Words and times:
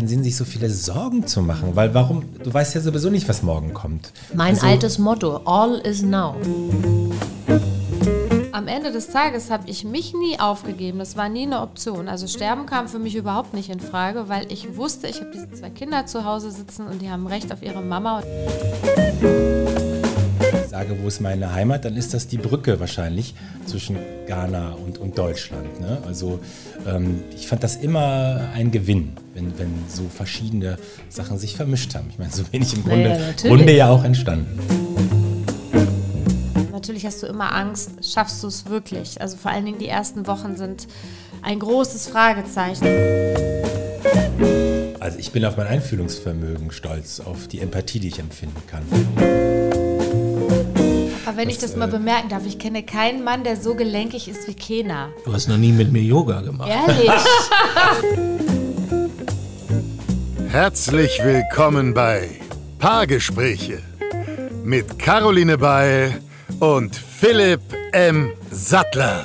keinen 0.00 0.08
Sinn, 0.08 0.22
sich 0.24 0.34
so 0.34 0.46
viele 0.46 0.70
Sorgen 0.70 1.26
zu 1.26 1.42
machen, 1.42 1.76
weil 1.76 1.92
warum, 1.92 2.24
du 2.42 2.52
weißt 2.52 2.74
ja 2.74 2.80
sowieso 2.80 3.10
nicht, 3.10 3.28
was 3.28 3.42
morgen 3.42 3.74
kommt. 3.74 4.12
Mein 4.34 4.54
Also- 4.54 4.66
altes 4.66 4.98
Motto, 4.98 5.42
all 5.44 5.74
is 5.80 6.00
now. 6.02 6.34
Am 8.52 8.66
Ende 8.66 8.92
des 8.92 9.08
Tages 9.08 9.50
habe 9.50 9.64
ich 9.68 9.84
mich 9.84 10.14
nie 10.14 10.40
aufgegeben. 10.40 10.98
Das 11.00 11.16
war 11.18 11.28
nie 11.28 11.42
eine 11.42 11.60
Option. 11.60 12.08
Also 12.08 12.26
Sterben 12.28 12.64
kam 12.66 12.88
für 12.88 12.98
mich 12.98 13.14
überhaupt 13.14 13.52
nicht 13.52 13.68
in 13.68 13.80
Frage, 13.80 14.28
weil 14.28 14.50
ich 14.50 14.74
wusste, 14.76 15.06
ich 15.06 15.20
habe 15.20 15.30
diese 15.34 15.50
zwei 15.52 15.68
Kinder 15.70 16.06
zu 16.06 16.24
Hause 16.24 16.50
sitzen 16.50 16.86
und 16.86 17.02
die 17.02 17.10
haben 17.10 17.26
Recht 17.26 17.52
auf 17.52 17.62
ihre 17.62 17.82
Mama. 17.82 18.22
Ich 20.70 20.76
sage, 20.76 20.96
wo 21.02 21.08
ist 21.08 21.20
meine 21.20 21.52
Heimat, 21.52 21.84
dann 21.84 21.96
ist 21.96 22.14
das 22.14 22.28
die 22.28 22.38
Brücke 22.38 22.78
wahrscheinlich 22.78 23.34
zwischen 23.66 23.96
Ghana 24.28 24.74
und, 24.74 24.98
und 24.98 25.18
Deutschland. 25.18 25.80
Ne? 25.80 25.98
Also 26.06 26.38
ähm, 26.86 27.24
ich 27.34 27.48
fand 27.48 27.64
das 27.64 27.74
immer 27.74 28.50
ein 28.54 28.70
Gewinn, 28.70 29.14
wenn, 29.34 29.58
wenn 29.58 29.74
so 29.88 30.04
verschiedene 30.08 30.78
Sachen 31.08 31.38
sich 31.38 31.56
vermischt 31.56 31.96
haben. 31.96 32.06
Ich 32.10 32.20
meine, 32.20 32.30
so 32.30 32.44
bin 32.44 32.62
ich 32.62 32.72
im 32.72 32.84
Grunde, 32.84 33.08
Naja. 33.08 33.32
Grunde 33.42 33.76
ja 33.76 33.90
auch 33.90 34.04
entstanden. 34.04 34.60
Natürlich 36.70 37.04
hast 37.04 37.20
du 37.24 37.26
immer 37.26 37.52
Angst, 37.52 37.90
schaffst 38.04 38.40
du 38.44 38.46
es 38.46 38.66
wirklich? 38.66 39.20
Also 39.20 39.38
vor 39.38 39.50
allen 39.50 39.64
Dingen 39.64 39.80
die 39.80 39.88
ersten 39.88 40.28
Wochen 40.28 40.54
sind 40.54 40.86
ein 41.42 41.58
großes 41.58 42.06
Fragezeichen. 42.06 42.86
Also 45.00 45.18
ich 45.18 45.32
bin 45.32 45.44
auf 45.44 45.56
mein 45.56 45.66
Einfühlungsvermögen 45.66 46.70
stolz, 46.70 47.18
auf 47.18 47.48
die 47.48 47.58
Empathie, 47.58 47.98
die 47.98 48.06
ich 48.06 48.20
empfinden 48.20 48.62
kann. 48.68 49.49
Aber 51.30 51.38
wenn 51.38 51.48
ich 51.48 51.58
Das, 51.58 51.70
das 51.70 51.78
mal 51.78 51.88
äh, 51.88 51.92
bemerken 51.92 52.28
darf, 52.28 52.44
ich 52.44 52.58
kenne 52.58 52.82
keinen 52.82 53.22
Mann, 53.22 53.44
der 53.44 53.56
so 53.56 53.76
gelenkig 53.76 54.26
ist 54.26 54.48
wie 54.48 54.54
Kena. 54.54 55.10
Du 55.24 55.32
hast 55.32 55.48
noch 55.48 55.58
nie 55.58 55.70
mit 55.70 55.92
mir 55.92 56.02
Yoga 56.02 56.40
gemacht. 56.40 56.68
Ehrlich? 56.68 57.08
Herzlich 60.48 61.20
willkommen 61.22 61.94
bei 61.94 62.30
Paargespräche 62.80 63.78
mit 64.64 64.98
Caroline 64.98 65.56
Beil 65.56 66.20
und 66.58 66.96
Philipp 66.96 67.60
M. 67.92 68.32
Sattler. 68.50 69.24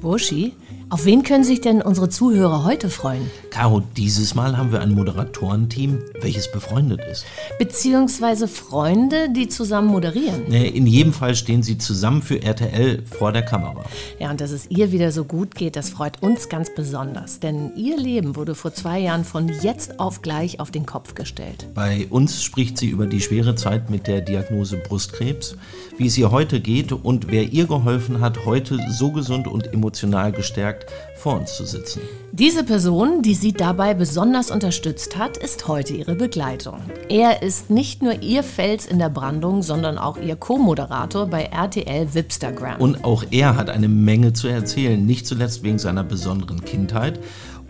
Burschi, 0.00 0.56
auf 0.90 1.04
wen 1.04 1.22
können 1.22 1.44
sich 1.44 1.60
denn 1.60 1.82
unsere 1.82 2.08
Zuhörer 2.08 2.64
heute 2.64 2.90
freuen? 2.90 3.30
Caro, 3.56 3.80
dieses 3.96 4.34
Mal 4.34 4.58
haben 4.58 4.70
wir 4.70 4.82
ein 4.82 4.92
Moderatorenteam, 4.92 5.98
welches 6.20 6.52
befreundet 6.52 7.00
ist. 7.10 7.24
Beziehungsweise 7.58 8.48
Freunde, 8.48 9.30
die 9.30 9.48
zusammen 9.48 9.88
moderieren. 9.88 10.52
In 10.52 10.86
jedem 10.86 11.14
Fall 11.14 11.34
stehen 11.34 11.62
sie 11.62 11.78
zusammen 11.78 12.20
für 12.20 12.42
RTL 12.42 13.02
vor 13.06 13.32
der 13.32 13.40
Kamera. 13.40 13.82
Ja, 14.18 14.30
und 14.30 14.42
dass 14.42 14.50
es 14.50 14.70
ihr 14.70 14.92
wieder 14.92 15.10
so 15.10 15.24
gut 15.24 15.54
geht, 15.54 15.74
das 15.74 15.88
freut 15.88 16.22
uns 16.22 16.50
ganz 16.50 16.74
besonders. 16.74 17.40
Denn 17.40 17.74
ihr 17.76 17.96
Leben 17.96 18.36
wurde 18.36 18.54
vor 18.54 18.74
zwei 18.74 18.98
Jahren 18.98 19.24
von 19.24 19.48
jetzt 19.62 20.00
auf 20.00 20.20
gleich 20.20 20.60
auf 20.60 20.70
den 20.70 20.84
Kopf 20.84 21.14
gestellt. 21.14 21.66
Bei 21.74 22.06
uns 22.10 22.42
spricht 22.42 22.76
sie 22.76 22.88
über 22.88 23.06
die 23.06 23.22
schwere 23.22 23.54
Zeit 23.54 23.88
mit 23.88 24.06
der 24.06 24.20
Diagnose 24.20 24.76
Brustkrebs, 24.76 25.56
wie 25.96 26.08
es 26.08 26.18
ihr 26.18 26.30
heute 26.30 26.60
geht 26.60 26.92
und 26.92 27.30
wer 27.30 27.44
ihr 27.44 27.66
geholfen 27.66 28.20
hat, 28.20 28.44
heute 28.44 28.78
so 28.90 29.12
gesund 29.12 29.48
und 29.48 29.72
emotional 29.72 30.30
gestärkt 30.30 30.84
vor 31.26 31.40
uns 31.40 31.56
zu 31.56 31.66
sitzen. 31.66 32.02
Diese 32.30 32.62
Person, 32.62 33.20
die 33.20 33.34
sie 33.34 33.52
dabei 33.52 33.94
besonders 33.94 34.52
unterstützt 34.52 35.18
hat, 35.18 35.36
ist 35.36 35.66
heute 35.66 35.92
ihre 35.92 36.14
Begleitung. 36.14 36.78
Er 37.08 37.42
ist 37.42 37.68
nicht 37.68 38.00
nur 38.00 38.22
ihr 38.22 38.44
Fels 38.44 38.86
in 38.86 39.00
der 39.00 39.08
Brandung, 39.08 39.64
sondern 39.64 39.98
auch 39.98 40.18
ihr 40.18 40.36
Co-Moderator 40.36 41.26
bei 41.26 41.46
RTL 41.46 42.14
Wipstagram. 42.14 42.80
Und 42.80 43.02
auch 43.02 43.24
er 43.32 43.56
hat 43.56 43.70
eine 43.70 43.88
Menge 43.88 44.34
zu 44.34 44.46
erzählen, 44.46 45.04
nicht 45.04 45.26
zuletzt 45.26 45.64
wegen 45.64 45.80
seiner 45.80 46.04
besonderen 46.04 46.64
Kindheit 46.64 47.18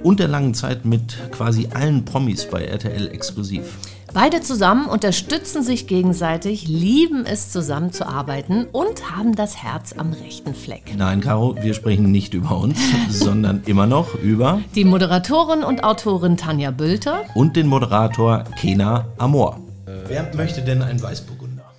und 0.03 0.21
der 0.21 0.29
langen 0.29 0.53
Zeit 0.53 0.85
mit 0.85 1.17
quasi 1.31 1.69
allen 1.73 2.05
Promis 2.05 2.45
bei 2.51 2.63
RTL 2.63 3.09
exklusiv. 3.09 3.79
Beide 4.17 4.41
zusammen 4.41 4.87
unterstützen 4.87 5.63
sich 5.63 5.87
gegenseitig, 5.87 6.67
lieben 6.67 7.27
es 7.27 7.53
zusammenzuarbeiten 7.53 8.65
und 8.73 9.15
haben 9.15 9.37
das 9.37 9.63
Herz 9.63 9.93
am 9.95 10.15
rechten 10.15 10.55
Fleck. 10.55 10.95
Nein, 10.97 11.21
Caro, 11.21 11.55
wir 11.61 11.75
sprechen 11.75 12.11
nicht 12.13 12.33
über 12.33 12.57
uns, 12.57 12.79
sondern 13.11 13.63
immer 13.67 13.87
noch 13.87 14.15
über 14.15 14.63
Die 14.75 14.87
Moderatorin 14.87 15.63
und 15.63 15.85
Autorin 15.85 16.39
Tanja 16.39 16.71
Bülter 16.71 17.27
und 17.35 17.57
den 17.57 17.67
Moderator 17.67 18.45
Kena 18.59 19.05
Amor. 19.19 19.61
Wer 19.85 20.35
möchte 20.35 20.63
denn 20.63 20.81
ein 20.81 21.03
Weißburgunder? 21.03 21.71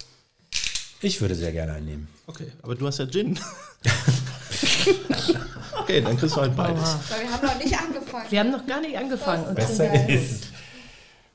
Ich 1.01 1.19
würde 1.19 1.33
sehr 1.33 1.51
gerne 1.51 1.73
einnehmen. 1.73 2.07
Okay, 2.27 2.51
aber 2.61 2.75
du 2.75 2.85
hast 2.85 2.99
ja 2.99 3.07
Gin. 3.07 3.39
okay, 5.79 6.01
dann 6.01 6.15
kriegst 6.17 6.35
du 6.35 6.41
halt 6.41 6.55
beides. 6.55 6.97
wir 7.09 7.31
haben 7.31 7.47
noch 7.47 7.57
nicht 7.57 7.75
angefangen. 7.75 8.25
Wir 8.29 8.39
haben 8.41 8.51
noch 8.51 8.67
gar 8.67 8.81
nicht 8.81 8.95
angefangen. 8.95 9.55
Besser 9.55 10.07
ist. 10.07 10.49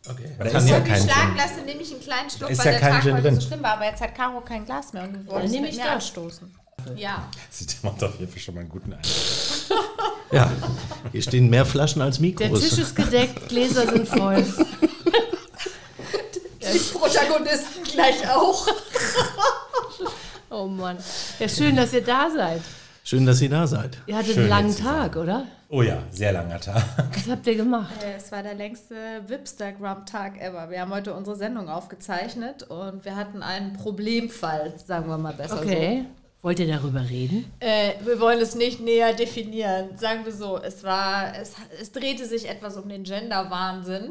Okay. 0.09 0.31
Da 0.39 0.45
ist 0.59 0.69
ja 0.69 0.81
kein 0.81 1.01
schlagen 1.03 1.29
Gin. 1.29 1.37
lassen, 1.37 1.65
nehme 1.65 1.81
ich 1.83 1.93
einen 1.93 2.01
kleinen 2.03 2.29
Schluck, 2.31 2.51
Ist 2.51 2.59
weil 2.59 2.67
ja 2.67 2.73
der 2.73 2.81
kein 2.81 2.93
Tag 2.95 3.03
Gin 3.03 3.13
heute 3.15 3.23
drin. 3.23 3.35
so 3.41 3.47
schlimm 3.47 3.63
war. 3.63 3.73
Aber 3.75 3.85
jetzt 3.85 4.01
hat 4.01 4.15
Caro 4.15 4.41
kein 4.41 4.65
Glas 4.65 4.93
mehr 4.93 5.05
und 5.05 5.29
Dann 5.29 5.43
es 5.45 5.51
nehme 5.53 5.63
mit 5.67 5.71
ich 5.73 5.79
mir 5.79 5.85
das. 5.85 5.95
anstoßen. 5.95 6.55
Ja. 6.97 7.29
Sie 7.51 7.67
macht 7.83 8.03
auf 8.03 8.19
jeden 8.19 8.33
Fall 8.33 8.41
schon 8.41 8.55
mal 8.57 8.61
einen 8.63 8.71
guten 8.71 8.93
Eindruck. 8.93 9.13
Ja, 10.33 10.51
hier 11.13 11.21
stehen 11.21 11.51
mehr 11.51 11.67
Flaschen 11.67 12.01
als 12.01 12.17
der 12.17 12.23
Mikros. 12.27 12.61
Tisch 12.61 12.79
ist 12.79 12.97
gedeckt, 12.97 13.51
Gläser 13.51 13.87
sind 13.87 14.09
voll. 14.09 14.43
Die 16.63 16.79
Protagonisten 16.99 17.83
gleich 17.85 18.27
auch. 18.31 18.67
Oh 20.49 20.67
Mann. 20.67 20.97
Ja, 21.39 21.49
schön, 21.49 21.77
dass 21.77 21.93
ihr 21.93 22.03
da 22.03 22.29
seid. 22.35 22.63
Schön, 23.05 23.27
dass 23.27 23.41
ihr 23.43 23.51
da 23.51 23.67
seid. 23.67 23.99
Ihr 24.07 24.17
hattet 24.17 24.33
Schön, 24.35 24.39
einen 24.45 24.49
langen 24.49 24.69
jetzt 24.69 24.79
zu 24.79 24.85
Tag, 24.85 25.17
oder? 25.17 25.47
Oh 25.75 25.81
ja, 25.81 26.03
sehr 26.11 26.33
langer 26.33 26.61
Tag. 26.61 26.85
Was 27.15 27.29
habt 27.31 27.47
ihr 27.47 27.57
gemacht? 27.57 27.95
Es 28.15 28.31
war 28.31 28.43
der 28.43 28.53
längste 28.53 28.95
Wipstagram-Tag 29.27 30.39
ever. 30.39 30.69
Wir 30.69 30.83
haben 30.83 30.93
heute 30.93 31.15
unsere 31.15 31.35
Sendung 31.35 31.71
aufgezeichnet 31.71 32.65
und 32.65 33.07
wir 33.07 33.17
hatten 33.17 33.43
einen 33.43 33.73
Problemfall, 33.73 34.75
sagen 34.85 35.09
wir 35.09 35.17
mal 35.17 35.33
besser 35.33 35.63
Okay. 35.63 36.05
Wollt 36.43 36.61
ihr 36.61 36.67
darüber 36.67 37.09
reden? 37.09 37.51
so. 37.59 37.67
Äh, 37.67 37.95
wir 38.05 38.21
wollen 38.21 38.41
es 38.41 38.55
nicht 38.55 38.81
näher 38.81 39.15
definieren. 39.15 39.97
Sagen 39.97 40.27
wir 40.27 40.33
so, 40.33 40.59
es 40.59 40.85
war, 40.85 41.39
es, 41.41 41.55
es 41.81 41.91
drehte 41.91 42.27
sich 42.27 42.51
etwas 42.51 42.77
um 42.77 42.87
den 42.91 43.05
Gender-Wahnsinn. 43.05 44.11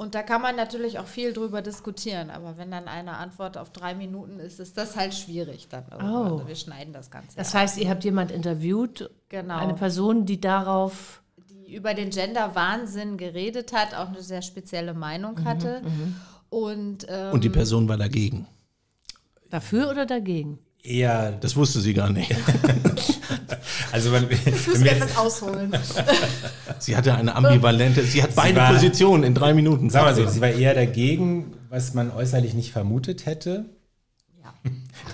Und 0.00 0.14
da 0.14 0.22
kann 0.22 0.40
man 0.40 0.56
natürlich 0.56 0.98
auch 0.98 1.06
viel 1.06 1.34
drüber 1.34 1.60
diskutieren. 1.60 2.30
Aber 2.30 2.56
wenn 2.56 2.70
dann 2.70 2.88
eine 2.88 3.18
Antwort 3.18 3.58
auf 3.58 3.68
drei 3.70 3.94
Minuten 3.94 4.40
ist, 4.40 4.58
ist 4.58 4.78
das 4.78 4.96
halt 4.96 5.12
schwierig 5.12 5.68
dann 5.68 5.84
irgendwann. 5.90 6.10
Oh. 6.14 6.32
Also 6.36 6.48
wir 6.48 6.56
schneiden 6.56 6.94
das 6.94 7.10
Ganze. 7.10 7.36
Das 7.36 7.52
ja. 7.52 7.60
heißt, 7.60 7.76
ihr 7.76 7.90
habt 7.90 8.02
jemand 8.02 8.30
interviewt, 8.30 9.10
Genau. 9.28 9.58
eine 9.58 9.74
Person, 9.74 10.24
die 10.24 10.40
darauf. 10.40 11.20
die 11.50 11.74
über 11.74 11.92
den 11.92 12.08
Gender-Wahnsinn 12.08 13.18
geredet 13.18 13.74
hat, 13.74 13.92
auch 13.94 14.08
eine 14.08 14.22
sehr 14.22 14.40
spezielle 14.40 14.94
Meinung 14.94 15.44
hatte. 15.44 15.82
Und, 16.48 17.06
ähm, 17.06 17.32
Und 17.32 17.44
die 17.44 17.50
Person 17.50 17.86
war 17.86 17.98
dagegen. 17.98 18.46
Dafür 19.50 19.90
oder 19.90 20.06
dagegen? 20.06 20.60
Eher, 20.82 21.32
Das 21.32 21.56
wusste 21.56 21.78
sie 21.80 21.92
gar 21.92 22.08
nicht. 22.08 22.34
also 23.92 24.12
wenn, 24.12 24.28
wenn 24.30 24.38
müssen 24.44 24.84
wir 24.84 24.92
etwas 24.92 25.16
ausholen. 25.16 25.72
Sie 26.78 26.96
hatte 26.96 27.14
eine 27.14 27.34
ambivalente, 27.34 28.02
sie 28.04 28.22
hat 28.22 28.34
beide 28.34 28.56
war- 28.56 28.72
Positionen 28.72 29.24
in 29.24 29.34
drei 29.34 29.52
Minuten. 29.54 29.90
Sag 29.90 30.02
mal 30.04 30.14
so, 30.14 30.26
sie 30.26 30.40
war 30.40 30.48
eher 30.50 30.74
dagegen, 30.74 31.52
was 31.68 31.94
man 31.94 32.10
äußerlich 32.10 32.54
nicht 32.54 32.72
vermutet 32.72 33.26
hätte. 33.26 33.66
Ja. 34.42 34.54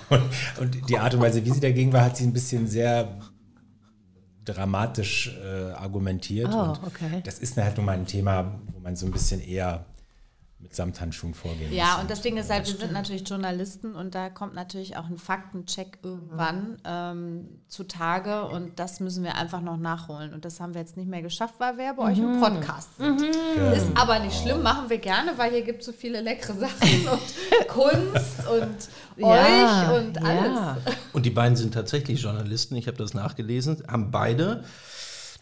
Und, 0.09 0.21
und 0.61 0.89
die 0.89 0.97
Art 0.97 1.13
und 1.13 1.21
Weise, 1.21 1.43
wie 1.45 1.51
sie 1.51 1.59
dagegen 1.59 1.91
war, 1.93 2.03
hat 2.05 2.15
sie 2.17 2.23
ein 2.23 2.33
bisschen 2.33 2.67
sehr 2.67 3.17
dramatisch 4.45 5.35
äh, 5.43 5.71
argumentiert. 5.71 6.49
Oh, 6.53 6.57
und 6.69 6.79
okay. 6.85 7.21
Das 7.25 7.39
ist 7.39 7.57
halt 7.57 7.75
nun 7.77 7.85
mal 7.85 7.93
ein 7.97 8.05
Thema, 8.07 8.59
wo 8.73 8.79
man 8.79 8.95
so 8.95 9.05
ein 9.05 9.11
bisschen 9.11 9.41
eher 9.41 9.85
mit 10.59 10.75
Samthandschuhen 10.75 11.35
vorgehen 11.35 11.71
Ja, 11.71 11.99
und 12.01 12.09
das 12.09 12.21
Ding 12.21 12.35
ist 12.35 12.49
halt, 12.49 12.65
wir 12.67 12.75
sind 12.75 12.91
natürlich 12.91 13.29
Journalisten 13.29 13.93
und 13.93 14.15
da 14.15 14.29
kommt 14.31 14.55
natürlich 14.55 14.97
auch 14.97 15.05
ein 15.05 15.19
Faktencheck 15.19 15.99
irgendwann 16.01 16.77
ähm, 16.83 17.61
zutage 17.67 18.43
und 18.45 18.79
das 18.79 18.99
müssen 18.99 19.23
wir 19.23 19.35
einfach 19.35 19.61
noch 19.61 19.77
nachholen. 19.77 20.33
Und 20.33 20.45
das 20.45 20.59
haben 20.59 20.73
wir 20.73 20.81
jetzt 20.81 20.97
nicht 20.97 21.07
mehr 21.09 21.21
geschafft, 21.21 21.53
weil 21.59 21.77
wir 21.77 21.85
ja 21.85 21.93
bei 21.93 22.11
euch 22.11 22.17
im 22.17 22.39
Podcast 22.39 22.89
sind. 22.97 23.21
Ist 23.21 23.87
aber 23.95 24.17
nicht 24.17 24.35
schlimm, 24.41 24.63
machen 24.63 24.89
wir 24.89 24.97
gerne, 24.97 25.37
weil 25.37 25.51
hier 25.51 25.61
gibt 25.61 25.81
es 25.81 25.85
so 25.85 25.91
viele 25.91 26.21
leckere 26.21 26.55
Sachen 26.55 27.07
und 27.11 27.67
Kunst 27.67 28.47
und 28.47 28.89
Ja, 29.17 29.91
euch 29.91 29.99
und 30.07 30.17
alles. 30.25 30.55
ja. 30.55 30.77
Und 31.13 31.25
die 31.27 31.29
beiden 31.29 31.55
sind 31.55 31.75
tatsächlich 31.75 32.21
Journalisten, 32.23 32.75
ich 32.77 32.87
habe 32.87 32.97
das 32.97 33.13
nachgelesen, 33.13 33.83
haben 33.87 34.09
beide 34.09 34.63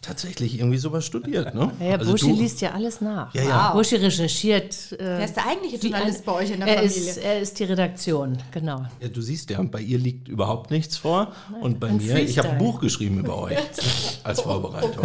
tatsächlich 0.06 0.58
irgendwie 0.58 0.78
sowas 0.78 1.04
studiert. 1.04 1.54
Ne? 1.54 1.70
Ja, 1.80 1.86
ja 1.86 1.96
Also 1.96 2.10
Burschi 2.12 2.28
du- 2.28 2.36
liest 2.40 2.60
ja 2.60 2.72
alles 2.72 3.00
nach. 3.00 3.34
Ja, 3.34 3.42
ja. 3.42 3.72
Burschi 3.72 3.96
recherchiert. 3.96 4.92
Äh, 4.92 4.96
Wer 4.98 5.24
ist 5.24 5.34
der 5.36 5.46
eigentliche 5.46 5.76
Journalist 5.76 6.24
bei 6.24 6.32
euch 6.32 6.50
in 6.50 6.60
der 6.60 6.68
er 6.68 6.74
Familie? 6.82 7.10
Ist, 7.10 7.16
er 7.18 7.40
ist 7.40 7.58
die 7.58 7.64
Redaktion, 7.64 8.38
genau. 8.52 8.84
Ja, 9.00 9.08
du 9.08 9.20
siehst 9.20 9.50
ja, 9.50 9.60
bei 9.62 9.80
ihr 9.80 9.98
liegt 9.98 10.28
überhaupt 10.28 10.70
nichts 10.70 10.96
vor. 10.96 11.32
und 11.60 11.80
bei 11.80 11.90
mir, 11.92 12.18
ich 12.20 12.38
habe 12.38 12.48
ein 12.48 12.56
Freestyle. 12.56 12.72
Buch 12.72 12.80
geschrieben 12.80 13.18
über 13.18 13.36
euch 13.38 13.58
als 14.24 14.40
Vorbereitung. 14.40 15.04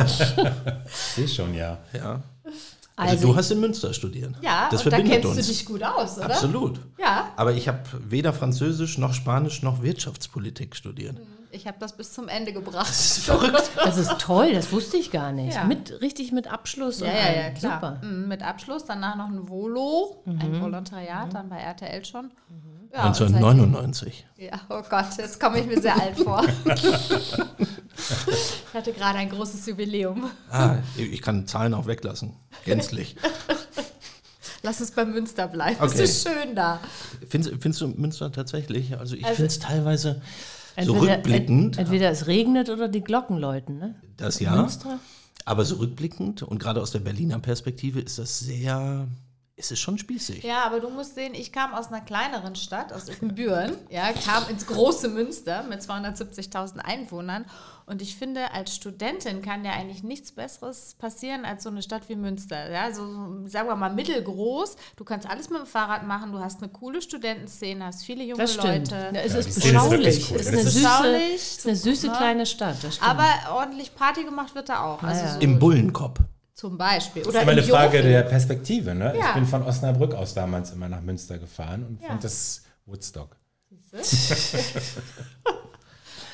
Ich 0.85 0.93
sehe 1.15 1.27
schon, 1.27 1.53
ja. 1.53 1.77
Ja. 1.93 2.21
Also, 2.97 3.13
Also, 3.15 3.27
du 3.29 3.35
hast 3.35 3.49
in 3.51 3.59
Münster 3.59 3.93
studiert. 3.93 4.35
ja, 4.41 4.67
das 4.69 4.85
und 4.85 4.91
da 4.91 4.99
kennst 5.01 5.25
uns. 5.25 5.35
du 5.37 5.41
dich 5.43 5.65
gut 5.65 5.81
aus, 5.81 6.17
oder? 6.17 6.25
Absolut. 6.25 6.79
Ja. 6.99 7.31
Aber 7.35 7.53
ich 7.53 7.67
habe 7.67 7.79
weder 8.09 8.31
Französisch 8.33 8.97
noch 8.99 9.13
Spanisch 9.13 9.63
noch 9.63 9.81
Wirtschaftspolitik 9.81 10.75
studiert. 10.75 11.15
Ich 11.53 11.67
habe 11.67 11.77
das 11.79 11.97
bis 11.97 12.13
zum 12.13 12.27
Ende 12.29 12.53
gebracht. 12.53 12.87
Das 12.89 13.17
ist 13.17 13.25
verrückt. 13.25 13.71
Das 13.83 13.97
ist 13.97 14.17
toll, 14.19 14.53
das 14.53 14.71
wusste 14.71 14.97
ich 14.97 15.11
gar 15.11 15.31
nicht. 15.31 15.55
Ja. 15.55 15.63
Mit, 15.65 16.01
richtig 16.01 16.31
mit 16.31 16.47
Abschluss 16.51 16.99
Ja, 17.01 17.07
und 17.07 17.13
ja, 17.13 17.33
ja, 17.43 17.49
klar. 17.51 17.73
Super. 17.99 18.07
Mhm, 18.07 18.27
Mit 18.27 18.41
Abschluss, 18.43 18.85
danach 18.85 19.15
noch 19.17 19.27
ein 19.27 19.49
Volo, 19.49 20.21
ein 20.25 20.61
Volontariat, 20.61 21.33
dann 21.33 21.49
bei 21.49 21.57
RTL 21.57 22.05
schon. 22.05 22.31
Ja, 22.93 23.07
und 23.07 23.21
1999. 23.21 24.25
seitdem- 24.37 24.53
Ja, 24.53 24.61
oh 24.69 24.81
Gott, 24.89 25.17
jetzt 25.17 25.39
komme 25.39 25.59
ich 25.59 25.65
mir 25.65 25.81
sehr 25.81 25.99
alt 25.99 26.17
vor. 26.19 26.45
ich 26.65 26.83
hatte 28.73 28.93
gerade 28.93 29.19
ein 29.19 29.29
großes 29.29 29.65
Jubiläum. 29.65 30.29
Ah, 30.49 30.75
ich 30.97 31.21
kann 31.21 31.47
Zahlen 31.47 31.73
auch 31.73 31.87
weglassen. 31.87 32.35
Gänzlich. 32.65 33.15
Lass 34.63 34.79
es 34.79 34.91
bei 34.91 35.05
Münster 35.05 35.47
bleiben. 35.47 35.77
Okay. 35.79 35.91
Es 35.93 35.99
ist 35.99 36.27
schön 36.27 36.55
da. 36.55 36.79
Findest, 37.27 37.55
findest 37.61 37.81
du 37.81 37.87
Münster 37.87 38.31
tatsächlich? 38.31 38.97
Also 38.97 39.15
ich 39.15 39.23
Also- 39.25 39.35
finde 39.37 39.47
es 39.51 39.59
teilweise 39.59 40.21
so 40.83 40.93
Entweder- 40.93 41.15
rückblickend, 41.17 41.65
ent- 41.65 41.77
Entweder 41.79 42.09
es 42.11 42.27
regnet 42.27 42.69
oder 42.69 42.87
die 42.87 43.01
Glocken 43.01 43.37
läuten, 43.37 43.77
ne? 43.77 43.95
das 44.17 44.39
ja, 44.39 44.55
Münster? 44.55 44.99
aber 45.45 45.65
so 45.65 45.75
rückblickend 45.77 46.43
und 46.43 46.59
gerade 46.59 46.81
aus 46.81 46.91
der 46.91 46.99
Berliner 46.99 47.39
Perspektive 47.39 47.99
ist 47.99 48.19
das 48.19 48.39
sehr, 48.39 49.07
ist 49.61 49.71
es 49.71 49.79
schon 49.79 49.97
spießig. 49.97 50.43
Ja, 50.43 50.63
aber 50.65 50.79
du 50.79 50.89
musst 50.89 51.15
sehen, 51.15 51.33
ich 51.35 51.51
kam 51.51 51.73
aus 51.73 51.87
einer 51.87 52.01
kleineren 52.01 52.55
Stadt, 52.55 52.91
aus 52.91 53.07
Ibbenbüren, 53.07 53.75
ja, 53.89 54.11
kam 54.11 54.47
ins 54.49 54.65
große 54.65 55.07
Münster 55.07 55.63
mit 55.63 55.81
270.000 55.81 56.79
Einwohnern. 56.79 57.45
Und 57.85 58.01
ich 58.01 58.15
finde, 58.15 58.51
als 58.53 58.75
Studentin 58.75 59.41
kann 59.41 59.63
ja 59.65 59.71
eigentlich 59.73 60.01
nichts 60.03 60.31
Besseres 60.31 60.95
passieren 60.97 61.45
als 61.45 61.63
so 61.63 61.69
eine 61.69 61.81
Stadt 61.81 62.07
wie 62.09 62.15
Münster. 62.15 62.71
Ja, 62.71 62.93
so, 62.93 63.03
sagen 63.47 63.67
wir 63.67 63.75
mal, 63.75 63.93
mittelgroß. 63.93 64.77
Du 64.95 65.03
kannst 65.03 65.29
alles 65.29 65.49
mit 65.49 65.59
dem 65.59 65.65
Fahrrad 65.67 66.07
machen, 66.07 66.31
du 66.31 66.39
hast 66.39 66.61
eine 66.63 66.71
coole 66.71 67.01
Studentenszene, 67.01 67.85
hast 67.85 68.03
viele 68.03 68.23
junge 68.23 68.41
Das 68.41 68.53
stimmt. 68.53 68.91
Leute. 68.91 69.11
Ja, 69.13 69.21
es 69.21 69.33
Ja, 69.33 69.39
ist 69.39 69.49
ist 69.49 69.61
beschaulich. 69.61 70.31
cool. 70.31 70.37
Es 70.39 70.47
ist 70.47 70.53
eine 70.53 70.61
ist 70.61 70.73
süße, 70.73 71.17
ist 71.35 71.67
eine 71.67 71.75
süße 71.75 72.07
ne? 72.07 72.13
kleine 72.13 72.45
Stadt. 72.45 72.77
Das 72.83 72.95
stimmt. 72.95 73.09
Aber 73.09 73.25
ordentlich 73.55 73.93
Party 73.93 74.23
gemacht 74.23 74.55
wird 74.55 74.69
da 74.69 74.83
auch. 74.85 75.03
Also 75.03 75.23
ja. 75.25 75.33
so 75.33 75.39
Im 75.39 75.59
Bullenkopf. 75.59 76.19
Zum 76.61 76.77
Beispiel. 76.77 77.23
Das 77.23 77.29
Oder 77.29 77.39
ist 77.39 77.43
immer 77.43 77.51
im 77.53 77.57
eine 77.57 77.67
Frage 77.67 77.97
Jofen. 77.97 78.11
der 78.11 78.21
Perspektive. 78.21 78.93
Ne? 78.93 79.15
Ja. 79.17 79.29
Ich 79.29 79.33
bin 79.33 79.45
von 79.47 79.63
Osnabrück 79.63 80.13
aus 80.13 80.35
damals 80.35 80.69
immer 80.71 80.87
nach 80.89 81.01
Münster 81.01 81.39
gefahren 81.39 81.83
und 81.87 82.01
Ja. 82.03 82.09
fand 82.09 82.23
das 82.23 82.61
Woodstock. 82.85 83.35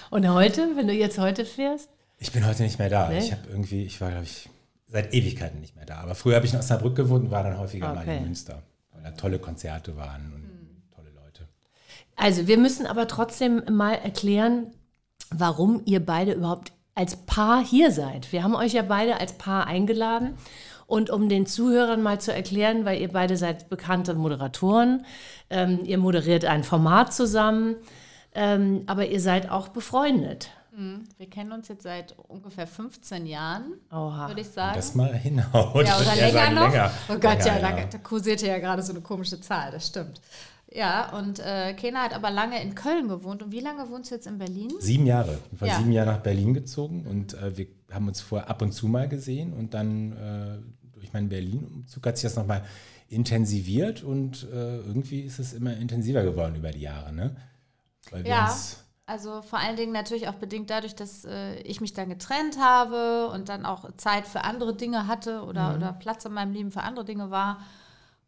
Und 0.10 0.28
heute, 0.30 0.70
wenn 0.76 0.88
du 0.88 0.94
jetzt 0.94 1.18
heute 1.18 1.44
fährst? 1.46 1.90
Ich 2.18 2.32
bin 2.32 2.46
heute 2.46 2.64
nicht 2.64 2.80
mehr 2.80 2.90
da. 2.90 3.10
Nee? 3.10 3.20
Ich 3.20 3.32
habe 3.32 3.42
irgendwie, 3.50 3.84
ich 3.84 4.00
war, 4.00 4.10
glaube 4.10 4.24
ich, 4.26 4.50
seit 4.88 5.14
Ewigkeiten 5.14 5.60
nicht 5.60 5.76
mehr 5.76 5.86
da. 5.86 5.98
Aber 5.98 6.16
früher 6.16 6.36
habe 6.36 6.46
ich 6.46 6.54
in 6.54 6.60
Osnabrück 6.60 6.96
gewohnt 6.96 7.26
und 7.26 7.32
war 7.32 7.44
dann 7.44 7.58
häufiger 7.58 7.94
mal 7.94 8.04
Okay. 8.04 8.18
in 8.18 8.24
Münster, 8.24 8.64
weil 8.92 9.04
da 9.04 9.12
tolle 9.12 9.38
Konzerte 9.40 9.98
waren 9.98 10.32
und 10.34 10.96
tolle 10.96 11.10
Leute. 11.10 11.48
Also, 12.16 12.48
wir 12.48 12.58
müssen 12.58 12.86
aber 12.86 13.08
trotzdem 13.08 13.62
mal 13.70 13.94
erklären, 13.96 14.68
warum 15.30 15.82
ihr 15.86 16.06
beide 16.06 16.32
überhaupt 16.34 16.72
als 16.98 17.16
Paar 17.16 17.64
hier 17.64 17.92
seid. 17.92 18.32
Wir 18.32 18.44
haben 18.44 18.56
euch 18.56 18.74
ja 18.74 18.82
beide 18.82 19.20
als 19.20 19.34
Paar 19.34 19.68
eingeladen. 19.68 20.38
Und 20.88 21.10
um 21.10 21.28
den 21.30 21.46
Zuhörern 21.46 22.02
mal 22.02 22.20
zu 22.20 22.34
erklären, 22.34 22.86
weil 22.86 23.00
ihr 23.02 23.10
beide 23.10 23.36
seid 23.36 23.70
bekannte 23.70 24.14
Moderatoren, 24.16 25.06
ähm, 25.50 25.82
ihr 25.84 25.98
moderiert 25.98 26.46
ein 26.46 26.64
Format 26.64 27.14
zusammen, 27.14 27.76
ähm, 28.34 28.84
aber 28.88 29.06
ihr 29.08 29.20
seid 29.20 29.52
auch 29.52 29.68
befreundet. 29.68 30.50
Wir 31.18 31.28
kennen 31.28 31.52
uns 31.54 31.70
jetzt 31.70 31.82
seit 31.82 32.16
ungefähr 32.28 32.68
15 32.68 33.26
Jahren, 33.26 33.74
Oha. 33.92 34.28
würde 34.28 34.42
ich 34.42 34.50
sagen. 34.50 34.76
Das 34.76 34.94
mal 34.94 35.12
hinhaut. 35.12 35.88
ja, 35.88 35.98
oder 35.98 36.16
länger 36.16 36.32
sagen, 36.32 36.56
noch? 36.56 36.72
länger. 36.72 36.92
Oh 37.10 37.14
Gott, 37.14 37.24
Länger, 37.24 37.60
ja, 37.60 37.60
Da, 37.60 37.86
da 37.86 37.98
kursierte 37.98 38.46
ja 38.46 38.60
gerade 38.60 38.84
so 38.84 38.94
eine 38.94 39.02
komische 39.02 39.42
Zahl, 39.42 39.72
das 39.72 39.88
stimmt. 39.88 40.22
Ja, 40.78 41.10
und 41.18 41.40
äh, 41.40 41.74
Kena 41.74 42.04
hat 42.04 42.14
aber 42.14 42.30
lange 42.30 42.62
in 42.62 42.76
Köln 42.76 43.08
gewohnt. 43.08 43.42
Und 43.42 43.52
wie 43.52 43.62
lange 43.62 43.90
wohnst 43.90 44.12
du 44.12 44.16
jetzt 44.16 44.28
in 44.28 44.38
Berlin? 44.38 44.72
Sieben 44.80 45.08
Jahre. 45.08 45.40
Ich 45.52 45.60
war 45.60 45.68
Ja. 45.68 45.78
sieben 45.80 45.92
Jahre 45.92 46.12
nach 46.12 46.20
Berlin 46.22 46.54
gezogen 46.54 47.08
und 47.08 47.34
äh, 47.34 47.58
wir 47.58 47.68
haben 47.92 48.08
uns 48.08 48.22
vorher 48.22 48.48
ab 48.50 48.62
und 48.62 48.72
zu 48.74 48.88
mal 48.88 49.08
gesehen 49.10 49.54
und 49.54 49.74
dann 49.74 50.12
äh, 50.14 50.92
durch 50.94 51.12
meinen 51.14 51.30
Berlin-Umzug 51.30 52.06
hat 52.06 52.18
sich 52.18 52.24
das 52.24 52.36
nochmal 52.36 52.64
intensiviert 53.10 54.04
und 54.04 54.44
äh, 54.54 54.78
irgendwie 54.78 55.22
ist 55.22 55.40
es 55.40 55.54
immer 55.54 55.76
intensiver 55.78 56.22
geworden 56.24 56.56
über 56.56 56.72
die 56.72 56.82
Jahre. 56.82 57.12
Ne? 57.12 57.36
Ja. 58.24 58.56
Also 59.08 59.42
vor 59.42 59.58
allen 59.60 59.78
Dingen 59.78 59.94
natürlich 59.94 60.28
auch 60.28 60.34
bedingt 60.36 60.70
dadurch, 60.70 60.94
dass 60.94 61.24
äh, 61.26 61.56
ich 61.62 61.80
mich 61.82 61.94
dann 61.94 62.10
getrennt 62.10 62.60
habe 62.60 63.30
und 63.34 63.48
dann 63.50 63.66
auch 63.66 63.90
Zeit 63.96 64.28
für 64.28 64.44
andere 64.44 64.76
Dinge 64.76 65.08
hatte 65.08 65.42
oder, 65.44 65.70
Mhm. 65.72 65.76
oder 65.78 65.94
Platz 65.94 66.26
in 66.26 66.34
meinem 66.34 66.52
Leben 66.54 66.72
für 66.72 66.84
andere 66.84 67.06
Dinge 67.06 67.32
war. 67.32 67.62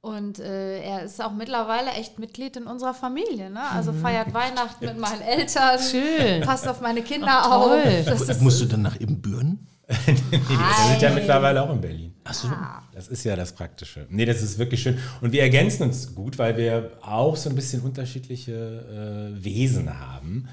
Und 0.02 0.40
äh, 0.40 0.82
er 0.82 1.04
ist 1.04 1.22
auch 1.22 1.34
mittlerweile 1.34 1.92
echt 1.92 2.20
Mitglied 2.20 2.56
in 2.56 2.64
unserer 2.64 2.94
Familie. 2.94 3.50
Ne? 3.50 3.62
Also 3.70 3.92
feiert 3.92 4.34
Weihnachten 4.34 4.86
mit 4.86 4.98
meinen 4.98 5.22
Eltern. 5.22 5.78
Schön. 5.80 6.42
passt 6.42 6.68
auf 6.70 6.80
meine 6.80 7.02
Kinder 7.02 7.28
Ach, 7.30 7.52
auf. 7.52 7.84
Das 8.06 8.22
ist, 8.22 8.42
Musst 8.42 8.62
du 8.62 8.66
dann 8.66 8.82
nach 8.82 8.98
Ibbenbüren? 9.00 9.68
wir 9.88 9.98
sind 10.92 11.02
ja 11.02 11.10
mittlerweile 11.10 11.64
auch 11.64 11.72
in 11.74 11.82
Berlin. 11.82 12.14
Ach 12.24 12.34
so. 12.34 12.48
Das 12.94 13.08
ist 13.08 13.24
ja 13.24 13.36
das 13.36 13.54
Praktische. 13.54 14.06
Nee, 14.10 14.26
das 14.26 14.42
ist 14.42 14.58
wirklich 14.60 14.84
schön. 14.84 15.00
Und 15.20 15.32
wir 15.32 15.42
ergänzen 15.42 15.84
uns 15.84 16.14
gut, 16.14 16.38
weil 16.38 16.56
wir 16.56 16.92
auch 17.02 17.36
so 17.36 17.50
ein 17.50 17.56
bisschen 17.56 17.82
unterschiedliche 17.82 19.34
äh, 19.34 19.44
Wesen 19.44 20.00
haben, 20.00 20.48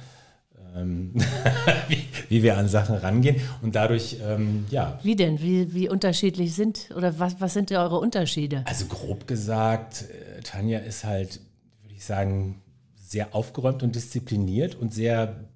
wie, 1.88 2.05
wie 2.28 2.43
wir 2.43 2.56
an 2.56 2.69
Sachen 2.69 2.96
rangehen. 2.96 3.37
Und 3.62 3.75
dadurch, 3.75 4.19
ähm, 4.23 4.67
ja, 4.70 4.99
Wie 5.02 5.17
denn? 5.17 5.40
Wie, 5.40 5.73
wie 5.75 5.88
unterschiedlich 5.88 6.55
sind 6.55 6.90
oder 6.96 7.19
was, 7.19 7.40
was 7.40 7.55
sind 7.55 7.70
denn 7.70 7.78
eure 7.78 7.99
Unterschiede? 7.99 8.62
also 8.67 8.87
grob 8.87 9.26
gesagt, 9.26 10.05
äh, 10.11 10.43
Tanja 10.43 10.81
ist 10.81 11.05
halt, 11.05 11.40
würde 11.82 11.94
ich 11.94 12.05
sagen, 12.05 12.62
sehr 12.96 13.34
aufgeräumt 13.34 13.82
und 13.82 13.94
diszipliniert 13.94 14.75
und 14.75 14.93
sehr 14.93 15.49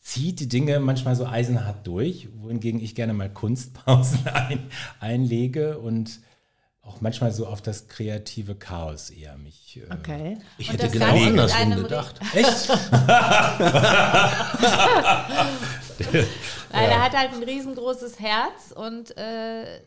zieht 0.00 0.40
die 0.40 0.48
Dinge 0.48 0.80
manchmal 0.80 1.16
so 1.16 1.26
eisenhart 1.26 1.86
durch, 1.86 2.28
wohingegen 2.38 2.80
ich 2.80 2.94
gerne 2.94 3.12
mal 3.12 3.28
Kunstpausen 3.28 4.26
ein, 4.32 4.60
einlege 5.00 5.78
und 5.78 6.20
auch 6.88 7.00
manchmal 7.00 7.32
so 7.32 7.46
auf 7.46 7.62
das 7.62 7.88
kreative 7.88 8.54
Chaos 8.54 9.10
eher 9.10 9.36
mich. 9.36 9.76
Äh, 9.76 9.94
Okay. 9.94 10.38
Ich 10.56 10.70
Und 10.70 10.82
hätte 10.82 10.90
genau 10.90 11.14
andersrum 11.14 11.82
gedacht. 11.82 12.20
Echt? 12.34 12.68
Nein, 16.72 16.90
er 16.90 17.02
hat 17.02 17.16
halt 17.16 17.32
ein 17.32 17.42
riesengroßes 17.42 18.20
Herz 18.20 18.72
und 18.74 19.16
äh, 19.16 19.80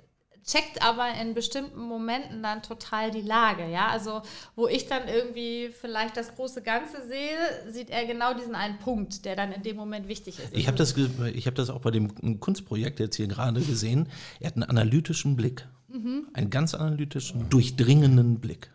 checkt 0.46 0.82
aber 0.84 1.14
in 1.22 1.34
bestimmten 1.34 1.80
Momenten 1.80 2.42
dann 2.44 2.62
total 2.62 3.12
die 3.12 3.22
Lage. 3.22 3.68
Ja, 3.70 3.88
also 3.88 4.22
wo 4.56 4.68
ich 4.68 4.88
dann 4.88 5.08
irgendwie 5.08 5.70
vielleicht 5.70 6.18
das 6.18 6.36
große 6.36 6.62
Ganze 6.62 7.08
sehe, 7.08 7.72
sieht 7.72 7.90
er 7.90 8.06
genau 8.06 8.34
diesen 8.34 8.56
einen 8.56 8.80
Punkt, 8.80 9.26
der 9.26 9.36
dann 9.36 9.52
in 9.52 9.62
dem 9.64 9.76
Moment 9.76 10.08
wichtig 10.08 10.40
ist. 10.40 10.50
Ich 10.54 10.68
habe 10.68 10.78
das, 10.78 10.96
ich 11.34 11.48
hab 11.48 11.56
das 11.56 11.70
auch 11.70 11.82
bei 11.82 11.92
dem 11.92 12.40
Kunstprojekt 12.40 13.00
jetzt 13.00 13.16
hier 13.16 13.28
gerade 13.28 13.62
gesehen. 13.62 14.10
Er 14.40 14.48
hat 14.48 14.56
einen 14.56 14.64
analytischen 14.64 15.36
Blick. 15.36 15.68
Mhm. 15.92 16.28
Einen 16.34 16.50
ganz 16.50 16.74
analytischen, 16.74 17.50
durchdringenden 17.50 18.40
Blick. 18.40 18.72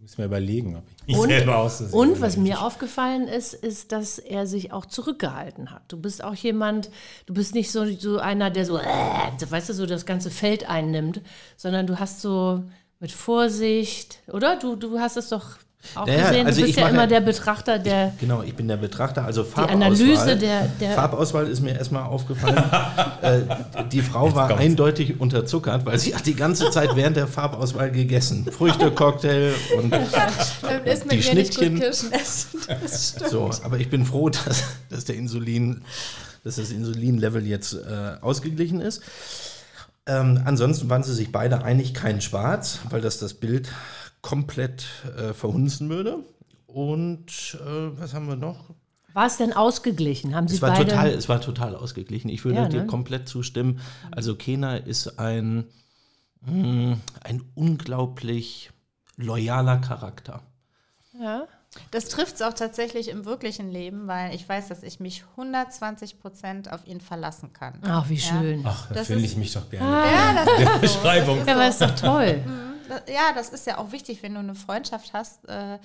Müssen 0.00 0.18
wir 0.18 0.24
überlegen, 0.24 0.76
ob 0.76 0.84
ich 1.06 1.18
Und, 1.18 1.28
selber 1.28 1.58
auszusehen 1.58 2.00
und 2.00 2.20
was 2.22 2.38
mir 2.38 2.62
aufgefallen 2.62 3.28
ist, 3.28 3.52
ist, 3.52 3.92
dass 3.92 4.18
er 4.18 4.46
sich 4.46 4.72
auch 4.72 4.86
zurückgehalten 4.86 5.70
hat. 5.70 5.82
Du 5.92 5.98
bist 6.00 6.24
auch 6.24 6.34
jemand, 6.34 6.88
du 7.26 7.34
bist 7.34 7.54
nicht 7.54 7.70
so, 7.70 7.84
so 7.84 8.18
einer, 8.18 8.50
der 8.50 8.64
so, 8.64 8.78
äh, 8.78 9.50
weißt 9.50 9.68
du, 9.68 9.74
so 9.74 9.84
das 9.84 10.06
ganze 10.06 10.30
Feld 10.30 10.66
einnimmt, 10.66 11.20
sondern 11.58 11.86
du 11.86 11.98
hast 11.98 12.22
so 12.22 12.64
mit 13.00 13.12
Vorsicht, 13.12 14.22
oder? 14.28 14.56
Du, 14.56 14.76
du 14.76 14.98
hast 14.98 15.18
es 15.18 15.28
doch 15.28 15.58
auch 15.94 16.06
Ja, 16.06 16.14
ja, 16.14 16.28
gesehen, 16.28 16.46
also 16.46 16.60
du 16.60 16.66
ich 16.66 16.72
bist 16.74 16.78
ja 16.78 16.84
mache- 16.84 16.94
immer 16.94 17.06
der 17.06 17.20
Betrachter, 17.20 17.78
der 17.78 18.12
Genau, 18.20 18.42
ich 18.42 18.54
bin 18.54 18.68
der 18.68 18.76
Betrachter. 18.76 19.24
Also 19.24 19.44
Farbauswahl. 19.44 19.76
Analyse 19.82 20.36
der- 20.36 20.68
der- 20.80 20.94
Farbauswahl 20.94 21.46
ist 21.48 21.60
mir 21.60 21.76
erstmal 21.76 22.04
aufgefallen. 22.04 22.62
äh, 23.22 23.40
die 23.90 24.02
Frau 24.02 24.34
war 24.34 24.48
kommt's. 24.48 24.62
eindeutig 24.62 25.20
unterzuckert, 25.20 25.84
weil 25.86 25.98
sie 25.98 26.14
hat 26.14 26.26
die 26.26 26.34
ganze 26.34 26.70
Zeit 26.70 26.94
während 26.94 27.16
der 27.16 27.26
Farbauswahl 27.26 27.90
gegessen. 27.90 28.46
Früchtecocktail 28.50 29.54
und 29.78 29.94
die 31.10 31.22
Schnittchen. 31.22 31.82
so. 33.30 33.50
Aber 33.62 33.78
ich 33.78 33.90
bin 33.90 34.04
froh, 34.04 34.28
dass, 34.46 34.64
dass 34.90 35.04
der 35.04 35.16
Insulin, 35.16 35.82
dass 36.44 36.56
das 36.56 36.70
Insulinlevel 36.70 37.46
jetzt 37.46 37.74
äh, 37.74 38.16
ausgeglichen 38.20 38.80
ist. 38.80 39.02
Ähm, 40.06 40.40
ansonsten 40.44 40.88
waren 40.88 41.02
sie 41.02 41.12
sich 41.14 41.32
beide 41.32 41.62
einig, 41.64 41.92
kein 41.92 42.20
Schwarz, 42.22 42.78
weil 42.90 43.00
das 43.02 43.18
das 43.18 43.34
Bild 43.34 43.68
komplett 44.22 44.86
äh, 45.16 45.32
verhunzen 45.32 45.88
würde. 45.90 46.18
Und 46.66 47.58
äh, 47.64 47.98
was 47.98 48.14
haben 48.14 48.26
wir 48.28 48.36
noch? 48.36 48.70
war 49.14 49.26
es 49.26 49.36
denn 49.38 49.52
ausgeglichen? 49.52 50.34
Haben 50.36 50.46
sie 50.46 50.56
Es 50.56 50.62
war, 50.62 50.70
beide? 50.74 50.90
total, 50.90 51.08
es 51.08 51.28
war 51.28 51.40
total 51.40 51.74
ausgeglichen. 51.74 52.28
Ich 52.28 52.44
würde 52.44 52.58
Ja, 52.58 52.68
dir 52.68 52.82
ne? 52.82 52.86
komplett 52.86 53.28
zustimmen. 53.28 53.80
Also 54.12 54.36
Kena 54.36 54.76
ist 54.76 55.18
ein, 55.18 55.64
mm, 56.42 56.92
ein 57.24 57.42
unglaublich 57.56 58.70
loyaler 59.16 59.78
Charakter. 59.78 60.42
ja. 61.18 61.46
Das 61.90 62.08
trifft 62.08 62.36
es 62.36 62.42
auch 62.42 62.54
tatsächlich 62.54 63.08
im 63.08 63.26
wirklichen 63.26 63.70
Leben, 63.70 64.06
weil 64.08 64.34
ich 64.34 64.48
weiß, 64.48 64.68
dass 64.68 64.82
ich 64.82 65.00
mich 65.00 65.24
120 65.36 66.18
Prozent 66.18 66.72
auf 66.72 66.86
ihn 66.86 67.00
verlassen 67.00 67.52
kann. 67.52 67.74
Ach, 67.82 68.08
wie 68.08 68.18
schön. 68.18 68.62
Ja, 68.62 68.70
Ach, 68.70 68.86
da 68.88 68.94
Das 68.94 69.06
fühle 69.08 69.20
ist- 69.20 69.32
ich 69.32 69.36
mich 69.36 69.52
doch 69.52 69.68
gerne. 69.68 69.86
Ja, 69.86 70.44
das 70.44 70.48
ist 70.48 70.58
Der 70.58 70.78
Beschreibung. 70.78 71.46
aber 71.46 71.68
ist 71.68 71.80
doch 71.82 71.94
toll. 71.94 72.42
Ja, 73.06 73.32
das 73.34 73.50
ist 73.50 73.66
ja 73.66 73.78
auch 73.78 73.92
wichtig, 73.92 74.22
wenn 74.22 74.34
du 74.34 74.40
eine 74.40 74.54
Freundschaft 74.54 75.12
hast, 75.12 75.48
äh, 75.48 75.78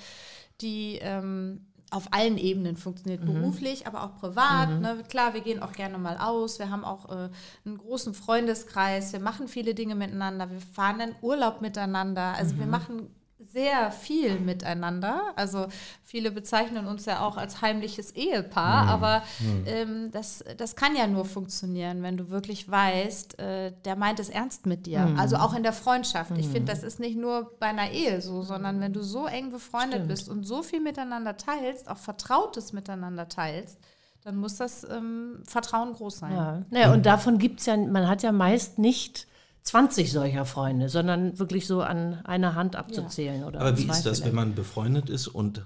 die 0.62 1.00
ähm, 1.02 1.66
auf 1.94 2.08
allen 2.12 2.38
Ebenen 2.38 2.76
funktioniert, 2.76 3.24
beruflich, 3.24 3.86
aber 3.86 4.04
auch 4.04 4.16
privat. 4.20 4.70
Ne? 4.82 5.04
Klar, 5.10 5.36
wir 5.36 5.42
gehen 5.42 5.62
auch 5.62 5.74
gerne 5.74 6.00
mal 6.00 6.18
aus, 6.18 6.58
wir 6.58 6.72
haben 6.72 6.84
auch 6.84 7.10
äh, 7.10 7.30
einen 7.66 7.78
großen 7.78 8.16
Freundeskreis, 8.16 9.14
wir 9.14 9.20
machen 9.20 9.48
viele 9.48 9.76
Dinge 9.76 9.94
miteinander, 9.94 10.50
wir 10.50 10.60
fahren 10.60 11.00
in 11.02 11.16
Urlaub 11.22 11.62
miteinander, 11.62 12.34
also 12.36 12.58
wir 12.58 12.66
machen 12.66 13.14
sehr 13.54 13.92
viel 13.92 14.40
miteinander. 14.40 15.22
Also 15.36 15.68
viele 16.04 16.32
bezeichnen 16.32 16.88
uns 16.88 17.06
ja 17.06 17.22
auch 17.22 17.38
als 17.38 17.62
heimliches 17.62 18.12
Ehepaar, 18.12 18.88
aber 18.88 19.24
ähm, 19.68 20.10
das, 20.12 20.44
das 20.58 20.76
kann 20.76 20.96
ja 20.96 21.06
nur 21.08 21.26
funktionieren, 21.26 22.02
wenn 22.02 22.18
du 22.18 22.30
wirklich 22.30 22.70
weißt, 22.70 23.40
äh, 23.40 23.72
der 23.86 23.96
meint 23.96 24.20
es 24.20 24.30
ernst 24.30 24.66
mit 24.66 24.88
dir. 24.88 25.14
Also 25.18 25.38
auch 25.38 25.54
in 25.54 25.64
der 25.64 25.74
Freundschaft. 25.74 26.32
Ich 26.38 26.48
finde, 26.48 26.72
das 26.72 26.84
ist 26.84 27.00
nicht 27.00 27.18
nur 27.18 27.52
bei 27.60 27.68
einer 27.68 27.92
Ehe 27.92 28.22
so, 28.22 28.42
sondern 28.42 28.80
wenn 28.82 28.94
du 28.94 29.04
so 29.04 29.28
eng 29.28 29.52
befreundet 29.52 30.08
bist 30.08 30.30
und 30.30 30.44
so 30.44 30.64
viel 30.64 30.82
miteinander 30.82 31.38
teilst, 31.38 31.88
auch 31.90 31.98
Vertrautes 31.98 32.74
miteinander 32.74 33.30
teilst, 33.30 33.78
dann 34.24 34.38
muss 34.38 34.56
das 34.56 34.84
ähm, 34.90 35.44
Vertrauen 35.46 35.94
groß 35.94 36.20
sein. 36.20 36.34
Ja. 36.34 36.62
Naja, 36.70 36.94
und 36.94 37.06
davon 37.06 37.38
gibt 37.38 37.60
es 37.60 37.66
ja, 37.66 37.78
man 37.78 38.08
hat 38.08 38.24
ja 38.24 38.32
meist 38.32 38.80
nicht 38.80 39.28
20 39.64 40.12
solcher 40.12 40.46
Freunde, 40.46 40.90
sondern 40.90 41.40
wirklich 41.40 41.66
so 41.68 41.82
an 41.82 42.16
einer 42.26 42.56
Hand 42.56 42.76
abzuzählen. 42.76 43.44
Oder 43.44 43.62
Aber 43.62 43.78
wie 43.78 43.84
ist 43.84 43.90
das, 43.90 44.02
vielleicht. 44.20 44.26
wenn 44.26 44.36
man 44.36 44.56
befreundet 44.56 45.10
ist 45.10 45.28
und 45.28 45.66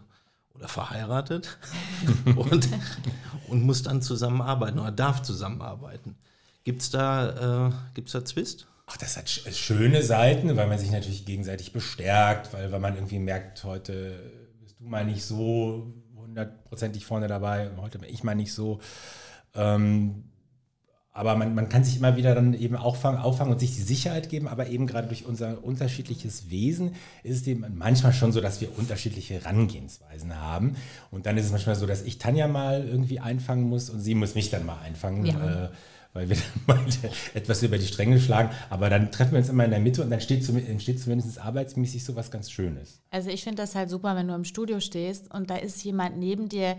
oder 0.54 0.68
verheiratet 0.68 1.58
und, 2.36 2.68
und 3.48 3.64
muss 3.64 3.84
dann 3.84 4.02
zusammenarbeiten 4.02 4.80
oder 4.80 4.92
darf 4.92 5.22
zusammenarbeiten? 5.22 6.16
Gibt 6.64 6.82
es 6.82 6.90
da, 6.90 7.68
äh, 7.70 7.72
gibt's 7.94 8.12
da 8.12 8.24
Zwist? 8.26 8.68
Ach, 8.88 8.98
das 8.98 9.18
hat 9.18 9.26
sch- 9.28 9.52
schöne 9.54 10.02
Seiten, 10.04 10.56
weil 10.56 10.68
man 10.68 10.80
sich 10.80 10.92
natürlich 10.92 11.26
gegenseitig 11.26 11.74
bestärkt, 11.74 12.54
weil, 12.54 12.72
weil 12.72 12.80
man 12.80 12.96
irgendwie 12.96 13.20
merkt, 13.20 13.64
heute 13.64 14.20
bist 14.62 14.80
du 14.80 14.86
mal 14.86 15.06
nicht 15.06 15.24
so 15.26 15.94
hundertprozentig 16.16 17.06
vorne 17.06 17.28
dabei, 17.28 17.70
heute 17.78 18.00
bin 18.00 18.10
ich 18.10 18.24
mal 18.24 18.36
nicht 18.36 18.54
so. 18.54 18.80
Ähm, 19.56 20.26
aber 21.18 21.36
man, 21.36 21.56
man 21.56 21.68
kann 21.68 21.84
sich 21.84 21.98
immer 21.98 22.16
wieder 22.16 22.36
dann 22.36 22.54
eben 22.54 22.76
auffangen, 22.76 23.20
auffangen 23.20 23.52
und 23.52 23.60
sich 23.60 23.74
die 23.74 23.82
Sicherheit 23.82 24.30
geben, 24.30 24.48
aber 24.48 24.68
eben 24.68 24.86
gerade 24.86 25.08
durch 25.08 25.26
unser 25.26 25.64
unterschiedliches 25.64 26.52
Wesen 26.52 26.94
ist 27.24 27.42
es 27.42 27.48
eben 27.48 27.66
manchmal 27.76 28.14
schon 28.14 28.32
so, 28.32 28.40
dass 28.40 28.62
wir 28.62 28.78
unterschiedliche 28.78 29.34
Herangehensweisen 29.34 30.40
haben. 30.40 30.76
Und 31.10 31.26
dann 31.26 31.36
ist 31.38 31.46
es 31.46 31.52
manchmal 31.52 31.76
so, 31.76 31.88
dass 31.88 32.04
ich 32.04 32.20
Tanja 32.20 32.48
mal 32.48 32.88
irgendwie 32.88 33.20
einfangen 33.20 33.68
muss 33.68 33.90
und 33.90 34.00
sie 34.00 34.14
muss 34.14 34.36
mich 34.36 34.52
dann 34.52 34.64
mal 34.66 34.78
einfangen. 34.86 35.26
Äh, 35.26 35.70
weil 36.14 36.30
wir 36.30 36.38
dann 36.68 36.78
mal 36.78 36.86
etwas 37.34 37.64
über 37.64 37.78
die 37.78 37.86
Stränge 37.86 38.20
schlagen. 38.20 38.50
Aber 38.70 38.90
dann 38.90 39.12
treffen 39.12 39.32
wir 39.32 39.40
uns 39.40 39.50
immer 39.50 39.66
in 39.66 39.72
der 39.72 39.80
Mitte 39.80 40.04
und 40.04 40.10
dann 40.10 40.22
steht, 40.22 40.48
entsteht 40.50 41.00
zumindest 41.00 41.40
arbeitsmäßig 41.40 42.04
so 42.04 42.16
was 42.16 42.32
ganz 42.32 42.52
Schönes. 42.52 43.02
Also 43.12 43.30
ich 43.30 43.44
finde 43.44 43.62
das 43.62 43.76
halt 43.76 43.90
super, 43.90 44.16
wenn 44.16 44.28
du 44.28 44.36
im 44.36 44.44
Studio 44.44 44.80
stehst 44.80 45.34
und 45.34 45.50
da 45.50 45.58
ist 45.58 45.84
jemand 45.84 46.18
neben 46.18 46.50
dir, 46.50 46.76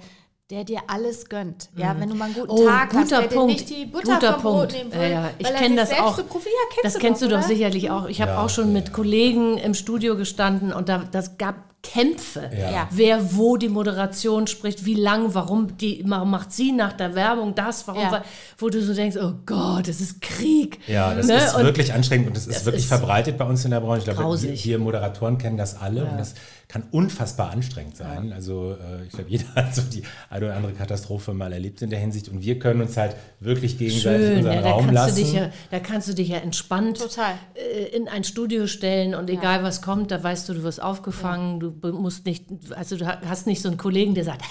der 0.50 0.64
dir 0.64 0.80
alles 0.86 1.28
gönnt. 1.28 1.68
Ja, 1.76 1.94
wenn 1.98 2.08
du 2.08 2.14
mal 2.14 2.24
einen 2.26 2.34
guten 2.34 2.50
Oh, 2.50 2.66
Tag 2.66 2.94
hast, 2.94 3.02
guter 3.10 3.18
der 3.20 3.28
dir 3.28 3.34
Punkt. 3.36 3.52
nicht 3.52 3.68
die 3.68 3.84
Butter 3.84 4.14
guter 4.14 4.32
vom 4.34 4.42
Brot 4.42 4.68
Punkt. 4.68 4.72
nehmen 4.72 4.90
Ja, 4.92 4.98
will, 5.00 5.10
ja. 5.10 5.30
Ich 5.38 5.46
weil 5.46 5.52
er 5.54 5.60
kenne 5.60 5.76
das 5.76 5.88
selbst 5.90 6.04
auch. 6.04 6.16
So 6.16 6.24
Profi, 6.24 6.48
ja, 6.48 6.52
kennst 6.70 6.84
das 6.84 6.92
du 6.94 6.98
kennst 7.00 7.22
doch, 7.22 7.26
du 7.28 7.34
doch 7.34 7.38
oder? 7.40 7.48
sicherlich 7.48 7.90
auch. 7.90 8.06
Ich 8.08 8.22
habe 8.22 8.30
Ja, 8.32 8.42
auch 8.44 8.48
schon 8.48 8.68
ja, 8.68 8.72
mit 8.72 8.86
ja. 8.88 8.92
Kollegen 8.94 9.58
im 9.58 9.74
Studio 9.74 10.16
gestanden 10.16 10.72
und 10.72 10.88
da 10.88 11.04
das 11.10 11.36
gab 11.36 11.56
Kämpfe. 11.82 12.50
Ja. 12.58 12.70
Ja. 12.70 12.88
Wer 12.90 13.36
wo 13.36 13.56
die 13.56 13.68
Moderation 13.68 14.46
spricht, 14.46 14.84
wie 14.84 14.94
lang, 14.94 15.34
warum 15.34 15.76
die 15.76 16.02
warum 16.06 16.30
macht 16.30 16.50
sie 16.52 16.72
nach 16.72 16.92
der 16.94 17.14
Werbung 17.14 17.54
das, 17.54 17.86
warum 17.86 18.00
Ja. 18.02 18.24
wo 18.56 18.68
du 18.68 18.82
so 18.82 18.94
denkst, 18.94 19.16
oh 19.22 19.34
Gott, 19.46 19.86
das 19.86 20.00
ist 20.00 20.20
Krieg. 20.20 20.80
Ja, 20.88 21.14
das 21.14 21.26
Ne? 21.26 21.36
ist 21.36 21.54
Und 21.54 21.64
wirklich 21.64 21.92
anstrengend 21.92 22.28
und 22.28 22.36
es 22.36 22.46
ist 22.46 22.56
das 22.56 22.64
wirklich 22.64 22.82
ist 22.84 22.88
verbreitet 22.88 23.38
bei 23.38 23.44
uns 23.44 23.64
in 23.64 23.70
der 23.70 23.80
Branche. 23.80 23.98
Ich 24.10 24.16
glaube, 24.16 24.42
wir, 24.42 24.64
wir 24.64 24.78
Moderatoren 24.78 25.36
kennen 25.38 25.56
das 25.56 25.78
alle 25.80 26.04
und 26.04 26.18
das 26.18 26.34
kann 26.68 26.84
unfassbar 26.90 27.50
anstrengend 27.50 27.96
sein. 27.96 28.30
Also 28.30 28.72
äh, 28.72 29.04
ich 29.06 29.12
glaube, 29.12 29.24
jeder 29.30 29.54
hat 29.54 29.74
so 29.74 29.80
die 29.82 30.02
eine 30.28 30.44
oder 30.46 30.54
andere 30.56 30.72
Katastrophe 30.74 31.32
mal 31.32 31.50
erlebt 31.50 31.80
in 31.80 31.88
der 31.88 31.98
Hinsicht 31.98 32.28
und 32.28 32.42
wir 32.42 32.58
können 32.58 32.82
uns 32.82 32.94
halt 32.98 33.16
wirklich 33.40 33.78
gegenseitig 33.78 34.26
Schön, 34.26 34.36
unseren 34.38 34.54
ja, 34.54 34.60
da, 34.62 34.70
Raum 34.72 34.80
kannst 34.86 34.94
lassen. 34.94 35.16
du 35.16 35.22
dich 35.24 35.32
ja, 35.32 35.50
da 35.70 35.80
kannst 35.80 36.08
du 36.08 36.14
dich 36.14 36.28
ja 36.28 36.36
entspannt 36.38 36.98
Total. 36.98 37.34
äh, 37.54 37.96
in 37.96 38.06
ein 38.06 38.22
Studio 38.22 38.66
stellen 38.66 39.14
und 39.14 39.30
egal 39.30 39.62
was 39.62 39.80
kommt, 39.80 40.10
da 40.10 40.22
weißt 40.22 40.46
du, 40.48 40.54
du 40.54 40.62
wirst 40.62 40.82
aufgefangen, 40.82 41.58
du 41.58 41.72
musst 41.92 42.26
nicht, 42.26 42.44
also 42.74 42.96
du 42.96 43.06
ha- 43.06 43.20
hast 43.26 43.46
nicht 43.46 43.62
so 43.62 43.68
einen 43.68 43.78
Kollegen, 43.78 44.14
der 44.14 44.24
sagt, 44.24 44.42
Hä, 44.42 44.48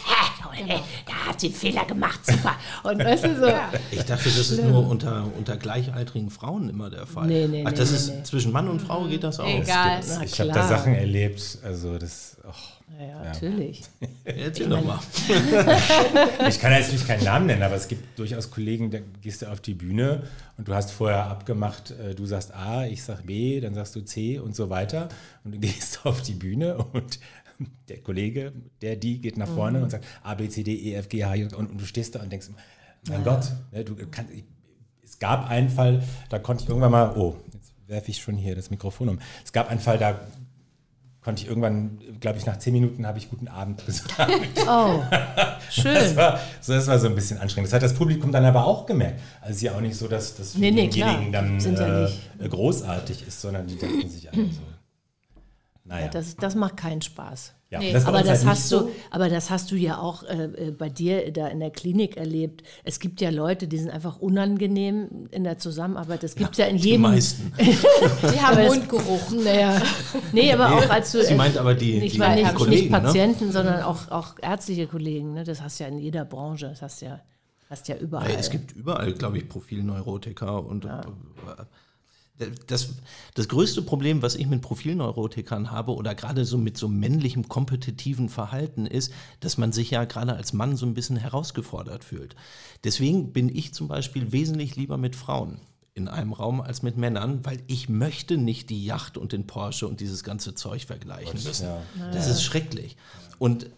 Genau. 0.58 0.74
ey, 0.74 0.80
da 1.06 1.14
hat 1.30 1.40
sie 1.40 1.50
Fehler 1.52 1.86
gemacht, 1.86 2.20
super. 2.26 2.56
Und 2.84 2.98
weißt 3.04 3.26
du 3.26 3.40
so, 3.40 3.48
Ich 3.92 4.04
dachte, 4.06 4.24
das 4.24 4.50
ist 4.50 4.64
nur 4.64 4.88
unter, 4.90 5.28
unter 5.38 5.56
gleichaltrigen 5.56 6.32
Frauen 6.32 6.68
immer 6.70 6.90
der 6.90 7.06
Fall. 7.06 7.28
Nee, 7.28 7.48
nee, 7.48 7.64
Ach, 7.68 7.72
das 7.74 7.92
nee, 7.92 7.98
ist 7.98 8.10
nee. 8.10 8.24
zwischen 8.24 8.52
Mann 8.52 8.68
und 8.68 8.82
Frau 8.82 9.04
geht 9.06 9.24
das 9.24 9.40
auch. 9.40 9.46
Egal. 9.48 10.00
Na 10.08 10.24
ich 10.24 10.40
habe 10.40 10.50
da 10.52 10.68
Sachen 10.68 10.96
erlebt, 10.96 11.60
also 11.64 12.00
das. 12.00 12.07
Oh. 12.44 12.52
ja, 13.00 13.08
ja, 13.08 13.24
natürlich. 13.24 13.84
Erzähl 14.24 14.70
doch 14.70 14.84
mal. 14.84 15.00
Ich 16.48 16.60
kann 16.60 16.72
jetzt 16.72 16.92
nicht 16.92 17.08
keinen 17.08 17.24
Namen 17.24 17.48
nennen, 17.48 17.64
aber 17.64 17.76
es 17.76 17.88
gibt 17.88 18.18
durchaus 18.18 18.50
Kollegen, 18.52 18.92
da 18.92 19.00
gehst 19.22 19.42
du 19.42 19.48
auf 19.48 19.60
die 19.60 19.74
Bühne 19.74 20.24
und 20.58 20.68
du 20.68 20.74
hast 20.74 20.92
vorher 20.92 21.26
abgemacht, 21.26 21.92
äh, 21.92 22.16
du 22.16 22.26
sagst 22.26 22.54
A, 22.54 22.86
ich 22.86 23.04
sag 23.04 23.26
B, 23.26 23.60
dann 23.60 23.74
sagst 23.74 23.96
du 23.96 24.02
C 24.02 24.40
und 24.40 24.56
so 24.56 24.70
weiter. 24.70 25.10
Und 25.44 25.56
du 25.56 25.60
gehst 25.68 26.06
auf 26.06 26.22
die 26.22 26.34
Bühne 26.34 26.78
und 26.78 27.20
der 27.90 27.98
Kollege, 27.98 28.54
der, 28.82 28.96
die 28.96 29.20
geht 29.20 29.38
nach 29.38 29.48
vorne 29.48 29.82
und 29.82 29.90
sagt 29.90 30.06
A, 30.24 30.36
B, 30.36 30.48
C, 30.48 30.64
D, 30.64 30.74
E, 30.74 30.94
F, 30.96 31.10
G, 31.10 31.26
H 31.26 31.36
I, 31.36 31.44
und, 31.44 31.54
und 31.54 31.82
du 31.82 31.86
stehst 31.86 32.16
da 32.16 32.22
und 32.22 32.32
denkst, 32.32 32.50
mein 33.10 33.24
Gott, 33.24 33.52
ne, 33.72 33.84
du 33.84 33.96
kannst, 34.12 34.32
es 35.04 35.20
gab 35.20 35.50
einen 35.50 35.70
Fall, 35.70 36.04
da 36.30 36.40
konnte 36.40 36.64
ich 36.64 36.70
irgendwann 36.70 36.92
mal, 36.92 37.16
oh, 37.16 37.36
jetzt 37.54 37.74
werfe 37.88 38.12
ich 38.12 38.22
schon 38.22 38.36
hier 38.36 38.56
das 38.56 38.70
Mikrofon 38.70 39.10
um. 39.10 39.20
Es 39.44 39.52
gab 39.52 39.70
einen 39.70 39.80
Fall, 39.80 39.98
da 39.98 40.20
konnte 41.28 41.42
ich 41.42 41.50
irgendwann, 41.50 42.00
glaube 42.22 42.38
ich, 42.38 42.46
nach 42.46 42.58
zehn 42.58 42.72
Minuten 42.72 43.06
habe 43.06 43.18
ich 43.18 43.30
guten 43.30 43.50
Abend 43.50 43.86
gesagt. 43.86 44.18
Oh, 44.66 45.04
Das 45.12 45.74
schön. 45.76 46.16
war, 46.16 46.40
so, 46.62 46.72
das 46.72 46.88
war 46.88 46.98
so 47.00 47.08
ein 47.08 47.16
bisschen 47.16 47.38
anstrengend. 47.38 47.68
Das 47.68 47.74
hat 47.74 47.84
das 47.84 47.94
Publikum 47.94 48.32
dann 48.32 48.46
aber 48.46 48.66
auch 48.66 48.86
gemerkt. 48.86 49.20
Also 49.42 49.52
es 49.52 49.56
ist 49.58 49.62
ja 49.64 49.74
auch 49.76 49.82
nicht 49.82 49.98
so, 49.98 50.08
dass 50.08 50.38
das 50.38 50.54
für 50.54 50.60
Nee, 50.60 50.72
nee, 50.72 50.88
diejenigen 50.88 51.34
dann 51.34 51.60
ja 51.60 52.06
äh, 52.06 52.48
großartig 52.48 53.28
ist, 53.28 53.42
sondern 53.42 53.68
die 53.68 53.76
denken 53.76 54.08
sich 54.10 54.32
alle 54.32 54.46
so. 54.46 54.62
Naja. 55.84 56.06
Ja, 56.06 56.12
das, 56.12 56.38
das 56.38 56.56
macht 56.56 56.78
keinen 56.78 57.02
Spaß. 57.02 57.54
Ja, 57.70 57.80
Nee. 57.80 57.92
das 57.92 58.06
Aber 58.06 58.20
uns 58.20 58.28
das, 58.28 58.40
halt 58.40 58.48
hast 58.50 58.70
so. 58.70 58.80
du, 58.84 58.92
aber 59.12 59.28
das 59.28 59.50
hast 59.50 59.72
du 59.72 59.76
ja 59.76 59.98
auch 59.98 60.24
äh, 60.24 60.46
äh, 60.46 60.72
bei 60.72 60.88
dir 60.88 61.32
da 61.34 61.48
in 61.50 61.60
der 61.60 61.70
Klinik 61.70 62.16
erlebt. 62.16 62.64
Es 62.86 62.98
gibt 63.02 63.20
ja 63.20 63.30
Leute, 63.30 63.68
die 63.68 63.78
sind 63.78 63.90
einfach 63.92 64.20
unangenehm 64.20 65.28
in 65.32 65.44
der 65.44 65.58
Zusammenarbeit. 65.58 66.24
Das 66.24 66.36
gibt 66.36 66.52
es 66.52 66.58
ja, 66.60 66.66
in 66.68 66.78
Die 66.78 66.84
jedem. 66.92 67.02
meisten. 67.02 67.52
Die 67.58 68.40
haben 68.42 68.66
Mundgeruch. 68.68 69.32
Naja, 69.44 69.82
nee, 70.32 70.54
aber 70.54 70.76
auch 70.78 70.90
als 70.90 71.12
du. 71.12 71.22
Sie 71.26 71.36
meint 71.36 71.58
aber 71.58 71.74
die- 71.74 72.00
nicht, 72.00 72.16
die 72.16 72.20
mal 72.20 72.36
nicht, 72.42 72.56
Kollegen, 72.56 72.84
nicht 72.84 72.92
ne? 72.92 73.02
Patienten, 73.02 73.52
sondern 73.52 73.82
auch, 73.84 74.10
auch 74.12 74.36
ärztliche 74.42 74.88
Kollegen. 74.88 75.34
Ne? 75.34 75.44
Das 75.44 75.62
hast 75.62 75.80
du 75.80 75.84
ja 75.84 75.90
in 75.90 76.00
jeder 76.00 76.24
Branche. 76.24 76.68
Das 76.70 76.82
hast 76.82 77.02
du 77.02 77.08
ja, 77.08 77.20
hast 77.70 77.90
ja 77.90 77.98
überall. 77.98 78.32
Ja, 78.32 78.38
es 78.38 78.50
gibt 78.50 78.78
überall, 78.78 79.12
glaube 79.12 79.40
ich, 79.40 79.50
Profilneurotiker 79.50 80.66
und 80.66 80.86
äh, 80.86 80.90
das, 82.67 82.89
das 83.34 83.48
größte 83.48 83.82
Problem, 83.82 84.22
was 84.22 84.36
ich 84.36 84.48
mit 84.48 84.62
Profilneurotikern 84.62 85.72
habe 85.72 85.94
oder 85.94 86.15
gerade 86.15 86.46
so 86.46 86.58
mit 86.58 86.77
so 86.77 86.88
männlichem 86.88 87.48
kompetitiven 87.48 88.29
Verhalten 88.29 88.86
ist, 88.86 89.12
dass 89.39 89.58
man 89.58 89.72
sich 89.72 89.91
ja 89.91 90.06
gerade 90.06 90.36
als 90.36 90.53
Mann 90.53 90.77
so 90.77 90.86
ein 90.86 90.94
bisschen 90.94 91.17
herausgefordert 91.17 92.03
fühlt. 92.03 92.36
Deswegen 92.84 93.34
bin 93.34 93.50
ich 93.50 93.74
zum 93.74 93.88
Beispiel 93.88 94.32
wesentlich 94.32 94.75
lieber 94.75 94.98
mit 94.98 95.15
Frauen 95.15 95.60
in 95.94 96.08
einem 96.08 96.32
Raum 96.32 96.62
als 96.62 96.84
mit 96.84 96.96
Männern, 96.96 97.44
weil 97.44 97.63
ich 97.65 97.89
möchte 97.89 98.38
nicht 98.38 98.70
die 98.70 98.86
Yacht 98.86 99.17
und 99.17 99.32
den 99.32 99.48
Porsche 99.48 99.88
und 99.88 100.00
dieses 100.00 100.24
ganze 100.24 100.53
Zeug 100.53 100.86
vergleichen 100.86 101.41
müssen. 101.44 101.65
ja. 101.65 102.12
Das 102.12 102.27
ist 102.27 102.44
schrecklich. 102.44 102.98
Und 103.39 103.72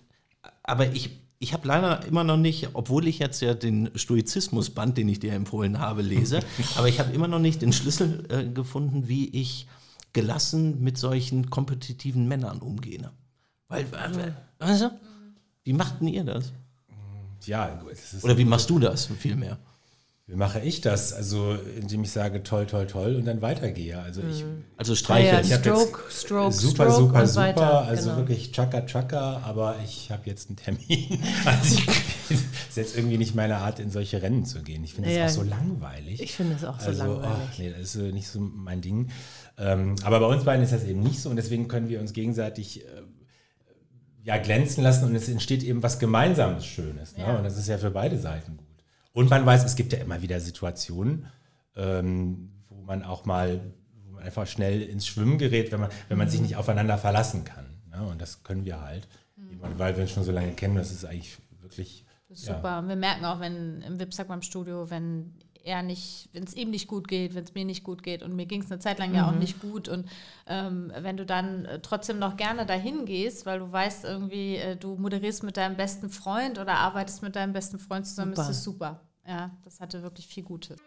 aber 0.63 0.91
ich, 0.91 1.11
ich 1.39 1.53
habe 1.53 1.67
leider 1.67 2.05
immer 2.05 2.25
noch 2.25 2.37
nicht, 2.37 2.69
obwohl 2.73 3.07
ich 3.07 3.19
jetzt 3.19 3.41
ja 3.41 3.53
den 3.53 3.89
Stoizismusband, 3.95 4.97
den 4.97 5.07
ich 5.07 5.19
dir 5.19 5.33
empfohlen 5.33 5.79
habe, 5.79 6.01
lese, 6.01 6.41
aber 6.75 6.89
ich 6.89 6.99
habe 6.99 7.13
immer 7.13 7.27
noch 7.27 7.39
nicht 7.39 7.61
den 7.61 7.71
Schlüssel 7.71 8.25
äh, 8.29 8.45
gefunden, 8.45 9.07
wie 9.07 9.29
ich 9.29 9.67
gelassen 10.11 10.83
mit 10.83 10.97
solchen 10.97 11.49
kompetitiven 11.49 12.27
Männern 12.27 12.59
umgehe. 12.59 13.11
Weil, 13.69 13.83
äh, 13.83 14.33
weißt 14.59 14.81
du, 14.81 14.99
wie 15.63 15.73
macht 15.73 16.01
denn 16.01 16.09
ihr 16.09 16.25
das? 16.25 16.51
Ja, 17.45 17.81
Oder 18.21 18.37
wie 18.37 18.45
machst 18.45 18.69
du 18.69 18.79
das 18.79 19.05
vielmehr? 19.05 19.57
Wie 20.29 20.35
mache 20.35 20.59
ich 20.59 20.81
das? 20.81 21.11
Also, 21.11 21.55
indem 21.79 22.03
ich 22.03 22.11
sage 22.11 22.43
toll, 22.43 22.67
toll, 22.67 22.85
toll 22.85 23.15
und 23.15 23.25
dann 23.25 23.41
weitergehe. 23.41 23.97
Also 23.99 24.21
ich 24.21 24.45
Also 24.77 24.93
ja, 24.93 24.97
streicheln. 24.97 25.43
Ich 25.43 25.51
hab 25.51 25.61
Stroke, 25.61 25.99
jetzt 26.05 26.21
Stroke, 26.21 26.51
super, 26.51 26.83
Stroke 26.83 26.91
super, 26.91 27.21
und 27.21 27.27
super. 27.27 27.41
weiter. 27.41 27.81
Also 27.81 28.09
genau. 28.09 28.17
wirklich 28.17 28.51
chaka 28.51 28.81
chaka, 28.85 29.41
aber 29.43 29.77
ich 29.83 30.11
habe 30.11 30.21
jetzt 30.25 30.49
einen 30.49 30.57
Termin. 30.57 31.19
Also 31.45 31.79
ich, 32.29 32.37
ist 32.69 32.77
jetzt 32.77 32.95
irgendwie 32.95 33.17
nicht 33.17 33.33
meine 33.33 33.57
Art, 33.57 33.79
in 33.79 33.89
solche 33.89 34.21
Rennen 34.21 34.45
zu 34.45 34.61
gehen. 34.61 34.83
Ich 34.83 34.93
finde 34.93 35.09
es 35.09 35.15
Ja. 35.15 35.25
auch 35.25 35.29
so 35.29 35.41
langweilig. 35.41 36.21
Ich 36.21 36.35
finde 36.35 36.53
es 36.53 36.63
auch 36.63 36.79
so 36.79 36.89
also, 36.89 37.03
langweilig. 37.05 37.47
ach, 37.51 37.57
nee, 37.57 37.71
das 37.71 37.79
ist 37.79 37.95
äh, 37.95 38.11
nicht 38.11 38.27
so 38.27 38.39
mein 38.39 38.81
Ding. 38.81 39.09
Ähm, 39.57 39.95
aber 40.03 40.19
bei 40.19 40.27
uns 40.27 40.43
beiden 40.43 40.63
ist 40.63 40.73
das 40.73 40.83
eben 40.83 41.01
nicht 41.01 41.21
so 41.21 41.31
und 41.31 41.37
deswegen 41.37 41.67
können 41.67 41.89
wir 41.89 41.99
uns 41.99 42.13
gegenseitig 42.13 42.85
äh, 42.85 42.87
ja, 44.25 44.37
glänzen 44.37 44.83
lassen 44.83 45.05
und 45.05 45.15
es 45.15 45.27
entsteht 45.27 45.63
eben 45.63 45.81
was 45.81 45.97
Gemeinsames 45.97 46.67
Schönes. 46.67 47.17
Ne? 47.17 47.35
Und 47.35 47.43
das 47.43 47.57
ist 47.57 47.67
ja 47.67 47.79
für 47.79 47.89
beide 47.89 48.19
Seiten 48.19 48.57
gut. 48.57 48.68
Und 49.13 49.29
man 49.29 49.45
weiß, 49.45 49.65
es 49.65 49.75
gibt 49.75 49.93
ja 49.93 49.99
immer 49.99 50.21
wieder 50.21 50.39
Situationen, 50.39 51.27
ähm, 51.75 52.51
wo 52.69 52.81
man 52.81 53.03
auch 53.03 53.25
mal 53.25 53.61
wo 54.05 54.11
man 54.11 54.23
einfach 54.23 54.47
schnell 54.47 54.81
ins 54.81 55.07
Schwimmen 55.07 55.37
gerät, 55.37 55.71
wenn 55.71 55.79
man, 55.79 55.89
wenn 56.07 56.17
man 56.17 56.29
sich 56.29 56.41
nicht 56.41 56.55
aufeinander 56.55 56.97
verlassen 56.97 57.43
kann. 57.43 57.65
Ne? 57.91 58.05
Und 58.05 58.21
das 58.21 58.43
können 58.43 58.65
wir 58.65 58.81
halt. 58.81 59.07
Weil 59.77 59.95
wir 59.95 60.03
uns 60.03 60.11
schon 60.11 60.23
so 60.23 60.31
lange 60.31 60.51
kennen, 60.53 60.75
das 60.75 60.91
ist 60.91 61.05
eigentlich 61.05 61.37
wirklich. 61.61 62.05
Das 62.27 62.39
ist 62.39 62.45
super. 62.45 62.79
Und 62.79 62.87
wir 62.87 62.95
merken 62.95 63.25
auch, 63.25 63.39
wenn 63.39 63.81
im 63.81 63.99
Wipsack 63.99 64.27
beim 64.27 64.41
Studio, 64.41 64.89
wenn 64.89 65.33
er 65.69 65.83
nicht, 65.83 66.29
wenn 66.33 66.43
es 66.43 66.55
ihm 66.55 66.71
nicht 66.71 66.87
gut 66.87 67.07
geht, 67.07 67.35
wenn 67.35 67.43
es 67.43 67.53
mir 67.53 67.63
nicht 67.63 67.83
gut 67.83 68.03
geht 68.03 68.23
und 68.23 68.35
mir 68.35 68.45
ging 68.45 68.63
es 68.63 68.71
eine 68.71 68.79
Zeit 68.79 68.99
lang 68.99 69.13
ja 69.13 69.29
auch 69.29 69.35
nicht 69.35 69.61
gut 69.61 69.87
und 69.87 70.09
ähm, 70.47 70.91
wenn 70.99 71.15
du 71.15 71.25
dann 71.25 71.65
äh, 71.65 71.79
trotzdem 71.79 72.19
noch 72.19 72.35
gerne 72.35 72.65
dahin 72.65 73.05
gehst, 73.05 73.45
weil 73.45 73.59
du 73.59 73.71
weißt 73.71 74.03
irgendwie, 74.03 74.55
äh, 74.55 74.75
du 74.75 74.95
moderierst 74.95 75.43
mit 75.43 75.57
deinem 75.57 75.77
besten 75.77 76.09
Freund 76.09 76.57
oder 76.57 76.73
arbeitest 76.73 77.21
mit 77.21 77.35
deinem 77.35 77.53
besten 77.53 77.77
Freund 77.79 78.07
zusammen, 78.07 78.31
Super. 78.31 78.41
ist 78.41 78.49
das 78.49 78.63
super. 78.63 79.01
Ja, 79.27 79.51
das 79.63 79.79
hatte 79.79 80.01
wirklich 80.01 80.27
viel 80.27 80.43
Gutes. 80.43 80.79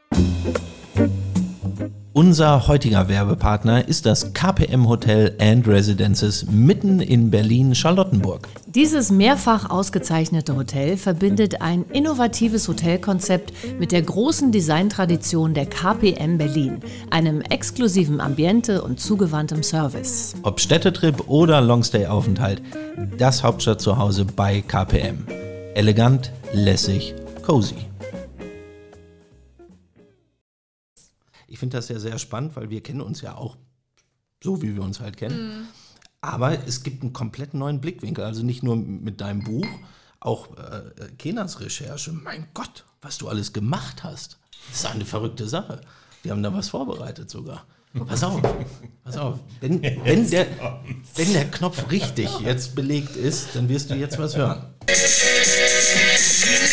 Unser 2.15 2.69
heutiger 2.69 3.09
Werbepartner 3.09 3.89
ist 3.89 4.05
das 4.05 4.35
KPM 4.35 4.87
Hotel 4.89 5.35
and 5.41 5.67
Residences 5.67 6.47
mitten 6.51 7.01
in 7.01 7.31
Berlin-Charlottenburg. 7.31 8.49
Dieses 8.67 9.11
mehrfach 9.11 9.71
ausgezeichnete 9.71 10.55
Hotel 10.55 10.97
verbindet 10.97 11.63
ein 11.63 11.85
innovatives 11.93 12.69
Hotelkonzept 12.69 13.53
mit 13.79 13.93
der 13.93 14.03
großen 14.03 14.53
Designtradition 14.53 15.55
der 15.55 15.67
KPM 15.67 16.37
Berlin, 16.37 16.81
einem 17.11 17.41
exklusiven 17.41 18.21
Ambiente 18.21 18.83
und 18.83 19.01
zugewandtem 19.01 19.63
Service. 19.63 20.35
Ob 20.43 20.61
Städtetrip 20.61 21.29
oder 21.29 21.61
Longstay-Aufenthalt, 21.61 22.63
das 23.17 23.43
Hauptstadt 23.43 23.81
zu 23.81 23.97
Hause 23.97 24.25
bei 24.25 24.61
KPM. 24.61 25.27
Elegant, 25.75 26.31
lässig, 26.53 27.15
cozy. 27.43 27.92
Finde 31.63 31.77
das 31.77 31.89
ja 31.89 32.01
sehr 32.01 32.19
spannend, 32.19 32.57
weil 32.57 32.71
wir 32.71 32.83
kennen 32.83 33.01
uns 33.01 33.21
ja 33.21 33.37
auch 33.37 33.57
so, 34.43 34.63
wie 34.63 34.75
wir 34.75 34.83
uns 34.83 34.99
halt 34.99 35.17
kennen. 35.17 35.69
Aber 36.21 36.59
es 36.67 36.83
gibt 36.83 37.03
einen 37.03 37.13
komplett 37.13 37.55
neuen 37.55 37.81
Blickwinkel. 37.81 38.25
Also 38.25 38.43
nicht 38.43 38.65
nur 38.65 38.75
mit 38.75 39.21
deinem 39.21 39.45
Buch, 39.45 39.69
auch 40.19 40.49
äh, 40.59 40.91
Kenas 41.19 41.61
Recherche. 41.61 42.11
Mein 42.11 42.49
Gott, 42.53 42.85
was 43.01 43.19
du 43.19 43.29
alles 43.29 43.53
gemacht 43.53 44.03
hast. 44.03 44.41
Das 44.71 44.81
ist 44.81 44.87
eine 44.87 45.05
verrückte 45.05 45.49
Sache. 45.49 45.83
Wir 46.25 46.33
haben 46.33 46.43
da 46.43 46.53
was 46.53 46.71
vorbereitet 46.71 47.31
sogar. 47.31 47.65
Pass 48.09 48.25
auf, 48.25 48.43
pass 49.05 49.17
auf. 49.17 49.39
Wenn, 49.61 49.81
wenn, 50.05 50.29
der, 50.31 50.49
wenn 51.15 51.33
der 51.33 51.49
Knopf 51.49 51.93
richtig 51.93 52.29
jetzt 52.41 52.75
belegt 52.75 53.15
ist, 53.15 53.55
dann 53.55 53.69
wirst 53.69 53.89
du 53.89 53.95
jetzt 53.95 54.19
was 54.19 54.37
hören. 54.37 54.75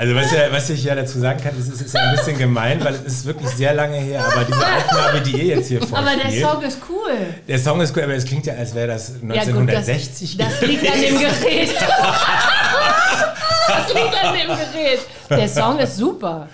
Also 0.00 0.14
was, 0.14 0.32
ja, 0.32 0.50
was 0.50 0.70
ich 0.70 0.82
ja 0.82 0.94
dazu 0.94 1.20
sagen 1.20 1.42
kann, 1.42 1.58
ist, 1.58 1.70
es 1.70 1.82
ist 1.82 1.94
ja 1.94 2.00
ein 2.00 2.16
bisschen 2.16 2.38
gemein, 2.38 2.82
weil 2.82 2.94
es 2.94 3.02
ist 3.02 3.26
wirklich 3.26 3.50
sehr 3.50 3.74
lange 3.74 3.98
her. 3.98 4.24
Aber 4.24 4.44
diese 4.44 4.58
Aufnahme, 4.58 5.20
die 5.20 5.32
ihr 5.32 5.56
jetzt 5.56 5.68
hier 5.68 5.78
vorspielt, 5.80 6.08
Aber 6.08 6.30
der 6.30 6.40
Song 6.40 6.62
ist 6.62 6.78
cool. 6.88 7.12
der 7.46 7.58
Song 7.58 7.80
ist 7.82 7.94
cool, 7.94 8.04
aber 8.04 8.14
es 8.14 8.24
klingt 8.24 8.46
ja, 8.46 8.54
als 8.54 8.74
wäre 8.74 8.86
das 8.88 9.12
Ja, 9.20 9.44
gut, 9.44 9.68
das, 9.68 9.86
1960 9.88 10.38
das 10.38 10.60
liegt 10.62 10.90
an 10.90 11.00
dem 11.02 11.18
Gerät. 11.18 11.70
das 13.68 13.92
liegt 13.92 14.24
an 14.24 14.34
dem 14.34 14.48
Gerät. 14.48 15.00
Der 15.28 15.48
Song 15.50 15.78
ist 15.78 15.96
super. 15.98 16.48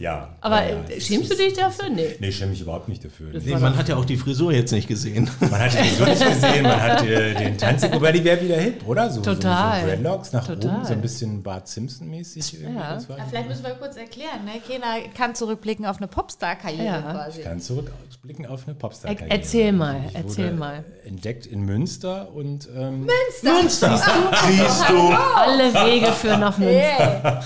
Ja. 0.00 0.30
Aber 0.40 0.62
ja, 0.66 0.76
äh, 0.88 0.98
schämst 0.98 1.30
du 1.30 1.36
dich 1.36 1.52
dafür? 1.52 1.90
Nee. 1.90 2.16
Nee, 2.20 2.28
ich 2.28 2.36
schäme 2.38 2.52
mich 2.52 2.62
überhaupt 2.62 2.88
nicht 2.88 3.04
dafür. 3.04 3.28
Nee, 3.38 3.54
man 3.56 3.76
hat 3.76 3.86
ja 3.86 3.96
auch 3.96 4.06
die 4.06 4.16
Frisur 4.16 4.50
jetzt 4.50 4.72
nicht 4.72 4.88
gesehen. 4.88 5.28
Man 5.40 5.60
hat 5.60 5.72
die 5.74 5.88
so 5.94 6.04
nicht 6.06 6.24
gesehen, 6.26 6.62
man 6.62 6.80
hat 6.80 7.04
äh, 7.06 7.34
den 7.34 7.58
Tanz, 7.58 7.82
wobei 7.92 8.10
die 8.12 8.24
wäre 8.24 8.40
wieder 8.40 8.56
hip, 8.56 8.80
oder? 8.86 9.10
So, 9.10 9.20
Total. 9.20 9.74
So, 9.74 9.80
so 9.82 9.86
Dreadlocks 9.92 10.32
nach 10.32 10.46
Total. 10.46 10.74
oben, 10.76 10.84
so 10.86 10.92
ein 10.94 11.02
bisschen 11.02 11.42
Bart 11.42 11.68
Simpson-mäßig. 11.68 12.54
irgendwie, 12.62 12.78
Ja. 12.78 12.94
Ja, 12.98 13.24
vielleicht 13.28 13.48
müssen 13.48 13.62
wir 13.62 13.72
kurz 13.72 13.96
erklären, 13.98 14.42
ne? 14.46 14.52
Kena 14.66 14.86
kann 15.14 15.34
zurückblicken 15.34 15.84
auf 15.84 15.98
eine 15.98 16.08
Popstar-Karriere 16.08 16.84
Ja. 16.86 17.00
quasi. 17.12 17.40
Ich 17.40 17.44
kann 17.44 17.60
zurückblicken 17.60 18.46
auf 18.46 18.62
eine 18.66 18.74
popstar 18.76 19.10
Er- 19.10 19.30
erzähl 19.30 19.72
mal, 19.72 20.00
Ich 20.08 20.14
erzähl 20.16 20.52
mal. 20.52 20.82
Entdeckt 21.04 21.44
in 21.44 21.60
Münster 21.66 22.32
und 22.34 22.66
ähm, 22.74 23.00
Münster! 23.42 23.98
Siehst 23.98 24.88
du? 24.88 25.08
Alle 25.36 25.74
Wege 25.74 26.10
führen 26.12 26.40
nach 26.40 26.56
Münster. 26.58 27.42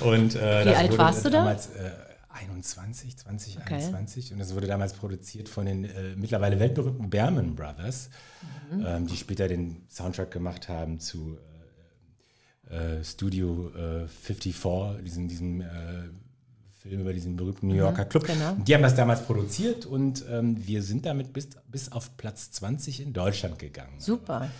Und, 0.00 0.36
äh, 0.36 0.64
Wie 0.64 0.74
alt 0.74 0.88
wurde 0.90 0.98
warst 0.98 1.24
du 1.24 1.30
da? 1.30 1.38
damals, 1.38 1.66
Äh, 1.66 1.87
21, 2.40 3.16
20, 3.16 3.58
Okay. 3.58 3.74
21. 3.74 4.32
Und 4.32 4.38
das 4.38 4.54
wurde 4.54 4.66
damals 4.66 4.92
produziert 4.94 5.48
von 5.48 5.66
den 5.66 5.84
äh, 5.84 6.14
mittlerweile 6.16 6.58
weltberühmten 6.60 7.10
Berman 7.10 7.54
Brothers, 7.54 8.10
Mhm. 8.70 8.84
ähm, 8.86 9.06
die 9.06 9.16
später 9.16 9.48
den 9.48 9.82
Soundtrack 9.90 10.30
gemacht 10.30 10.68
haben 10.68 11.00
zu 11.00 11.38
äh, 12.70 12.98
äh, 13.00 13.04
Studio 13.04 13.70
äh, 13.74 14.06
54, 14.08 15.04
diesen, 15.04 15.28
diesem 15.28 15.60
äh, 15.62 15.64
Film 16.80 17.00
über 17.00 17.12
diesen 17.12 17.34
berühmten 17.36 17.68
New 17.68 17.74
Yorker 17.74 18.04
Club. 18.04 18.24
genau. 18.26 18.54
Die 18.64 18.74
haben 18.74 18.82
das 18.82 18.94
damals 18.94 19.22
produziert 19.24 19.84
und 19.86 20.24
ähm, 20.30 20.64
wir 20.66 20.82
sind 20.82 21.06
damit 21.06 21.32
bis, 21.32 21.48
bis 21.66 21.90
auf 21.90 22.16
Platz 22.16 22.50
20 22.52 23.00
in 23.00 23.12
Deutschland 23.12 23.58
gegangen. 23.58 23.98
Super. 23.98 24.50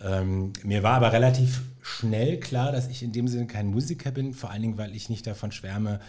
Ähm, 0.00 0.52
mir 0.62 0.82
war 0.82 0.94
aber 0.96 1.12
relativ 1.12 1.62
schnell 1.82 2.38
klar, 2.38 2.70
dass 2.70 2.88
ich 2.88 3.02
in 3.02 3.12
dem 3.12 3.26
Sinne 3.28 3.46
kein 3.46 3.66
Musiker 3.66 4.10
bin, 4.10 4.34
vor 4.34 4.50
allen 4.50 4.62
Dingen, 4.62 4.78
weil 4.78 4.94
ich 4.94 5.08
nicht 5.08 5.26
davon 5.26 5.50
schwärme, 5.52 6.00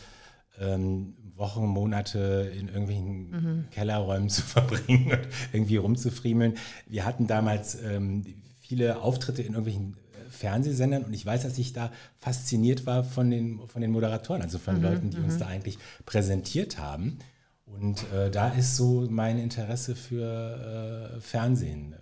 ähm, 0.59 1.15
Wochen, 1.35 1.65
Monate 1.65 2.51
in 2.57 2.67
irgendwelchen 2.67 3.67
Kellerräumen 3.71 4.29
zu 4.29 4.41
verbringen 4.41 5.11
und 5.11 5.27
irgendwie 5.53 5.77
rumzufriemeln. 5.77 6.55
Wir 6.87 7.05
hatten 7.05 7.27
damals 7.27 7.75
ähm, 7.81 8.25
viele 8.59 9.01
Auftritte 9.01 9.41
in 9.41 9.53
irgendwelchen 9.53 9.97
äh, 10.13 10.29
Fernsehsendern 10.29 11.03
und 11.03 11.13
ich 11.13 11.25
weiß, 11.25 11.43
dass 11.43 11.57
ich 11.57 11.73
da 11.73 11.91
fasziniert 12.17 12.85
war 12.85 13.03
von 13.03 13.29
den, 13.29 13.59
von 13.67 13.81
den 13.81 13.91
Moderatoren, 13.91 14.41
also 14.41 14.57
von 14.57 14.81
Leuten, 14.81 15.11
die 15.11 15.17
uns 15.17 15.37
da 15.37 15.47
eigentlich 15.47 15.77
präsentiert 16.05 16.79
haben. 16.79 17.19
Und 17.65 18.11
äh, 18.13 18.31
da 18.31 18.49
ist 18.49 18.77
so 18.77 19.07
mein 19.09 19.37
Interesse 19.37 19.95
für 19.95 21.17
äh, 21.17 21.21
Fernsehen 21.21 21.93
äh, 21.93 21.97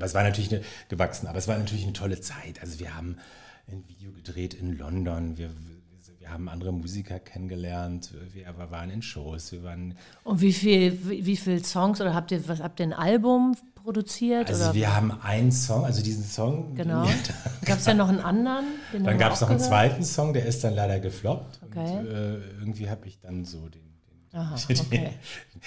aber 0.00 0.06
es 0.06 0.14
war 0.14 0.22
natürlich 0.22 0.50
eine, 0.50 0.62
gewachsen, 0.88 1.26
aber 1.26 1.36
es 1.36 1.46
war 1.46 1.58
natürlich 1.58 1.84
eine 1.84 1.92
tolle 1.92 2.22
Zeit. 2.22 2.62
Also 2.62 2.80
wir 2.80 2.96
haben 2.96 3.18
ein 3.70 3.86
Video 3.86 4.12
gedreht 4.12 4.54
in 4.54 4.78
London, 4.78 5.36
wir, 5.36 5.50
wir 6.30 6.34
haben 6.34 6.48
andere 6.48 6.72
Musiker 6.72 7.18
kennengelernt, 7.18 8.14
wir 8.32 8.70
waren 8.70 8.88
in 8.90 9.02
Shows, 9.02 9.50
wir 9.50 9.64
waren, 9.64 9.96
Und 10.22 10.40
wie 10.40 10.52
viel, 10.52 10.96
wie, 11.08 11.26
wie 11.26 11.36
viel 11.36 11.64
Songs 11.64 12.00
oder 12.00 12.14
habt 12.14 12.30
ihr 12.30 12.46
was 12.46 12.62
habt 12.62 12.78
ihr 12.78 12.86
ein 12.86 12.92
Album 12.92 13.56
produziert? 13.74 14.48
also 14.48 14.66
oder? 14.66 14.74
wir 14.74 14.94
haben 14.94 15.10
einen 15.22 15.50
Song, 15.50 15.84
also 15.84 16.00
diesen 16.04 16.22
Song. 16.22 16.76
Genau. 16.76 17.04
Gab 17.64 17.78
es 17.78 17.86
ja 17.86 17.94
noch 17.94 18.08
einen 18.08 18.20
anderen? 18.20 18.64
Dann 18.92 19.18
gab 19.18 19.32
es 19.32 19.40
noch 19.40 19.48
einen 19.48 19.58
gehört? 19.58 19.72
zweiten 19.72 20.04
Song, 20.04 20.32
der 20.32 20.46
ist 20.46 20.62
dann 20.62 20.74
leider 20.76 21.00
gefloppt. 21.00 21.62
Okay. 21.64 21.98
Und 21.98 22.06
äh, 22.06 22.34
irgendwie 22.60 22.88
habe 22.88 23.08
ich 23.08 23.18
dann 23.18 23.44
so 23.44 23.68
den. 23.68 23.89
Aha, 24.32 24.54
okay. 24.70 25.10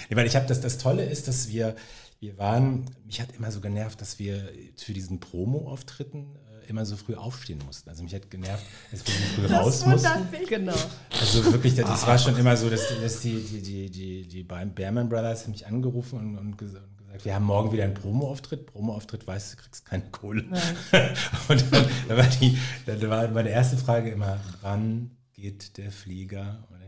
Nee, 0.08 0.16
weil 0.16 0.26
ich 0.26 0.36
habe 0.36 0.46
das, 0.46 0.60
das 0.60 0.78
Tolle 0.78 1.04
ist, 1.04 1.28
dass 1.28 1.48
wir, 1.48 1.76
wir 2.20 2.38
waren, 2.38 2.86
mich 3.04 3.20
hat 3.20 3.34
immer 3.36 3.50
so 3.50 3.60
genervt, 3.60 4.00
dass 4.00 4.18
wir 4.18 4.48
für 4.76 4.92
diesen 4.92 5.20
Promo-Auftritten 5.20 6.36
äh, 6.62 6.68
immer 6.68 6.86
so 6.86 6.96
früh 6.96 7.14
aufstehen 7.14 7.60
mussten. 7.66 7.90
Also 7.90 8.02
mich 8.02 8.14
hat 8.14 8.30
genervt, 8.30 8.64
dass 8.90 9.06
wir 9.06 9.14
so 9.14 9.42
früh 9.42 9.54
raus 9.54 9.86
mussten. 9.86 10.28
Genau. 10.48 10.74
Also 11.20 11.44
wirklich, 11.52 11.74
das, 11.74 11.86
das 11.86 12.06
war 12.06 12.18
schon 12.18 12.36
immer 12.38 12.56
so, 12.56 12.70
dass, 12.70 12.88
dass 13.00 13.20
die, 13.20 13.40
die, 13.40 13.60
die, 13.60 13.90
die, 13.90 14.28
die 14.28 14.42
Bearman 14.42 15.08
Brothers 15.08 15.44
haben 15.44 15.52
mich 15.52 15.66
angerufen 15.66 16.18
und, 16.18 16.38
und 16.38 16.56
gesagt, 16.56 16.88
wir 17.22 17.34
haben 17.34 17.44
morgen 17.44 17.70
wieder 17.72 17.84
einen 17.84 17.94
Promo-Auftritt. 17.94 18.66
Promo-Auftritt, 18.66 19.26
weißt 19.26 19.52
du, 19.52 19.56
kriegst 19.58 19.84
keine 19.84 20.10
Kohle. 20.10 20.42
und 21.48 21.64
dann, 21.72 21.86
dann, 22.08 22.16
war 22.16 22.26
die, 22.26 22.58
dann 22.86 23.08
war 23.08 23.28
meine 23.28 23.50
erste 23.50 23.76
Frage 23.76 24.10
immer, 24.10 24.40
wann 24.62 25.12
geht 25.32 25.76
der 25.76 25.92
Flieger? 25.92 26.66
Und 26.70 26.80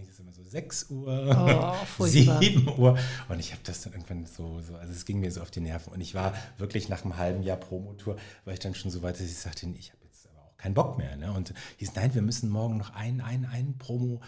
6 0.57 0.91
Uhr, 0.91 1.77
Oh, 1.79 1.85
furchtbar. 1.97 2.41
7 2.41 2.67
Uhr. 2.79 2.99
Und 3.29 3.39
ich 3.41 3.53
habe 3.53 3.61
das 3.65 3.83
dann 3.83 3.93
irgendwann 3.93 4.25
so, 4.25 4.61
so, 4.63 4.75
also 4.75 4.91
es 4.91 5.05
ging 5.05 5.21
mir 5.21 5.31
so 5.31 5.43
auf 5.43 5.51
die 5.51 5.61
Nerven. 5.61 5.93
Und 5.93 6.01
ich 6.01 6.15
war 6.15 6.33
wirklich 6.57 6.89
nach 6.89 7.05
einem 7.05 7.19
halben 7.19 7.43
Jahr 7.43 7.59
Promotour, 7.59 8.17
war 8.47 8.55
ich 8.55 8.61
dann 8.61 8.75
schon 8.75 8.91
so 8.91 9.03
weit, 9.03 9.17
dass 9.17 9.27
ich 9.27 9.37
sagte, 9.37 9.67
ich 9.79 9.93
habe 9.93 10.01
jetzt 10.05 10.27
aber 10.31 10.47
auch 10.47 10.57
keinen 10.57 10.73
Bock 10.73 10.97
mehr. 10.97 11.15
Ne? 11.17 11.31
Und 11.33 11.53
hieß, 11.77 11.95
nein, 11.95 12.15
wir 12.15 12.23
müssen 12.23 12.49
morgen 12.49 12.79
noch 12.79 12.95
ein, 12.95 13.21
ein, 13.21 13.45
ein 13.53 13.77
Promo, 13.79 14.21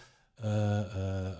äh, 0.42 0.46
äh, 0.46 1.32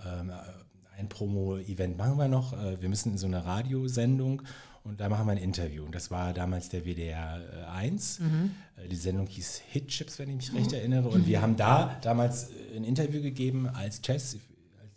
ein 0.97 1.07
Promo-Event 1.07 1.97
machen 1.97 2.17
wir 2.17 2.27
noch. 2.27 2.53
Äh, 2.53 2.81
wir 2.81 2.89
müssen 2.89 3.11
in 3.11 3.17
so 3.19 3.27
eine 3.27 3.45
Radiosendung 3.45 4.41
und 4.83 4.99
da 4.99 5.07
machen 5.09 5.27
wir 5.27 5.33
ein 5.33 5.37
Interview. 5.37 5.85
Und 5.85 5.93
das 5.93 6.09
war 6.09 6.33
damals 6.33 6.69
der 6.69 6.83
WDR 6.85 7.39
äh, 7.39 7.65
1. 7.77 8.19
Äh, 8.19 8.87
die 8.87 8.95
Sendung 8.95 9.27
hieß 9.27 9.61
Hitchips, 9.69 10.17
wenn 10.19 10.29
ich 10.29 10.51
mich 10.51 10.53
recht 10.61 10.73
erinnere. 10.73 11.09
Und 11.09 11.27
wir 11.27 11.41
haben 11.41 11.55
da 11.55 11.97
damals 12.01 12.49
ein 12.75 12.83
Interview 12.83 13.21
gegeben 13.21 13.67
als 13.69 14.01
Chess, 14.01 14.37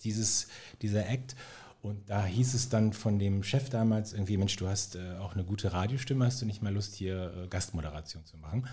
dieses, 0.05 0.49
dieser 0.83 1.09
Act. 1.09 1.35
Und 1.81 2.09
da 2.11 2.25
hieß 2.25 2.55
es 2.55 2.69
dann 2.69 2.93
von 2.93 3.19
dem 3.19 3.43
Chef 3.43 3.69
damals 3.69 4.13
irgendwie, 4.13 4.37
Mensch, 4.37 4.55
du 4.57 4.69
hast 4.69 4.95
äh, 4.95 5.17
auch 5.21 5.35
eine 5.35 5.43
gute 5.43 5.73
Radiostimme, 5.73 6.25
hast 6.27 6.41
du 6.41 6.47
nicht 6.47 6.63
mal 6.63 6.73
Lust, 6.73 6.95
hier 6.95 7.33
äh, 7.45 7.49
Gastmoderation 7.49 8.25
zu 8.25 8.37
machen? 8.37 8.69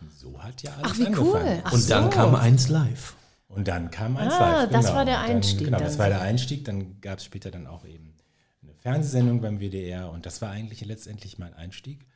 Und 0.00 0.12
so 0.12 0.42
hat 0.42 0.62
ja 0.62 0.72
alles 0.76 0.92
Ach, 0.92 0.98
wie 0.98 1.06
angefangen. 1.06 1.28
cool. 1.32 1.62
Ach 1.64 1.72
Und 1.72 1.90
dann 1.90 2.04
so. 2.04 2.10
kam 2.10 2.34
eins 2.34 2.68
live. 2.68 3.14
Und 3.48 3.68
dann 3.68 3.90
kam 3.90 4.16
eins 4.16 4.32
Ah, 4.34 4.62
live. 4.62 4.70
das 4.70 4.86
genau. 4.86 4.96
war 4.96 5.04
der 5.04 5.16
Und 5.18 5.22
dann, 5.26 5.36
Einstieg 5.36 5.58
Genau, 5.66 5.76
dann 5.78 5.86
das 5.86 5.98
war 5.98 6.08
der. 6.08 6.20
Einstieg. 6.22 6.64
Dann 6.64 7.00
gab 7.02 7.18
es 7.18 7.24
später 7.26 7.50
dann 7.50 7.66
auch 7.66 7.84
eben 7.84 8.14
eine 8.62 8.72
Fernsehsendung 8.74 9.42
beim 9.42 9.60
WDR. 9.60 10.10
Und 10.10 10.24
das 10.24 10.40
war 10.40 10.50
eigentlich 10.50 10.82
letztendlich 10.86 11.38
mein 11.38 11.52
Einstieg 11.52 12.06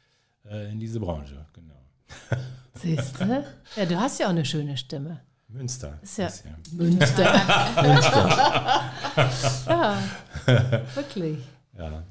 äh, 0.51 0.71
in 0.73 0.81
diese 0.81 0.99
Branche. 0.99 1.45
Genau. 1.53 1.75
Siehst 2.83 3.21
du? 3.21 3.45
Ja, 3.77 3.85
du 3.87 3.97
hast 4.01 4.19
ja 4.19 4.27
auch 4.27 4.31
eine 4.31 4.47
schöne 4.47 4.79
Stimme. 4.79 5.21
Münster. 5.51 5.99
Ist 6.03 6.19
ja 6.19 6.27
ist 6.27 6.45
ja. 6.45 6.51
Münster. 6.77 7.25
ja, 9.67 9.97
wirklich. 10.95 11.39
ja. 11.79 12.03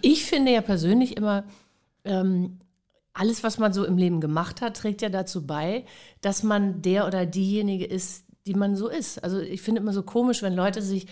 Ich 0.00 0.24
finde 0.24 0.52
ja 0.52 0.62
persönlich 0.62 1.18
immer, 1.18 1.44
ähm, 2.06 2.56
alles, 3.12 3.44
was 3.44 3.58
man 3.58 3.74
so 3.74 3.84
im 3.84 3.98
Leben 3.98 4.22
gemacht 4.22 4.62
hat, 4.62 4.78
trägt 4.78 5.02
ja 5.02 5.10
dazu 5.10 5.46
bei, 5.46 5.84
dass 6.22 6.42
man 6.42 6.80
der 6.80 7.06
oder 7.06 7.26
diejenige 7.26 7.84
ist, 7.84 8.24
die 8.46 8.54
man 8.54 8.76
so 8.76 8.88
ist. 8.88 9.22
Also 9.22 9.40
ich 9.40 9.60
finde 9.60 9.82
immer 9.82 9.92
so 9.92 10.02
komisch, 10.02 10.40
wenn 10.40 10.54
Leute 10.54 10.80
sich 10.80 11.06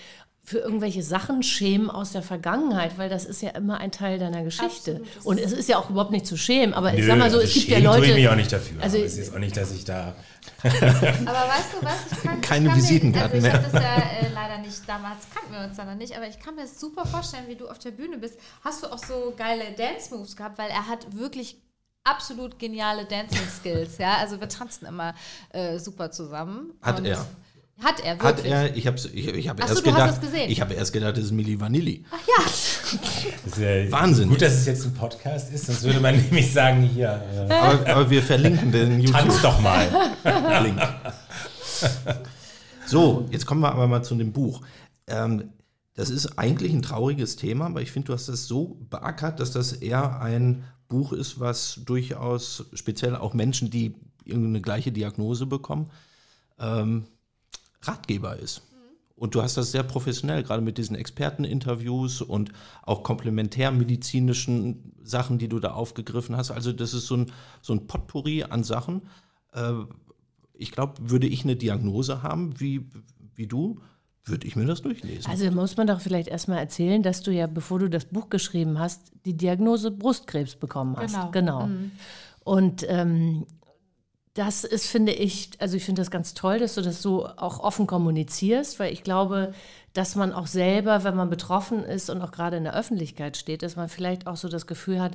für 0.49 0.59
irgendwelche 0.59 1.03
Sachen 1.03 1.43
schämen 1.43 1.91
aus 1.91 2.13
der 2.13 2.23
Vergangenheit, 2.23 2.99
weil 2.99 3.09
das 3.09 3.25
ist 3.25 3.43
ja 3.43 3.51
immer 3.51 3.79
ein 3.79 3.91
Teil 3.91 4.21
deiner 4.21 4.45
Geschichte. 4.45 5.01
Absolut. 5.03 5.27
Und 5.27 5.41
es 5.41 5.51
ist 5.51 5.69
ja 5.69 5.77
auch 5.77 5.91
überhaupt 5.91 6.13
nicht 6.13 6.25
zu 6.25 6.37
schämen, 6.37 6.73
aber 6.73 6.95
ich 6.95 7.01
Nö, 7.01 7.07
sag 7.09 7.19
mal 7.19 7.31
so, 7.33 7.39
also 7.39 7.49
es 7.49 7.55
gibt 7.55 7.67
ja 7.69 7.79
Leute. 7.81 8.07
ich 8.07 8.15
mich 8.15 8.29
auch 8.29 8.37
nicht 8.37 8.53
dafür. 8.53 8.81
Also- 8.81 8.99
es 8.99 9.19
ist 9.19 9.35
auch 9.35 9.41
nicht, 9.41 9.57
dass 9.57 9.73
ich 9.73 9.85
da. 9.85 10.15
Aber 10.63 10.73
weißt 10.73 11.73
du 11.81 11.85
was? 11.85 11.95
Ich 12.13 12.23
kann, 12.23 12.41
Keine 12.41 12.67
ich 12.67 12.71
kann 12.71 12.79
Visitenkarten 12.81 13.43
mir, 13.43 13.53
also 13.55 13.73
mehr. 13.73 13.73
ich 13.73 13.75
habe 13.75 13.87
das 13.89 14.23
ja 14.23 14.29
äh, 14.29 14.33
leider 14.33 14.59
nicht, 14.59 14.89
damals 14.89 15.19
kannten 15.35 15.53
wir 15.53 15.65
uns 15.67 15.77
dann 15.77 15.89
noch 15.89 15.97
nicht, 15.97 16.17
aber 16.17 16.29
ich 16.29 16.39
kann 16.39 16.55
mir 16.55 16.63
das 16.63 16.79
super 16.79 17.05
vorstellen, 17.07 17.45
wie 17.49 17.57
du 17.57 17.69
auf 17.69 17.81
der 17.81 17.91
Bühne 17.91 18.17
bist. 18.19 18.39
Hast 18.63 18.85
du 18.85 18.93
auch 18.93 18.99
so 18.99 19.35
geile 19.37 19.65
Dance-Moves 19.77 20.37
gehabt, 20.37 20.59
weil 20.59 20.71
er 20.71 20.87
hat 20.87 21.07
wirklich 21.17 21.57
absolut 22.05 22.59
geniale 22.61 23.05
Dancing-Skills, 23.05 23.99
ja. 23.99 24.19
Also 24.19 24.39
wir 24.41 24.49
tanzen 24.49 24.87
immer 24.87 25.13
äh, 25.51 25.79
super 25.81 26.13
zusammen. 26.13 26.71
Hat 26.83 26.99
Und- 27.01 27.07
er. 27.07 27.27
Hat 27.83 28.01
er, 28.01 28.19
Hat 28.19 28.37
wirklich. 28.39 28.53
er, 28.53 28.75
ich 28.75 28.87
habe 28.87 28.97
ich, 29.13 29.29
ich 29.29 29.49
hab 29.49 29.63
Ach 29.63 29.69
so, 29.69 29.75
erst 29.75 29.87
du 29.87 29.93
hast 29.93 30.21
gedacht, 30.23 30.49
ich 30.49 30.61
habe 30.63 30.75
erst 30.75 30.93
gedacht, 30.95 31.17
das 31.17 31.25
ist 31.25 31.33
Milli 31.33 31.61
Vanilli. 31.61 32.05
Das 32.27 33.53
ist 33.53 33.59
ja 33.59 33.91
Wahnsinn. 33.91 34.31
Gut, 34.31 34.41
dass 34.41 34.55
es 34.55 34.67
jetzt 34.67 34.87
ein 34.87 34.95
Podcast 34.95 35.53
ist, 35.53 35.67
sonst 35.67 35.83
würde 35.83 36.01
man 36.01 36.17
nämlich 36.23 36.51
sagen, 36.51 36.83
hier, 36.83 37.23
äh, 37.35 37.53
Aber, 37.53 37.87
aber 37.87 38.11
wir 38.11 38.23
verlinken 38.23 38.73
den 38.73 39.05
tanz 39.05 39.43
doch 39.43 39.61
mal. 39.61 39.87
YouTube-Link. 40.25 40.81
So, 42.87 43.27
jetzt 43.31 43.45
kommen 43.45 43.61
wir 43.61 43.73
aber 43.73 43.87
mal 43.89 44.03
zu 44.03 44.15
dem 44.15 44.33
Buch. 44.33 44.63
Ähm, 45.07 45.51
das 45.95 46.09
ist 46.11 46.39
eigentlich 46.39 46.73
ein 46.73 46.83
trauriges 46.83 47.37
Thema, 47.37 47.67
aber 47.67 47.83
ich 47.83 47.91
finde, 47.91 48.07
du 48.07 48.13
hast 48.15 48.29
das 48.29 48.47
so 48.47 48.79
beackert, 48.89 49.41
dass 49.41 49.51
das 49.51 49.73
eher 49.73 50.21
ein 50.21 50.65
Buch 50.89 51.13
ist, 51.13 51.41
was 51.41 51.81
durchaus 51.85 52.67
speziell 52.73 53.17
auch 53.17 53.35
Menschen, 53.35 53.71
die 53.71 53.95
irgendeine 54.25 54.61
gleiche 54.61 54.93
Diagnose 54.93 55.47
bekommen, 55.47 55.91
ähm, 56.59 57.07
Ratgeber 57.89 58.37
ist. 58.37 58.63
Und 59.17 59.35
du 59.35 59.43
hast 59.43 59.57
das 59.57 59.73
sehr 59.73 59.83
professionell, 59.83 60.43
gerade 60.43 60.61
mit 60.61 60.77
diesen 60.77 60.95
Experteninterviews 60.95 62.21
und 62.21 62.53
auch 62.83 63.03
komplementärmedizinischen 63.03 64.93
Sachen, 65.03 65.39
die 65.39 65.49
du 65.49 65.59
da 65.59 65.71
aufgegriffen 65.73 66.37
hast. 66.37 66.51
Also 66.51 66.73
das 66.73 66.93
ist 66.93 67.07
so 67.07 67.17
ein, 67.17 67.33
so 67.63 67.73
ein 67.73 67.87
Potpourri 67.87 68.43
an 68.45 68.63
Sachen. 68.63 69.03
Äh, 69.55 69.73
ich 70.53 70.71
glaube, 70.71 70.95
würde 70.99 71.27
ich 71.27 71.45
eine 71.45 71.57
Diagnose 71.57 72.23
haben, 72.23 72.61
wie, 72.61 72.91
wie 73.35 73.47
du, 73.47 73.81
würde 74.27 74.47
ich 74.47 74.55
mir 74.55 74.67
das 74.67 74.83
durchlesen. 74.83 75.31
Also 75.31 75.51
muss 75.51 75.79
man 75.79 75.87
doch 75.87 76.01
vielleicht 76.01 76.29
erstmal 76.29 76.59
erzählen, 76.59 77.03
dass 77.03 77.23
du 77.23 77.31
ja, 77.31 77.47
bevor 77.47 77.79
du 77.79 77.89
das 77.89 78.05
Buch 78.05 78.29
geschrieben 78.29 78.79
hast, 78.79 79.13
die 79.25 79.37
Diagnose 79.37 79.91
Brustkrebs 79.91 80.57
bekommen 80.57 80.97
hast. 80.97 81.15
Genau. 81.15 81.31
genau. 81.31 81.69
Und 82.45 82.85
ähm, 82.89 83.47
das 84.37 84.65
ist, 84.65 84.87
finde 84.87 85.13
ich, 85.13 85.51
also 85.61 85.79
ich 85.79 85.85
finde 85.85 86.03
das 86.03 86.11
ganz 86.11 86.35
toll, 86.35 86.59
dass 86.59 86.75
du 86.75 86.83
das 86.83 87.01
so 87.01 87.27
auch 87.27 87.59
offen 87.59 87.87
kommunizierst, 87.87 88.79
weil 88.79 88.93
ich 88.93 89.03
glaube, 89.03 89.55
dass 89.95 90.15
man 90.15 90.35
auch 90.35 90.47
selber, 90.47 91.05
wenn 91.05 91.17
man 91.17 91.31
betroffen 91.31 91.83
ist 91.83 92.11
und 92.11 92.21
auch 92.21 92.33
gerade 92.33 92.59
in 92.59 92.65
der 92.65 92.75
Öffentlichkeit 92.75 93.39
steht, 93.39 93.63
dass 93.63 93.77
man 93.77 93.89
vielleicht 93.89 94.27
auch 94.27 94.37
so 94.37 94.51
das 94.51 94.67
Gefühl 94.67 95.01
hat, 95.01 95.13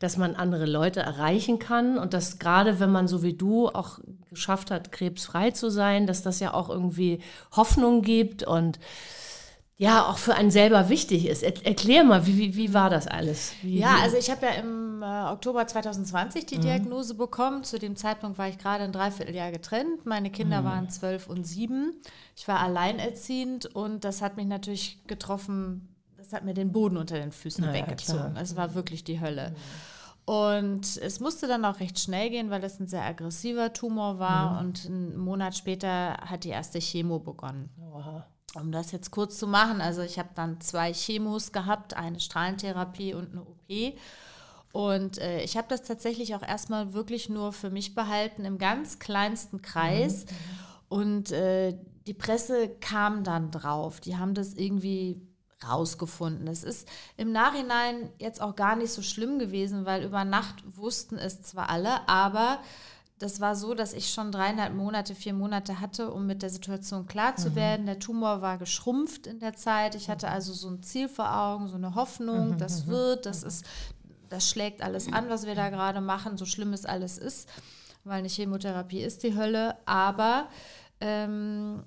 dass 0.00 0.16
man 0.16 0.34
andere 0.34 0.66
Leute 0.66 1.00
erreichen 1.00 1.60
kann. 1.60 1.98
Und 1.98 2.14
dass 2.14 2.40
gerade 2.40 2.80
wenn 2.80 2.90
man 2.90 3.06
so 3.06 3.22
wie 3.22 3.34
du 3.34 3.68
auch 3.68 4.00
geschafft 4.30 4.72
hat, 4.72 4.90
krebsfrei 4.90 5.52
zu 5.52 5.70
sein, 5.70 6.08
dass 6.08 6.22
das 6.22 6.40
ja 6.40 6.52
auch 6.52 6.68
irgendwie 6.68 7.20
Hoffnung 7.52 8.02
gibt. 8.02 8.42
Und 8.42 8.80
ja, 9.76 10.06
auch 10.06 10.18
für 10.18 10.34
einen 10.34 10.52
selber 10.52 10.88
wichtig 10.88 11.26
ist. 11.26 11.42
Er, 11.42 11.66
erklär 11.66 12.04
mal, 12.04 12.26
wie, 12.26 12.38
wie, 12.38 12.56
wie 12.56 12.74
war 12.74 12.90
das 12.90 13.08
alles? 13.08 13.52
Wie, 13.62 13.80
Ja, 13.80 13.96
also 14.02 14.16
ich 14.16 14.30
habe 14.30 14.46
ja 14.46 14.52
im 14.52 15.02
äh, 15.02 15.32
Oktober 15.32 15.66
2020 15.66 16.46
die 16.46 16.58
Diagnose 16.58 17.14
bekommen. 17.14 17.64
Zu 17.64 17.80
dem 17.80 17.96
Zeitpunkt 17.96 18.38
war 18.38 18.48
ich 18.48 18.58
gerade 18.58 18.84
ein 18.84 18.92
Dreivierteljahr 18.92 19.50
getrennt. 19.50 20.06
Meine 20.06 20.30
Kinder 20.30 20.62
waren 20.64 20.90
zwölf 20.90 21.28
und 21.28 21.44
sieben. 21.44 22.00
Ich 22.36 22.46
war 22.46 22.60
alleinerziehend 22.60 23.66
und 23.66 24.04
das 24.04 24.22
hat 24.22 24.36
mich 24.36 24.46
natürlich 24.46 25.04
getroffen. 25.08 25.88
Das 26.16 26.32
hat 26.32 26.44
mir 26.44 26.54
den 26.54 26.70
Boden 26.70 26.96
unter 26.96 27.16
den 27.16 27.32
Füßen 27.32 27.64
Na 27.66 27.74
ja, 27.74 27.82
weggezogen. 27.82 28.36
Es 28.36 28.54
war 28.54 28.74
wirklich 28.74 29.02
die 29.02 29.20
Hölle. 29.20 29.56
Und 30.24 30.96
es 30.98 31.20
musste 31.20 31.48
dann 31.48 31.64
auch 31.64 31.80
recht 31.80 31.98
schnell 31.98 32.30
gehen, 32.30 32.48
weil 32.48 32.60
das 32.60 32.80
ein 32.80 32.86
sehr 32.86 33.02
aggressiver 33.02 33.72
Tumor 33.72 34.20
war. 34.20 34.60
Und 34.60 34.86
einen 34.86 35.16
Monat 35.18 35.56
später 35.56 36.16
hat 36.18 36.44
die 36.44 36.50
erste 36.50 36.78
Chemo 36.78 37.18
begonnen. 37.18 37.70
Um 38.54 38.70
das 38.70 38.92
jetzt 38.92 39.10
kurz 39.10 39.38
zu 39.38 39.46
machen, 39.46 39.80
also 39.80 40.02
ich 40.02 40.18
habe 40.18 40.30
dann 40.34 40.60
zwei 40.60 40.92
Chemos 40.92 41.52
gehabt, 41.52 41.94
eine 41.94 42.20
Strahlentherapie 42.20 43.14
und 43.14 43.32
eine 43.32 43.42
OP. 43.42 43.98
Und 44.72 45.18
äh, 45.18 45.42
ich 45.42 45.56
habe 45.56 45.68
das 45.68 45.82
tatsächlich 45.82 46.34
auch 46.34 46.42
erstmal 46.42 46.94
wirklich 46.94 47.28
nur 47.28 47.52
für 47.52 47.70
mich 47.70 47.94
behalten, 47.94 48.44
im 48.44 48.58
ganz 48.58 48.98
kleinsten 48.98 49.62
Kreis. 49.62 50.26
Und 50.88 51.30
äh, 51.30 51.76
die 52.06 52.14
Presse 52.14 52.68
kam 52.80 53.24
dann 53.24 53.50
drauf. 53.50 54.00
Die 54.00 54.16
haben 54.16 54.34
das 54.34 54.54
irgendwie 54.54 55.20
rausgefunden. 55.66 56.46
Das 56.46 56.64
ist 56.64 56.88
im 57.16 57.32
Nachhinein 57.32 58.10
jetzt 58.18 58.40
auch 58.40 58.56
gar 58.56 58.76
nicht 58.76 58.92
so 58.92 59.02
schlimm 59.02 59.38
gewesen, 59.38 59.86
weil 59.86 60.04
über 60.04 60.24
Nacht 60.24 60.62
wussten 60.76 61.16
es 61.16 61.42
zwar 61.42 61.70
alle, 61.70 62.08
aber 62.08 62.60
das 63.24 63.40
war 63.40 63.56
so, 63.56 63.72
dass 63.72 63.94
ich 63.94 64.12
schon 64.12 64.32
dreieinhalb 64.32 64.74
Monate, 64.74 65.14
vier 65.14 65.32
Monate 65.32 65.80
hatte, 65.80 66.12
um 66.12 66.26
mit 66.26 66.42
der 66.42 66.50
Situation 66.50 67.06
klar 67.06 67.36
zu 67.36 67.54
werden. 67.54 67.86
Der 67.86 67.98
Tumor 67.98 68.42
war 68.42 68.58
geschrumpft 68.58 69.26
in 69.26 69.40
der 69.40 69.54
Zeit. 69.54 69.94
Ich 69.94 70.10
hatte 70.10 70.28
also 70.28 70.52
so 70.52 70.68
ein 70.68 70.82
Ziel 70.82 71.08
vor 71.08 71.34
Augen, 71.34 71.66
so 71.66 71.76
eine 71.76 71.94
Hoffnung, 71.94 72.58
das 72.58 72.86
wird, 72.86 73.24
das 73.24 73.42
ist, 73.42 73.64
das 74.28 74.46
schlägt 74.50 74.82
alles 74.82 75.10
an, 75.10 75.30
was 75.30 75.46
wir 75.46 75.54
da 75.54 75.70
gerade 75.70 76.02
machen, 76.02 76.36
so 76.36 76.44
schlimm 76.44 76.74
es 76.74 76.84
alles 76.84 77.16
ist, 77.16 77.48
weil 78.04 78.18
eine 78.18 78.28
Chemotherapie 78.28 79.00
ist 79.00 79.22
die 79.22 79.34
Hölle. 79.34 79.78
Aber 79.86 80.50
ähm, 81.00 81.82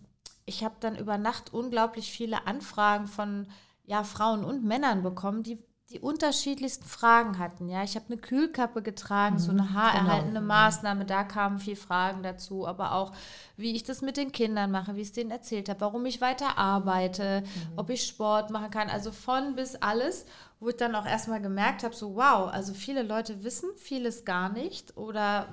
ich 0.47 0.63
habe 0.63 0.77
dann 0.79 0.95
über 0.95 1.19
Nacht 1.19 1.53
unglaublich 1.53 2.11
viele 2.11 2.47
Anfragen 2.47 3.05
von 3.05 3.45
ja, 3.85 4.03
Frauen 4.03 4.43
und 4.43 4.65
Männern 4.65 5.03
bekommen, 5.03 5.43
die 5.43 5.59
die 5.89 5.99
unterschiedlichsten 5.99 6.85
Fragen 6.85 7.39
hatten. 7.39 7.69
Ja, 7.69 7.81
ich 7.81 7.95
habe 7.95 8.07
eine 8.07 8.17
Kühlkappe 8.17 8.81
getragen, 8.81 9.39
so 9.39 9.51
eine 9.51 9.73
haarerhaltende 9.73 10.41
Maßnahme, 10.41 11.05
da 11.05 11.23
kamen 11.23 11.59
viel 11.59 11.77
Fragen 11.77 12.23
dazu, 12.23 12.67
aber 12.67 12.91
auch, 12.91 13.13
wie 13.55 13.73
ich 13.73 13.83
das 13.83 14.01
mit 14.01 14.17
den 14.17 14.33
Kindern 14.33 14.69
mache, 14.69 14.95
wie 14.95 15.01
ich 15.01 15.07
es 15.07 15.13
denen 15.13 15.31
erzählt 15.31 15.69
habe, 15.69 15.79
warum 15.79 16.05
ich 16.05 16.19
weiter 16.19 16.57
arbeite, 16.57 17.43
ob 17.77 17.89
ich 17.89 18.03
Sport 18.03 18.49
machen 18.49 18.69
kann, 18.69 18.89
also 18.89 19.13
von 19.13 19.55
bis 19.55 19.75
alles, 19.75 20.25
wo 20.59 20.67
ich 20.67 20.75
dann 20.75 20.93
auch 20.93 21.05
erstmal 21.05 21.41
gemerkt 21.41 21.83
habe, 21.83 21.95
so 21.95 22.15
wow, 22.15 22.49
also 22.51 22.73
viele 22.73 23.03
Leute 23.03 23.45
wissen 23.45 23.69
vieles 23.77 24.25
gar 24.25 24.49
nicht 24.49 24.97
oder 24.97 25.47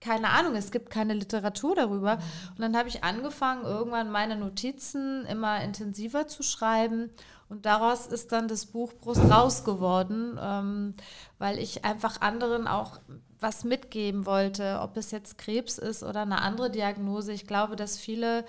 keine 0.00 0.30
Ahnung, 0.30 0.54
es 0.54 0.70
gibt 0.70 0.90
keine 0.90 1.12
Literatur 1.12 1.74
darüber. 1.74 2.18
Und 2.56 2.60
dann 2.60 2.76
habe 2.76 2.88
ich 2.88 3.04
angefangen, 3.04 3.64
irgendwann 3.64 4.10
meine 4.10 4.34
Notizen 4.34 5.26
immer 5.26 5.62
intensiver 5.62 6.26
zu 6.26 6.42
schreiben. 6.42 7.10
Und 7.50 7.66
daraus 7.66 8.06
ist 8.06 8.30
dann 8.30 8.46
das 8.46 8.64
Buch 8.66 8.92
Brust 8.94 9.28
raus 9.28 9.64
geworden, 9.64 10.38
ähm, 10.40 10.94
weil 11.38 11.58
ich 11.58 11.84
einfach 11.84 12.20
anderen 12.20 12.68
auch 12.68 13.00
was 13.40 13.64
mitgeben 13.64 14.24
wollte, 14.24 14.78
ob 14.80 14.96
es 14.96 15.10
jetzt 15.10 15.36
Krebs 15.36 15.76
ist 15.76 16.04
oder 16.04 16.22
eine 16.22 16.42
andere 16.42 16.70
Diagnose. 16.70 17.32
Ich 17.32 17.48
glaube, 17.48 17.74
dass 17.74 17.98
viele 17.98 18.44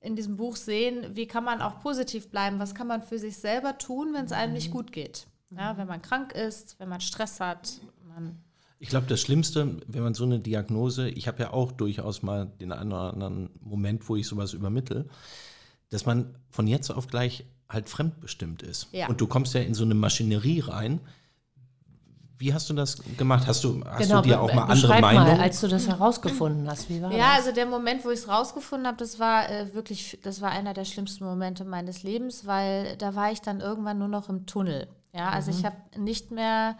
in 0.00 0.16
diesem 0.16 0.36
Buch 0.36 0.56
sehen, 0.56 1.14
wie 1.14 1.28
kann 1.28 1.44
man 1.44 1.62
auch 1.62 1.78
positiv 1.80 2.28
bleiben, 2.28 2.58
was 2.58 2.74
kann 2.74 2.88
man 2.88 3.02
für 3.02 3.20
sich 3.20 3.36
selber 3.38 3.78
tun, 3.78 4.12
wenn 4.14 4.24
es 4.24 4.32
einem 4.32 4.52
nicht 4.52 4.72
gut 4.72 4.90
geht. 4.90 5.28
Ja, 5.56 5.76
wenn 5.76 5.86
man 5.86 6.02
krank 6.02 6.32
ist, 6.32 6.80
wenn 6.80 6.88
man 6.88 7.00
Stress 7.00 7.38
hat. 7.38 7.80
Man 8.08 8.42
Ich 8.80 8.88
glaube, 8.88 9.06
das 9.06 9.20
Schlimmste, 9.20 9.80
wenn 9.86 10.02
man 10.02 10.14
so 10.14 10.24
eine 10.24 10.40
Diagnose, 10.40 11.08
ich 11.08 11.28
habe 11.28 11.40
ja 11.40 11.52
auch 11.52 11.70
durchaus 11.70 12.22
mal 12.22 12.46
den 12.60 12.72
einen 12.72 12.92
oder 12.92 13.12
anderen 13.12 13.50
Moment, 13.60 14.08
wo 14.08 14.16
ich 14.16 14.26
sowas 14.26 14.54
übermittle, 14.54 15.06
dass 15.90 16.04
man 16.04 16.36
von 16.50 16.66
jetzt 16.66 16.90
auf 16.90 17.06
gleich 17.06 17.44
halt 17.68 17.88
fremdbestimmt 17.88 18.62
ist. 18.62 18.88
Ja. 18.92 19.08
Und 19.08 19.20
du 19.20 19.26
kommst 19.26 19.54
ja 19.54 19.60
in 19.60 19.74
so 19.74 19.84
eine 19.84 19.94
Maschinerie 19.94 20.60
rein. 20.60 21.00
wie 22.38 22.52
hast 22.52 22.68
du 22.68 22.74
das 22.74 22.98
gemacht? 23.16 23.46
Hast 23.46 23.64
du, 23.64 23.82
hast 23.86 24.08
Genau, 24.08 24.20
du 24.20 24.28
dir 24.28 24.40
auch 24.40 24.52
mal 24.52 24.64
andere 24.64 25.00
Meinungen? 25.00 25.36
Mal, 25.36 25.40
als 25.40 25.60
du 25.60 25.68
das 25.68 25.86
herausgefunden 25.88 26.68
hast, 26.68 26.90
wie 26.90 27.00
war 27.00 27.10
Ja, 27.12 27.28
das? 27.36 27.46
also 27.46 27.52
der 27.52 27.64
Moment, 27.66 28.04
wo 28.04 28.10
ich 28.10 28.18
es 28.20 28.28
rausgefunden 28.28 28.86
habe, 28.86 28.98
das 28.98 29.18
war 29.18 29.48
äh, 29.48 29.72
wirklich, 29.72 30.18
das 30.22 30.40
war 30.40 30.50
einer 30.50 30.74
der 30.74 30.84
schlimmsten 30.84 31.24
Momente 31.24 31.64
meines 31.64 32.02
Lebens, 32.02 32.44
weil 32.46 32.96
da 32.98 33.14
war 33.14 33.32
ich 33.32 33.40
dann 33.40 33.60
irgendwann 33.60 33.98
nur 33.98 34.08
noch 34.08 34.28
im 34.28 34.46
Tunnel. 34.46 34.88
Ja, 35.14 35.30
also 35.30 35.52
Mhm. 35.52 35.58
ich 35.58 35.64
habe 35.64 35.76
nicht 35.96 36.32
mehr, 36.32 36.76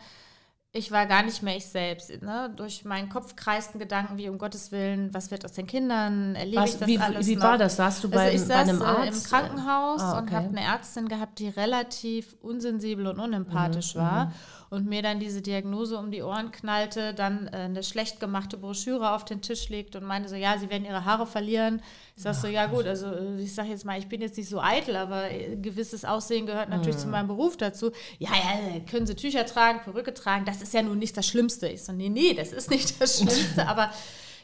ich 0.77 0.91
war 0.91 1.07
gar 1.07 1.23
nicht 1.23 1.41
mehr 1.41 1.57
ich 1.57 1.67
selbst. 1.67 2.11
Ne? 2.21 2.53
Durch 2.57 2.85
meinen 2.85 3.09
Kopf 3.09 3.37
kreisten 3.37 3.79
Gedanken 3.79 4.17
wie 4.19 4.29
um 4.29 4.39
Gottes 4.39 4.73
Willen, 4.73 5.15
was 5.15 5.31
wird 5.31 5.45
aus 5.45 5.53
den 5.53 5.69
Kindern, 5.69 6.35
erlebe 6.35 6.63
Was- 6.63 6.75
ich 6.75 6.79
das 6.81 6.89
wie- 6.89 6.99
alles 6.99 7.27
wie 7.29 7.37
noch? 7.37 7.45
war 7.45 7.59
das? 7.59 7.77
Saßt 7.77 8.03
du 8.03 8.11
bei- 8.11 8.25
also 8.25 8.35
ich 8.37 8.43
saß 8.43 8.69
einem 8.69 8.81
äh, 8.83 8.85
Arzt? 8.85 9.25
im 9.25 9.31
Krankenhaus 9.31 10.01
Ah, 10.03 10.19
und 10.19 10.25
okay. 10.25 10.35
habe 10.35 10.49
eine 10.49 10.63
Ärztin 10.63 11.07
gehabt, 11.09 11.39
die 11.39 11.49
relativ 11.49 12.35
unsensibel 12.43 13.07
und 13.07 13.19
Mhm, 13.19 13.23
unempathisch 13.23 13.95
war 13.95 14.33
und 14.75 14.87
mir 14.87 15.01
dann 15.03 15.21
diese 15.21 15.41
Diagnose 15.41 15.97
um 15.97 16.11
die 16.11 16.23
Ohren 16.23 16.51
knallte, 16.51 17.15
dann 17.15 17.47
äh, 17.49 17.57
eine 17.59 17.83
schlecht 17.83 18.21
gemachte 18.21 18.57
Broschüre 18.59 19.13
auf 19.13 19.25
den 19.25 19.41
Tisch 19.41 19.69
legt 19.69 19.97
und 19.97 20.05
meinte 20.05 20.29
so, 20.29 20.35
ja, 20.35 20.59
sie 20.59 20.69
werden 20.69 20.85
ihre 20.85 21.05
Haare 21.05 21.27
verlieren. 21.27 21.81
Ich 22.17 22.23
sag 22.25 22.35
so, 22.35 22.47
ja 22.47 22.67
gut, 22.67 22.87
also 22.87 23.07
äh, 23.07 23.41
ich 23.41 23.55
sage 23.55 23.69
jetzt 23.71 23.85
mal, 23.85 23.99
ich 23.99 24.09
bin 24.09 24.21
jetzt 24.21 24.37
nicht 24.37 24.49
so 24.49 24.61
eitel, 24.61 24.97
aber 24.97 25.31
äh, 25.31 25.57
gewisses 25.57 26.05
Aussehen 26.05 26.47
gehört 26.47 26.69
natürlich 26.69 26.97
Mhm. 26.97 27.01
zu 27.01 27.09
meinem 27.09 27.29
Beruf 27.29 27.57
dazu. 27.57 27.93
Ja, 28.19 28.31
ja, 28.31 28.81
können 28.81 29.07
sie 29.07 29.15
Tücher 29.15 29.47
tragen, 29.47 29.81
Perücke 29.83 30.13
tragen, 30.13 30.45
das 30.45 30.61
ist 30.61 30.75
ja 30.75 30.83
nun 30.83 30.99
nicht 30.99 31.17
das 31.17 31.27
Schlimmste. 31.27 31.69
Ich 31.69 31.85
so, 31.85 31.93
nee, 31.93 32.09
nee, 32.09 32.35
das 32.35 32.53
ist 32.53 32.71
nicht 32.71 33.01
das 33.01 33.19
Schlimmste, 33.21 33.67
aber 33.67 33.91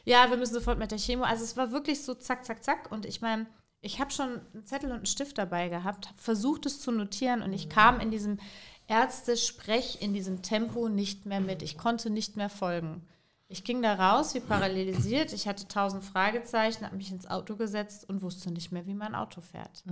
ja, 0.05 0.29
wir 0.29 0.37
müssen 0.37 0.53
sofort 0.55 0.79
mit 0.79 0.91
der 0.91 0.97
Chemo. 0.97 1.23
Also 1.23 1.43
es 1.43 1.55
war 1.57 1.71
wirklich 1.71 2.01
so 2.01 2.13
zack, 2.15 2.45
zack, 2.45 2.63
zack 2.63 2.91
und 2.91 3.05
ich 3.05 3.21
meine, 3.21 3.45
ich 3.83 3.99
habe 3.99 4.11
schon 4.11 4.41
einen 4.53 4.65
Zettel 4.65 4.91
und 4.91 4.97
einen 4.97 5.05
Stift 5.07 5.37
dabei 5.37 5.67
gehabt, 5.67 6.07
habe 6.07 6.17
versucht 6.17 6.65
es 6.67 6.79
zu 6.81 6.91
notieren 6.91 7.41
und 7.41 7.51
ich 7.51 7.67
kam 7.67 7.99
in 7.99 8.11
diesem 8.11 8.37
Ärzte-Sprech, 8.91 9.99
in 10.01 10.13
diesem 10.13 10.41
Tempo 10.41 10.89
nicht 10.89 11.25
mehr 11.25 11.39
mit. 11.39 11.61
Ich 11.61 11.77
konnte 11.77 12.09
nicht 12.09 12.35
mehr 12.35 12.49
folgen. 12.49 13.01
Ich 13.47 13.63
ging 13.63 13.81
da 13.81 13.93
raus, 13.93 14.35
wie 14.35 14.41
parallelisiert. 14.41 15.31
Ich 15.31 15.47
hatte 15.47 15.65
tausend 15.67 16.03
Fragezeichen, 16.03 16.85
habe 16.85 16.97
mich 16.97 17.09
ins 17.11 17.29
Auto 17.29 17.55
gesetzt 17.55 18.07
und 18.09 18.21
wusste 18.21 18.51
nicht 18.51 18.71
mehr, 18.71 18.85
wie 18.87 18.93
mein 18.93 19.15
Auto 19.15 19.39
fährt. 19.39 19.83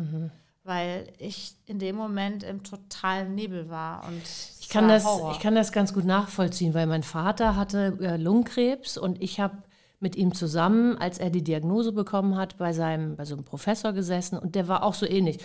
Weil 0.65 1.07
ich 1.17 1.55
in 1.65 1.79
dem 1.79 1.95
Moment 1.95 2.43
im 2.43 2.63
totalen 2.63 3.35
Nebel 3.35 3.69
war. 3.69 4.05
Und 4.05 4.21
Ich 4.59 4.67
kann, 4.69 4.89
das, 4.89 5.05
ich 5.31 5.39
kann 5.39 5.55
das 5.55 5.71
ganz 5.71 5.93
gut 5.93 6.05
nachvollziehen, 6.05 6.73
weil 6.73 6.85
mein 6.85 7.03
Vater 7.03 7.55
hatte 7.55 7.97
äh, 8.01 8.17
Lungenkrebs 8.17 8.97
und 8.97 9.21
ich 9.21 9.39
habe 9.39 9.57
mit 10.01 10.15
ihm 10.15 10.33
zusammen, 10.33 10.97
als 10.97 11.17
er 11.17 11.29
die 11.29 11.43
Diagnose 11.43 11.91
bekommen 11.91 12.37
hat, 12.37 12.57
bei, 12.57 12.73
seinem, 12.73 13.15
bei 13.15 13.25
so 13.25 13.35
einem 13.35 13.43
Professor 13.45 13.93
gesessen 13.93 14.37
und 14.37 14.55
der 14.55 14.67
war 14.67 14.83
auch 14.83 14.93
so 14.93 15.05
ähnlich. 15.05 15.39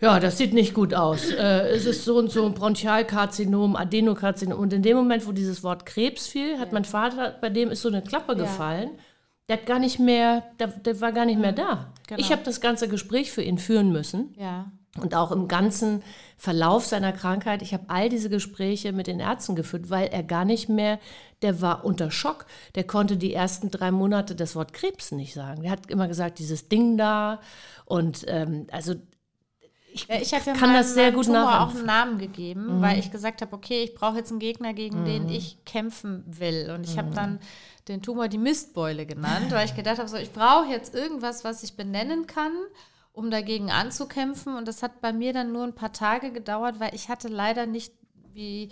Ja, 0.00 0.18
das 0.18 0.38
sieht 0.38 0.54
nicht 0.54 0.72
gut 0.72 0.94
aus. 0.94 1.30
Äh, 1.30 1.68
es 1.68 1.84
ist 1.84 2.04
so 2.04 2.16
und 2.16 2.30
so 2.30 2.46
ein 2.46 2.54
Bronchialkarzinom, 2.54 3.76
Adenokarzinom. 3.76 4.58
Und 4.58 4.72
in 4.72 4.82
dem 4.82 4.96
Moment, 4.96 5.26
wo 5.26 5.32
dieses 5.32 5.62
Wort 5.62 5.84
Krebs 5.84 6.26
fiel, 6.26 6.58
hat 6.58 6.72
mein 6.72 6.84
Vater, 6.84 7.36
bei 7.40 7.50
dem 7.50 7.70
ist 7.70 7.82
so 7.82 7.88
eine 7.88 8.02
Klappe 8.02 8.34
gefallen. 8.36 8.90
Der 9.48 9.58
hat 9.58 9.66
gar 9.66 9.78
nicht 9.78 9.98
mehr, 9.98 10.44
der, 10.58 10.68
der 10.68 11.00
war 11.00 11.12
gar 11.12 11.26
nicht 11.26 11.40
mehr 11.40 11.52
da. 11.52 11.92
Genau. 12.06 12.20
Ich 12.20 12.32
habe 12.32 12.42
das 12.44 12.60
ganze 12.60 12.88
Gespräch 12.88 13.30
für 13.30 13.42
ihn 13.42 13.58
führen 13.58 13.92
müssen. 13.92 14.34
Ja. 14.38 14.70
Und 15.00 15.14
auch 15.14 15.30
im 15.30 15.46
ganzen 15.46 16.02
Verlauf 16.36 16.84
seiner 16.84 17.12
Krankheit, 17.12 17.62
ich 17.62 17.72
habe 17.72 17.84
all 17.88 18.08
diese 18.08 18.28
Gespräche 18.28 18.92
mit 18.92 19.06
den 19.06 19.20
Ärzten 19.20 19.54
geführt, 19.54 19.88
weil 19.88 20.08
er 20.08 20.24
gar 20.24 20.44
nicht 20.44 20.68
mehr, 20.68 20.98
der 21.42 21.60
war 21.60 21.84
unter 21.84 22.10
Schock. 22.10 22.46
Der 22.74 22.84
konnte 22.84 23.16
die 23.16 23.32
ersten 23.32 23.70
drei 23.70 23.92
Monate 23.92 24.34
das 24.34 24.56
Wort 24.56 24.72
Krebs 24.72 25.12
nicht 25.12 25.32
sagen. 25.32 25.62
Der 25.62 25.70
hat 25.70 25.90
immer 25.90 26.08
gesagt, 26.08 26.38
dieses 26.38 26.68
Ding 26.68 26.96
da. 26.96 27.40
Und 27.84 28.24
ähm, 28.26 28.66
also 28.72 28.94
ich, 29.92 30.06
Ja, 30.08 30.16
ich 30.20 30.32
habe 30.34 30.44
ja 30.46 30.52
kann 30.54 30.72
das 30.72 30.94
sehr 30.94 31.12
gut 31.12 31.26
Tumor 31.26 31.60
auch 31.60 31.74
einen 31.74 31.86
Namen 31.86 32.18
gegeben, 32.18 32.80
weil 32.80 32.98
ich 32.98 33.10
gesagt 33.10 33.42
habe, 33.42 33.54
okay, 33.54 33.82
ich 33.82 33.94
brauche 33.94 34.16
jetzt 34.16 34.30
einen 34.30 34.40
Gegner, 34.40 34.72
gegen 34.72 35.04
den 35.04 35.28
ich 35.28 35.64
kämpfen 35.64 36.24
will. 36.26 36.70
Und 36.74 36.84
ich 36.88 36.98
habe 36.98 37.10
dann 37.14 37.40
den 37.88 38.02
Tumor 38.02 38.28
die 38.28 38.38
Mistbeule 38.38 39.06
genannt, 39.06 39.50
weil 39.50 39.66
ich 39.66 39.74
gedacht 39.74 39.98
habe, 39.98 40.08
so, 40.08 40.16
ich 40.16 40.32
brauche 40.32 40.70
jetzt 40.70 40.94
irgendwas, 40.94 41.44
was 41.44 41.62
ich 41.62 41.76
benennen 41.76 42.26
kann, 42.26 42.52
um 43.12 43.30
dagegen 43.30 43.70
anzukämpfen. 43.70 44.54
Und 44.56 44.68
das 44.68 44.82
hat 44.82 45.00
bei 45.00 45.12
mir 45.12 45.32
dann 45.32 45.52
nur 45.52 45.64
ein 45.64 45.74
paar 45.74 45.92
Tage 45.92 46.32
gedauert, 46.32 46.78
weil 46.80 46.94
ich 46.94 47.08
hatte 47.08 47.28
leider 47.28 47.66
nicht 47.66 47.92
wie 48.32 48.70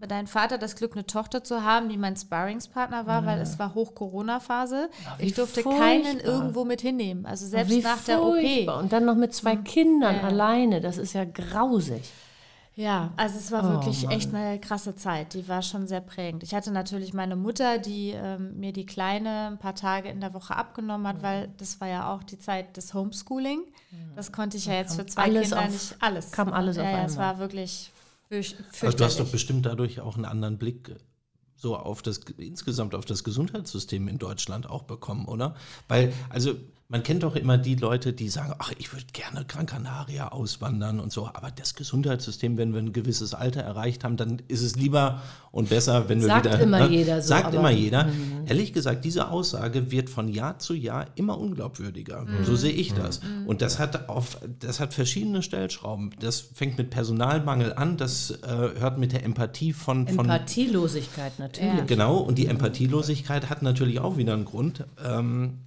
bei 0.00 0.06
deinem 0.06 0.26
Vater 0.26 0.58
das 0.58 0.76
Glück, 0.76 0.92
eine 0.94 1.06
Tochter 1.06 1.42
zu 1.44 1.62
haben, 1.64 1.88
die 1.88 1.96
mein 1.96 2.16
Sparringspartner 2.16 3.06
war, 3.06 3.24
weil 3.24 3.40
es 3.40 3.58
war 3.58 3.74
Hoch-Corona-Phase. 3.74 4.90
Ich 5.18 5.34
durfte 5.34 5.62
keinen 5.62 6.04
furchtbar. 6.04 6.24
irgendwo 6.32 6.64
mit 6.64 6.80
hinnehmen. 6.80 7.24
Also 7.26 7.46
selbst 7.46 7.70
Wie 7.70 7.80
nach 7.80 8.02
der 8.04 8.18
furchtbar. 8.18 8.76
OP. 8.76 8.82
Und 8.82 8.92
dann 8.92 9.04
noch 9.04 9.14
mit 9.16 9.34
zwei 9.34 9.56
Kindern 9.56 10.16
alleine. 10.20 10.80
Das 10.80 10.98
ist 10.98 11.12
ja 11.14 11.24
grausig. 11.24 12.02
Ja, 12.76 13.12
also 13.16 13.38
es 13.38 13.52
war 13.52 13.64
Oh, 13.64 13.68
wirklich 13.74 14.08
echt 14.10 14.34
eine 14.34 14.58
krasse 14.58 14.96
Zeit. 14.96 15.34
Die 15.34 15.46
war 15.48 15.62
schon 15.62 15.86
sehr 15.86 16.00
prägend. 16.00 16.42
Ich 16.42 16.54
hatte 16.56 16.72
natürlich 16.72 17.14
meine 17.14 17.36
Mutter, 17.36 17.78
die 17.78 18.10
ähm, 18.10 18.58
mir 18.58 18.72
die 18.72 18.84
Kleine 18.84 19.46
ein 19.52 19.58
paar 19.58 19.76
Tage 19.76 20.08
in 20.08 20.20
der 20.20 20.34
Woche 20.34 20.56
abgenommen 20.56 21.06
hat, 21.06 21.22
weil 21.22 21.48
das 21.58 21.80
war 21.80 21.86
ja 21.86 22.12
auch 22.12 22.24
die 22.24 22.38
Zeit 22.38 22.76
des 22.76 22.92
Homeschooling. 22.92 23.60
Das 24.16 24.32
konnte 24.32 24.56
ich 24.56 24.66
ja 24.66 24.74
jetzt 24.74 24.96
für 24.96 25.06
zwei 25.06 25.30
Kinder 25.30 25.56
auf- 25.60 25.68
nicht 25.70 25.96
alles. 26.00 26.32
kam 26.32 26.52
alles 26.52 26.76
ja, 26.76 26.82
auf 26.82 26.88
ja, 26.90 27.04
es 27.04 27.12
einmal. 27.12 27.34
war 27.34 27.38
wirklich 27.38 27.92
Aber 28.80 28.92
du 28.92 29.04
hast 29.04 29.20
doch 29.20 29.28
bestimmt 29.28 29.66
dadurch 29.66 30.00
auch 30.00 30.16
einen 30.16 30.24
anderen 30.24 30.58
Blick 30.58 30.88
äh, 30.88 30.96
so 31.56 31.76
auf 31.76 32.02
das 32.02 32.20
insgesamt 32.36 32.94
auf 32.94 33.04
das 33.04 33.24
Gesundheitssystem 33.24 34.08
in 34.08 34.18
Deutschland 34.18 34.68
auch 34.68 34.82
bekommen, 34.82 35.26
oder? 35.26 35.54
Weil, 35.88 36.12
also 36.28 36.56
man 36.88 37.02
kennt 37.02 37.22
doch 37.22 37.34
immer 37.34 37.56
die 37.56 37.76
Leute, 37.76 38.12
die 38.12 38.28
sagen, 38.28 38.54
ach, 38.58 38.70
ich 38.78 38.92
würde 38.92 39.06
gerne 39.12 39.44
Gran 39.46 39.64
Canaria 39.66 40.28
auswandern 40.28 41.00
und 41.00 41.12
so, 41.12 41.26
aber 41.32 41.50
das 41.50 41.74
Gesundheitssystem, 41.74 42.58
wenn 42.58 42.72
wir 42.74 42.80
ein 42.80 42.92
gewisses 42.92 43.32
Alter 43.32 43.62
erreicht 43.62 44.04
haben, 44.04 44.16
dann 44.18 44.42
ist 44.48 44.60
es 44.62 44.76
lieber 44.76 45.22
und 45.50 45.70
besser, 45.70 46.08
wenn 46.10 46.20
wir 46.20 46.28
Sagt 46.28 46.44
wieder. 46.44 46.60
immer 46.60 46.86
jeder 46.88 47.22
so, 47.22 47.28
Sagt 47.28 47.52
Mhm. 47.52 47.58
immer 47.58 47.70
jeder. 47.70 48.08
Ehrlich 48.46 48.72
gesagt, 48.74 49.04
diese 49.04 49.30
Aussage 49.30 49.90
wird 49.90 50.10
von 50.10 50.28
Jahr 50.28 50.58
zu 50.58 50.74
Jahr 50.74 51.06
immer 51.14 51.38
unglaubwürdiger. 51.38 52.26
So 52.44 52.54
sehe 52.54 52.72
ich 52.72 52.92
das. 52.92 53.20
Und 53.46 53.62
das 53.62 53.78
hat 53.78 54.08
auf, 54.10 54.38
das 54.60 54.78
hat 54.78 54.92
verschiedene 54.92 55.42
Stellschrauben. 55.42 56.10
Das 56.20 56.40
fängt 56.40 56.76
mit 56.76 56.90
Personalmangel 56.90 57.72
an, 57.72 57.96
das 57.96 58.30
äh, 58.30 58.46
hört 58.78 58.98
mit 58.98 59.12
der 59.12 59.24
Empathie 59.24 59.72
von, 59.72 60.06
von 60.06 60.18
Empathielosigkeit 60.28 61.38
natürlich. 61.38 61.86
Genau, 61.86 62.18
und 62.18 62.36
die 62.36 62.46
Empathielosigkeit 62.46 63.48
hat 63.48 63.62
natürlich 63.62 64.00
auch 64.00 64.16
wieder 64.18 64.34
einen 64.34 64.44
Grund. 64.44 64.84
Ähm, 65.04 65.60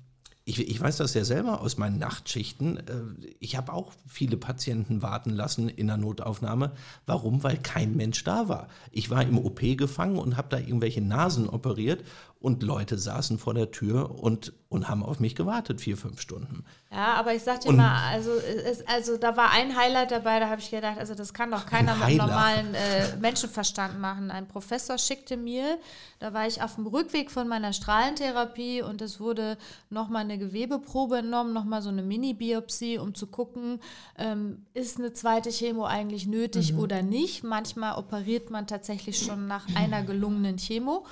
ich, 0.48 0.66
ich 0.66 0.80
weiß 0.80 0.96
das 0.96 1.14
ja 1.14 1.26
selber 1.26 1.60
aus 1.60 1.78
meinen 1.78 2.00
Nachtschichten. 2.00 2.78
Äh, 2.78 3.34
ich 3.40 3.58
habe 3.58 3.74
auch 3.74 3.92
viele 4.08 4.38
Patienten 4.38 5.02
warten 5.02 5.32
lassen 5.32 5.68
in 5.68 5.88
der 5.88 5.98
Notaufnahme. 5.98 6.72
Warum? 7.06 7.44
Weil 7.44 7.58
kein 7.58 7.98
Mensch 7.98 8.24
da 8.24 8.48
war. 8.48 8.70
Ich 8.94 9.10
war 9.10 9.24
im 9.24 9.38
OP 9.38 9.60
gefangen 9.60 10.18
und 10.18 10.38
habe 10.38 10.48
da 10.50 10.58
irgendwelche 10.58 11.02
Nasen 11.02 11.50
operiert 11.50 12.02
und 12.40 12.62
Leute 12.62 12.98
saßen 12.98 13.40
vor 13.40 13.54
der 13.56 13.72
Tür 13.72 14.12
und, 14.22 14.54
und 14.70 14.88
haben 14.90 15.04
auf 15.04 15.20
mich 15.20 15.36
gewartet, 15.36 15.82
vier, 15.82 15.98
fünf 15.98 16.22
Stunden. 16.22 16.64
Ja, 16.92 17.16
aber 17.16 17.34
ich 17.34 17.42
sag 17.44 17.62
dir 17.62 17.70
Und- 17.70 17.78
mal, 17.78 18.12
also, 18.12 18.32
es, 18.32 18.86
also 18.88 19.18
da 19.18 19.36
war 19.36 19.52
ein 19.52 19.76
Highlight 19.76 20.12
dabei, 20.12 20.40
da 20.40 20.48
habe 20.50 20.62
ich 20.62 20.70
gedacht, 20.70 21.00
also 21.00 21.16
das 21.16 21.34
kann 21.34 21.50
doch 21.52 21.66
keiner 21.66 21.96
mit 21.96 22.16
normalen 22.18 22.76
äh, 22.76 23.18
Menschenverstand 23.20 24.00
machen. 24.00 24.30
Ein 24.30 24.48
Professor 24.48 24.98
schickte 25.00 25.36
mir, 25.36 25.80
da 26.20 26.32
war 26.34 26.46
ich 26.48 26.62
auf 26.62 26.76
dem 26.76 26.86
Rückweg 26.86 27.32
von 27.32 27.48
meiner 27.48 27.74
Strahlentherapie 27.74 28.84
und 28.84 29.02
es 29.02 29.20
wurde 29.20 29.58
nochmal 29.90 30.22
eine 30.22 30.38
Gewebeprobe 30.38 31.18
entnommen, 31.18 31.54
nochmal 31.54 31.82
so 31.82 31.90
eine 31.90 32.04
Mini-Biopsie, 32.04 33.00
um 33.00 33.16
zu 33.16 33.28
gucken, 33.28 33.80
ähm, 34.18 34.66
ist 34.74 35.00
eine 35.00 35.12
zweite 35.12 35.50
Chemo 35.50 35.86
eigentlich 35.86 36.28
nötig 36.28 36.76
oder 36.76 37.02
nicht. 37.02 37.44
Manchmal 37.44 37.98
operiert 37.98 38.52
man 38.52 38.68
tatsächlich 38.68 39.18
schon 39.20 39.48
nach 39.48 39.66
einer 39.76 40.04
gelungenen 40.04 40.58
Chemo. 40.58 41.06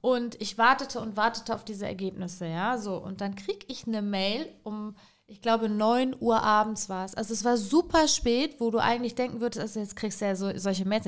Und 0.00 0.40
ich 0.40 0.58
wartete 0.58 1.00
und 1.00 1.16
wartete 1.16 1.54
auf 1.54 1.64
diese 1.64 1.86
Ergebnisse, 1.86 2.46
ja, 2.46 2.78
so. 2.78 2.96
Und 2.96 3.20
dann 3.20 3.34
kriege 3.34 3.66
ich 3.68 3.86
eine 3.86 4.02
Mail 4.02 4.48
um, 4.62 4.94
ich 5.26 5.42
glaube, 5.42 5.68
9 5.68 6.14
Uhr 6.20 6.42
abends 6.42 6.88
war 6.88 7.04
es. 7.04 7.14
Also 7.14 7.34
es 7.34 7.44
war 7.44 7.56
super 7.56 8.06
spät, 8.06 8.60
wo 8.60 8.70
du 8.70 8.78
eigentlich 8.78 9.14
denken 9.14 9.40
würdest, 9.40 9.60
also 9.60 9.80
jetzt 9.80 9.96
kriegst 9.96 10.20
du 10.20 10.26
ja 10.26 10.36
so, 10.36 10.56
solche 10.56 10.86
Mails. 10.86 11.06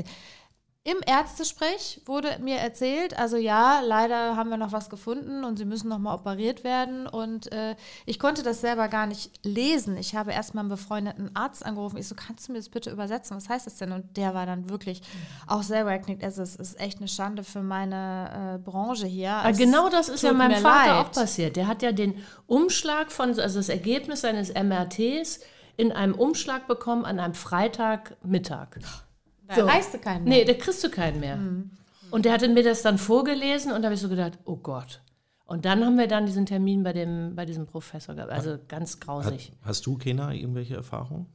Im 0.89 1.01
Ärztesprech 1.05 2.01
wurde 2.07 2.39
mir 2.41 2.57
erzählt, 2.57 3.19
also 3.19 3.37
ja, 3.37 3.81
leider 3.81 4.37
haben 4.37 4.49
wir 4.49 4.57
noch 4.57 4.73
was 4.73 4.89
gefunden 4.89 5.45
und 5.45 5.59
sie 5.59 5.67
müssen 5.67 5.91
noch 5.91 5.99
mal 5.99 6.15
operiert 6.15 6.65
werden. 6.65 7.07
Und 7.07 7.53
äh, 7.53 7.77
ich 8.07 8.19
konnte 8.19 8.43
das 8.43 8.63
selber 8.63 8.89
gar 8.89 9.07
nicht 9.07 9.45
lesen. 9.45 9.99
Ich 9.99 10.15
habe 10.15 10.33
erst 10.33 10.55
mal 10.55 10.63
einen 10.63 10.71
befreundeten 10.71 11.37
Arzt 11.37 11.67
angerufen. 11.67 11.99
Ich 11.99 12.09
so, 12.09 12.15
kannst 12.15 12.49
du 12.49 12.53
mir 12.53 12.59
das 12.59 12.71
bitte 12.71 12.91
übersetzen? 12.91 13.37
Was 13.37 13.51
heißt 13.51 13.67
das 13.67 13.77
denn? 13.77 13.93
Und 13.93 14.17
der 14.17 14.33
war 14.33 14.47
dann 14.47 14.71
wirklich 14.71 15.03
auch 15.47 15.63
selber 15.63 15.93
geknickt. 15.99 16.25
Also 16.25 16.41
es 16.41 16.57
ist 16.57 16.81
echt 16.81 17.01
eine 17.01 17.09
Schande 17.09 17.45
für 17.45 17.61
meine 17.61 18.55
äh, 18.55 18.59
Branche 18.59 19.07
hier. 19.07 19.43
Es 19.45 19.59
genau 19.59 19.91
das 19.91 20.09
ist 20.09 20.23
ja 20.23 20.33
meinem 20.33 20.63
Vater 20.63 20.95
leid. 20.95 21.07
auch 21.07 21.13
passiert. 21.13 21.57
Der 21.57 21.67
hat 21.67 21.83
ja 21.83 21.93
den 21.93 22.15
Umschlag 22.47 23.13
von, 23.13 23.39
also 23.39 23.59
das 23.59 23.69
Ergebnis 23.69 24.23
seines 24.23 24.55
MRTs 24.55 25.41
in 25.77 25.93
einem 25.93 26.15
Umschlag 26.15 26.67
bekommen 26.67 27.05
an 27.05 27.21
einem 27.21 27.35
Freitagmittag. 27.35 28.79
Da 29.49 29.65
reichst 29.65 29.95
du 29.95 29.99
keinen. 29.99 30.25
Nee, 30.25 30.45
da 30.45 30.55
kriegst 30.55 30.83
du 30.85 30.91
keinen 30.91 31.21
mehr. 31.21 31.37
Mhm. 31.37 31.71
Und 32.11 32.25
der 32.25 32.33
hatte 32.33 32.49
mir 32.49 32.63
das 32.63 32.83
dann 32.83 32.99
vorgelesen 32.99 33.73
und 33.73 33.83
da 33.83 33.87
habe 33.87 33.95
ich 33.95 34.01
so 34.01 34.09
gedacht, 34.09 34.39
oh 34.45 34.57
Gott. 34.57 35.03
Und 35.45 35.65
dann 35.65 35.85
haben 35.85 35.97
wir 35.97 36.07
dann 36.07 36.27
diesen 36.27 36.47
Termin 36.47 36.83
bei, 36.83 36.93
dem, 36.93 37.35
bei 37.35 37.47
diesem 37.47 37.67
Professor 37.67 38.15
gehabt. 38.15 38.31
Also 38.31 38.59
ganz 38.69 39.01
grausig. 39.01 39.53
Hast 39.63 39.87
du, 39.87 39.97
Kena, 39.97 40.33
irgendwelche 40.33 40.75
Erfahrungen? 40.75 41.27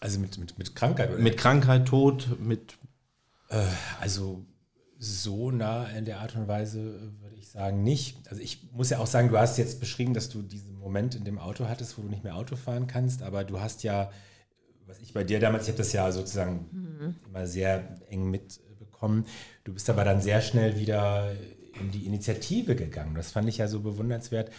Also 0.00 0.18
mit, 0.18 0.36
mit, 0.38 0.58
mit 0.58 0.74
Krankheit 0.74 1.10
oder 1.10 1.20
Mit 1.20 1.36
Krankheit, 1.36 1.86
Tod, 1.86 2.40
mit 2.40 2.76
Also 4.00 4.44
so 4.98 5.50
nah 5.50 5.86
in 5.86 6.04
der 6.04 6.20
Art 6.20 6.36
und 6.36 6.48
Weise 6.48 7.12
würde 7.20 7.36
ich 7.36 7.48
sagen 7.48 7.82
nicht. 7.82 8.16
Also 8.28 8.40
ich 8.40 8.70
muss 8.72 8.90
ja 8.90 8.98
auch 8.98 9.06
sagen, 9.06 9.28
du 9.28 9.38
hast 9.38 9.58
jetzt 9.58 9.80
beschrieben, 9.80 10.14
dass 10.14 10.28
du 10.28 10.42
diesen 10.42 10.78
Moment 10.78 11.14
in 11.14 11.24
dem 11.24 11.38
Auto 11.38 11.68
hattest, 11.68 11.98
wo 11.98 12.02
du 12.02 12.08
nicht 12.08 12.24
mehr 12.24 12.36
Auto 12.36 12.56
fahren 12.56 12.86
kannst, 12.86 13.22
aber 13.22 13.44
du 13.44 13.60
hast 13.60 13.82
ja, 13.82 14.10
was 14.92 15.00
ich 15.00 15.14
bei 15.14 15.24
dir 15.24 15.40
damals, 15.40 15.64
ich 15.64 15.68
habe 15.70 15.78
das 15.78 15.92
ja 15.94 16.12
sozusagen 16.12 16.66
mhm. 16.70 17.14
immer 17.26 17.46
sehr 17.46 17.96
eng 18.10 18.30
mitbekommen, 18.30 19.24
du 19.64 19.72
bist 19.72 19.88
aber 19.88 20.04
dann 20.04 20.20
sehr 20.20 20.42
schnell 20.42 20.78
wieder 20.78 21.32
in 21.80 21.90
die 21.90 22.04
Initiative 22.04 22.76
gegangen. 22.76 23.14
Das 23.14 23.32
fand 23.32 23.48
ich 23.48 23.56
ja 23.56 23.68
so 23.68 23.80
bewundernswert. 23.80 24.50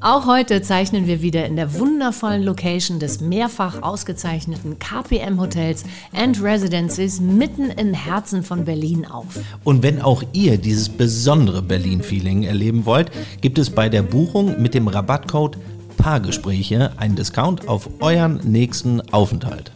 Auch 0.00 0.26
heute 0.26 0.60
zeichnen 0.60 1.06
wir 1.06 1.22
wieder 1.22 1.46
in 1.46 1.56
der 1.56 1.72
wundervollen 1.78 2.42
Location 2.42 2.98
des 2.98 3.20
mehrfach 3.20 3.80
ausgezeichneten 3.80 4.78
KPM 4.78 5.40
Hotels 5.40 5.84
and 6.12 6.42
Residences 6.42 7.18
mitten 7.18 7.70
im 7.70 7.94
Herzen 7.94 8.42
von 8.42 8.66
Berlin 8.66 9.06
auf. 9.06 9.38
Und 9.64 9.82
wenn 9.82 10.02
auch 10.02 10.22
ihr 10.34 10.58
dieses 10.58 10.90
besondere 10.90 11.62
Berlin-Feeling 11.62 12.42
erleben 12.42 12.84
wollt, 12.84 13.10
gibt 13.40 13.56
es 13.58 13.70
bei 13.70 13.88
der 13.88 14.02
Buchung 14.02 14.60
mit 14.60 14.74
dem 14.74 14.86
Rabattcode 14.86 15.56
Paargespräche 15.96 16.98
einen 16.98 17.16
Discount 17.16 17.68
auf 17.68 17.88
euren 18.00 18.36
nächsten 18.50 19.00
Aufenthalt. 19.12 19.72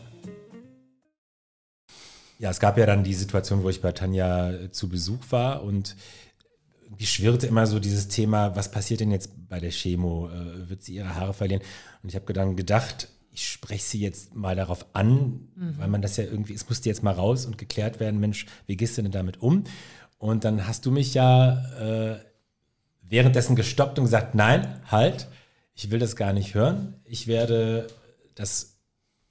Ja, 2.38 2.50
es 2.50 2.60
gab 2.60 2.78
ja 2.78 2.86
dann 2.86 3.04
die 3.04 3.14
Situation, 3.14 3.62
wo 3.62 3.68
ich 3.68 3.82
bei 3.82 3.92
Tanja 3.92 4.70
zu 4.70 4.88
Besuch 4.88 5.20
war 5.30 5.62
und 5.62 5.96
irgendwie 6.84 7.06
schwirrte 7.06 7.46
immer 7.46 7.66
so 7.66 7.78
dieses 7.78 8.08
Thema, 8.08 8.56
was 8.56 8.70
passiert 8.70 9.00
denn 9.00 9.10
jetzt 9.10 9.48
bei 9.48 9.60
der 9.60 9.70
Chemo? 9.70 10.28
Äh, 10.28 10.68
wird 10.68 10.82
sie 10.82 10.94
ihre 10.94 11.14
Haare 11.14 11.34
verlieren? 11.34 11.62
Und 12.02 12.08
ich 12.08 12.14
habe 12.14 12.32
dann 12.32 12.56
gedacht, 12.56 13.08
ich 13.32 13.48
spreche 13.48 13.84
sie 13.84 14.00
jetzt 14.00 14.34
mal 14.34 14.56
darauf 14.56 14.86
an, 14.92 15.48
mhm. 15.54 15.78
weil 15.78 15.88
man 15.88 16.02
das 16.02 16.16
ja 16.16 16.24
irgendwie, 16.24 16.54
es 16.54 16.68
musste 16.68 16.88
jetzt 16.88 17.02
mal 17.02 17.12
raus 17.14 17.46
und 17.46 17.58
geklärt 17.58 18.00
werden, 18.00 18.20
Mensch, 18.20 18.46
wie 18.66 18.76
gehst 18.76 18.98
du 18.98 19.02
denn 19.02 19.12
damit 19.12 19.40
um? 19.40 19.64
Und 20.18 20.44
dann 20.44 20.66
hast 20.66 20.84
du 20.84 20.90
mich 20.90 21.14
ja 21.14 21.62
äh, 21.78 22.18
währenddessen 23.02 23.56
gestoppt 23.56 23.98
und 23.98 24.06
gesagt, 24.06 24.34
nein, 24.34 24.80
halt, 24.90 25.28
ich 25.82 25.90
will 25.90 25.98
das 25.98 26.14
gar 26.14 26.34
nicht 26.34 26.54
hören. 26.54 26.94
Ich 27.04 27.26
werde 27.26 27.86
das 28.34 28.76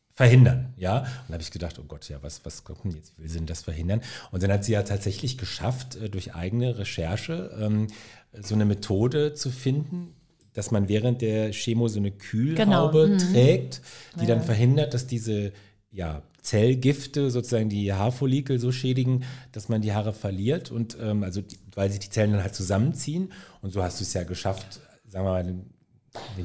verhindern, 0.09 0.73
ja. 0.77 1.01
Und 1.01 1.05
da 1.27 1.33
habe 1.33 1.43
ich 1.43 1.51
gedacht, 1.51 1.77
oh 1.79 1.83
Gott, 1.87 2.09
ja, 2.09 2.17
was, 2.23 2.43
was 2.43 2.63
kommt 2.63 2.95
jetzt? 2.95 3.17
Will 3.19 3.29
sie 3.29 3.37
denn 3.37 3.45
das 3.45 3.61
verhindern? 3.61 4.01
Und 4.31 4.41
dann 4.41 4.51
hat 4.51 4.65
sie 4.65 4.71
ja 4.71 4.81
tatsächlich 4.81 5.37
geschafft, 5.37 5.95
äh, 5.95 6.09
durch 6.09 6.33
eigene 6.33 6.79
Recherche 6.79 7.55
ähm, 7.61 7.87
so 8.33 8.55
eine 8.55 8.65
Methode 8.65 9.35
zu 9.35 9.51
finden, 9.51 10.15
dass 10.53 10.71
man 10.71 10.89
während 10.89 11.21
der 11.21 11.51
Chemo 11.51 11.87
so 11.87 11.99
eine 11.99 12.11
Kühlhaube 12.11 13.03
genau. 13.03 13.13
mhm. 13.13 13.31
trägt, 13.31 13.81
die 14.15 14.25
ja. 14.25 14.33
dann 14.33 14.41
verhindert, 14.41 14.95
dass 14.95 15.05
diese 15.05 15.53
ja, 15.91 16.23
Zellgifte 16.41 17.29
sozusagen 17.29 17.69
die 17.69 17.93
Haarfollikel 17.93 18.57
so 18.57 18.71
schädigen, 18.71 19.23
dass 19.51 19.69
man 19.69 19.81
die 19.81 19.93
Haare 19.93 20.13
verliert 20.13 20.71
und 20.71 20.97
ähm, 20.99 21.23
also 21.23 21.41
die, 21.41 21.59
weil 21.75 21.91
sich 21.91 21.99
die 21.99 22.09
Zellen 22.09 22.31
dann 22.31 22.41
halt 22.41 22.55
zusammenziehen 22.55 23.31
und 23.61 23.71
so 23.71 23.83
hast 23.83 23.99
du 23.99 24.03
es 24.03 24.13
ja 24.13 24.23
geschafft, 24.23 24.81
sagen 25.07 25.25
wir 25.25 25.31
mal, 25.31 25.63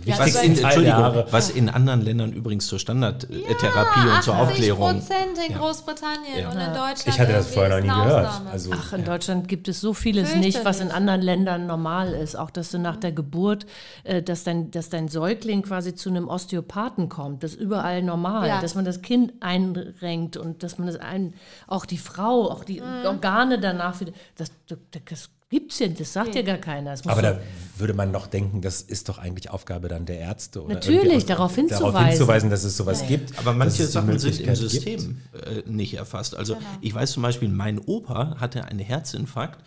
ja, 0.04 0.18
was, 0.18 0.42
in, 0.42 0.58
Entschuldigung, 0.58 1.24
was 1.30 1.50
in 1.50 1.68
anderen 1.68 2.02
Ländern 2.02 2.32
übrigens 2.32 2.66
zur 2.66 2.78
Standardtherapie 2.78 4.06
ja, 4.06 4.16
und 4.16 4.22
zur 4.22 4.36
Aufklärung. 4.36 5.00
Prozent 5.00 5.38
in 5.48 5.54
Großbritannien 5.54 6.38
ja. 6.40 6.50
und 6.50 6.58
in 6.58 6.66
Deutschland. 6.66 7.06
Ich 7.06 7.18
hatte 7.18 7.32
das 7.32 7.52
vorher 7.52 7.80
noch 7.80 7.82
nie 7.82 8.04
gehört. 8.04 8.42
Also, 8.50 8.70
Ach, 8.72 8.92
in 8.92 9.04
Deutschland 9.04 9.48
gibt 9.48 9.68
es 9.68 9.80
so 9.80 9.94
vieles 9.94 10.34
nicht, 10.36 10.64
was 10.64 10.80
in 10.80 10.90
anderen 10.90 11.22
Ländern 11.22 11.66
normal 11.66 12.14
ist. 12.14 12.36
Auch, 12.36 12.50
dass 12.50 12.70
du 12.70 12.78
nach 12.78 12.96
der 12.96 13.12
Geburt, 13.12 13.66
äh, 14.04 14.22
dass, 14.22 14.44
dein, 14.44 14.70
dass 14.70 14.88
dein 14.88 15.08
Säugling 15.08 15.62
quasi 15.62 15.94
zu 15.94 16.08
einem 16.10 16.28
Osteopathen 16.28 17.08
kommt. 17.08 17.42
Das 17.42 17.52
ist 17.52 17.60
überall 17.60 18.02
normal. 18.02 18.60
Dass 18.60 18.74
man 18.74 18.84
das 18.84 19.02
Kind 19.02 19.32
einrenkt 19.40 20.36
und 20.36 20.62
dass 20.62 20.78
man 20.78 20.86
das 20.86 20.96
ein, 20.96 21.34
auch 21.66 21.86
die 21.86 21.98
Frau, 21.98 22.50
auch 22.50 22.64
die 22.64 22.80
mhm. 22.80 23.06
Organe 23.06 23.58
danach 23.58 24.00
wieder. 24.00 24.12
Das, 24.36 24.50
das, 24.68 24.78
das 25.08 25.30
Gibt 25.50 25.72
es 25.72 25.78
ja, 25.78 25.88
das 25.88 26.12
sagt 26.12 26.34
ja 26.34 26.42
gar 26.42 26.56
keiner. 26.56 26.94
Aber 27.04 27.22
da 27.22 27.38
würde 27.76 27.94
man 27.94 28.10
noch 28.10 28.26
denken, 28.26 28.60
das 28.60 28.80
ist 28.80 29.08
doch 29.08 29.18
eigentlich 29.18 29.50
Aufgabe 29.50 29.88
dann 29.88 30.06
der 30.06 30.18
Ärzte. 30.18 30.62
Oder 30.62 30.74
Natürlich, 30.74 31.26
darauf 31.26 31.54
hinzuweisen. 31.54 31.92
Darauf 31.92 32.08
hinzuweisen, 32.08 32.50
dass 32.50 32.64
es 32.64 32.76
sowas 32.76 33.02
ja. 33.02 33.08
gibt. 33.08 33.38
Aber 33.38 33.52
manche 33.52 33.86
Sachen 33.86 34.18
sind 34.18 34.40
im 34.40 34.54
System 34.56 35.20
äh, 35.32 35.62
nicht 35.66 35.94
erfasst. 35.94 36.34
Also 36.34 36.54
genau. 36.54 36.66
ich 36.80 36.94
weiß 36.94 37.12
zum 37.12 37.22
Beispiel, 37.22 37.48
mein 37.48 37.78
Opa 37.78 38.36
hatte 38.40 38.64
einen 38.64 38.78
Herzinfarkt 38.78 39.62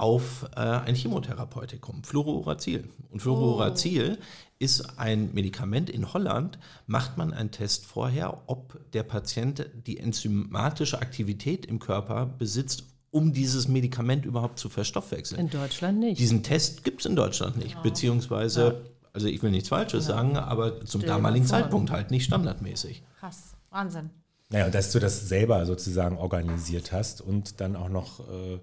auf 0.00 0.46
äh, 0.56 0.60
ein 0.60 0.94
Chemotherapeutikum, 0.94 2.02
Fluorouracil. 2.02 2.88
Und 3.10 3.20
Fluorouracil 3.20 4.16
oh. 4.18 4.24
ist 4.58 4.98
ein 4.98 5.34
Medikament 5.34 5.90
in 5.90 6.10
Holland, 6.14 6.58
macht 6.86 7.18
man 7.18 7.34
einen 7.34 7.50
Test 7.50 7.84
vorher, 7.84 8.40
ob 8.46 8.80
der 8.92 9.02
Patient 9.02 9.66
die 9.86 9.98
enzymatische 9.98 11.02
Aktivität 11.02 11.66
im 11.66 11.80
Körper 11.80 12.24
besitzt, 12.24 12.84
um 13.10 13.32
dieses 13.32 13.68
Medikament 13.68 14.24
überhaupt 14.24 14.58
zu 14.58 14.68
verstoffwechseln. 14.68 15.40
In 15.40 15.50
Deutschland 15.50 15.98
nicht. 15.98 16.18
Diesen 16.20 16.42
Test 16.42 16.84
gibt 16.84 17.00
es 17.00 17.06
in 17.06 17.16
Deutschland 17.16 17.56
nicht, 17.56 17.74
ja. 17.74 17.80
beziehungsweise, 17.82 18.62
ja. 18.62 18.90
also 19.12 19.26
ich 19.26 19.42
will 19.42 19.50
nichts 19.50 19.68
Falsches 19.68 20.06
ja. 20.06 20.14
sagen, 20.14 20.36
aber 20.36 20.84
zum 20.84 21.00
Stell 21.00 21.08
damaligen 21.08 21.46
Zeitpunkt 21.46 21.90
halt 21.90 22.10
nicht 22.10 22.24
standardmäßig. 22.24 23.02
Krass, 23.18 23.54
Wahnsinn. 23.70 24.10
Naja, 24.50 24.66
und 24.66 24.74
dass 24.74 24.92
du 24.92 24.98
das 24.98 25.28
selber 25.28 25.64
sozusagen 25.66 26.18
organisiert 26.18 26.92
hast 26.92 27.20
und 27.20 27.60
dann 27.60 27.76
auch 27.76 27.88
noch 27.88 28.20
äh, 28.28 28.58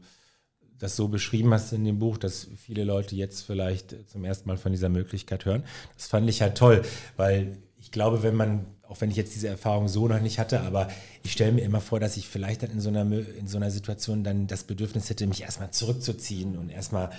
das 0.78 0.96
so 0.96 1.08
beschrieben 1.08 1.54
hast 1.54 1.74
in 1.74 1.86
dem 1.86 2.00
Buch, 2.00 2.18
dass 2.18 2.48
viele 2.58 2.84
Leute 2.84 3.16
jetzt 3.16 3.42
vielleicht 3.42 4.10
zum 4.10 4.26
ersten 4.26 4.48
Mal 4.48 4.58
von 4.58 4.72
dieser 4.72 4.90
Möglichkeit 4.90 5.46
hören. 5.46 5.64
Das 5.96 6.08
fand 6.08 6.30
ich 6.30 6.42
halt 6.42 6.58
toll, 6.58 6.84
weil 7.16 7.58
ich 7.78 7.92
glaube, 7.92 8.22
wenn 8.22 8.36
man 8.36 8.66
auch 8.90 9.02
wenn 9.02 9.12
ich 9.12 9.18
jetzt 9.18 9.36
diese 9.36 9.48
Erfahrung 9.48 9.88
so 9.88 10.08
noch 10.08 10.22
nicht 10.22 10.40
hatte, 10.40 10.62
aber 10.62 10.88
ich 11.24 11.32
stelle 11.32 11.52
mir 11.52 11.62
immer 11.62 11.82
vor, 11.82 12.00
dass 12.00 12.18
ich 12.18 12.28
vielleicht 12.28 12.64
dann 12.64 12.72
in 12.72 12.82
so 12.82 12.90
einer, 12.90 13.02
in 13.02 13.48
so 13.48 13.58
einer 13.58 13.72
Situation 13.72 14.24
dann 14.24 14.48
das 14.48 14.64
Bedürfnis 14.64 15.10
hätte, 15.10 15.28
mich 15.28 15.44
erstmal 15.44 15.72
zurückzuziehen 15.72 16.58
und 16.58 16.70
erstmal 16.70 17.10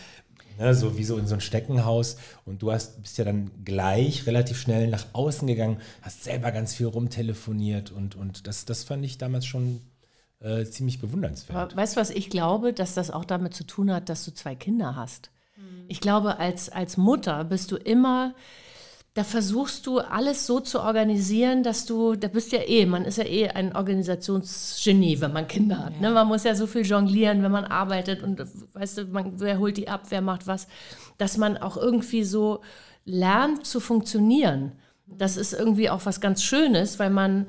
ne, 0.58 0.74
so 0.74 0.98
wie 0.98 1.04
so 1.04 1.16
in 1.18 1.26
so 1.26 1.34
ein 1.34 1.40
Steckenhaus. 1.40 2.16
Und 2.44 2.62
du 2.62 2.72
hast, 2.72 3.02
bist 3.02 3.18
ja 3.18 3.24
dann 3.24 3.50
gleich 3.64 4.26
relativ 4.26 4.60
schnell 4.60 4.88
nach 4.88 5.06
außen 5.12 5.46
gegangen, 5.46 5.78
hast 6.02 6.24
selber 6.24 6.52
ganz 6.52 6.74
viel 6.74 6.86
rumtelefoniert 6.86 7.90
und, 7.90 8.16
und 8.16 8.46
das, 8.46 8.64
das 8.64 8.84
fand 8.84 9.04
ich 9.04 9.18
damals 9.18 9.46
schon 9.46 9.80
äh, 10.40 10.64
ziemlich 10.64 11.00
bewundernswert. 11.00 11.56
Aber 11.56 11.76
weißt 11.76 11.96
du, 11.96 12.00
was 12.00 12.10
ich 12.10 12.30
glaube, 12.30 12.72
dass 12.72 12.94
das 12.94 13.10
auch 13.10 13.24
damit 13.24 13.54
zu 13.54 13.64
tun 13.64 13.92
hat, 13.92 14.08
dass 14.08 14.24
du 14.24 14.32
zwei 14.32 14.54
Kinder 14.54 14.96
hast? 14.96 15.30
Mhm. 15.56 15.84
Ich 15.88 16.00
glaube, 16.00 16.38
als, 16.38 16.68
als 16.68 16.96
Mutter 16.96 17.44
bist 17.44 17.72
du 17.72 17.76
immer 17.76 18.34
da 19.18 19.24
versuchst 19.24 19.84
du 19.88 19.98
alles 19.98 20.46
so 20.46 20.60
zu 20.60 20.80
organisieren, 20.80 21.64
dass 21.64 21.86
du, 21.86 22.14
da 22.14 22.28
bist 22.28 22.52
ja 22.52 22.60
eh, 22.60 22.86
man 22.86 23.04
ist 23.04 23.18
ja 23.18 23.24
eh 23.24 23.48
ein 23.48 23.74
Organisationsgenie, 23.74 25.20
wenn 25.20 25.32
man 25.32 25.48
Kinder 25.48 25.86
hat. 25.86 26.00
Ne? 26.00 26.02
Ja. 26.04 26.08
Ne? 26.10 26.14
Man 26.14 26.28
muss 26.28 26.44
ja 26.44 26.54
so 26.54 26.68
viel 26.68 26.86
jonglieren, 26.86 27.42
wenn 27.42 27.50
man 27.50 27.64
arbeitet 27.64 28.22
und 28.22 28.40
weißt 28.74 28.98
du, 28.98 29.04
man, 29.06 29.40
wer 29.40 29.58
holt 29.58 29.76
die 29.76 29.88
ab, 29.88 30.02
wer 30.10 30.20
macht 30.20 30.46
was, 30.46 30.68
dass 31.16 31.36
man 31.36 31.56
auch 31.56 31.76
irgendwie 31.76 32.22
so 32.22 32.60
lernt 33.04 33.66
zu 33.66 33.80
funktionieren. 33.80 34.70
Das 35.08 35.36
ist 35.36 35.52
irgendwie 35.52 35.90
auch 35.90 36.06
was 36.06 36.20
ganz 36.20 36.44
Schönes, 36.44 37.00
weil 37.00 37.10
man 37.10 37.48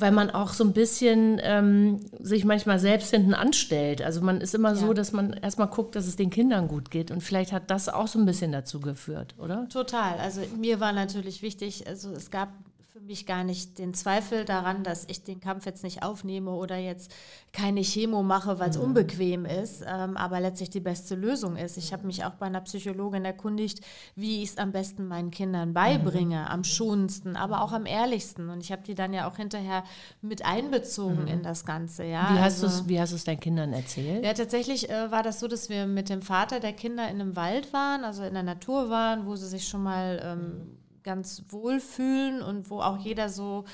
weil 0.00 0.12
man 0.12 0.30
auch 0.30 0.52
so 0.52 0.64
ein 0.64 0.72
bisschen 0.72 1.40
ähm, 1.42 2.00
sich 2.18 2.44
manchmal 2.44 2.78
selbst 2.78 3.10
hinten 3.10 3.34
anstellt. 3.34 4.02
Also 4.02 4.20
man 4.20 4.40
ist 4.40 4.54
immer 4.54 4.70
ja. 4.70 4.74
so, 4.76 4.92
dass 4.92 5.12
man 5.12 5.32
erstmal 5.32 5.68
guckt, 5.68 5.96
dass 5.96 6.06
es 6.06 6.16
den 6.16 6.30
Kindern 6.30 6.68
gut 6.68 6.90
geht. 6.90 7.10
Und 7.10 7.22
vielleicht 7.22 7.52
hat 7.52 7.70
das 7.70 7.88
auch 7.88 8.06
so 8.06 8.18
ein 8.18 8.26
bisschen 8.26 8.52
dazu 8.52 8.80
geführt, 8.80 9.34
oder? 9.38 9.68
Total. 9.68 10.18
Also 10.18 10.40
mir 10.56 10.80
war 10.80 10.92
natürlich 10.92 11.42
wichtig, 11.42 11.86
also 11.86 12.10
es 12.12 12.30
gab 12.30 12.48
für 12.92 13.00
mich 13.00 13.24
gar 13.24 13.44
nicht 13.44 13.78
den 13.78 13.94
Zweifel 13.94 14.44
daran, 14.44 14.82
dass 14.82 15.04
ich 15.06 15.22
den 15.22 15.40
Kampf 15.40 15.64
jetzt 15.64 15.84
nicht 15.84 16.02
aufnehme 16.02 16.50
oder 16.50 16.76
jetzt 16.76 17.14
keine 17.52 17.82
Chemo 17.82 18.24
mache, 18.24 18.58
weil 18.58 18.70
es 18.70 18.78
mhm. 18.78 18.84
unbequem 18.84 19.44
ist, 19.44 19.84
ähm, 19.86 20.16
aber 20.16 20.40
letztlich 20.40 20.70
die 20.70 20.80
beste 20.80 21.14
Lösung 21.14 21.56
ist. 21.56 21.76
Ich 21.76 21.92
habe 21.92 22.04
mich 22.04 22.24
auch 22.24 22.34
bei 22.34 22.46
einer 22.46 22.62
Psychologin 22.62 23.24
erkundigt, 23.24 23.80
wie 24.16 24.42
ich 24.42 24.50
es 24.50 24.58
am 24.58 24.72
besten 24.72 25.06
meinen 25.06 25.30
Kindern 25.30 25.72
beibringe, 25.72 26.40
mhm. 26.40 26.46
am 26.46 26.64
schonendsten, 26.64 27.36
aber 27.36 27.62
auch 27.62 27.72
am 27.72 27.86
ehrlichsten. 27.86 28.50
Und 28.50 28.60
ich 28.60 28.72
habe 28.72 28.82
die 28.82 28.96
dann 28.96 29.12
ja 29.12 29.28
auch 29.28 29.36
hinterher 29.36 29.84
mit 30.20 30.44
einbezogen 30.44 31.22
mhm. 31.22 31.28
in 31.28 31.42
das 31.44 31.64
Ganze. 31.64 32.02
Ja? 32.02 32.34
Wie 32.34 32.40
hast 32.40 32.64
also, 32.64 32.82
du 32.82 32.96
es 32.96 33.24
deinen 33.24 33.38
Kindern 33.38 33.72
erzählt? 33.72 34.24
Ja, 34.24 34.34
tatsächlich 34.34 34.90
äh, 34.90 35.12
war 35.12 35.22
das 35.22 35.38
so, 35.38 35.46
dass 35.46 35.68
wir 35.68 35.86
mit 35.86 36.08
dem 36.08 36.22
Vater 36.22 36.58
der 36.58 36.72
Kinder 36.72 37.08
in 37.08 37.20
einem 37.20 37.36
Wald 37.36 37.72
waren, 37.72 38.02
also 38.02 38.24
in 38.24 38.34
der 38.34 38.42
Natur 38.42 38.90
waren, 38.90 39.26
wo 39.26 39.36
sie 39.36 39.46
sich 39.46 39.68
schon 39.68 39.84
mal 39.84 40.20
ähm, 40.24 40.80
ganz 41.02 41.44
wohlfühlen 41.48 42.42
und 42.42 42.70
wo 42.70 42.80
auch 42.80 42.98
jeder 42.98 43.28
so 43.28 43.64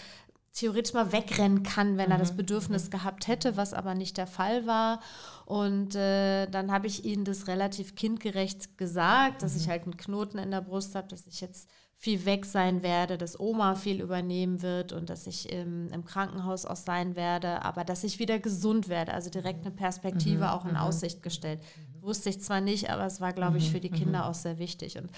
theoretisch 0.56 0.94
mal 0.94 1.12
wegrennen 1.12 1.62
kann, 1.62 1.98
wenn 1.98 2.10
er 2.10 2.18
das 2.18 2.32
mhm. 2.32 2.38
Bedürfnis 2.38 2.90
gehabt 2.90 3.28
hätte, 3.28 3.56
was 3.56 3.74
aber 3.74 3.94
nicht 3.94 4.16
der 4.16 4.26
Fall 4.26 4.66
war. 4.66 5.00
Und 5.44 5.94
äh, 5.94 6.46
dann 6.46 6.72
habe 6.72 6.86
ich 6.86 7.04
ihnen 7.04 7.24
das 7.24 7.46
relativ 7.46 7.94
kindgerecht 7.94 8.78
gesagt, 8.78 9.42
dass 9.42 9.54
ich 9.54 9.66
mhm. 9.66 9.70
halt 9.70 9.82
einen 9.82 9.96
Knoten 9.98 10.38
in 10.38 10.50
der 10.50 10.62
Brust 10.62 10.94
habe, 10.94 11.08
dass 11.08 11.26
ich 11.26 11.42
jetzt 11.42 11.68
viel 11.98 12.24
weg 12.24 12.44
sein 12.44 12.82
werde, 12.82 13.16
dass 13.18 13.40
Oma 13.40 13.74
viel 13.74 14.00
übernehmen 14.00 14.62
wird 14.62 14.92
und 14.92 15.08
dass 15.08 15.26
ich 15.26 15.50
im, 15.50 15.90
im 15.92 16.04
Krankenhaus 16.04 16.66
auch 16.66 16.76
sein 16.76 17.16
werde, 17.16 17.62
aber 17.62 17.84
dass 17.84 18.04
ich 18.04 18.18
wieder 18.18 18.38
gesund 18.38 18.88
werde, 18.88 19.14
also 19.14 19.30
direkt 19.30 19.64
eine 19.64 19.74
Perspektive 19.74 20.44
mhm. 20.44 20.50
auch 20.50 20.66
in 20.66 20.76
Aussicht 20.76 21.22
gestellt. 21.22 21.60
Wusste 22.00 22.30
ich 22.30 22.40
zwar 22.40 22.60
nicht, 22.60 22.90
aber 22.90 23.04
es 23.04 23.20
war, 23.20 23.32
glaube 23.32 23.58
ich, 23.58 23.70
für 23.70 23.80
die 23.80 23.90
Kinder 23.90 24.26
auch 24.26 24.34
sehr 24.34 24.58
wichtig. 24.58 24.96
Und 24.98 25.10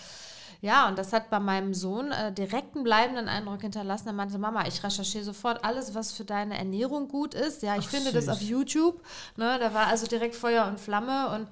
ja, 0.60 0.88
und 0.88 0.98
das 0.98 1.12
hat 1.12 1.30
bei 1.30 1.38
meinem 1.38 1.72
Sohn 1.72 2.10
äh, 2.10 2.32
direkt 2.32 2.74
einen 2.74 2.84
bleibenden 2.84 3.28
Eindruck 3.28 3.60
hinterlassen. 3.60 4.08
Er 4.08 4.14
meinte, 4.14 4.38
Mama, 4.38 4.66
ich 4.66 4.82
recherchiere 4.82 5.24
sofort 5.24 5.64
alles, 5.64 5.94
was 5.94 6.12
für 6.12 6.24
deine 6.24 6.58
Ernährung 6.58 7.08
gut 7.08 7.34
ist. 7.34 7.62
Ja, 7.62 7.76
ich 7.76 7.86
Ach, 7.86 7.90
finde 7.90 8.12
das 8.12 8.24
süß. 8.24 8.34
auf 8.34 8.42
YouTube. 8.42 9.02
Ne, 9.36 9.58
da 9.60 9.72
war 9.72 9.86
also 9.86 10.06
direkt 10.06 10.34
Feuer 10.34 10.66
und 10.66 10.80
Flamme 10.80 11.30
und 11.34 11.48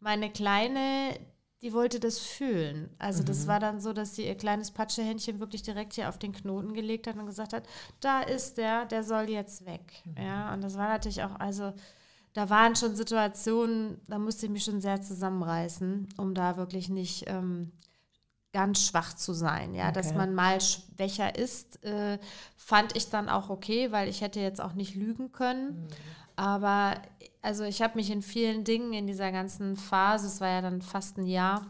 meine 0.00 0.30
Kleine, 0.30 1.18
die 1.60 1.72
wollte 1.72 2.00
das 2.00 2.18
fühlen. 2.18 2.94
Also 2.98 3.22
das 3.22 3.46
war 3.46 3.60
dann 3.60 3.80
so, 3.80 3.92
dass 3.92 4.14
sie 4.14 4.26
ihr 4.26 4.36
kleines 4.36 4.70
Patschehändchen 4.70 5.40
wirklich 5.40 5.62
direkt 5.62 5.94
hier 5.94 6.08
auf 6.08 6.18
den 6.18 6.32
Knoten 6.32 6.74
gelegt 6.74 7.06
hat 7.06 7.16
und 7.16 7.26
gesagt 7.26 7.52
hat, 7.52 7.64
da 8.00 8.22
ist 8.22 8.56
der, 8.56 8.86
der 8.86 9.02
soll 9.02 9.28
jetzt 9.28 9.66
weg. 9.66 10.02
Ja, 10.18 10.52
und 10.54 10.62
das 10.62 10.76
war 10.78 10.88
natürlich 10.88 11.22
auch, 11.22 11.34
also 11.38 11.72
da 12.34 12.50
waren 12.50 12.76
schon 12.76 12.94
Situationen, 12.94 14.00
da 14.08 14.18
musste 14.18 14.46
ich 14.46 14.52
mich 14.52 14.64
schon 14.64 14.80
sehr 14.80 15.00
zusammenreißen, 15.00 16.08
um 16.18 16.34
da 16.34 16.56
wirklich 16.56 16.88
nicht 16.88 17.24
ähm, 17.26 17.72
ganz 18.56 18.86
schwach 18.86 19.12
zu 19.12 19.34
sein. 19.34 19.74
Ja, 19.74 19.92
dass 19.92 20.08
Okay. 20.08 20.16
man 20.16 20.34
mal 20.34 20.58
schwächer 20.62 21.36
ist, 21.36 21.84
äh, 21.84 22.18
fand 22.56 22.96
ich 22.96 23.10
dann 23.10 23.28
auch 23.28 23.50
okay, 23.50 23.92
weil 23.92 24.08
ich 24.08 24.22
hätte 24.22 24.40
jetzt 24.40 24.62
auch 24.62 24.72
nicht 24.72 24.94
lügen 24.94 25.30
können. 25.30 25.86
Aber 26.36 26.94
also 27.42 27.64
ich 27.64 27.82
habe 27.82 27.96
mich 27.96 28.10
in 28.10 28.22
vielen 28.22 28.64
Dingen 28.64 28.94
in 28.94 29.06
dieser 29.06 29.30
ganzen 29.30 29.76
Phase, 29.76 30.26
es 30.26 30.40
war 30.40 30.48
ja 30.48 30.62
dann 30.62 30.80
fast 30.80 31.18
ein 31.18 31.26
Jahr, 31.26 31.66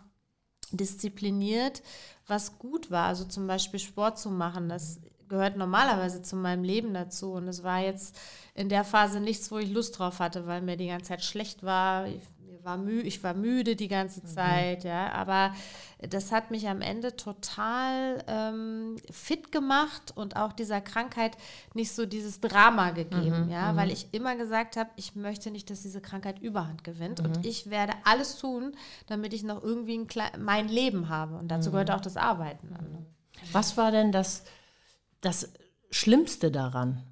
diszipliniert, 0.70 1.82
was 2.28 2.56
gut 2.60 2.92
war. 2.92 3.06
Also 3.08 3.24
zum 3.24 3.48
Beispiel 3.48 3.80
Sport 3.80 4.20
zu 4.20 4.30
machen, 4.30 4.68
das 4.68 5.00
gehört 5.28 5.56
normalerweise 5.56 6.22
zu 6.22 6.36
meinem 6.36 6.62
Leben 6.62 6.94
dazu. 6.94 7.32
Und 7.32 7.48
es 7.48 7.64
war 7.64 7.80
jetzt 7.80 8.16
in 8.54 8.68
der 8.68 8.84
Phase 8.84 9.18
nichts, 9.18 9.50
wo 9.50 9.58
ich 9.58 9.70
Lust 9.72 9.98
drauf 9.98 10.20
hatte, 10.20 10.46
weil 10.46 10.62
mir 10.62 10.76
die 10.76 10.86
ganze 10.86 11.06
Zeit 11.06 11.24
schlecht 11.24 11.64
war. 11.64 12.06
Ich, 12.06 12.22
war 12.66 12.76
mü 12.76 13.00
ich 13.00 13.22
war 13.24 13.32
müde 13.32 13.76
die 13.76 13.88
ganze 13.88 14.22
Zeit, 14.24 14.84
ja. 14.84 15.10
Aber 15.12 15.54
das 16.10 16.32
hat 16.32 16.50
mich 16.50 16.68
am 16.68 16.82
Ende 16.82 17.16
total 17.16 18.22
ähm, 18.26 18.96
fit 19.10 19.52
gemacht 19.52 20.12
und 20.14 20.36
auch 20.36 20.52
dieser 20.52 20.82
Krankheit 20.82 21.38
nicht 21.72 21.92
so 21.92 22.04
dieses 22.04 22.40
Drama 22.40 22.90
gegeben, 22.90 23.48
ja, 23.50 23.74
weil 23.76 23.90
ich 23.90 24.08
immer 24.12 24.36
gesagt 24.36 24.76
habe, 24.76 24.90
ich 24.96 25.14
möchte 25.14 25.50
nicht, 25.50 25.70
dass 25.70 25.82
diese 25.82 26.02
Krankheit 26.02 26.40
Überhand 26.40 26.84
gewinnt 26.84 27.20
und 27.20 27.46
ich 27.46 27.70
werde 27.70 27.94
alles 28.04 28.36
tun, 28.36 28.72
damit 29.06 29.32
ich 29.32 29.44
noch 29.44 29.62
irgendwie 29.62 30.06
mein 30.38 30.68
Leben 30.68 31.08
habe 31.08 31.36
und 31.36 31.48
dazu 31.48 31.70
gehört 31.70 31.90
auch 31.90 32.00
das 32.00 32.16
Arbeiten. 32.18 32.74
an? 32.74 33.06
Was 33.52 33.76
war 33.76 33.92
denn 33.92 34.12
das, 34.12 34.44
das 35.20 35.52
Schlimmste 35.90 36.50
daran? 36.50 37.02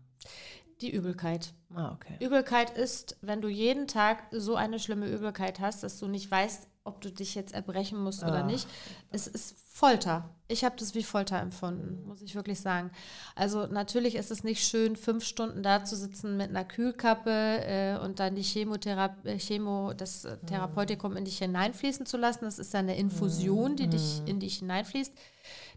Die 0.80 0.90
Übelkeit. 0.90 1.54
Ah, 1.74 1.92
okay. 1.92 2.24
Übelkeit 2.24 2.70
ist, 2.76 3.16
wenn 3.20 3.40
du 3.40 3.48
jeden 3.48 3.86
Tag 3.86 4.24
so 4.30 4.54
eine 4.54 4.78
schlimme 4.78 5.08
Übelkeit 5.08 5.60
hast, 5.60 5.82
dass 5.82 5.98
du 5.98 6.06
nicht 6.06 6.30
weißt, 6.30 6.68
ob 6.84 7.00
du 7.00 7.10
dich 7.10 7.34
jetzt 7.34 7.54
erbrechen 7.54 7.98
musst 7.98 8.22
oder 8.22 8.44
nicht. 8.44 8.68
Es 9.10 9.26
ist 9.26 9.56
Folter. 9.66 10.28
Ich 10.48 10.64
habe 10.64 10.76
das 10.78 10.94
wie 10.94 11.02
Folter 11.02 11.40
empfunden, 11.40 12.06
muss 12.06 12.20
ich 12.20 12.34
wirklich 12.34 12.60
sagen. 12.60 12.90
Also 13.34 13.66
natürlich 13.66 14.16
ist 14.16 14.30
es 14.30 14.44
nicht 14.44 14.62
schön, 14.62 14.94
fünf 14.94 15.24
Stunden 15.24 15.62
da 15.62 15.84
zu 15.84 15.96
sitzen 15.96 16.36
mit 16.36 16.50
einer 16.50 16.64
Kühlkappe 16.64 17.30
äh, 17.30 17.98
und 17.98 18.20
dann 18.20 18.34
die 18.34 18.42
Chemotherapie, 18.42 19.28
äh, 19.28 19.38
Chemo, 19.38 19.94
das 19.94 20.26
äh, 20.26 20.36
Therapeutikum 20.46 21.16
in 21.16 21.24
dich 21.24 21.38
hineinfließen 21.38 22.04
zu 22.04 22.18
lassen. 22.18 22.44
Das 22.44 22.58
ist 22.58 22.74
ja 22.74 22.80
eine 22.80 22.96
Infusion, 22.96 23.76
die 23.76 23.88
dich 23.88 24.20
in 24.26 24.38
dich 24.38 24.58
hineinfließt. 24.58 25.14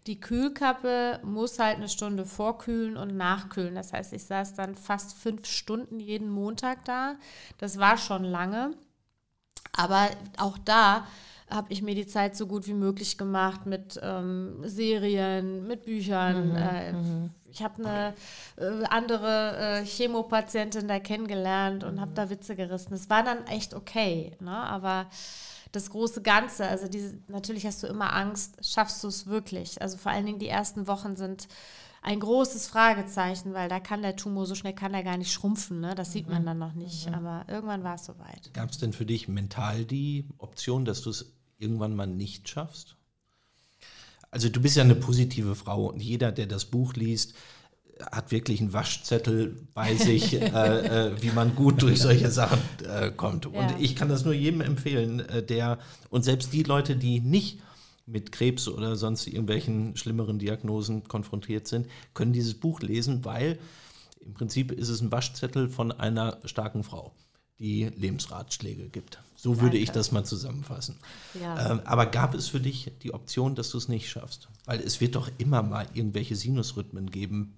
Die 0.07 0.19
Kühlkappe 0.19 1.19
muss 1.23 1.59
halt 1.59 1.77
eine 1.77 1.89
Stunde 1.89 2.25
vorkühlen 2.25 2.95
und 2.97 3.17
nachkühlen. 3.17 3.75
Das 3.75 3.91
heißt, 3.93 4.13
ich 4.13 4.23
saß 4.23 4.53
dann 4.53 4.75
fast 4.75 5.17
fünf 5.17 5.45
Stunden 5.45 5.99
jeden 5.99 6.29
Montag 6.29 6.85
da. 6.85 7.15
Das 7.57 7.77
war 7.77 7.97
schon 7.97 8.23
lange. 8.23 8.71
Aber 9.75 10.07
auch 10.37 10.57
da 10.57 11.05
habe 11.49 11.71
ich 11.71 11.81
mir 11.81 11.95
die 11.95 12.07
Zeit 12.07 12.35
so 12.35 12.47
gut 12.47 12.67
wie 12.67 12.73
möglich 12.73 13.17
gemacht 13.17 13.65
mit 13.65 13.99
ähm, 14.01 14.57
Serien, 14.63 15.67
mit 15.67 15.85
Büchern. 15.85 16.55
äh, 16.55 16.93
Ich 17.49 17.63
habe 17.63 17.85
eine 17.85 18.13
äh, 18.57 18.85
andere 18.89 19.79
äh, 19.81 19.85
Chemopatientin 19.85 20.87
da 20.87 20.99
kennengelernt 20.99 21.83
und 21.83 22.01
habe 22.01 22.11
da 22.13 22.29
Witze 22.29 22.55
gerissen. 22.55 22.93
Es 22.93 23.09
war 23.09 23.23
dann 23.23 23.45
echt 23.47 23.73
okay, 23.73 24.35
ne? 24.39 24.51
aber 24.51 25.07
das 25.77 25.89
große 25.89 26.21
Ganze, 26.21 26.67
also 26.67 26.87
diese, 26.87 27.19
natürlich 27.27 27.65
hast 27.65 27.83
du 27.83 27.87
immer 27.87 28.13
Angst, 28.13 28.57
schaffst 28.61 29.03
du 29.03 29.07
es 29.07 29.27
wirklich? 29.27 29.81
Also 29.81 29.97
vor 29.97 30.11
allen 30.11 30.25
Dingen 30.25 30.39
die 30.39 30.47
ersten 30.47 30.87
Wochen 30.87 31.15
sind 31.15 31.47
ein 32.01 32.19
großes 32.19 32.67
Fragezeichen, 32.67 33.53
weil 33.53 33.69
da 33.69 33.79
kann 33.79 34.01
der 34.01 34.15
Tumor 34.15 34.45
so 34.45 34.55
schnell 34.55 34.73
kann 34.73 34.93
er 34.93 35.03
gar 35.03 35.17
nicht 35.17 35.31
schrumpfen, 35.31 35.81
ne? 35.81 35.93
Das 35.95 36.13
sieht 36.13 36.29
man 36.29 36.45
dann 36.45 36.57
noch 36.57 36.73
nicht. 36.73 37.07
Aber 37.13 37.45
irgendwann 37.47 37.83
war 37.83 37.95
es 37.95 38.05
soweit. 38.05 38.53
Gab 38.53 38.69
es 38.69 38.77
denn 38.77 38.93
für 38.93 39.05
dich 39.05 39.27
mental 39.27 39.83
die 39.83 40.25
Option, 40.37 40.85
dass 40.85 41.01
du 41.01 41.09
es 41.09 41.33
irgendwann 41.57 41.95
mal 41.95 42.07
nicht 42.07 42.47
schaffst? 42.47 42.95
Also 44.31 44.49
du 44.49 44.61
bist 44.61 44.77
ja 44.77 44.83
eine 44.83 44.95
positive 44.95 45.55
Frau 45.55 45.87
und 45.87 46.01
jeder, 46.01 46.31
der 46.31 46.47
das 46.47 46.65
Buch 46.65 46.93
liest, 46.93 47.33
hat 48.11 48.31
wirklich 48.31 48.61
einen 48.61 48.73
Waschzettel 48.73 49.67
bei 49.73 49.95
sich, 49.95 50.33
äh, 50.41 51.07
äh, 51.07 51.21
wie 51.21 51.31
man 51.31 51.55
gut 51.55 51.81
durch 51.81 51.99
solche 52.01 52.29
Sachen 52.31 52.59
äh, 52.87 53.11
kommt. 53.11 53.45
Und 53.45 53.55
Ja. 53.55 53.75
ich 53.79 53.95
kann 53.95 54.09
das 54.09 54.25
nur 54.25 54.33
jedem 54.33 54.61
empfehlen, 54.61 55.19
äh, 55.21 55.43
der 55.43 55.79
und 56.09 56.23
selbst 56.23 56.53
die 56.53 56.63
Leute, 56.63 56.95
die 56.95 57.19
nicht 57.19 57.59
mit 58.05 58.31
Krebs 58.31 58.67
oder 58.67 58.95
sonst 58.95 59.27
irgendwelchen 59.27 59.97
schlimmeren 59.97 60.39
Diagnosen 60.39 61.03
konfrontiert 61.07 61.67
sind, 61.67 61.87
können 62.13 62.31
dieses 62.33 62.53
Buch 62.53 62.79
lesen, 62.81 63.25
weil 63.25 63.59
im 64.25 64.33
Prinzip 64.33 64.71
ist 64.71 64.89
es 64.89 65.01
ein 65.01 65.11
Waschzettel 65.11 65.69
von 65.69 65.91
einer 65.91 66.37
starken 66.45 66.83
Frau, 66.83 67.13
die 67.59 67.85
Lebensratschläge 67.95 68.89
gibt. 68.89 69.19
So 69.35 69.61
würde 69.61 69.77
ich 69.77 69.91
das 69.91 70.11
mal 70.11 70.23
zusammenfassen. 70.23 70.95
Ja. 71.39 71.71
Ähm, 71.71 71.81
aber 71.85 72.05
gab 72.07 72.33
es 72.33 72.47
für 72.47 72.59
dich 72.59 72.91
die 73.03 73.13
Option, 73.13 73.55
dass 73.55 73.69
du 73.69 73.77
es 73.77 73.87
nicht 73.87 74.09
schaffst? 74.09 74.47
Weil 74.65 74.79
es 74.79 74.99
wird 74.99 75.15
doch 75.15 75.29
immer 75.37 75.61
mal 75.61 75.87
irgendwelche 75.93 76.35
Sinusrhythmen 76.35 77.11
geben. 77.11 77.53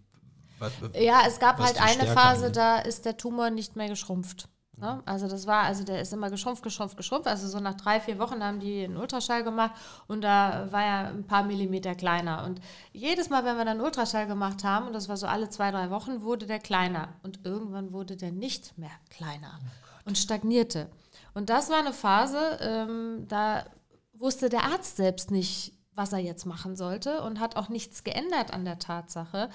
Was- 0.59 0.73
Ja, 0.99 1.21
es 1.27 1.39
gab 1.39 1.59
halt 1.59 1.81
eine 1.81 2.07
Phase, 2.07 2.45
angeht. 2.47 2.57
da 2.57 2.79
ist 2.79 3.05
der 3.05 3.17
Tumor 3.17 3.49
nicht 3.49 3.75
mehr 3.75 3.87
geschrumpft. 3.89 4.47
Ne? 4.77 5.03
Also 5.05 5.27
das 5.27 5.45
war, 5.45 5.63
also 5.63 5.83
der 5.83 5.99
ist 6.01 6.13
immer 6.13 6.29
geschrumpft, 6.29 6.63
geschrumpft, 6.63 6.95
geschrumpft. 6.95 7.27
Also 7.27 7.49
so 7.49 7.59
nach 7.59 7.73
drei, 7.75 7.99
vier 7.99 8.17
Wochen 8.17 8.41
haben 8.41 8.61
die 8.61 8.85
einen 8.85 8.95
Ultraschall 8.95 9.43
gemacht 9.43 9.71
und 10.07 10.21
da 10.21 10.67
war 10.71 10.81
er 10.83 11.07
ein 11.09 11.25
paar 11.27 11.43
Millimeter 11.43 11.95
kleiner. 11.95 12.45
Und 12.45 12.61
jedes 12.93 13.29
Mal, 13.29 13.43
wenn 13.43 13.57
wir 13.57 13.65
dann 13.65 13.75
einen 13.77 13.81
Ultraschall 13.81 14.25
gemacht 14.25 14.63
haben, 14.63 14.87
und 14.87 14.93
das 14.93 15.09
war 15.09 15.17
so 15.17 15.27
alle 15.27 15.49
zwei, 15.49 15.71
drei 15.71 15.89
Wochen, 15.89 16.21
wurde 16.21 16.45
der 16.45 16.59
kleiner. 16.59 17.09
Und 17.23 17.45
irgendwann 17.45 17.91
wurde 17.91 18.15
der 18.15 18.31
nicht 18.31 18.77
mehr 18.77 18.91
kleiner 19.09 19.59
und 20.05 20.17
stagnierte. 20.17 20.89
Und 21.33 21.49
das 21.49 21.69
war 21.69 21.79
eine 21.79 21.91
Phase, 21.93 22.37
ähm, 22.61 23.25
da 23.27 23.65
wusste 24.13 24.47
der 24.47 24.63
Arzt 24.63 24.95
selbst 24.95 25.29
nicht, 25.29 25.73
was 25.93 26.13
er 26.13 26.19
jetzt 26.19 26.45
machen 26.45 26.77
sollte 26.77 27.21
und 27.23 27.41
hat 27.41 27.57
auch 27.57 27.67
nichts 27.67 28.05
geändert 28.05 28.53
an 28.53 28.63
der 28.63 28.79
Tatsache. 28.79 29.49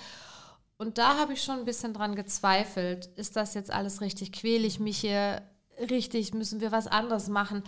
Und 0.77 0.99
da 0.99 1.19
habe 1.19 1.33
ich 1.35 1.43
schon 1.43 1.59
ein 1.61 1.65
bisschen 1.65 1.95
dran 1.95 2.15
gezweifelt. 2.17 3.07
Ist 3.17 3.37
das 3.37 3.55
jetzt 3.55 3.71
alles 3.71 4.01
richtig? 4.01 4.33
Quäle 4.33 4.67
ich 4.67 4.81
mich 4.81 4.99
hier 4.99 5.43
richtig? 5.91 6.35
Müssen 6.35 6.61
wir 6.61 6.73
was 6.73 6.87
anderes 6.87 7.29
machen? 7.29 7.63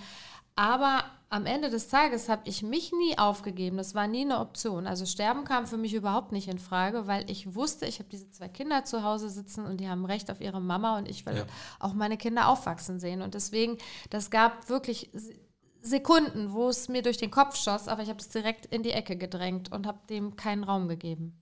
Aber 0.56 1.04
am 1.28 1.44
Ende 1.44 1.68
des 1.70 1.88
Tages 1.88 2.28
habe 2.28 2.42
ich 2.46 2.62
mich 2.62 2.90
nie 2.92 3.18
aufgegeben. 3.18 3.76
Das 3.76 3.94
war 3.94 4.06
nie 4.06 4.22
eine 4.22 4.40
Option. 4.40 4.86
Also 4.86 5.04
Sterben 5.04 5.44
kam 5.44 5.66
für 5.66 5.76
mich 5.76 5.92
überhaupt 5.92 6.32
nicht 6.32 6.48
in 6.48 6.58
Frage, 6.58 7.06
weil 7.06 7.30
ich 7.30 7.54
wusste, 7.54 7.84
ich 7.86 7.98
habe 7.98 8.08
diese 8.08 8.30
zwei 8.30 8.48
Kinder 8.48 8.84
zu 8.84 9.02
Hause 9.02 9.28
sitzen 9.28 9.66
und 9.66 9.78
die 9.80 9.88
haben 9.88 10.04
Recht 10.06 10.30
auf 10.30 10.40
ihre 10.40 10.60
Mama 10.60 10.96
und 10.98 11.08
ich 11.08 11.26
will 11.26 11.36
Ja. 11.36 11.46
auch 11.78 11.92
meine 11.94 12.16
Kinder 12.16 12.48
aufwachsen 12.48 12.98
sehen. 12.98 13.22
Und 13.22 13.34
deswegen, 13.34 13.76
das 14.10 14.30
gab 14.30 14.68
wirklich 14.68 15.10
Se- 15.12 15.34
Sekunden, 15.82 16.52
wo 16.52 16.68
es 16.68 16.88
mir 16.88 17.02
durch 17.02 17.18
den 17.18 17.30
Kopf 17.30 17.56
schoss, 17.56 17.86
aber 17.86 18.02
ich 18.02 18.08
habe 18.08 18.18
es 18.18 18.28
direkt 18.28 18.66
in 18.66 18.82
die 18.82 18.90
Ecke 18.90 19.16
gedrängt 19.16 19.70
und 19.72 19.86
habe 19.86 20.00
dem 20.08 20.34
keinen 20.36 20.64
Raum 20.64 20.88
gegeben. 20.88 21.38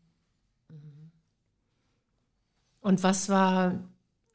Und 2.85 3.03
was 3.03 3.31
war, 3.31 3.81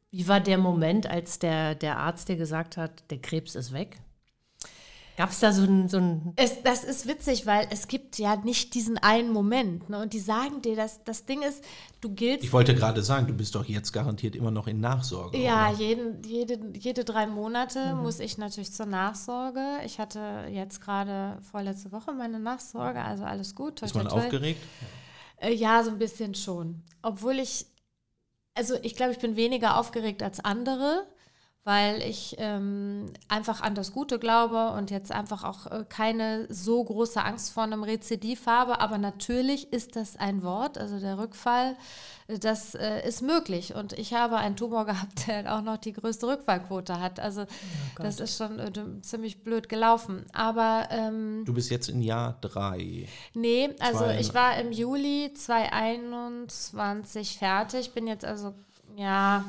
wie 0.10 0.28
war 0.28 0.39
der 0.39 0.58
Moment, 0.58 1.08
als 1.08 1.38
der, 1.38 1.76
der 1.76 2.00
Arzt 2.00 2.30
dir 2.30 2.36
gesagt 2.36 2.78
hat, 2.78 3.10
der 3.12 3.20
Krebs 3.20 3.54
ist 3.54 3.74
weg? 3.74 4.02
Gab 5.18 5.30
es 5.30 5.39
da 5.39 5.52
so 5.52 5.64
ein, 5.64 5.88
so 5.88 5.97
ein 5.97 6.34
Es, 6.36 6.64
das 6.64 6.84
ist 6.84 7.06
witzig, 7.08 7.45
weil 7.45 7.68
es 7.70 7.88
gibt 7.88 8.18
ja 8.18 8.38
nicht 8.38 8.74
diesen 8.74 8.97
einen 8.97 9.32
Moment. 9.32 9.88
Ne? 9.88 10.02
Und 10.02 10.14
die 10.14 10.20
sagen 10.20 10.64
dir, 10.64 10.76
dass 10.76 11.04
das 11.04 11.26
Ding 11.26 11.43
ist, 11.43 11.64
du 12.02 12.10
giltst 12.10 12.43
Ich 12.43 12.52
wollte 12.52 12.74
gerade 12.74 13.04
sagen, 13.04 13.28
du 13.28 13.34
bist 13.34 13.54
doch 13.54 13.66
jetzt 13.66 13.91
garantiert 13.91 14.36
immer 14.36 14.50
noch 14.50 14.66
in 14.66 14.80
Nachsorge. 14.80 15.38
Ja, 15.38 15.70
oder? 15.70 15.78
jeden, 15.78 16.24
jede, 16.24 16.58
jede 16.74 17.04
drei 17.04 17.28
Monate 17.28 17.93
muss 17.95 18.20
ich 18.20 18.39
natürlich 18.39 18.72
zur 18.72 18.88
Nachsorge. 18.88 19.62
Ich 19.86 20.00
hatte 20.00 20.47
jetzt 20.50 20.82
gerade 20.82 21.38
vorletzte 21.52 21.91
Woche 21.91 22.14
meine 22.14 22.39
Nachsorge, 22.39 23.04
also 23.04 23.26
alles 23.26 23.54
gut. 23.54 23.76
toi, 23.76 23.86
Ist 23.86 23.93
man 23.93 24.08
toi, 24.08 24.16
toi. 24.16 24.24
aufgeregt? 24.24 24.62
Äh, 25.41 25.54
ja, 25.54 25.84
so 25.84 25.91
ein 25.91 25.97
bisschen 25.97 26.36
schon. 26.36 26.82
Obwohl 27.02 27.39
ich, 27.39 27.66
also 28.60 28.76
ich 28.82 28.97
glaube, 28.97 29.14
ich 29.14 29.20
bin 29.20 29.38
weniger 29.38 29.78
aufgeregt 29.78 30.22
als 30.22 30.43
andere, 30.43 31.07
weil 31.70 32.02
ich 32.02 32.36
ähm, 32.40 33.14
einfach 33.28 33.62
an 33.62 33.76
das 33.76 33.92
Gute 33.94 34.18
glaube 34.18 34.72
und 34.72 34.90
jetzt 34.90 35.12
einfach 35.12 35.44
auch 35.44 35.68
äh, 35.68 35.86
keine 35.88 36.48
so 36.52 36.84
große 36.84 37.24
Angst 37.24 37.54
vor 37.54 37.62
einem 37.62 37.84
Rezidiv 37.84 38.48
habe. 38.48 38.80
Aber 38.82 38.98
natürlich 38.98 39.72
ist 39.72 39.96
das 39.96 40.16
ein 40.18 40.42
Wort, 40.42 40.80
also 40.80 41.00
der 41.00 41.20
Rückfall, 41.20 41.76
äh, 42.28 42.40
das 42.40 42.74
äh, 42.74 43.08
ist 43.08 43.22
möglich. 43.22 43.76
Und 43.76 43.94
ich 43.94 44.16
habe 44.16 44.38
einen 44.38 44.56
Tumor 44.56 44.86
gehabt, 44.88 45.28
der 45.28 45.56
auch 45.56 45.62
noch 45.62 45.78
die 45.78 45.94
größte 45.94 46.26
Rückfallquote 46.28 47.00
hat. 47.00 47.20
Also 47.20 47.44
Oh 47.44 47.46
das 48.02 48.20
ist 48.20 48.36
schon 48.36 48.58
äh, 48.58 48.72
ziemlich 49.04 49.44
blöd 49.44 49.70
gelaufen. 49.70 50.26
Aber 50.34 50.88
ähm, 50.90 51.44
Du 51.46 51.54
bist 51.54 51.70
jetzt 51.70 51.88
in 51.90 52.02
Jahr 52.02 52.36
drei. 52.42 53.06
Nee, 53.36 53.76
also 53.80 54.06
Zwei- 54.06 54.20
ich 54.20 54.34
war 54.34 54.58
im 54.58 54.72
Juli 54.72 55.32
2021 55.36 57.38
fertig, 57.38 57.94
bin 57.94 58.08
jetzt 58.08 58.26
also, 58.26 58.56
ja, 58.96 59.44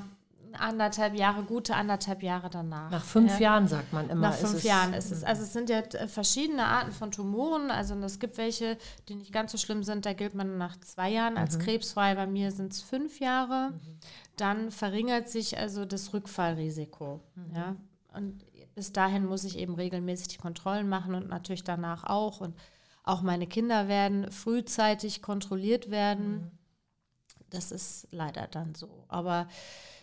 anderthalb 0.59 1.15
Jahre, 1.15 1.43
gute 1.45 1.75
anderthalb 1.75 2.23
Jahre 2.23 2.51
danach. 2.51 2.91
Nach 2.91 3.05
fünf 3.05 3.33
ja. 3.35 3.41
Jahren 3.41 3.69
sagt 3.69 3.93
man 3.93 4.09
immer. 4.11 4.29
Nach 4.29 4.35
ist 4.35 4.41
fünf 4.41 4.55
es- 4.55 4.63
Jahren 4.65 4.95
ist 4.95 5.11
es. 5.11 5.25
Also 5.25 5.43
es 5.43 5.53
sind 5.53 5.71
ja 5.71 5.83
verschiedene 6.07 6.65
Arten 6.65 6.93
von 6.93 7.11
Tumoren. 7.11 7.71
Also 7.71 7.95
es 7.97 8.19
gibt 8.19 8.39
welche, 8.39 8.79
die 9.09 9.15
nicht 9.15 9.33
ganz 9.33 9.53
so 9.53 9.59
schlimm 9.59 9.83
sind. 9.83 10.07
Da 10.07 10.13
gilt 10.13 10.35
man 10.35 10.59
nach 10.59 10.79
zwei 10.81 11.11
Jahren 11.11 11.37
als 11.37 11.59
krebsfrei. 11.59 12.15
Bei 12.15 12.27
mir 12.27 12.51
sind 12.53 12.73
es 12.73 12.83
fünf 12.83 13.21
Jahre. 13.21 13.73
Dann 14.37 14.71
verringert 14.71 15.29
sich 15.29 15.59
also 15.59 15.85
das 15.85 16.13
Rückfallrisiko. 16.13 17.21
Ja? 17.55 17.77
Und 18.15 18.45
bis 18.75 18.93
dahin 18.93 19.27
muss 19.27 19.45
ich 19.45 19.59
eben 19.59 19.75
regelmäßig 19.75 20.29
die 20.29 20.39
Kontrollen 20.39 20.89
machen 20.89 21.15
und 21.15 21.29
natürlich 21.29 21.65
danach 21.65 22.05
auch. 22.05 22.41
Und 22.41 22.57
auch 23.05 23.23
meine 23.23 23.47
Kinder 23.47 23.89
werden 23.89 24.31
frühzeitig 24.31 25.23
kontrolliert 25.23 25.91
werden. 25.91 26.51
Das 27.51 27.73
ist 27.73 28.07
leider 28.13 28.47
dann 28.47 28.75
so. 28.77 29.05
Aber 29.09 29.49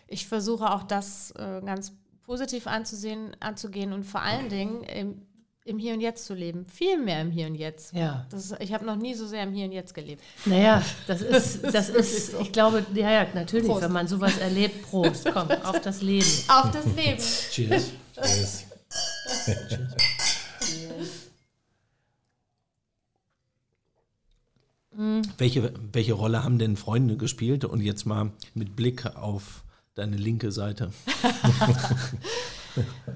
ich 0.08 0.26
versuche 0.26 0.72
auch 0.72 0.82
das 0.82 1.30
äh, 1.32 1.60
ganz 1.64 1.92
positiv 2.22 2.66
anzusehen, 2.66 3.36
anzugehen 3.40 3.92
und 3.92 4.04
vor 4.04 4.22
allen 4.22 4.48
Dingen 4.48 4.82
im, 4.82 5.22
im 5.64 5.78
Hier 5.78 5.94
und 5.94 6.00
Jetzt 6.00 6.24
zu 6.26 6.34
leben. 6.34 6.66
Viel 6.66 6.98
mehr 6.98 7.20
im 7.20 7.30
Hier 7.30 7.46
und 7.46 7.54
Jetzt. 7.54 7.94
Ja. 7.94 8.26
Das, 8.30 8.54
ich 8.58 8.72
habe 8.72 8.84
noch 8.84 8.96
nie 8.96 9.14
so 9.14 9.26
sehr 9.26 9.42
im 9.42 9.52
Hier 9.52 9.66
und 9.66 9.72
Jetzt 9.72 9.94
gelebt. 9.94 10.22
Naja, 10.44 10.82
das 11.06 11.22
ist, 11.22 11.62
das 11.62 11.88
ist, 11.88 12.34
ich 12.40 12.52
glaube, 12.52 12.84
ja, 12.94 13.10
ja, 13.10 13.26
natürlich, 13.34 13.68
Prost. 13.68 13.82
wenn 13.82 13.92
man 13.92 14.08
sowas 14.08 14.36
erlebt, 14.38 14.82
Prost, 14.82 15.26
komm, 15.32 15.50
auf 15.50 15.80
das 15.80 16.02
Leben. 16.02 16.26
Auf 16.48 16.70
das 16.70 16.84
Leben. 16.86 17.18
Cheers. 17.18 17.92
Cheers. 18.14 18.64
Welche, 25.38 25.72
welche 25.92 26.12
Rolle 26.14 26.42
haben 26.42 26.58
denn 26.58 26.76
Freunde 26.76 27.16
gespielt? 27.16 27.64
Und 27.64 27.80
jetzt 27.80 28.04
mal 28.04 28.32
mit 28.54 28.74
Blick 28.74 29.06
auf 29.16 29.62
deine 29.98 30.16
linke 30.16 30.52
Seite. 30.52 30.90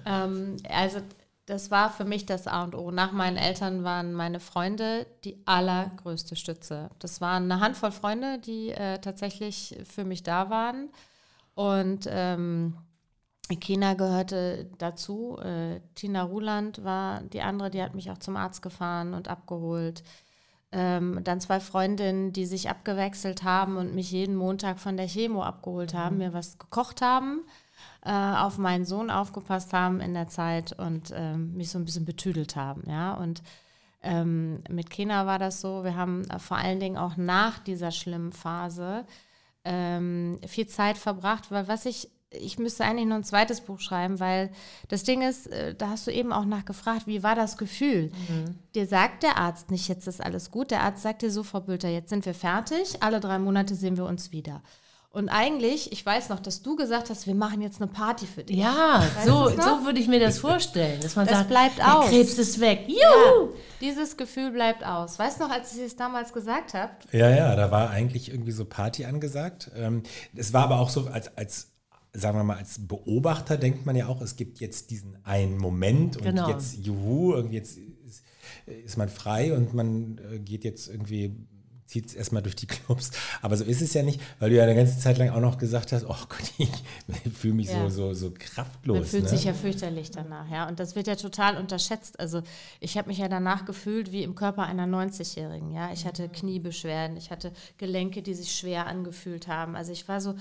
Ähm, 0.05 0.57
also 0.69 1.01
das 1.47 1.71
war 1.71 1.91
für 1.91 2.05
mich 2.05 2.27
das 2.27 2.47
A 2.47 2.65
und 2.65 2.75
O. 2.75 2.91
Nach 2.91 3.13
meinen 3.13 3.37
Eltern 3.37 3.85
waren 3.85 4.13
meine 4.13 4.41
Freunde 4.41 5.07
die 5.25 5.37
allergrößte 5.45 6.37
Stütze. 6.37 6.91
Das 6.99 7.21
waren 7.21 7.51
eine 7.51 7.61
Handvoll 7.61 7.93
Freunde, 7.93 8.39
die 8.39 8.71
äh, 8.71 8.99
tatsächlich 8.99 9.79
für 9.85 10.05
mich 10.05 10.23
da 10.23 10.51
waren. 10.51 10.89
Und 11.55 12.09
ähm, 12.09 12.77
Kena 13.61 13.95
gehörte 13.95 14.71
dazu. 14.79 15.39
Äh, 15.39 15.81
Tina 15.95 16.23
Ruland 16.23 16.85
war 16.85 17.21
die 17.23 17.43
andere, 17.43 17.71
die 17.71 17.83
hat 17.83 17.95
mich 17.95 18.11
auch 18.11 18.19
zum 18.19 18.37
Arzt 18.37 18.63
gefahren 18.63 19.15
und 19.15 19.29
abgeholt. 19.29 20.03
Ähm, 20.75 21.21
dann 21.23 21.41
zwei 21.41 21.61
Freundinnen, 21.61 22.33
die 22.33 22.47
sich 22.47 22.71
abgewechselt 22.71 23.43
haben 23.43 23.77
und 23.77 23.95
mich 23.95 24.11
jeden 24.11 24.35
Montag 24.35 24.79
von 24.79 24.97
der 24.97 25.07
Chemo 25.07 25.43
abgeholt 25.43 25.93
haben, 25.93 26.17
mir 26.17 26.33
was 26.33 26.59
gekocht 26.59 27.03
haben, 27.03 27.43
äh, 28.05 28.11
auf 28.11 28.57
meinen 28.57 28.87
Sohn 28.87 29.11
aufgepasst 29.11 29.75
haben 29.75 30.01
in 30.01 30.15
der 30.15 30.29
Zeit 30.29 30.73
und 30.79 31.13
ähm, 31.15 31.55
mich 31.55 31.71
so 31.71 31.79
ein 31.79 31.85
bisschen 31.85 32.07
betüdelt 32.07 32.57
haben. 32.57 32.85
Ja? 32.89 33.13
Und 33.15 33.43
ähm, 34.03 34.63
mit 34.69 34.91
Kena 34.91 35.27
war 35.27 35.39
das 35.39 35.61
so, 35.61 35.85
wir 35.85 35.95
haben 35.95 36.25
äh, 36.31 36.39
vor 36.39 36.57
allen 36.57 36.81
Dingen 36.81 36.97
auch 36.97 37.17
nach 37.17 37.59
dieser 37.59 37.91
schlimmen 37.91 38.33
Phase 38.33 39.05
ähm, 39.65 40.41
viel 40.47 40.67
Zeit 40.67 40.99
verbracht, 40.99 41.51
weil 41.51 41.69
was 41.69 41.87
ich, 41.87 42.09
ich 42.41 42.59
müsste 42.59 42.85
eigentlich 42.85 43.07
noch 43.07 43.17
ein 43.17 43.25
zweites 43.25 43.61
Buch 43.61 43.81
schreiben, 43.81 44.21
weil 44.21 44.51
das 44.89 45.03
Ding 45.05 45.23
ist, 45.23 45.47
äh, 45.49 45.75
da 45.75 45.91
hast 45.91 46.07
du 46.07 46.11
eben 46.13 46.33
auch 46.33 46.45
nachgefragt, 46.45 47.07
wie 47.07 47.23
war 47.23 47.35
das 47.35 47.57
Gefühl? 47.59 48.11
Dir 48.75 48.87
sagt 48.87 49.23
der 49.23 49.39
Arzt 49.39 49.71
nicht, 49.71 49.89
jetzt 49.89 50.07
ist 50.07 50.23
alles 50.23 50.51
gut, 50.51 50.71
der 50.71 50.83
Arzt 50.83 51.03
sagt 51.03 51.23
dir 51.23 51.31
so, 51.31 51.43
Frau 51.43 51.61
Bülter, 51.61 51.89
jetzt 51.89 52.11
sind 52.11 52.25
wir 52.27 52.35
fertig, 52.35 53.03
alle 53.03 53.21
drei 53.21 53.39
Monate 53.39 53.75
sehen 53.75 53.97
wir 53.97 54.05
uns 54.07 54.33
wieder. 54.33 54.63
Und 55.11 55.29
eigentlich, 55.29 55.93
ich 55.93 56.07
weiß 56.07 56.31
noch, 56.31 56.41
dass 56.41 56.63
du 56.63 56.75
gesagt 56.75 57.11
hast, 57.11 57.27
wir 57.27 57.35
machen 57.35 57.61
jetzt 57.61 57.83
eine 57.83 57.91
Party 57.91 58.27
für 58.27 58.45
dich. 58.45 58.57
Ja, 58.57 59.05
Weißt 59.15 59.27
so, 59.27 59.47
so 59.51 59.85
würde 59.85 60.01
ich 60.01 60.09
mir 60.09 60.19
das 60.19 60.39
vorstellen, 60.39 61.03
dass 61.03 61.17
man 61.17 61.27
Das 61.27 61.37
sagt, 61.37 61.51
bleibt 61.51 61.77
der 61.77 61.99
aus. 61.99 62.09
Krebs 62.09 62.39
ist 62.39 62.59
weg. 62.61 62.87
Juhu! 62.89 62.97
Ja, 62.97 63.49
dieses 63.83 64.17
Gefühl 64.17 64.53
bleibt 64.53 64.83
aus. 64.87 65.19
Weißt 65.19 65.39
du 65.39 65.45
noch, 65.45 65.51
als 65.51 65.77
ich 65.77 65.83
es 65.83 65.97
damals 65.97 66.33
gesagt 66.33 66.73
habe? 66.73 66.93
Ja, 67.13 67.29
ja, 67.29 67.55
da 67.55 67.71
war 67.71 67.91
eigentlich 67.91 68.31
irgendwie 68.31 68.53
so 68.53 68.65
Party 68.65 69.05
angesagt. 69.05 69.71
Ähm, 69.77 70.03
Es 70.35 70.55
war 70.55 70.63
aber 70.65 70.81
auch 70.81 70.89
so, 70.89 71.07
als, 71.09 71.37
als, 71.37 71.72
sagen 72.15 72.37
wir 72.39 72.45
mal, 72.45 72.59
als 72.59 72.87
Beobachter 72.87 73.57
denkt 73.57 73.87
man 73.87 73.97
ja 73.97 74.07
auch, 74.07 74.21
es 74.21 74.37
gibt 74.37 74.61
jetzt 74.61 74.91
diesen 74.91 75.17
einen 75.25 75.57
Moment 75.59 76.17
und 76.19 76.25
Genau. 76.25 76.49
jetzt, 76.51 76.77
juhu, 76.85 77.33
irgendwie 77.35 77.57
jetzt 77.57 77.79
ist, 77.79 78.23
ist 78.85 78.97
man 78.99 79.09
frei 79.09 79.55
und 79.57 79.73
man 79.75 80.19
äh, 80.31 80.39
geht 80.39 80.65
jetzt 80.65 80.89
irgendwie, 80.89 81.35
zieht 81.87 82.07
es 82.07 82.15
erstmal 82.15 82.43
durch 82.43 82.55
die 82.57 82.67
Clubs. 82.67 83.11
Aber 83.41 83.57
so 83.57 83.65
ist 83.65 83.81
es 83.83 83.95
ja 83.95 84.03
nicht, 84.03 84.21
weil 84.39 84.51
du 84.51 84.57
ja 84.57 84.65
eine 84.65 84.75
ganze 84.75 84.99
Zeit 84.99 85.17
lang 85.19 85.31
auch 85.31 85.41
noch 85.41 85.57
gesagt 85.59 85.93
hast, 85.93 86.05
oh 86.05 86.15
Gott, 86.29 86.53
ich 86.59 87.33
fühle 87.33 87.55
mich 87.55 87.69
Ja. 87.69 87.89
so, 87.89 88.13
so, 88.13 88.15
so 88.15 88.35
kraftlos. 88.39 88.97
Man 88.99 89.07
fühlt 89.07 89.23
ne? 89.25 89.29
sich 89.31 89.45
ja 89.45 89.55
fürchterlich 89.55 90.11
danach, 90.11 90.51
ja. 90.51 90.69
Und 90.69 90.81
das 90.81 90.95
wird 90.95 91.07
ja 91.07 91.17
total 91.17 91.57
unterschätzt. 91.57 92.21
Also 92.21 92.43
ich 92.81 92.99
habe 92.99 93.09
mich 93.09 93.19
ja 93.19 93.29
danach 93.29 93.65
gefühlt 93.65 94.13
wie 94.13 94.23
im 94.23 94.35
Körper 94.35 94.65
einer 94.65 94.87
90-Jährigen, 94.87 95.73
ja. 95.73 95.93
Ich 95.93 96.05
hatte 96.05 96.29
Kniebeschwerden, 96.29 97.17
ich 97.17 97.31
hatte 97.31 97.53
Gelenke, 97.79 98.21
die 98.23 98.35
sich 98.35 98.55
schwer 98.55 98.87
angefühlt 98.87 99.49
haben. 99.49 99.77
Also 99.77 99.93
ich 99.93 100.07
war 100.09 100.21
so 100.21 100.35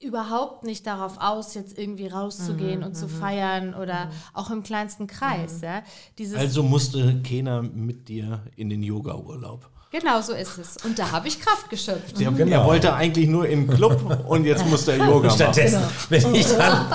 überhaupt 0.00 0.64
nicht 0.64 0.86
darauf 0.86 1.16
aus, 1.20 1.54
jetzt 1.54 1.78
irgendwie 1.78 2.06
rauszugehen 2.08 2.82
und 2.82 2.94
zu 2.94 3.08
feiern 3.08 3.74
oder 3.74 4.10
auch 4.34 4.50
im 4.50 4.62
kleinsten 4.62 5.06
Kreis, 5.06 5.60
ja. 5.62 5.82
Dieses, 6.18 6.36
Also 6.38 6.62
musste 6.62 7.20
Kena 7.22 7.62
mit 7.62 8.08
dir 8.08 8.42
in 8.56 8.68
den 8.68 8.82
Yoga-Urlaub. 8.82 9.70
genau 9.90 10.20
so 10.20 10.32
ist 10.34 10.58
es. 10.58 10.76
Und 10.84 10.98
da 10.98 11.10
habe 11.12 11.28
ich 11.28 11.40
Kraft 11.40 11.70
geschöpft. 11.70 12.18
Der, 12.20 12.30
Genau. 12.32 12.50
Er 12.62 12.64
wollte 12.66 12.92
eigentlich 12.94 13.28
nur 13.28 13.46
in 13.48 13.66
den 13.66 13.74
Club 13.76 14.24
und 14.28 14.44
jetzt 14.44 14.66
musste 14.66 14.92
er 14.92 14.98
Yoga 14.98 15.28
machen. 15.28 15.36
Stattdessen 15.36 15.82
bin 16.10 16.34
ich 16.34 16.46
dann 16.48 16.86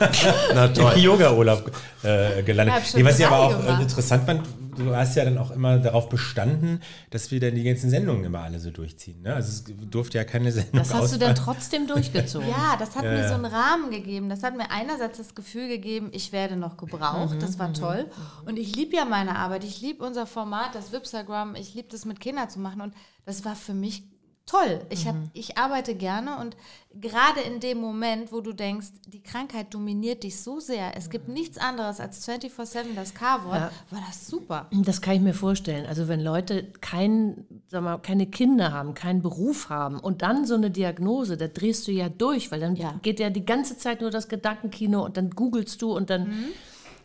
Na 0.54 0.68
toll. 0.68 0.96
Yoga-Urlaub 0.96 1.70
äh, 2.02 2.42
gelandet. 2.44 2.86
Schon 2.86 3.00
nee, 3.00 3.06
was 3.06 3.18
ich 3.18 3.26
aber 3.26 3.38
auch 3.40 3.58
gemacht. 3.60 3.80
äh, 3.80 3.82
interessant 3.82 4.24
fand, 4.24 4.42
du 4.76 4.94
hast 4.94 5.14
ja 5.16 5.24
dann 5.24 5.38
auch 5.38 5.50
immer 5.50 5.78
darauf 5.78 6.08
bestanden, 6.08 6.80
dass 7.10 7.30
wir 7.30 7.40
dann 7.40 7.54
die 7.54 7.62
ganzen 7.64 7.90
Sendungen 7.90 8.24
immer 8.24 8.40
alle 8.40 8.58
so 8.58 8.70
durchziehen. 8.70 9.22
Ne? 9.22 9.34
Also 9.34 9.48
es 9.50 9.64
durfte 9.90 10.18
ja 10.18 10.24
keine 10.24 10.52
Sendung 10.52 10.72
Das 10.74 10.92
hast 10.94 11.14
du 11.14 11.18
dann 11.18 11.32
ausfallen. 11.32 11.56
trotzdem 11.56 11.86
durchgezogen. 11.86 12.48
Ja, 12.48 12.76
das 12.78 12.96
hat 12.96 13.04
Ja, 13.04 13.12
mir 13.12 13.28
so 13.28 13.34
einen 13.34 13.44
Rahmen 13.46 13.90
gegeben. 13.90 14.28
Das 14.28 14.42
hat 14.42 14.56
mir 14.56 14.70
einerseits 14.70 15.18
das 15.18 15.34
Gefühl 15.34 15.68
gegeben, 15.68 16.08
ich 16.12 16.32
werde 16.32 16.56
noch 16.56 16.76
gebraucht. 16.76 17.36
das 17.40 17.58
war 17.58 17.72
toll. 17.72 18.06
Und 18.46 18.58
ich 18.58 18.74
liebe 18.76 18.96
ja 18.96 19.04
meine 19.04 19.36
Arbeit. 19.36 19.64
Ich 19.64 19.80
liebe 19.80 20.04
unser 20.04 20.26
Format, 20.26 20.74
das 20.74 20.92
Wipsagram. 20.92 21.54
Ich 21.54 21.74
liebe 21.74 21.88
das 21.90 22.04
mit 22.04 22.20
Kindern 22.20 22.48
zu 22.50 22.58
machen. 22.60 22.80
Und 22.80 22.94
das 23.24 23.44
war 23.44 23.56
für 23.56 23.74
mich 23.74 24.04
toll. 24.46 24.80
Ich, 24.90 25.06
hab, 25.08 25.16
ich 25.32 25.56
arbeite 25.56 25.94
gerne 25.94 26.38
und 26.38 26.56
gerade 27.00 27.40
in 27.40 27.60
dem 27.60 27.78
Moment, 27.78 28.30
wo 28.30 28.40
du 28.40 28.52
denkst, 28.52 28.88
die 29.06 29.22
Krankheit 29.22 29.72
dominiert 29.72 30.22
dich 30.22 30.40
so 30.40 30.60
sehr, 30.60 30.96
es 30.96 31.08
gibt 31.10 31.28
nichts 31.28 31.56
anderes 31.58 31.98
als 31.98 32.28
24-7 32.28 32.94
das 32.94 33.14
K-Wort, 33.14 33.56
Ja. 33.56 33.70
war 33.90 34.02
das 34.06 34.26
super. 34.26 34.68
Das 34.70 35.00
kann 35.00 35.14
ich 35.16 35.20
mir 35.22 35.34
vorstellen. 35.34 35.86
Also 35.86 36.08
wenn 36.08 36.20
Leute 36.20 36.64
kein, 36.80 37.46
sag 37.68 37.82
mal, 37.82 37.98
keine 37.98 38.26
Kinder 38.26 38.72
haben, 38.72 38.94
keinen 38.94 39.22
Beruf 39.22 39.70
haben 39.70 39.98
und 39.98 40.22
dann 40.22 40.44
so 40.44 40.54
eine 40.54 40.70
Diagnose, 40.70 41.36
da 41.36 41.48
drehst 41.48 41.88
du 41.88 41.92
ja 41.92 42.08
durch, 42.08 42.52
weil 42.52 42.60
dann 42.60 42.76
Ja. 42.76 42.98
geht 43.02 43.20
ja 43.20 43.30
die 43.30 43.46
ganze 43.46 43.78
Zeit 43.78 44.02
nur 44.02 44.10
das 44.10 44.28
Gedankenkino 44.28 45.04
und 45.04 45.16
dann 45.16 45.30
googelst 45.30 45.80
du 45.80 45.92
und 45.96 46.10
dann 46.10 46.32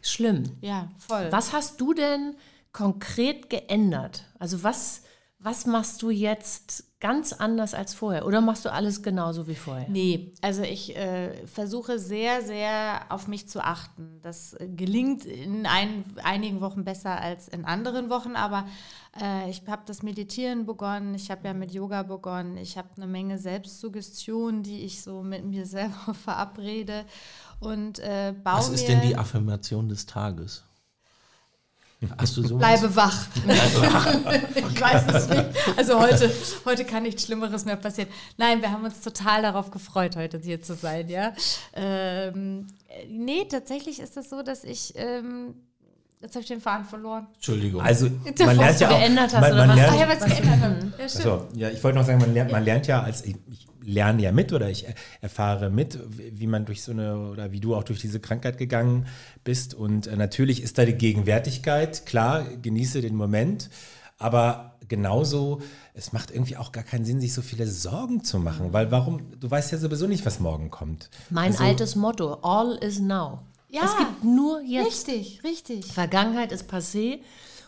schlimm. 0.02 0.44
Ja, 0.62 0.90
voll. 0.98 1.28
Was 1.32 1.54
hast 1.54 1.80
du 1.82 1.94
denn 1.94 2.36
konkret 2.72 3.50
geändert? 3.50 4.24
Also 4.38 4.64
was, 4.64 5.04
was 5.42 5.66
machst 5.66 6.02
du 6.02 6.10
jetzt 6.10 6.84
ganz 7.00 7.32
anders 7.32 7.74
als 7.74 7.94
vorher? 7.94 8.26
Oder 8.26 8.42
machst 8.42 8.66
du 8.66 8.74
alles 8.74 9.02
genauso 9.02 9.48
wie 9.48 9.56
vorher? 9.56 9.88
Nee, 9.90 10.34
also 10.42 10.64
ich 10.64 10.98
äh, 10.98 11.48
versuche 11.48 11.98
sehr, 11.98 12.42
sehr 12.42 13.04
auf 13.08 13.30
mich 13.30 13.48
zu 13.48 13.64
achten. 13.64 14.20
Das 14.22 14.58
gelingt 14.60 15.24
in 15.24 15.66
ein, 15.66 16.04
einigen 16.24 16.60
Wochen 16.60 16.84
besser 16.84 17.22
als 17.22 17.48
in 17.48 17.64
anderen 17.64 18.10
Wochen, 18.10 18.36
aber 18.36 18.68
äh, 19.22 19.50
ich 19.50 19.64
habe 19.68 19.84
das 19.86 20.04
Meditieren 20.04 20.66
begonnen, 20.66 21.16
ich 21.16 21.32
habe 21.32 21.48
ja 21.48 21.54
mit 21.54 21.72
Yoga 21.72 22.04
begonnen, 22.04 22.58
ich 22.58 22.78
habe 22.78 22.90
eine 22.98 23.08
Menge 23.08 23.38
Selbstsuggestion, 23.38 24.62
die 24.62 24.82
ich 24.82 25.02
so 25.02 25.24
mit 25.24 25.46
mir 25.46 25.66
selber 25.66 26.14
verabrede 26.14 27.06
und 27.62 28.00
äh, 28.00 28.34
baue 28.44 28.58
Was 28.58 28.70
ist 28.70 28.82
mir 28.82 28.96
denn 28.96 29.08
die 29.08 29.16
Affirmation 29.16 29.88
des 29.88 30.06
Tages? 30.06 30.66
Hast 32.18 32.38
du 32.38 32.44
sowas? 32.44 32.60
Bleibe 32.60 32.96
wach. 32.96 33.28
ich 34.56 34.82
weiß 34.82 35.04
es 35.14 35.30
nicht. 35.30 35.46
Also 35.78 36.00
heute, 36.00 36.32
heute 36.64 36.86
kann 36.86 37.04
nichts 37.04 37.26
Schlimmeres 37.26 37.66
mehr 37.66 37.76
passieren. 37.76 38.10
Nein, 38.38 38.62
wir 38.62 38.72
haben 38.72 38.86
uns 38.86 39.02
total 39.02 39.42
darauf 39.42 39.70
gefreut, 39.70 40.16
heute 40.16 40.40
hier 40.40 40.62
zu 40.62 40.76
sein, 40.76 41.10
ja. 41.10 41.34
Ähm, 41.74 42.68
äh, 42.88 43.06
nee, 43.10 43.46
tatsächlich 43.50 44.00
ist 44.00 44.16
es 44.16 44.30
so, 44.30 44.44
dass 44.44 44.64
ich. 44.64 44.94
Ähm, 44.96 45.56
jetzt 46.22 46.36
habe 46.36 46.42
ich 46.42 46.48
den 46.48 46.62
Faden 46.62 46.86
verloren. 46.86 47.28
Entschuldigung. 47.36 47.82
Also 47.82 48.10
Der 48.10 48.46
man 48.46 48.58
lernt 48.58 48.80
ja 48.80 48.90
auch, 48.90 48.98
geändert 49.00 49.34
hast 49.34 49.42
man, 49.42 49.68
man 49.68 49.76
lernt, 49.78 49.94
Ah 49.94 50.00
ja, 50.00 50.10
was 50.10 50.26
geändert 50.26 50.60
haben. 50.62 50.94
Ja, 51.00 51.10
stimmt. 51.10 51.24
So, 51.24 51.48
ja, 51.56 51.70
ich 51.70 51.84
wollte 51.84 51.98
noch 51.98 52.06
sagen, 52.06 52.20
man 52.20 52.34
lernt, 52.34 52.52
man 52.52 52.64
lernt 52.64 52.88
ja 52.88 53.02
als 53.02 53.24
ich, 53.26 53.36
ich 53.50 53.68
lerne 53.82 54.22
ja 54.22 54.32
mit 54.32 54.52
oder 54.54 54.70
ich 54.70 54.86
erfahre 55.22 55.70
mit, 55.70 55.98
wie 56.10 56.48
man 56.48 56.66
durch 56.66 56.84
so 56.84 56.92
eine 56.92 57.18
oder 57.30 57.52
wie 57.52 57.60
du 57.60 57.76
auch 57.76 57.84
durch 57.84 58.00
diese 58.00 58.20
Krankheit 58.20 58.58
gegangen 58.58 59.08
bist. 59.44 59.74
Und 59.74 60.08
äh, 60.08 60.16
natürlich 60.16 60.62
ist 60.62 60.78
da 60.78 60.86
die 60.86 60.94
Gegenwärtigkeit, 60.94 62.06
klar, 62.06 62.44
genieße 62.62 63.02
den 63.02 63.16
Moment, 63.16 63.70
aber 64.18 64.76
genauso, 64.88 65.62
es 65.94 66.12
macht 66.14 66.32
irgendwie 66.32 66.58
auch 66.58 66.72
gar 66.72 66.84
keinen 66.84 67.06
Sinn, 67.06 67.22
sich 67.22 67.34
so 67.34 67.42
viele 67.42 67.68
Sorgen 67.68 68.24
zu 68.24 68.40
machen, 68.40 68.74
weil 68.74 68.92
warum, 68.92 69.40
du 69.40 69.50
weißt 69.50 69.72
ja 69.72 69.78
sowieso 69.78 70.08
nicht, 70.08 70.26
was 70.26 70.40
morgen 70.40 70.70
kommt. 70.70 71.10
Mein 71.30 71.52
Also- 71.52 71.64
altes 71.64 71.96
Motto, 71.96 72.34
all 72.42 72.76
is 72.84 73.00
now. 73.00 73.40
Ja, 73.70 73.86
es 73.86 73.98
gibt 73.98 74.24
nur 74.24 74.62
jetzt. 74.62 75.08
Richtig, 75.08 75.44
richtig. 75.44 75.86
Vergangenheit 75.94 76.52
ist 76.52 76.72
passé 76.72 77.20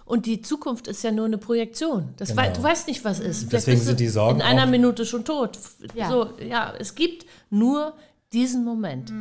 und 0.06 0.26
die 0.26 0.42
Zukunft 0.42 0.88
ist 0.88 1.04
ja 1.04 1.12
nur 1.12 1.26
eine 1.26 1.38
Projektion. 1.38 2.10
Das 2.18 2.36
wei 2.36 2.50
du 2.50 2.62
weißt 2.62 2.88
nicht, 2.88 3.06
was 3.06 3.20
ist. 3.20 3.54
Deswegen 3.54 3.80
sind 3.80 4.00
die 4.00 4.08
Sorgen 4.08 4.40
in 4.40 4.46
einer 4.46 4.66
Minute 4.66 5.06
schon 5.06 5.24
tot. 5.24 5.60
Ja. 5.94 6.10
So, 6.10 6.32
ja, 6.40 6.74
es 6.78 6.96
gibt 6.96 7.26
nur 7.50 7.94
diesen 8.34 8.66
Moment. 8.66 9.14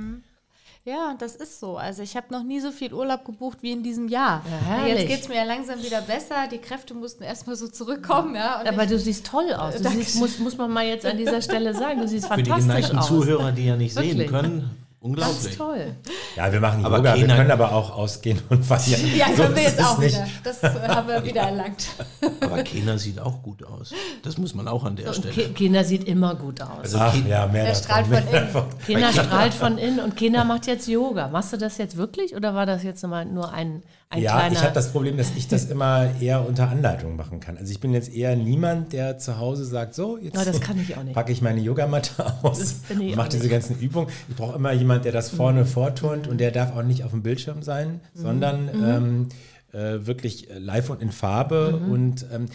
Ja, 0.87 1.14
das 1.18 1.37
ist 1.37 1.61
so. 1.61 1.76
Also 1.76 2.03
ich 2.03 2.16
habe 2.16 2.28
noch 2.31 2.43
nie 2.43 2.59
so 2.59 2.72
viel 2.72 2.95
Urlaub 2.95 3.26
gebucht 3.26 3.59
wie 3.61 3.72
in 3.72 3.83
diesem 3.83 4.09
Jahr. 4.09 4.43
Ja, 4.51 4.66
herrlich. 4.66 4.95
Jetzt 4.95 5.09
geht 5.09 5.20
es 5.20 5.28
mir 5.28 5.37
ja 5.37 5.45
langsam 5.45 5.83
wieder 5.83 6.01
besser. 6.01 6.49
Die 6.51 6.59
Kräfte 6.59 6.95
mussten 6.95 7.22
erstmal 7.22 7.55
so 7.55 7.68
zurückkommen. 7.68 8.35
Ja, 8.35 8.61
und 8.61 8.66
Aber 8.66 8.85
ich, 8.85 8.91
du 8.91 8.99
siehst 8.99 9.26
toll 9.26 9.53
aus. 9.53 9.76
Du 9.76 9.91
siest, 9.91 10.16
muss, 10.16 10.39
muss 10.39 10.57
man 10.57 10.70
mal 10.70 10.87
jetzt 10.87 11.05
an 11.05 11.18
dieser 11.18 11.43
Stelle 11.43 11.74
sagen. 11.74 12.01
Du 12.01 12.09
siehst 12.09 12.26
Für 12.26 12.37
die 12.37 12.49
fantastisch 12.49 12.74
geneigten 12.74 12.99
aus. 12.99 13.09
Zuhörer, 13.09 13.53
die 13.53 13.66
ja 13.66 13.76
nicht 13.76 13.93
sehen 13.93 14.18
Wirklich. 14.18 14.62
Können, 15.03 15.14
Ganz 15.16 15.28
unglaublich. 15.46 15.57
toll. 15.57 15.96
Ja, 16.36 16.53
wir 16.53 16.61
machen 16.61 16.84
Aber 16.84 16.98
Yoga, 16.98 17.14
wir 17.16 17.26
können 17.26 17.51
aber 17.51 17.72
auch 17.72 17.96
ausgehen 17.96 18.40
und 18.51 18.64
feiern. 18.64 19.01
ja, 19.16 19.26
So 19.34 19.42
können 19.44 19.57
wir 19.57 19.62
ist 19.62 19.68
jetzt 19.70 19.80
es 19.80 19.86
auch 19.86 19.98
nicht. 19.98 20.14
wieder. 20.14 20.26
Das 20.44 20.62
äh, 20.62 20.88
haben 20.88 21.09
wir 21.09 21.24
wieder 21.24 21.40
erlangt. 21.42 21.86
Aber 22.40 22.62
Kena 22.62 22.98
sieht 22.98 23.18
auch 23.18 23.42
gut 23.42 23.64
aus. 23.64 23.92
Das 24.22 24.36
muss 24.38 24.55
man 24.55 24.68
auch 24.68 24.84
an 24.84 24.96
der 24.96 25.09
Und 25.09 25.14
Stelle. 25.16 25.48
Kinder 25.51 25.84
sieht 25.84 26.05
immer 26.05 26.34
gut 26.34 26.61
aus. 26.61 26.68
Also 26.82 26.98
Ach 27.01 27.14
ja, 27.26 27.46
mehr 27.46 27.64
Er 27.66 27.74
strahlt 27.74 28.07
von 28.07 28.16
innen. 28.28 28.48
Kinder 28.86 29.12
strahlt 29.12 29.55
von 29.55 29.78
innen 29.78 30.01
und 30.01 30.16
Kinder 30.16 30.44
macht 30.44 30.66
jetzt 30.66 30.86
Yoga. 30.86 31.28
Machst 31.28 31.53
du 31.53 31.57
das 31.57 31.78
jetzt 31.78 31.96
wirklich 31.96 32.34
oder 32.36 32.55
war 32.55 32.66
das 32.66 32.82
jetzt 32.82 33.03
nur 33.03 33.53
ein, 33.53 33.82
ein 34.11 34.22
Ja, 34.22 34.32
kleiner... 34.32 34.52
ich 34.54 34.62
habe 34.62 34.74
das 34.74 34.90
Problem, 34.90 35.16
dass 35.16 35.30
ich 35.36 35.46
das 35.46 35.66
immer 35.66 36.11
eher 36.20 36.46
unter 36.46 36.68
Anleitung 36.68 37.14
machen 37.16 37.38
kann. 37.38 37.56
Also 37.56 37.70
ich 37.70 37.78
bin 37.78 37.94
jetzt 37.94 38.12
eher 38.12 38.34
niemand, 38.34 38.92
der 38.92 39.18
zu 39.18 39.38
Hause 39.38 39.64
sagt, 39.64 39.94
so, 39.94 40.18
jetzt 40.18 40.34
kann 40.61 40.78
ich 40.80 40.94
packe 41.12 41.30
ich 41.32 41.40
meine 41.42 41.61
Yogamatte 41.61 42.26
aus 42.42 42.80
und 42.90 43.14
mache 43.16 43.28
diese 43.30 43.48
ganzen 43.48 43.78
Übungen. 43.78 44.08
Ich 44.28 44.34
brauche 44.34 44.56
immer 44.56 44.72
jemand, 44.72 45.04
der 45.04 45.12
das 45.12 45.30
vorne 45.30 45.64
vorturnt 45.64 46.26
und 46.26 46.38
der 46.38 46.50
darf 46.50 46.76
auch 46.76 46.82
nicht 46.82 47.04
auf 47.04 47.12
dem 47.12 47.22
Bildschirm 47.22 47.62
sein, 47.62 48.00
Mhm. 48.14 48.20
sondern 48.20 48.68
ähm, 48.74 49.28
äh, 49.72 50.04
wirklich 50.06 50.50
äh, 50.50 50.58
live 50.58 50.90
und 50.90 51.00
in 51.00 51.12
Farbe. 51.12 51.80
Mhm. 51.80 51.92
Und 51.92 52.26
ähm, 52.32 52.46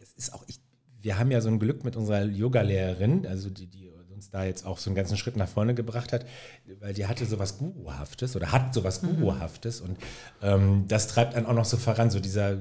das 0.00 0.10
ist 0.16 0.34
auch, 0.34 0.44
ich, 0.48 0.58
wir 1.00 1.18
haben 1.18 1.30
ja 1.30 1.40
so 1.40 1.48
ein 1.48 1.60
Glück 1.60 1.84
mit 1.84 1.94
unserer 1.96 2.24
Yoga-Lehrerin, 2.24 3.24
also 3.26 3.50
die, 3.50 3.66
die 3.68 3.87
uns 4.28 4.32
da 4.32 4.44
jetzt 4.44 4.66
auch 4.66 4.78
so 4.78 4.90
einen 4.90 4.96
ganzen 4.96 5.16
Schritt 5.16 5.36
nach 5.36 5.48
vorne 5.48 5.74
gebracht 5.74 6.12
hat, 6.12 6.26
weil 6.80 6.94
die 6.94 7.06
hatte 7.06 7.24
sowas 7.26 7.58
Guruhaftes 7.58 8.36
oder 8.36 8.52
hat 8.52 8.74
sowas 8.74 9.02
Mhm. 9.02 9.20
Guruhaftes 9.20 9.80
und 9.80 9.96
ähm, 10.42 10.84
das 10.88 11.08
treibt 11.08 11.34
einen 11.34 11.46
auch 11.46 11.54
noch 11.54 11.64
so 11.64 11.76
voran, 11.76 12.10
so 12.10 12.20
dieser 12.20 12.56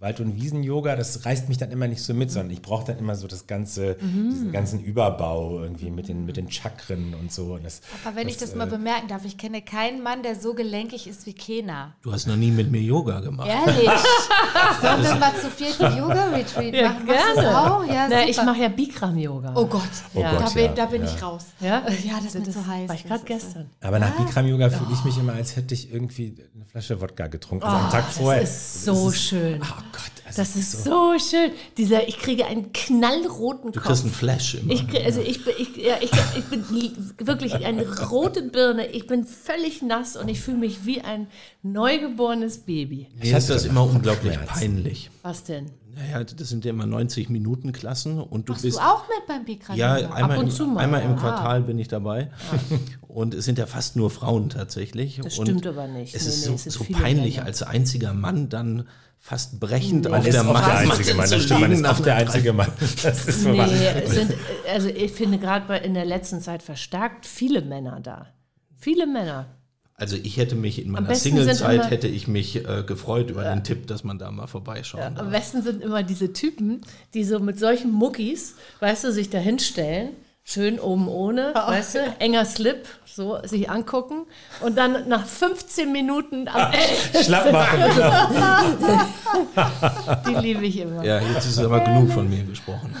Wald- 0.00 0.18
und 0.20 0.34
Wiesen-Yoga, 0.34 0.96
das 0.96 1.26
reißt 1.26 1.48
mich 1.50 1.58
dann 1.58 1.70
immer 1.70 1.86
nicht 1.86 2.02
so 2.02 2.14
mit, 2.14 2.30
sondern 2.30 2.50
ich 2.50 2.62
brauche 2.62 2.86
dann 2.86 2.98
immer 2.98 3.16
so 3.16 3.26
das 3.28 3.46
ganze, 3.46 3.96
Mhm. 4.00 4.30
diesen 4.30 4.52
ganzen 4.52 4.80
Überbau 4.80 5.60
irgendwie 5.62 5.90
mit 5.90 6.08
den, 6.08 6.24
mit 6.24 6.38
den 6.38 6.50
Chakren 6.50 7.14
und 7.14 7.30
so. 7.30 7.52
Und 7.54 7.64
das, 7.64 7.82
Aber 8.06 8.16
wenn 8.16 8.26
ich 8.28 8.38
das 8.38 8.54
mal 8.54 8.66
bemerken 8.66 9.08
darf, 9.08 9.24
ich 9.26 9.36
kenne 9.36 9.60
keinen 9.60 10.02
Mann, 10.02 10.22
der 10.22 10.36
so 10.36 10.54
gelenkig 10.54 11.06
ist 11.06 11.26
wie 11.26 11.34
Kena. 11.34 11.94
Du 12.02 12.12
hast 12.12 12.26
noch 12.26 12.36
nie 12.36 12.50
mit 12.50 12.70
mir 12.70 12.80
Yoga 12.80 13.20
gemacht. 13.20 13.48
Ehrlich? 13.48 13.90
Sollen 14.80 15.02
wir 15.02 15.14
mal 15.16 15.32
zu 15.38 15.50
viert 15.50 15.80
einen 15.82 15.98
Yoga-Retreat 15.98 16.74
Ja, 16.74 16.88
machen? 16.90 17.06
Das 17.06 17.34
gerne. 17.34 17.58
auch? 17.60 17.84
Ja, 17.86 18.06
Na, 18.08 18.26
ich 18.28 18.36
mache 18.42 18.60
ja 18.62 18.68
Bikram-Yoga. 18.68 19.52
Oh 19.54 19.66
Gott. 19.66 19.82
Oh 20.14 20.20
Ja. 20.20 20.32
Gott, 20.32 20.46
Da 20.48 20.54
bin, 20.54 20.64
ja, 20.64 20.72
da 20.72 20.86
bin 20.86 21.02
ja. 21.04 21.08
ich 21.14 21.22
raus. 21.22 21.44
Ja? 21.60 21.82
Ja, 22.04 22.14
das 22.24 22.34
ist 22.34 22.46
mir 22.46 22.52
zu 22.52 22.66
heiß. 22.66 22.88
War 22.88 22.94
ich 22.94 23.02
Das 23.02 23.08
gerade 23.08 23.20
ist- 23.34 23.44
gestern. 23.44 23.70
Aber 23.82 23.98
nach 23.98 24.16
Bikram-Yoga 24.16 24.70
fühle 24.70 24.90
ich 24.94 25.04
mich 25.04 25.18
immer, 25.18 25.34
als 25.34 25.56
hätte 25.56 25.74
ich 25.74 25.92
irgendwie 25.92 26.34
eine 26.54 26.64
Flasche 26.64 27.00
Wodka 27.00 27.26
getrunken. 27.26 27.64
Also 27.64 27.76
am 27.76 27.90
Tag 27.90 28.04
vorher. 28.10 28.40
Oh, 28.40 28.44
Das 28.44 28.50
ist 28.76 28.84
so 28.84 29.12
schön. 29.12 29.60
Oh 29.62 29.89
Also 30.38 30.42
Das 30.42 30.56
ist 30.56 30.84
so 30.84 31.12
schön. 31.18 31.50
Dieser, 31.76 32.06
ich 32.08 32.18
kriege 32.18 32.46
einen 32.46 32.72
knallroten 32.72 33.72
Du 33.72 33.78
Kopf. 33.80 33.88
kriegst 33.88 34.04
einen 34.04 34.12
Flash 34.12 34.54
immer. 34.54 34.72
Ich, 34.72 35.04
also 35.04 35.20
ich, 35.20 35.44
bin- 35.44 35.54
ich, 35.58 35.76
ja, 35.76 35.94
ich, 36.00 36.10
ich 36.36 36.44
bin 36.44 36.64
li- 36.70 36.92
wirklich 37.18 37.54
eine 37.64 37.84
rote 38.08 38.42
Birne. 38.42 38.86
Ich 38.86 39.06
bin 39.06 39.24
völlig 39.24 39.82
nass 39.82 40.16
und 40.16 40.28
ich 40.28 40.40
fühle 40.40 40.58
mich 40.58 40.84
wie 40.86 41.00
ein 41.00 41.26
neugeborenes 41.62 42.58
Baby. 42.58 43.08
Mir 43.20 43.36
ist 43.36 43.48
das 43.50 43.58
hatte 43.60 43.68
immer 43.68 43.84
unglaublich 43.84 44.36
Kopfschmerzen. 44.36 44.60
peinlich. 44.74 45.10
Was 45.22 45.44
denn? 45.44 45.70
Naja, 45.94 46.22
das 46.24 46.48
sind 46.48 46.64
ja 46.64 46.70
immer 46.70 46.86
90 46.86 47.28
Minuten 47.30 47.72
Klassen 47.72 48.20
und 48.20 48.48
du 48.48 48.52
Machst 48.52 48.62
bist. 48.64 48.76
du 48.78 48.80
auch 48.80 49.02
mit 49.08 49.26
beim 49.26 49.44
Bikram? 49.44 49.76
Ja, 49.76 49.94
einmal, 50.12 50.38
und 50.38 50.44
im, 50.44 50.50
zu 50.50 50.66
mal, 50.66 50.80
einmal 50.84 51.02
im 51.02 51.10
ja. 51.10 51.16
Quartal 51.16 51.62
bin 51.62 51.78
ich 51.78 51.88
dabei. 51.88 52.30
Und 53.08 53.34
es 53.34 53.44
sind 53.44 53.58
ja 53.58 53.66
fast 53.66 53.96
nur 53.96 54.08
Frauen 54.10 54.50
tatsächlich. 54.50 55.20
Das 55.22 55.36
und 55.38 55.46
stimmt 55.46 55.66
aber 55.66 55.88
nicht. 55.88 56.14
Es 56.14 56.22
Nee, 56.22 56.28
ist 56.28 56.38
nee, 56.42 56.46
so, 56.46 56.54
es 56.54 56.66
ist 56.66 56.74
so 56.78 56.84
peinlich, 56.84 57.36
Männer. 57.36 57.46
als 57.48 57.62
einziger 57.64 58.14
Mann 58.14 58.48
dann 58.48 58.86
fast 59.20 59.60
brechend 59.60 60.06
Nee. 60.06 60.10
auf 60.10 60.18
Man 60.18 60.26
ist 60.26 60.34
der 60.34 60.48
oft 60.48 60.66
der 60.66 60.78
einzige 60.78 61.14
Mann, 61.14 61.30
das 61.30 61.42
stimmt, 61.42 61.60
man 61.60 61.72
ist 61.72 61.84
oft 61.84 62.06
der 62.06 62.16
einzige 62.16 62.52
Mann. 62.52 62.72
Das 63.02 63.26
ist. 63.26 63.44
Nee, 63.46 63.60
es 64.02 64.10
sind, 64.10 64.34
also 64.72 64.88
ich 64.88 65.12
finde 65.12 65.38
gerade 65.38 65.76
in 65.76 65.94
der 65.94 66.06
letzten 66.06 66.40
Zeit 66.40 66.62
verstärkt 66.62 67.26
viele 67.26 67.62
Männer 67.62 68.00
da. 68.02 68.26
Viele 68.76 69.06
Männer. 69.06 69.46
Also 69.94 70.16
ich 70.16 70.38
hätte 70.38 70.54
mich 70.54 70.82
in 70.82 70.90
meiner 70.92 71.14
Singlezeit 71.14 71.90
hätte 71.90 72.08
ich 72.08 72.26
mich 72.26 72.66
äh, 72.66 72.82
gefreut 72.86 73.28
über 73.28 73.44
den 73.44 73.62
Tipp, 73.64 73.86
dass 73.86 74.02
man 74.02 74.18
da 74.18 74.30
mal 74.30 74.46
vorbeischauen 74.46 75.14
darf. 75.14 75.26
Am 75.26 75.30
besten 75.30 75.60
sind 75.62 75.82
immer 75.82 76.02
diese 76.02 76.32
Typen, 76.32 76.80
die 77.12 77.22
so 77.22 77.38
mit 77.38 77.58
solchen 77.58 77.92
Muckis, 77.92 78.54
weißt 78.80 79.04
du, 79.04 79.12
sich 79.12 79.28
da 79.28 79.36
hinstellen, 79.36 80.12
schön 80.42 80.80
oben 80.80 81.08
ohne, 81.08 81.54
weißt 81.54 81.94
du, 81.96 82.16
enger 82.18 82.44
Slip, 82.44 82.88
so 83.04 83.38
sich 83.44 83.70
angucken 83.70 84.26
und 84.62 84.76
dann 84.76 85.08
nach 85.08 85.26
15 85.26 85.92
Minuten 85.92 86.48
am 86.48 86.72
Ende, 86.72 87.24
Schlapp 87.24 87.52
machen. 87.52 87.80
Genau. 88.76 90.26
die 90.26 90.34
liebe 90.46 90.66
ich 90.66 90.78
immer. 90.78 91.04
Ja, 91.04 91.20
jetzt 91.20 91.46
ist 91.46 91.58
aber 91.58 91.80
genug 91.80 92.10
von 92.12 92.28
mir 92.28 92.42
gesprochen. 92.44 92.96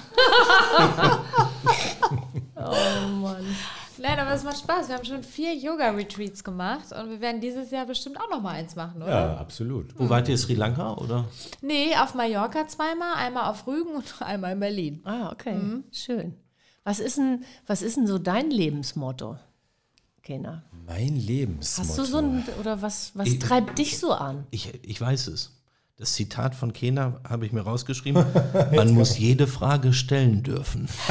Nein, 4.02 4.18
aber 4.18 4.32
es 4.32 4.44
macht 4.44 4.58
Spaß. 4.58 4.88
Wir 4.88 4.96
haben 4.96 5.04
schon 5.04 5.22
vier 5.22 5.54
Yoga-Retreats 5.54 6.42
gemacht 6.42 6.86
und 6.98 7.10
wir 7.10 7.20
werden 7.20 7.40
dieses 7.40 7.70
Jahr 7.70 7.84
bestimmt 7.84 8.18
auch 8.18 8.30
noch 8.30 8.40
mal 8.40 8.52
eins 8.54 8.74
machen, 8.74 9.02
oder? 9.02 9.10
Ja, 9.10 9.36
absolut. 9.36 9.98
Wo 9.98 10.08
wart 10.08 10.28
ihr? 10.28 10.38
Sri 10.38 10.54
Lanka 10.54 10.94
oder? 10.94 11.26
Nee, 11.60 11.94
auf 11.96 12.14
Mallorca 12.14 12.66
zweimal, 12.66 13.14
einmal 13.16 13.50
auf 13.50 13.66
Rügen 13.66 13.94
und 13.94 14.14
einmal 14.22 14.52
in 14.52 14.60
Berlin. 14.60 15.00
Ah, 15.04 15.30
okay, 15.32 15.56
schön. 15.92 16.34
Was 16.84 16.98
ist, 17.00 17.18
denn, 17.18 17.44
was 17.66 17.82
ist 17.82 17.96
denn 17.96 18.06
so 18.06 18.18
dein 18.18 18.50
Lebensmotto, 18.50 19.36
Kena? 20.22 20.62
Mein 20.86 21.16
Lebensmotto. 21.16 21.88
Hast 21.88 21.98
du 21.98 22.04
so 22.04 22.18
ein, 22.18 22.42
oder 22.58 22.80
was, 22.82 23.12
was 23.14 23.38
treibt 23.38 23.78
dich 23.78 23.98
so 23.98 24.12
an? 24.12 24.46
Ich, 24.50 24.72
ich 24.82 25.00
weiß 25.00 25.26
es. 25.28 25.56
Das 25.98 26.14
Zitat 26.14 26.54
von 26.54 26.72
Kena 26.72 27.20
habe 27.28 27.44
ich 27.44 27.52
mir 27.52 27.60
rausgeschrieben. 27.60 28.24
Man 28.74 28.94
muss 28.94 29.18
jede 29.18 29.46
Frage 29.46 29.92
stellen 29.92 30.42
dürfen. 30.42 30.88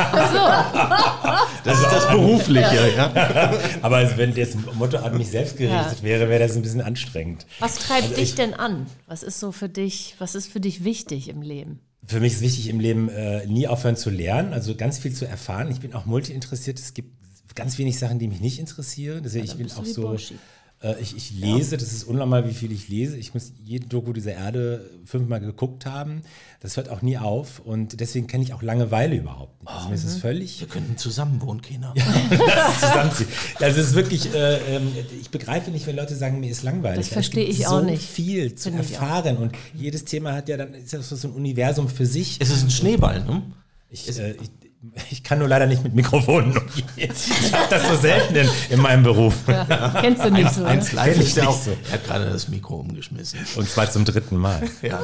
Das 1.64 1.78
ist 1.82 1.92
das 1.92 2.08
Berufliche, 2.08 2.94
ja. 2.96 3.12
Aber 3.82 3.98
also 3.98 4.18
wenn 4.18 4.34
das 4.34 4.56
Motto 4.76 4.98
an 4.98 5.18
mich 5.18 5.30
selbst 5.30 5.58
gerichtet 5.58 5.98
Ja. 6.00 6.04
wäre, 6.04 6.30
wäre 6.30 6.40
das 6.48 6.56
ein 6.56 6.62
bisschen 6.62 6.82
anstrengend. 6.82 7.46
Was 7.60 7.76
treibt 7.76 8.04
Also 8.04 8.16
dich 8.16 8.30
ich- 8.30 8.36
denn 8.36 8.54
an? 8.54 8.88
Was 9.08 9.24
ist 9.24 9.40
so 9.40 9.52
für 9.52 9.68
dich, 9.70 10.16
was 10.20 10.36
ist 10.36 10.48
für 10.48 10.62
dich 10.62 10.84
wichtig 10.86 11.28
im 11.28 11.42
Leben? 11.42 11.82
Für 12.10 12.20
mich 12.20 12.34
ist 12.34 12.42
wichtig 12.42 12.70
im 12.70 12.80
Leben, 12.80 13.08
äh, 13.10 13.46
nie 13.46 13.68
aufhören 13.68 13.96
zu 13.96 14.10
lernen, 14.10 14.52
also 14.52 14.74
ganz 14.74 14.98
viel 14.98 15.14
zu 15.14 15.26
erfahren. 15.28 15.70
Ich 15.70 15.80
bin 15.80 15.94
auch 15.94 16.08
multi-interessiert. 16.08 16.80
Es 16.80 16.96
gibt 16.96 17.14
ganz 17.54 17.78
wenig 17.78 18.00
Sachen, 18.00 18.18
die 18.18 18.28
mich 18.28 18.42
nicht 18.42 18.58
interessieren. 18.58 19.22
Deswegen, 19.24 19.46
ich 19.46 19.56
bin 19.56 19.72
auch 19.72 19.86
so. 19.86 20.02
Burschi. 20.02 20.40
Äh, 20.82 20.96
ich, 21.02 21.16
ich 21.16 21.32
lese, 21.32 21.78
das 21.78 21.92
ist 21.92 22.06
unnormal, 22.06 22.48
wie 22.48 22.54
viel 22.54 22.72
ich 22.72 22.88
lese. 22.88 23.18
Ich 23.18 23.34
muss 23.34 23.52
jede 23.64 23.88
Doku 23.88 24.14
dieser 24.14 24.34
Erde 24.34 24.90
fünfmal 25.06 25.42
geguckt 25.42 25.86
haben. 25.86 26.22
Das 26.62 26.78
hört 26.78 26.90
auch 26.90 27.02
nie 27.02 27.18
auf. 27.18 27.60
Und 27.60 28.00
deswegen 28.00 28.28
kenne 28.28 28.44
ich 28.44 28.54
auch 28.54 28.62
Langeweile 28.62 29.16
überhaupt 29.16 29.62
nicht. 29.62 29.72
Also 29.72 29.90
mir 29.90 29.96
ist 29.96 30.04
es 30.06 30.18
völlig 30.18 30.62
Wir 30.62 30.68
könnten 30.68 30.98
zusammen 30.98 31.42
wohnen, 31.42 31.62
Kena. 31.62 31.94
zusammenziehen. 32.80 33.30
Also 33.60 33.82
es 33.82 33.88
ist 33.90 33.96
wirklich, 33.96 34.34
äh, 34.34 34.76
ähm, 34.76 34.92
ich 35.20 35.30
begreife 35.30 35.70
nicht, 35.72 35.86
wenn 35.86 35.96
Leute 35.96 36.16
sagen, 36.16 36.40
mir 36.40 36.52
ist 36.52 36.64
langweilig. 36.64 37.00
Das 37.00 37.10
verstehe 37.10 37.46
ich 37.46 37.66
so 37.66 37.76
auch 37.76 37.82
nicht. 37.82 38.04
viel 38.04 38.56
zu 38.56 38.70
auch. 38.70 38.76
erfahren 38.76 39.38
und 39.38 39.54
jedes 39.74 40.06
Thema 40.06 40.34
hat 40.34 40.48
ja 40.48 40.58
dann 40.58 40.74
ist 40.74 40.94
das 40.94 41.10
so 41.10 41.28
ein 41.28 41.34
Universum 41.34 41.90
für 41.90 42.06
sich. 42.06 42.38
Es 42.40 42.50
ist 42.50 42.64
ein 42.64 42.72
Schneeball, 42.72 43.26
ne? 43.26 43.42
Ich, 43.90 44.08
äh, 44.18 44.32
ich, 44.32 44.69
ich 45.12 45.24
kann 45.24 45.40
nur 45.40 45.48
leider 45.50 45.68
nicht 45.68 45.84
mit 45.84 45.94
Mikrofonen. 45.94 46.60
Ich 46.96 47.54
habe 47.54 47.68
das 47.70 47.88
so 47.88 47.96
selten 47.96 48.36
in, 48.36 48.50
in 48.70 48.82
meinem 48.82 49.04
Beruf. 49.04 49.34
Kennst 50.02 50.24
du 50.24 50.32
nicht 50.32 50.52
so. 50.54 50.62
ne? 50.62 50.68
Eins 50.68 50.92
live 50.92 51.18
ist 51.18 51.36
nicht 51.36 51.38
er 51.38 51.50
auch. 51.50 51.62
so. 51.62 51.72
Er 51.88 51.94
hat 51.94 52.06
gerade 52.06 52.30
das 52.30 52.48
Mikro 52.50 52.76
umgeschmissen. 52.76 53.40
Und 53.56 53.70
zwar 53.70 53.90
zum 53.90 54.06
dritten 54.06 54.38
Mal. 54.38 54.70
Ja. 54.82 55.02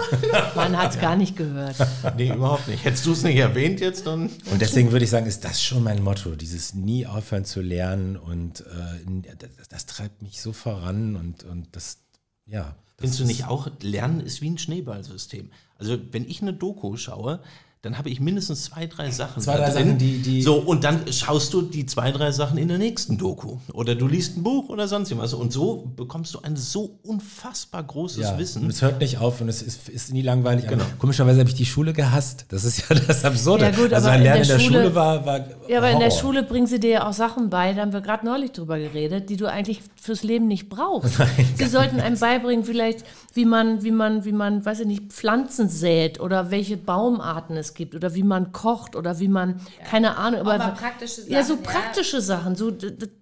Man 0.55 0.78
hat 0.78 0.93
es 0.93 0.99
gar 0.99 1.15
nicht 1.15 1.36
gehört. 1.36 1.76
Nee, 2.17 2.32
überhaupt 2.34 2.67
nicht. 2.67 2.86
Hättest 2.86 3.05
du 3.05 3.11
es 3.13 3.23
nicht 3.23 3.38
erwähnt 3.38 3.80
jetzt, 3.80 4.05
dann. 4.07 4.30
Und 4.51 4.61
deswegen 4.61 4.91
würde 4.91 5.03
ich 5.05 5.11
sagen, 5.11 5.26
ist 5.26 5.43
das 5.43 5.61
schon 5.61 5.84
mein 5.84 6.01
Motto, 6.03 6.36
dieses 6.36 6.73
nie 6.73 7.05
aufhören 7.05 7.45
zu 7.45 7.61
lernen 7.61 8.15
und 8.15 8.61
äh, 8.61 9.34
das, 9.38 9.67
das 9.67 9.86
treibt 9.86 10.21
mich 10.21 10.41
so 10.41 10.53
voran 10.53 11.15
und, 11.15 11.43
und 11.43 11.76
das, 11.76 11.97
ja. 12.45 12.76
Findest 12.97 13.19
du 13.19 13.26
nicht 13.26 13.45
auch, 13.45 13.69
Lernen 13.82 14.21
ist 14.21 14.41
wie 14.41 14.49
ein 14.49 14.57
Schneeballsystem? 14.57 15.51
Also, 15.78 15.97
wenn 16.11 16.26
ich 16.30 16.41
eine 16.41 16.53
Doku 16.53 16.95
schaue, 16.95 17.41
dann 17.86 17.99
habe 17.99 18.09
ich 18.09 18.19
mindestens 18.19 18.63
zwei, 18.65 18.88
drei 18.88 19.11
Sachen. 19.11 19.41
Zwei, 19.43 19.57
da 19.57 19.65
drei 19.69 19.73
drin. 19.73 19.86
Sachen, 19.89 19.97
die- 19.99 20.17
die- 20.17 20.41
so, 20.41 20.55
und 20.55 20.83
dann 20.83 21.01
schaust 21.11 21.53
du 21.53 21.61
die 21.61 21.86
zwei, 21.86 22.11
drei 22.11 22.31
Sachen 22.31 22.57
in 22.57 22.67
der 22.67 22.79
nächsten 22.79 23.17
Doku. 23.19 23.57
Oder 23.73 23.93
du 23.93 24.07
liest 24.07 24.38
ein 24.38 24.43
Buch 24.43 24.69
oder 24.69 24.88
sonst 24.88 25.11
irgendwas. 25.11 25.36
Und 25.36 25.53
so 25.53 25.91
bekommst 25.95 26.33
du 26.33 26.39
ein 26.41 26.55
so 26.55 26.97
unfassbar 27.03 27.83
großes 27.83 28.23
Ja, 28.23 28.31
und 28.31 28.39
Wissen. 28.39 28.67
es 28.69 28.81
hört 28.81 28.99
nicht 29.01 29.19
auf 29.19 29.39
und 29.39 29.49
es 29.49 29.61
ist, 29.61 29.88
ist 29.88 30.11
nie 30.11 30.23
langweilig. 30.23 30.67
Genau. 30.67 30.83
Komischerweise 30.97 31.39
habe 31.41 31.49
ich 31.49 31.55
die 31.55 31.65
Schule 31.65 31.93
gehasst. 31.93 32.45
Das 32.49 32.63
ist 32.63 32.89
ja 32.89 32.95
das 32.95 33.23
Absurde. 33.23 33.65
Ja, 33.65 33.71
gut, 33.71 33.93
also 33.93 34.07
aber 34.07 34.17
in 34.17 34.23
Lernen 34.23 34.41
in 34.41 34.47
der 34.47 34.59
Schule, 34.59 34.81
Schule- 34.83 34.95
war, 34.95 35.25
war 35.25 35.39
Ja, 35.67 35.77
aber 35.77 35.91
in 35.91 35.99
der. 35.99 36.09
Schule 36.09 36.41
bringen 36.43 36.65
sie 36.65 36.79
dir 36.79 36.89
ja 36.89 37.07
auch 37.07 37.13
Sachen 37.13 37.49
bei, 37.51 37.73
da 37.73 37.81
haben 37.81 37.93
wir 37.93 38.01
gerade 38.01 38.25
neulich 38.25 38.51
drüber 38.51 38.79
geredet, 38.79 39.29
die 39.29 39.38
du 39.38 39.45
eigentlich 39.47 39.81
fürs 40.01 40.23
Leben 40.23 40.47
nicht 40.47 40.69
brauchst. 40.69 41.17
sie 41.57 41.65
sollten 41.67 41.99
einem 41.99 42.17
beibringen, 42.17 42.65
vielleicht, 42.65 43.03
wie 43.36 43.45
man, 43.45 43.83
wie 43.83 43.91
man, 43.91 44.23
wie 44.25 44.31
man, 44.31 44.65
weiß 44.65 44.79
ich 44.79 44.88
nicht, 44.88 45.11
Pflanzen 45.13 45.67
sät 45.69 46.19
oder 46.21 46.51
welche 46.51 46.77
Baumarten 46.77 47.57
es 47.57 47.73
gibt 47.73 47.93
oder 47.93 48.15
wie 48.15 48.23
man 48.23 48.53
kocht 48.53 48.95
oder 48.95 49.19
wie 49.19 49.27
man, 49.27 49.59
keine 49.89 50.17
Ahnung, 50.17 50.39
aber, 50.39 50.53
Aber 50.55 50.71
praktische 50.71 51.21
Ja, 51.27 51.43
so 51.43 51.55
Sachen, 51.55 51.65
ja. 51.65 51.71
praktische 51.71 52.21
Sachen, 52.21 52.55
so, 52.55 52.71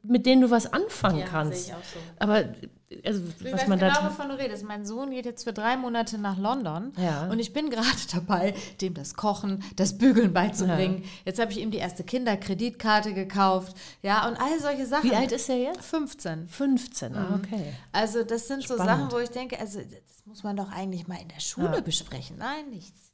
mit 0.03 0.25
denen 0.27 0.41
du 0.43 0.51
was 0.51 0.71
anfangen 0.71 1.19
Ja, 1.19 1.25
kannst. 1.25 1.65
sehe 1.65 1.73
ich 1.73 1.79
auch 1.79 1.83
so. 1.93 1.99
Aber 2.19 2.43
also, 3.05 3.21
Ich 3.39 3.45
was 3.45 3.61
weiß 3.61 3.67
man 3.67 3.79
genau, 3.79 3.93
da 3.93 4.05
wovon 4.09 4.29
du 4.29 4.37
redest. 4.37 4.63
Mein 4.63 4.85
Sohn 4.85 5.11
geht 5.11 5.25
jetzt 5.25 5.43
für 5.43 5.53
drei 5.53 5.77
Monate 5.77 6.17
nach 6.17 6.37
London 6.37 6.91
Ja. 6.97 7.29
und 7.29 7.39
ich 7.39 7.53
bin 7.53 7.69
gerade 7.71 7.87
dabei, 8.11 8.53
dem 8.81 8.93
das 8.93 9.15
Kochen, 9.15 9.63
das 9.75 9.97
Bügeln 9.97 10.33
beizubringen. 10.33 11.03
Jetzt 11.25 11.39
habe 11.39 11.51
ich 11.51 11.59
ihm 11.59 11.71
die 11.71 11.77
erste 11.77 12.03
Kinderkreditkarte 12.03 13.13
gekauft, 13.13 13.75
ja, 14.01 14.27
und 14.27 14.35
all 14.35 14.59
solche 14.59 14.85
Sachen. 14.85 15.09
Wie 15.09 15.15
alt 15.15 15.31
ist 15.31 15.49
er 15.49 15.57
jetzt? 15.57 15.83
15. 15.85 16.47
15, 16.47 17.15
ah, 17.15 17.39
okay. 17.43 17.73
Also 17.91 18.23
das 18.23 18.47
sind 18.47 18.67
so 18.67 18.75
Spannend. 18.75 19.09
Sachen, 19.09 19.11
wo 19.11 19.17
ich 19.19 19.29
denke, 19.29 19.59
also 19.59 19.79
das 19.79 20.25
muss 20.25 20.43
man 20.43 20.55
doch 20.55 20.71
eigentlich 20.71 21.07
mal 21.07 21.19
in 21.21 21.27
der 21.29 21.39
Schule 21.39 21.81
besprechen. 21.81 22.37
Nein, 22.37 22.69
nichts. 22.69 23.11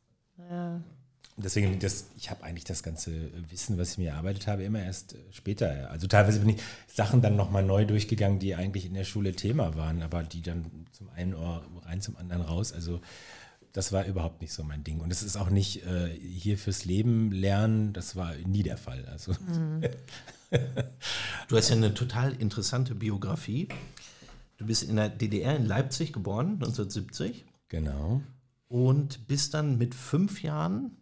Deswegen, 1.42 1.80
das, 1.80 2.06
ich 2.18 2.30
habe 2.30 2.44
eigentlich 2.44 2.66
das 2.66 2.84
ganze 2.84 3.12
Wissen, 3.50 3.78
was 3.78 3.94
ich 3.94 3.98
mir 3.98 4.12
erarbeitet 4.12 4.48
habe, 4.48 4.64
immer 4.64 4.84
erst 4.84 5.14
äh, 5.14 5.18
später. 5.32 5.90
Also 5.90 6.08
teilweise 6.08 6.40
bin 6.40 6.50
ich 6.50 6.62
Sachen 6.88 7.22
dann 7.22 7.36
nochmal 7.36 7.64
neu 7.64 7.86
durchgegangen, 7.86 8.40
die 8.40 8.56
eigentlich 8.56 8.86
in 8.86 8.94
der 8.94 9.06
Schule 9.06 9.34
Thema 9.34 9.76
waren, 9.76 10.02
aber 10.02 10.24
die 10.24 10.42
dann 10.42 10.66
zum 10.92 11.10
einen 11.10 11.34
Ohr 11.34 11.64
rein, 11.86 12.02
zum 12.02 12.18
anderen 12.18 12.44
raus. 12.44 12.74
Also 12.74 13.00
das 13.72 13.92
war 13.92 14.06
überhaupt 14.06 14.42
nicht 14.42 14.54
so 14.54 14.64
mein 14.64 14.84
Ding. 14.84 15.00
Und 15.00 15.12
es 15.12 15.24
ist 15.24 15.38
auch 15.38 15.50
nicht 15.50 15.86
äh, 15.86 16.10
hier 16.10 16.58
fürs 16.58 16.86
Leben 16.86 17.32
lernen, 17.32 17.94
das 17.94 18.16
war 18.16 18.36
nie 18.36 18.64
der 18.64 18.78
Fall. 18.78 19.06
Also 19.06 19.34
Du 21.48 21.58
hast 21.58 21.70
ja 21.70 21.76
eine 21.76 21.94
total 21.94 22.34
interessante 22.34 22.96
Biografie. 22.96 23.68
Du 24.58 24.66
bist 24.66 24.84
in 24.84 24.96
der 24.96 25.10
DDR 25.10 25.56
in 25.56 25.66
Leipzig 25.66 26.12
geboren, 26.12 26.54
1970, 26.54 27.46
genau. 27.70 28.22
und 28.68 29.28
bist 29.28 29.54
dann 29.54 29.78
mit 29.78 29.96
fünf 29.96 30.42
Jahren 30.44 30.98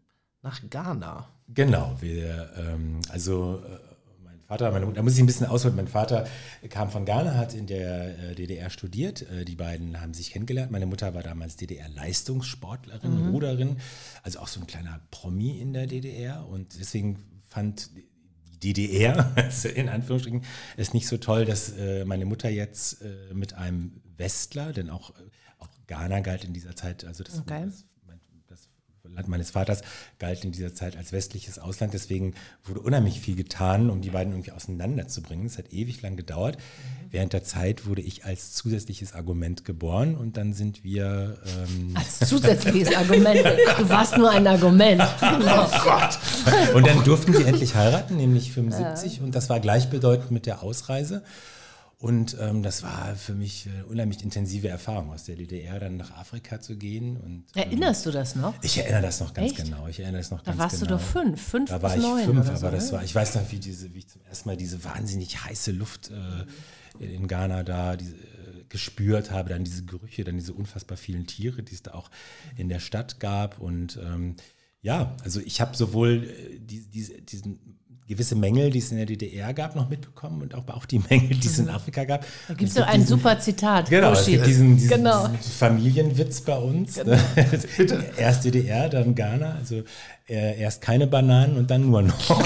nach 0.47 0.61
Ghana. 0.69 1.27
Genau, 1.53 1.95
wir, 1.99 2.51
ähm, 2.57 3.01
also 3.09 3.61
äh, 3.65 3.79
mein 4.23 4.39
Vater, 4.39 4.71
meine 4.71 4.85
Mutter, 4.85 4.97
da 4.97 5.03
muss 5.03 5.15
ich 5.15 5.19
ein 5.19 5.25
bisschen 5.25 5.45
ausholen. 5.45 5.75
Mein 5.75 5.89
Vater 5.89 6.25
kam 6.69 6.89
von 6.89 7.03
Ghana, 7.05 7.35
hat 7.35 7.53
in 7.53 7.67
der 7.67 8.31
äh, 8.31 8.35
DDR 8.35 8.69
studiert. 8.69 9.23
Äh, 9.29 9.43
die 9.43 9.55
beiden 9.55 9.99
haben 9.99 10.13
sich 10.13 10.31
kennengelernt. 10.31 10.71
Meine 10.71 10.85
Mutter 10.85 11.13
war 11.13 11.21
damals 11.23 11.57
DDR-Leistungssportlerin, 11.57 13.29
Ruderin, 13.29 13.77
also 14.23 14.39
auch 14.39 14.47
so 14.47 14.61
ein 14.61 14.67
kleiner 14.67 15.01
Promi 15.11 15.59
in 15.59 15.73
der 15.73 15.85
DDR. 15.85 16.47
Und 16.47 16.79
deswegen 16.79 17.19
fand 17.47 17.89
die 18.63 18.73
DDR, 18.73 19.33
also 19.35 19.67
in 19.81 19.89
Anführungsstrichen, 19.89 20.43
es 20.77 20.93
nicht 20.93 21.07
so 21.07 21.17
toll, 21.17 21.43
dass 21.43 21.71
äh, 21.77 22.05
meine 22.05 22.25
Mutter 22.25 22.49
jetzt 22.49 23.01
äh, 23.01 23.33
mit 23.33 23.53
einem 23.53 24.01
Westler, 24.15 24.71
denn 24.71 24.89
auch, 24.89 25.09
äh, 25.11 25.23
auch 25.59 25.67
Ghana 25.87 26.21
galt 26.21 26.45
in 26.45 26.53
dieser 26.53 26.75
Zeit, 26.75 27.03
also 27.03 27.23
das, 27.23 27.39
Okay. 27.39 27.63
das 27.65 27.83
Land 29.17 29.27
meines 29.27 29.51
Vaters 29.51 29.81
galt 30.19 30.45
in 30.45 30.51
dieser 30.51 30.73
Zeit 30.73 30.95
als 30.95 31.11
westliches 31.11 31.59
Ausland. 31.59 31.93
Deswegen 31.93 32.35
wurde 32.63 32.79
unheimlich 32.79 33.19
viel 33.19 33.35
getan, 33.35 33.89
um 33.89 34.01
die 34.01 34.11
beiden 34.11 34.31
irgendwie 34.33 34.51
auseinanderzubringen. 34.51 35.47
Es 35.47 35.57
hat 35.57 35.73
ewig 35.73 36.01
lang 36.01 36.15
gedauert. 36.15 36.57
Während 37.09 37.33
der 37.33 37.43
Zeit 37.43 37.85
wurde 37.85 38.01
ich 38.01 38.25
als 38.25 38.53
zusätzliches 38.53 39.13
Argument 39.13 39.65
geboren 39.65 40.15
und 40.15 40.37
dann 40.37 40.53
sind 40.53 40.83
wir. 40.83 41.37
Ähm, 41.45 41.95
Als 41.95 42.19
zusätzliches 42.19 42.95
Argument. 42.95 43.43
Du 43.77 43.89
warst 43.89 44.17
nur 44.17 44.29
ein 44.29 44.47
Argument. 44.47 45.03
Genau. 45.37 45.69
und 46.75 46.87
dann 46.87 47.03
durften 47.03 47.33
sie 47.33 47.43
endlich 47.43 47.75
heiraten, 47.75 48.17
nämlich 48.17 48.51
75. 48.51 49.21
Und 49.21 49.35
das 49.35 49.49
war 49.49 49.59
gleichbedeutend 49.59 50.31
mit 50.31 50.45
der 50.45 50.63
Ausreise. 50.63 51.23
Und 51.99 52.37
ähm, 52.39 52.61
das 52.61 52.83
war 52.83 53.15
für 53.15 53.33
mich 53.33 53.67
eine 53.67 53.87
unheimlich 53.87 54.21
intensive 54.21 54.67
Erfahrung, 54.67 55.11
aus 55.11 55.23
der 55.23 55.35
DDR 55.35 55.79
dann 55.79 55.97
nach 55.97 56.11
Afrika 56.15 56.61
zu 56.61 56.77
gehen. 56.77 57.17
Und, 57.17 57.45
ähm, 57.55 57.63
Erinnerst 57.63 58.05
du 58.05 58.11
das 58.11 58.35
noch? 58.35 58.53
Ich 58.61 58.77
erinnere 58.77 59.01
das 59.01 59.19
noch 59.19 59.33
ganz 59.33 59.51
Echt? 59.53 59.65
genau. 59.65 59.87
Ich 59.87 59.99
erinnere 59.99 60.21
das 60.21 60.29
noch 60.29 60.41
Da 60.41 60.51
ganz 60.51 60.59
warst 60.59 60.79
genau. 60.81 60.91
du 60.91 60.97
doch 60.97 61.01
fünf, 61.01 61.41
fünf 61.41 61.69
Da 61.71 61.79
bis 61.79 61.83
war 61.83 61.95
ich 61.97 62.03
neun 62.03 62.25
fünf, 62.25 62.39
oder 62.41 62.49
aber 62.49 62.57
so, 62.59 62.69
das 62.69 62.85
ne? 62.85 62.91
war, 62.97 63.03
ich 63.03 63.15
weiß 63.15 63.35
noch, 63.35 63.51
wie, 63.51 63.57
diese, 63.57 63.95
wie 63.95 63.99
ich 63.99 64.07
zum 64.09 64.21
ersten 64.29 64.47
Mal 64.47 64.57
diese 64.57 64.83
wahnsinnig 64.83 65.43
heiße 65.43 65.71
Luft 65.71 66.11
äh, 66.11 67.03
in 67.03 67.27
Ghana 67.27 67.63
da 67.63 67.95
diese, 67.95 68.13
äh, 68.13 68.63
gespürt 68.69 69.31
habe, 69.31 69.49
dann 69.49 69.63
diese 69.63 69.85
Gerüche, 69.85 70.23
dann 70.23 70.35
diese 70.35 70.53
unfassbar 70.53 70.97
vielen 70.97 71.25
Tiere, 71.25 71.63
die 71.63 71.73
es 71.73 71.81
da 71.81 71.95
auch 71.95 72.11
in 72.57 72.69
der 72.69 72.79
Stadt 72.79 73.19
gab. 73.19 73.59
Und 73.59 73.99
ähm, 74.03 74.35
ja, 74.81 75.15
also 75.23 75.39
ich 75.39 75.61
habe 75.61 75.75
sowohl 75.75 76.25
äh, 76.25 76.59
die, 76.59 76.87
diese, 76.87 77.19
diesen 77.23 77.79
gewisse 78.07 78.35
Mängel, 78.35 78.69
die 78.69 78.79
es 78.79 78.91
in 78.91 78.97
der 78.97 79.05
DDR 79.05 79.53
gab, 79.53 79.75
noch 79.75 79.89
mitbekommen 79.89 80.41
und 80.41 80.55
auch, 80.55 80.67
auch 80.69 80.85
die 80.85 80.99
Mängel, 81.09 81.37
die 81.37 81.47
es 81.47 81.59
in 81.59 81.69
Afrika 81.69 82.05
gab. 82.05 82.25
Da 82.47 82.53
gibt 82.53 82.69
es 82.69 82.75
so 82.75 82.83
ein 82.83 83.05
super 83.05 83.37
Zitat. 83.39 83.89
Genau, 83.89 84.13
es 84.13 84.25
gibt 84.25 84.45
diesen, 84.45 84.77
diesen, 84.77 84.89
Genau. 84.89 85.27
diesen 85.27 85.51
Familienwitz 85.51 86.41
bei 86.41 86.57
uns. 86.57 87.03
Ne? 87.03 87.19
Erst 88.17 88.45
DDR, 88.45 88.89
dann 88.89 89.13
Ghana. 89.13 89.55
Also 89.55 89.83
äh, 90.29 90.59
erst 90.59 90.81
keine 90.81 91.07
Bananen 91.07 91.57
und 91.57 91.71
dann 91.71 91.89
nur 91.89 92.01
noch. 92.01 92.29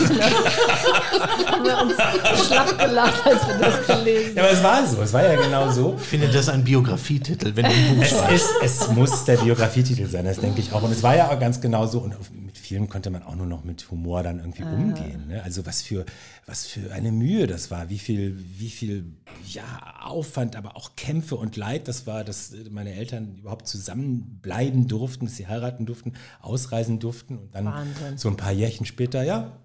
haben 1.51 1.63
wir 1.63 1.81
uns 1.81 2.47
schlapp 2.47 2.77
gelacht, 2.77 3.25
als 3.25 3.47
wir 3.47 3.57
das 3.57 3.87
gelesen 3.87 4.35
Ja, 4.35 4.43
aber 4.43 4.51
es 4.51 4.63
war 4.63 4.87
so. 4.87 5.01
Es 5.01 5.13
war 5.13 5.23
ja 5.23 5.35
genau 5.41 5.71
so. 5.71 5.95
Ich 5.99 6.07
finde 6.07 6.27
das 6.27 6.49
ein 6.49 6.63
Biografietitel, 6.63 7.55
wenn 7.55 7.65
du 7.65 7.71
ein 7.71 7.95
Buch 7.95 8.03
Es, 8.03 8.41
ist, 8.41 8.51
es 8.61 8.87
muss 8.89 9.25
der 9.25 9.37
Biografietitel 9.37 10.07
sein, 10.07 10.25
das 10.25 10.39
denke 10.39 10.61
ich 10.61 10.71
auch. 10.73 10.83
Und 10.83 10.91
es 10.91 11.03
war 11.03 11.15
ja 11.15 11.29
auch 11.29 11.39
ganz 11.39 11.61
genau 11.61 11.87
so. 11.87 11.99
Und 11.99 12.15
mit 12.45 12.57
vielen 12.57 12.87
konnte 12.89 13.09
man 13.09 13.23
auch 13.23 13.35
nur 13.35 13.47
noch 13.47 13.63
mit 13.63 13.89
Humor 13.89 14.23
dann 14.23 14.39
irgendwie 14.39 14.63
umgehen. 14.63 15.27
Ne? 15.27 15.41
Also 15.43 15.65
was 15.65 15.81
für, 15.81 16.05
was 16.51 16.67
für 16.67 16.91
eine 16.91 17.13
Mühe 17.13 17.47
das 17.47 17.71
war, 17.71 17.89
wie 17.89 17.97
viel, 17.97 18.37
wie 18.57 18.69
viel 18.69 19.05
ja, 19.47 19.63
Aufwand, 20.01 20.57
aber 20.57 20.75
auch 20.75 20.97
Kämpfe 20.97 21.37
und 21.37 21.55
Leid 21.55 21.87
das 21.87 22.05
war, 22.05 22.25
dass 22.25 22.53
meine 22.69 22.93
Eltern 22.93 23.37
überhaupt 23.37 23.67
zusammenbleiben 23.67 24.89
durften, 24.89 25.27
dass 25.27 25.37
sie 25.37 25.47
heiraten 25.47 25.85
durften, 25.85 26.13
ausreisen 26.41 26.99
durften 26.99 27.37
und 27.37 27.55
dann 27.55 27.65
Wahnsinn. 27.65 28.17
so 28.17 28.27
ein 28.27 28.35
paar 28.35 28.51
Jährchen 28.51 28.85
später, 28.85 29.23
ja, 29.23 29.57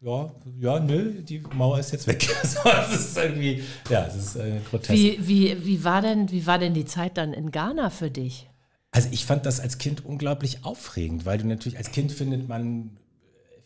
ja, 0.00 0.32
ja, 0.60 0.78
nö, 0.78 1.22
die 1.22 1.40
Mauer 1.54 1.80
ist 1.80 1.90
jetzt 1.90 2.06
weg. 2.06 2.26
Es 2.42 2.94
ist 2.94 3.18
irgendwie, 3.18 3.64
ja, 3.90 4.06
es 4.06 4.14
ist 4.14 4.36
äh, 4.36 4.60
grotesk. 4.70 4.92
Wie, 4.92 5.18
wie, 5.26 5.66
wie, 5.66 5.84
war 5.84 6.02
denn, 6.02 6.30
wie 6.30 6.46
war 6.46 6.58
denn 6.58 6.72
die 6.72 6.86
Zeit 6.86 7.18
dann 7.18 7.32
in 7.32 7.50
Ghana 7.50 7.90
für 7.90 8.10
dich? 8.12 8.48
Also 8.92 9.08
ich 9.10 9.26
fand 9.26 9.44
das 9.44 9.58
als 9.60 9.78
Kind 9.78 10.04
unglaublich 10.04 10.64
aufregend, 10.64 11.26
weil 11.26 11.38
du 11.38 11.46
natürlich 11.46 11.78
als 11.78 11.90
Kind 11.90 12.12
findet 12.12 12.48
man 12.48 12.96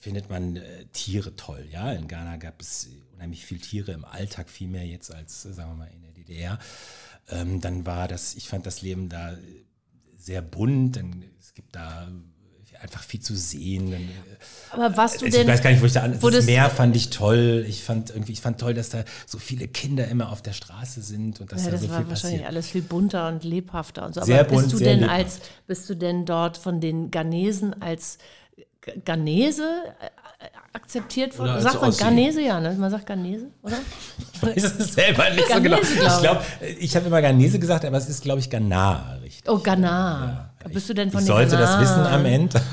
findet 0.04 0.28
man 0.28 0.56
äh, 0.56 0.84
Tiere 0.92 1.34
toll. 1.34 1.66
Ja, 1.72 1.90
in 1.92 2.08
Ghana 2.08 2.36
gab 2.36 2.60
es 2.60 2.90
unheimlich 3.14 3.46
viel 3.46 3.58
Tiere 3.58 3.92
im 3.92 4.04
Alltag, 4.04 4.50
viel 4.50 4.68
mehr 4.68 4.86
jetzt 4.86 5.12
als 5.12 5.46
äh, 5.46 5.54
sagen 5.54 5.70
wir 5.70 5.76
mal 5.76 5.90
in 5.94 6.02
der 6.02 6.12
DDR. 6.12 6.58
Ähm, 7.30 7.62
dann 7.62 7.86
war 7.86 8.06
das, 8.06 8.34
ich 8.34 8.46
fand 8.46 8.66
das 8.66 8.82
Leben 8.82 9.08
da 9.08 9.32
äh, 9.32 9.36
sehr 10.18 10.42
bunt. 10.42 10.96
Dann, 10.96 11.24
es 11.40 11.54
gibt 11.54 11.74
da 11.74 12.06
einfach 12.82 13.02
viel 13.02 13.20
zu 13.20 13.34
sehen. 13.34 13.92
Dann, 13.92 14.02
äh, 14.02 14.08
Aber 14.72 14.94
warst 14.94 15.22
du 15.22 15.24
also 15.24 15.38
denn. 15.38 15.46
ich 15.46 15.52
weiß 15.54 15.62
gar 15.62 15.70
nicht, 15.70 15.80
wo 15.80 15.86
ich 15.86 15.94
da 15.94 16.02
an. 16.02 16.20
Das 16.20 16.44
Meer 16.44 16.68
fand 16.68 16.94
ich 16.96 17.08
toll. 17.08 17.64
Ich 17.66 17.82
fand 17.82 18.10
irgendwie, 18.10 18.32
ich 18.32 18.42
fand 18.42 18.60
toll, 18.60 18.74
dass 18.74 18.90
da 18.90 19.04
so 19.26 19.38
viele 19.38 19.68
Kinder 19.68 20.06
immer 20.08 20.30
auf 20.30 20.42
der 20.42 20.52
Straße 20.52 21.00
sind 21.00 21.40
und 21.40 21.50
dass 21.50 21.62
ja, 21.62 21.66
da 21.68 21.72
das 21.72 21.80
so 21.80 21.88
war 21.88 22.00
viel 22.00 22.08
wahrscheinlich 22.10 22.40
passiert. 22.40 22.48
alles 22.54 22.68
viel 22.68 22.82
bunter 22.82 23.28
und 23.28 23.42
lebhafter 23.42 24.04
und 24.04 24.12
so. 24.14 24.20
Aber 24.20 24.26
Sehr 24.26 24.44
bist 24.44 24.60
bunt, 24.60 24.72
du 24.74 24.78
denn 24.84 25.00
lebhaft. 25.00 25.16
als 25.18 25.40
bist 25.66 25.88
du 25.88 25.94
denn 25.96 26.26
dort 26.26 26.58
von 26.58 26.82
den 26.82 27.10
Ghanesen 27.10 27.80
als 27.80 28.18
Ghanese 29.04 29.62
äh, 30.00 30.46
akzeptiert 30.72 31.38
worden? 31.38 31.50
Oder 31.50 31.54
als 31.56 31.64
Sagt 31.64 31.80
man 31.80 31.90
Ossi. 31.90 32.02
Ghanese, 32.04 32.42
ja, 32.42 32.60
ne? 32.60 32.74
Man 32.74 32.90
sagt 32.90 33.06
Ghanese, 33.06 33.46
oder? 33.62 33.78
Ich 34.32 34.42
weiß 34.42 34.64
es 34.78 34.92
selber 34.92 35.30
nicht 35.30 35.48
so 35.48 35.60
genau. 35.60 35.78
glaub 35.78 35.82
Ich 35.82 36.20
glaube, 36.20 36.42
ich 36.78 36.96
habe 36.96 37.06
immer 37.06 37.22
Ghanese 37.22 37.58
gesagt, 37.58 37.84
aber 37.84 37.96
es 37.96 38.08
ist, 38.08 38.22
glaube 38.22 38.40
ich, 38.40 38.50
Ghana, 38.50 39.18
richtig. 39.22 39.48
Oh, 39.48 39.58
Ghana. 39.58 40.26
Ja, 40.26 40.53
bist 40.72 40.88
du 40.88 40.94
denn 40.94 41.10
von 41.10 41.20
ich 41.20 41.26
sollte 41.26 41.56
das 41.56 41.80
wissen 41.80 42.00
am 42.06 42.24
Ende. 42.24 42.60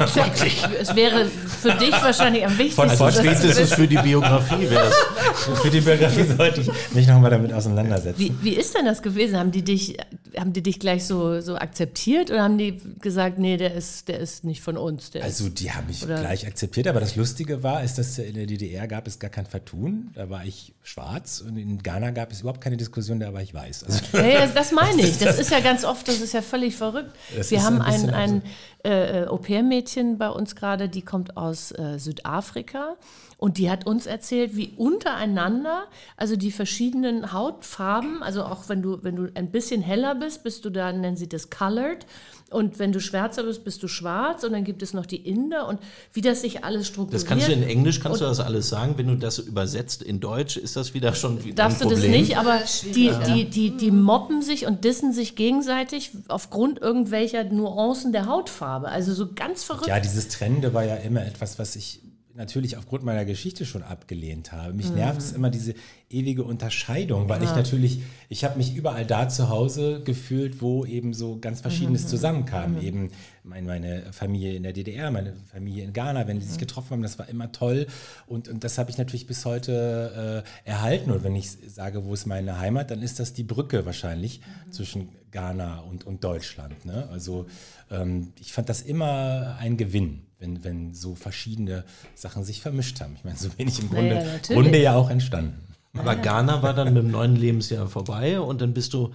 Es 0.80 0.96
wäre 0.96 1.26
für 1.26 1.72
dich 1.74 1.92
wahrscheinlich 1.92 2.46
am 2.46 2.58
wichtigsten. 2.58 2.90
Von 2.98 3.10
du 3.10 3.14
Spätestens 3.14 3.74
für 3.74 3.88
die 3.88 3.98
Biografie 3.98 4.70
wäre 4.70 4.88
es. 4.88 5.60
Für 5.62 5.70
die 5.70 5.82
Biografie 5.82 6.24
sollte 6.24 6.62
ich 6.62 6.70
mich 6.94 7.08
nochmal 7.08 7.32
damit 7.32 7.54
auseinandersetzen. 7.54 8.20
Wie, 8.20 8.34
wie 8.42 8.56
ist 8.56 8.76
denn 8.76 8.86
das 8.86 9.02
gewesen? 9.02 9.38
Haben 9.38 9.52
die 9.52 9.64
dich, 9.64 9.98
haben 10.38 10.54
die 10.54 10.62
dich 10.64 10.80
gleich 10.80 11.06
so, 11.06 11.42
so 11.42 11.56
akzeptiert 11.56 12.32
oder 12.32 12.44
haben 12.44 12.58
die 12.58 12.80
gesagt, 13.00 13.40
nee, 13.40 13.58
der 13.58 13.74
ist, 13.74 14.08
der 14.08 14.20
ist 14.20 14.44
nicht 14.44 14.62
von 14.62 14.78
uns? 14.78 15.12
Also 15.22 15.50
die 15.50 15.72
haben 15.72 15.88
mich 15.88 16.04
Oder- 16.04 16.20
gleich 16.20 16.48
akzeptiert, 16.48 16.88
aber 16.88 17.00
das 17.00 17.16
Lustige 17.16 17.64
war, 17.64 17.84
ist, 17.84 17.98
dass 17.98 18.18
in 18.18 18.36
der 18.36 18.46
DDR 18.46 18.88
gab 18.88 19.08
es 19.08 19.20
gar 19.20 19.30
kein 19.30 19.46
Vertun, 19.46 20.12
da 20.16 20.30
war 20.30 20.46
ich 20.46 20.74
schwarz 20.84 21.44
und 21.46 21.58
in 21.58 21.82
Ghana 21.82 22.12
gab 22.12 22.32
es 22.32 22.42
überhaupt 22.42 22.62
keine 22.62 22.78
Diskussion, 22.78 23.20
da 23.20 23.34
war 23.34 23.42
ich 23.42 23.54
weiß. 23.54 23.84
Also, 23.84 24.00
ja, 24.14 24.26
ja, 24.40 24.48
das 24.48 24.72
meine 24.72 25.02
ich. 25.02 25.18
Das 25.20 25.40
ist 25.40 25.52
ja 25.52 25.60
ganz 25.60 25.84
oft, 25.84 26.08
das 26.08 26.22
ist 26.22 26.34
ja 26.34 26.42
völlig 26.42 26.76
verrückt. 26.76 27.12
Das 27.36 27.52
Wir 27.52 27.58
ist 27.60 27.64
haben 27.86 28.10
ein 28.10 28.14
ein, 28.14 28.44
ein 28.84 28.92
äh, 28.92 29.26
Au-pair-Mädchen 29.28 30.18
bei 30.18 30.30
uns 30.30 30.56
gerade, 30.56 30.90
die 30.90 31.02
kommt 31.02 31.38
aus 31.38 31.72
äh, 31.72 31.98
Südafrika 32.00 32.96
und 33.38 33.58
die 33.58 33.70
hat 33.72 33.86
uns 33.88 34.06
erzählt, 34.06 34.56
wie 34.56 34.74
untereinander, 34.78 35.86
also 36.18 36.36
die 36.36 36.52
verschiedenen 36.52 37.34
Hautfarben, 37.34 38.22
also 38.22 38.44
auch 38.44 38.70
wenn 38.70 38.82
du, 38.82 39.04
wenn 39.04 39.16
du 39.16 39.30
ein 39.34 39.52
bisschen 39.52 39.82
heller 39.82 40.16
bist, 40.16 40.44
bist 40.44 40.64
du 40.66 40.70
da, 40.70 40.92
nennen 40.92 41.18
sie 41.18 41.28
das 41.28 41.50
colored. 41.50 42.06
Und 42.52 42.80
wenn 42.80 42.92
du 42.92 43.00
schwärzer 43.00 43.44
bist, 43.44 43.64
bist 43.64 43.82
du 43.82 43.88
schwarz. 43.88 44.44
Und 44.44 44.52
dann 44.52 44.64
gibt 44.64 44.84
es 44.84 44.94
noch 44.94 45.06
die 45.06 45.16
Inder 45.16 45.68
und 45.68 45.80
wie 46.14 46.22
das 46.22 46.42
sich 46.42 46.64
alles 46.64 46.88
strukturiert. 46.88 47.24
Das 47.24 47.28
kannst 47.28 47.48
du 47.48 47.54
in 47.54 47.64
Englisch, 47.64 48.00
kannst 48.02 48.22
du 48.22 48.26
das 48.26 48.40
alles 48.40 48.70
sagen. 48.70 48.98
Wenn 48.98 49.08
du 49.08 49.16
das 49.16 49.40
übersetzt 49.40 50.04
in 50.04 50.20
Deutsch, 50.20 50.58
ist 50.58 50.76
das 50.76 50.94
wieder 50.94 51.16
schon 51.16 51.44
wieder 51.44 51.56
Darfst 51.56 51.82
ein 51.82 51.88
du 51.88 51.96
das 51.96 52.04
Problem. 52.04 52.20
nicht, 52.20 52.38
aber 52.38 52.60
die, 52.94 53.12
die, 53.26 53.46
die, 53.50 53.78
die 53.78 53.92
mobben 53.92 54.42
sich 54.42 54.68
und 54.68 54.84
dissen 54.84 55.14
sich 55.14 55.36
gegenseitig 55.36 56.12
aufgrund 56.28 56.82
irgendwelcher 56.82 57.46
Nuancen 57.46 58.12
der 58.12 58.26
Hautfarbe. 58.26 58.90
Also 58.90 59.14
so 59.14 59.30
ganz 59.34 59.64
verrückt. 59.64 59.88
ja, 59.88 60.00
dieses 60.00 60.28
Trennende 60.28 60.74
war 60.74 60.84
ja 60.84 60.96
immer 60.96 61.26
etwas, 61.26 61.58
was 61.58 61.76
ich 61.76 62.02
natürlich 62.36 62.78
aufgrund 62.78 63.04
meiner 63.04 63.26
Geschichte 63.26 63.66
schon 63.66 63.84
abgelehnt 63.84 64.52
habe. 64.52 64.74
Mich 64.74 64.90
nervt 64.92 65.22
es 65.22 65.32
immer 65.32 65.50
diese 65.50 65.74
ewige 66.10 66.44
Unterscheidung, 66.44 67.30
weil 67.30 67.44
ich 67.44 67.50
natürlich, 67.56 68.02
ich 68.30 68.44
habe 68.44 68.58
mich 68.58 68.76
überall 68.76 69.06
da 69.06 69.30
zu 69.30 69.50
Hause 69.50 70.02
gefühlt, 70.04 70.62
wo 70.62 70.86
eben 70.86 71.14
so 71.14 71.40
ganz 71.40 71.62
Verschiedenes 71.62 72.08
zusammenkam. 72.08 72.80
Eben 72.82 73.12
mein, 73.44 73.66
meine 73.66 74.12
Familie 74.12 74.56
in 74.56 74.64
der 74.64 74.74
DDR, 74.74 75.12
meine 75.12 75.34
Familie 75.52 75.84
in 75.84 75.94
Ghana, 75.94 76.28
wenn 76.28 76.40
die 76.40 76.46
sich 76.46 76.58
getroffen 76.58 76.92
haben, 76.92 77.02
das 77.02 77.18
war 77.20 77.30
immer 77.30 77.52
toll. 77.52 77.88
Und, 78.28 78.48
und 78.48 78.64
das 78.64 78.78
habe 78.78 78.90
ich 78.90 78.98
natürlich 78.98 79.28
bis 79.28 79.46
heute 79.46 80.44
äh, 80.66 80.70
erhalten. 80.70 81.12
Und 81.12 81.24
wenn 81.24 81.36
ich 81.36 81.52
sage, 81.52 82.06
wo 82.06 82.14
ist 82.14 82.26
meine 82.26 82.60
Heimat, 82.60 82.92
dann 82.92 83.02
ist 83.02 83.20
das 83.20 83.34
die 83.34 83.44
Brücke 83.44 83.86
wahrscheinlich 83.86 84.42
zwischen 84.70 85.10
Ghana 85.32 85.80
und, 85.80 86.06
und 86.06 86.24
Deutschland. 86.24 86.86
Ne? 86.86 87.08
Also 87.12 87.48
ähm, 87.90 88.34
ich 88.40 88.54
fand 88.54 88.70
das 88.70 88.82
immer 88.82 89.58
ein 89.60 89.78
Gewinn, 89.78 90.24
wenn, 90.42 90.64
wenn 90.66 90.94
so 90.94 91.16
verschiedene 91.16 91.86
Sachen 92.16 92.44
sich 92.44 92.62
vermischt 92.62 93.00
haben. 93.00 93.14
Ich 93.16 93.24
meine, 93.24 93.38
so 93.38 93.50
bin 93.50 93.68
ich 93.70 93.80
im 93.80 93.90
Grunde, 93.90 94.16
Naja. 94.16 94.40
Grunde 94.48 94.82
ja 94.82 94.96
auch 94.96 95.10
entstanden. 95.10 95.62
Aber 95.94 96.16
Ghana 96.16 96.62
war 96.64 96.74
dann 96.74 96.94
mit 96.94 97.04
dem 97.04 97.12
neuen 97.12 97.36
Lebensjahr 97.36 97.88
vorbei 97.88 98.40
und 98.40 98.62
dann 98.62 98.74
bist 98.74 98.94
du 98.94 99.14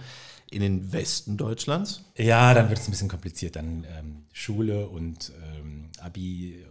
in 0.49 0.61
den 0.61 0.93
Westen 0.93 1.35
Deutschlands. 1.37 2.01
Ja, 2.17 2.53
dann 2.53 2.69
wird 2.69 2.79
es 2.79 2.87
ein 2.87 2.91
bisschen 2.91 3.09
kompliziert. 3.09 3.55
Dann 3.55 3.85
ähm, 3.97 4.23
Schule 4.31 4.87
und 4.87 5.31
ähm, 5.57 5.89
Abi 5.99 6.63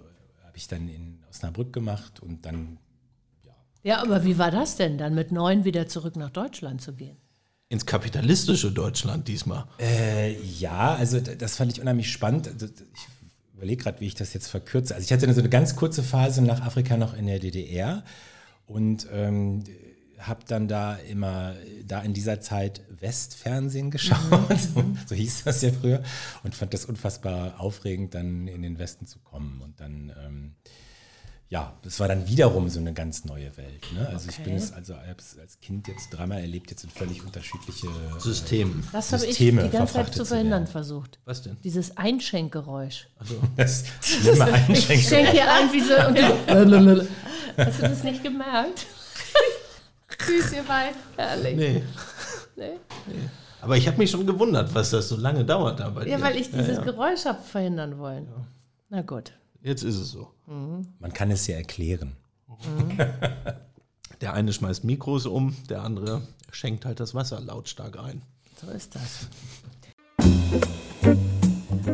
habe 0.44 0.56
ich 0.56 0.68
dann 0.68 0.88
in 0.88 1.22
Osnabrück 1.28 1.72
gemacht 1.72 2.20
und 2.20 2.46
dann 2.46 2.78
Ja, 3.82 4.00
aber 4.00 4.24
wie 4.24 4.38
war 4.38 4.50
das 4.50 4.76
denn, 4.76 4.96
dann 4.96 5.14
mit 5.14 5.32
neun 5.32 5.64
wieder 5.64 5.86
zurück 5.86 6.16
nach 6.16 6.30
Deutschland 6.30 6.80
zu 6.80 6.94
gehen? 6.94 7.16
Ins 7.68 7.84
kapitalistische 7.84 8.70
Deutschland 8.70 9.26
diesmal. 9.26 9.64
Äh, 9.80 10.40
ja, 10.40 10.94
also 10.94 11.18
das 11.20 11.56
fand 11.56 11.72
ich 11.72 11.80
unheimlich 11.80 12.10
spannend. 12.12 12.48
Ich 12.94 13.08
überlege 13.56 13.82
gerade, 13.82 14.00
wie 14.00 14.06
ich 14.06 14.14
das 14.14 14.34
jetzt 14.34 14.48
verkürze. 14.48 14.94
Also 14.94 15.04
ich 15.04 15.12
hatte 15.12 15.32
so 15.32 15.40
eine 15.40 15.48
ganz 15.48 15.76
kurze 15.76 16.02
Phase 16.02 16.42
nach 16.42 16.60
Afrika 16.60 16.96
noch 16.96 17.14
in 17.14 17.26
der 17.26 17.38
DDR 17.38 18.04
und 18.66 19.06
ähm, 19.12 19.64
habe 20.18 20.40
dann 20.46 20.68
da 20.68 20.94
immer, 20.94 21.54
da 21.86 22.00
in 22.00 22.14
dieser 22.14 22.40
Zeit 22.40 22.82
Westfernsehen 23.00 23.90
geschaut, 23.90 24.58
so, 24.58 24.84
so 25.06 25.14
hieß 25.14 25.44
das 25.44 25.62
ja 25.62 25.70
früher, 25.72 26.02
und 26.42 26.54
fand 26.54 26.74
das 26.74 26.84
unfassbar 26.84 27.60
aufregend, 27.60 28.14
dann 28.14 28.48
in 28.48 28.62
den 28.62 28.78
Westen 28.78 29.06
zu 29.06 29.18
kommen. 29.20 29.60
Und 29.60 29.80
dann, 29.80 30.12
ähm, 30.24 30.54
ja, 31.48 31.72
das 31.82 32.00
war 32.00 32.08
dann 32.08 32.26
wiederum 32.28 32.68
so 32.68 32.80
eine 32.80 32.92
ganz 32.92 33.24
neue 33.24 33.56
Welt. 33.56 33.84
Ne? 33.94 34.08
Also 34.08 34.28
ich 34.28 34.36
bin 34.38 34.54
Okay. 34.54 34.56
es 34.56 34.72
also 34.72 34.94
als 34.94 35.38
als 35.38 35.60
Kind 35.60 35.86
jetzt 35.86 36.10
dreimal 36.10 36.40
erlebt, 36.40 36.70
jetzt 36.70 36.82
in 36.84 36.90
völlig 36.90 37.24
unterschiedliche 37.24 37.86
System. 38.18 38.82
Das 38.92 39.12
habe 39.12 39.22
ich 39.24 39.30
Systeme 39.30 39.62
die 39.64 39.70
ganze 39.70 39.94
Zeit 39.94 40.12
zu 40.12 40.24
verhindern 40.24 40.66
versucht. 40.66 41.18
Was 41.24 41.42
denn? 41.42 41.56
Dieses 41.62 41.96
Einschenkgeräusch. 41.96 43.08
Das 43.56 43.84
schlimme 44.02 44.48
Ich 44.48 44.68
Einschenken. 44.70 45.08
schenke 45.08 45.30
hier 45.32 45.52
ein 45.52 45.72
wie 45.72 45.80
so. 45.80 45.94
Und 46.06 46.70
du, 46.70 47.08
hast 47.58 47.78
du 47.78 47.82
das 47.82 48.02
nicht 48.02 48.22
gemerkt? 48.24 48.86
Süß, 50.26 50.52
ihr 50.54 50.62
beiden. 50.64 50.96
Herrlich. 51.16 51.56
Nee. 51.56 51.82
Nee? 52.56 52.72
Aber 53.60 53.76
ich 53.76 53.86
habe 53.86 53.98
mich 53.98 54.10
schon 54.10 54.26
gewundert, 54.26 54.74
was 54.74 54.90
das 54.90 55.08
so 55.08 55.16
lange 55.16 55.44
dauert 55.44 55.78
da 55.80 55.90
bei 55.90 56.06
Ja, 56.06 56.16
dir. 56.16 56.22
weil 56.24 56.36
ich 56.36 56.50
dieses 56.50 56.76
ja. 56.78 56.82
Geräusch 56.82 57.24
habe 57.24 57.40
verhindern 57.42 57.98
wollen. 57.98 58.26
Na 58.88 59.02
gut. 59.02 59.32
Jetzt 59.62 59.82
ist 59.84 59.96
es 59.96 60.10
so. 60.10 60.32
Man 60.46 61.12
kann 61.12 61.30
es 61.30 61.46
ja 61.46 61.56
erklären. 61.56 62.16
Der 64.20 64.32
eine 64.34 64.52
schmeißt 64.52 64.84
Mikros 64.84 65.26
um, 65.26 65.56
der 65.68 65.82
andere 65.82 66.22
schenkt 66.50 66.84
halt 66.84 67.00
das 67.00 67.14
Wasser 67.14 67.40
lautstark 67.40 67.98
ein. 67.98 68.22
So 68.60 68.70
ist 68.70 68.94
das. 68.94 69.28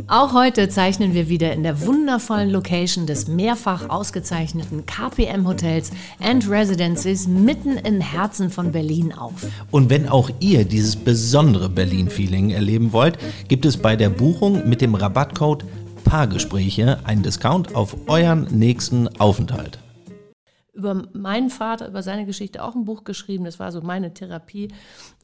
Auch 0.07 0.33
heute 0.33 0.69
zeichnen 0.69 1.15
wir 1.15 1.29
wieder 1.29 1.53
in 1.53 1.63
der 1.63 1.87
wundervollen 1.87 2.51
Location 2.51 3.07
des 3.07 3.29
mehrfach 3.29 3.89
ausgezeichneten 3.89 4.87
KPM 4.87 5.47
Hotels 5.47 5.91
and 6.21 6.49
Residences 6.49 7.27
mitten 7.27 7.77
im 7.77 8.01
Herzen 8.01 8.51
von 8.51 8.73
Berlin 8.73 9.13
auf. 9.13 9.47
Und 9.71 9.91
wenn 9.91 10.09
auch 10.09 10.31
ihr 10.41 10.65
dieses 10.65 10.97
besondere 10.97 11.69
Berlin-Feeling 11.69 12.51
erleben 12.51 12.93
wollt, 12.93 13.19
gibt 13.49 13.65
es 13.65 13.77
bei 13.77 13.97
der 13.97 14.11
Buchung 14.11 14.69
mit 14.69 14.81
dem 14.81 14.95
Rabattcode 14.95 15.65
Paargespräche 16.05 16.99
einen 17.05 17.23
Discount 17.23 17.75
auf 17.75 17.97
euren 18.09 18.45
nächsten 18.51 19.09
Aufenthalt. 19.21 19.79
über 20.75 21.07
meinen 21.13 21.51
Vater, 21.51 21.89
über 21.89 22.03
seine 22.03 22.25
Geschichte 22.27 22.63
auch 22.65 22.75
ein 22.75 22.85
Buch 22.85 23.05
geschrieben. 23.05 23.45
Das 23.45 23.59
war 23.61 23.71
so 23.73 23.81
meine 23.83 24.15
Therapie. 24.15 24.69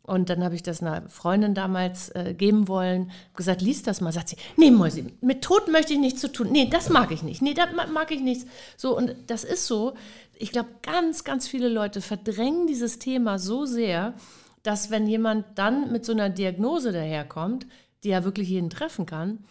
Und 0.03 0.31
dann 0.31 0.43
habe 0.43 0.55
ich 0.55 0.62
das 0.62 0.81
einer 0.83 1.09
Freundin 1.09 1.55
damals 1.55 2.09
äh, 2.11 2.35
geben 2.37 2.68
wollen. 2.68 3.11
Gesagt, 3.37 3.61
lies 3.61 3.83
das 3.83 4.01
mal. 4.01 4.12
Sagt 4.12 4.31
sie, 4.31 4.37
nee, 4.57 4.70
Mäusi, 4.70 5.05
mit 5.20 5.43
Tod 5.43 5.70
möchte 5.70 5.93
ich 5.95 5.99
nichts 5.99 6.20
zu 6.20 6.33
tun. 6.33 6.49
Nee, 6.51 6.68
das 6.70 6.89
mag 6.89 7.11
ich 7.11 7.22
nicht. 7.22 7.43
Nee, 7.43 7.55
das 7.55 7.68
ma- 7.74 7.87
mag 7.87 8.11
ich 8.11 8.20
nichts. 8.20 8.47
So, 8.76 8.97
und 8.97 9.14
das 9.26 9.45
ist 9.45 9.66
so. 9.66 9.95
Ich 10.37 10.51
glaube, 10.53 10.68
ganz, 10.83 11.24
ganz 11.24 11.47
viele 11.49 11.68
Leute 11.68 12.01
verdrängen 12.01 12.66
dieses 12.66 12.99
Thema 12.99 13.39
so 13.39 13.66
sehr, 13.66 14.14
dass 14.62 14.91
wenn 14.91 15.07
jemand 15.07 15.45
dann 15.57 15.93
mit 15.93 16.05
so 16.07 16.12
einer 16.12 16.31
Diagnose 16.31 16.93
daherkommt, 16.93 17.66
die 18.05 18.09
ja 18.11 18.24
wirklich 18.24 18.49
jeden 18.49 18.70
treffen 18.70 19.05
kann, 19.07 19.45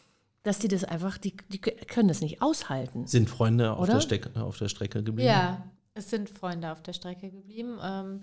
dass 0.48 0.60
die 0.60 0.70
das 0.70 0.86
einfach, 0.86 1.18
die, 1.18 1.36
die 1.50 1.60
können 1.60 2.08
das 2.08 2.22
nicht 2.22 2.42
aushalten. 2.42 3.06
Sind 3.06 3.30
Freunde 3.30 3.74
auf 3.74 3.86
der, 3.90 4.00
Steck, 4.00 4.34
auf 4.38 4.58
der 4.58 4.70
Strecke 4.70 5.04
geblieben? 5.04 5.28
Ja, 5.28 5.70
es 5.94 6.10
sind 6.10 6.30
Freunde 6.30 6.72
auf 6.72 6.82
der 6.82 6.94
Strecke 6.94 7.30
geblieben. 7.30 7.78
Ähm, 7.84 8.22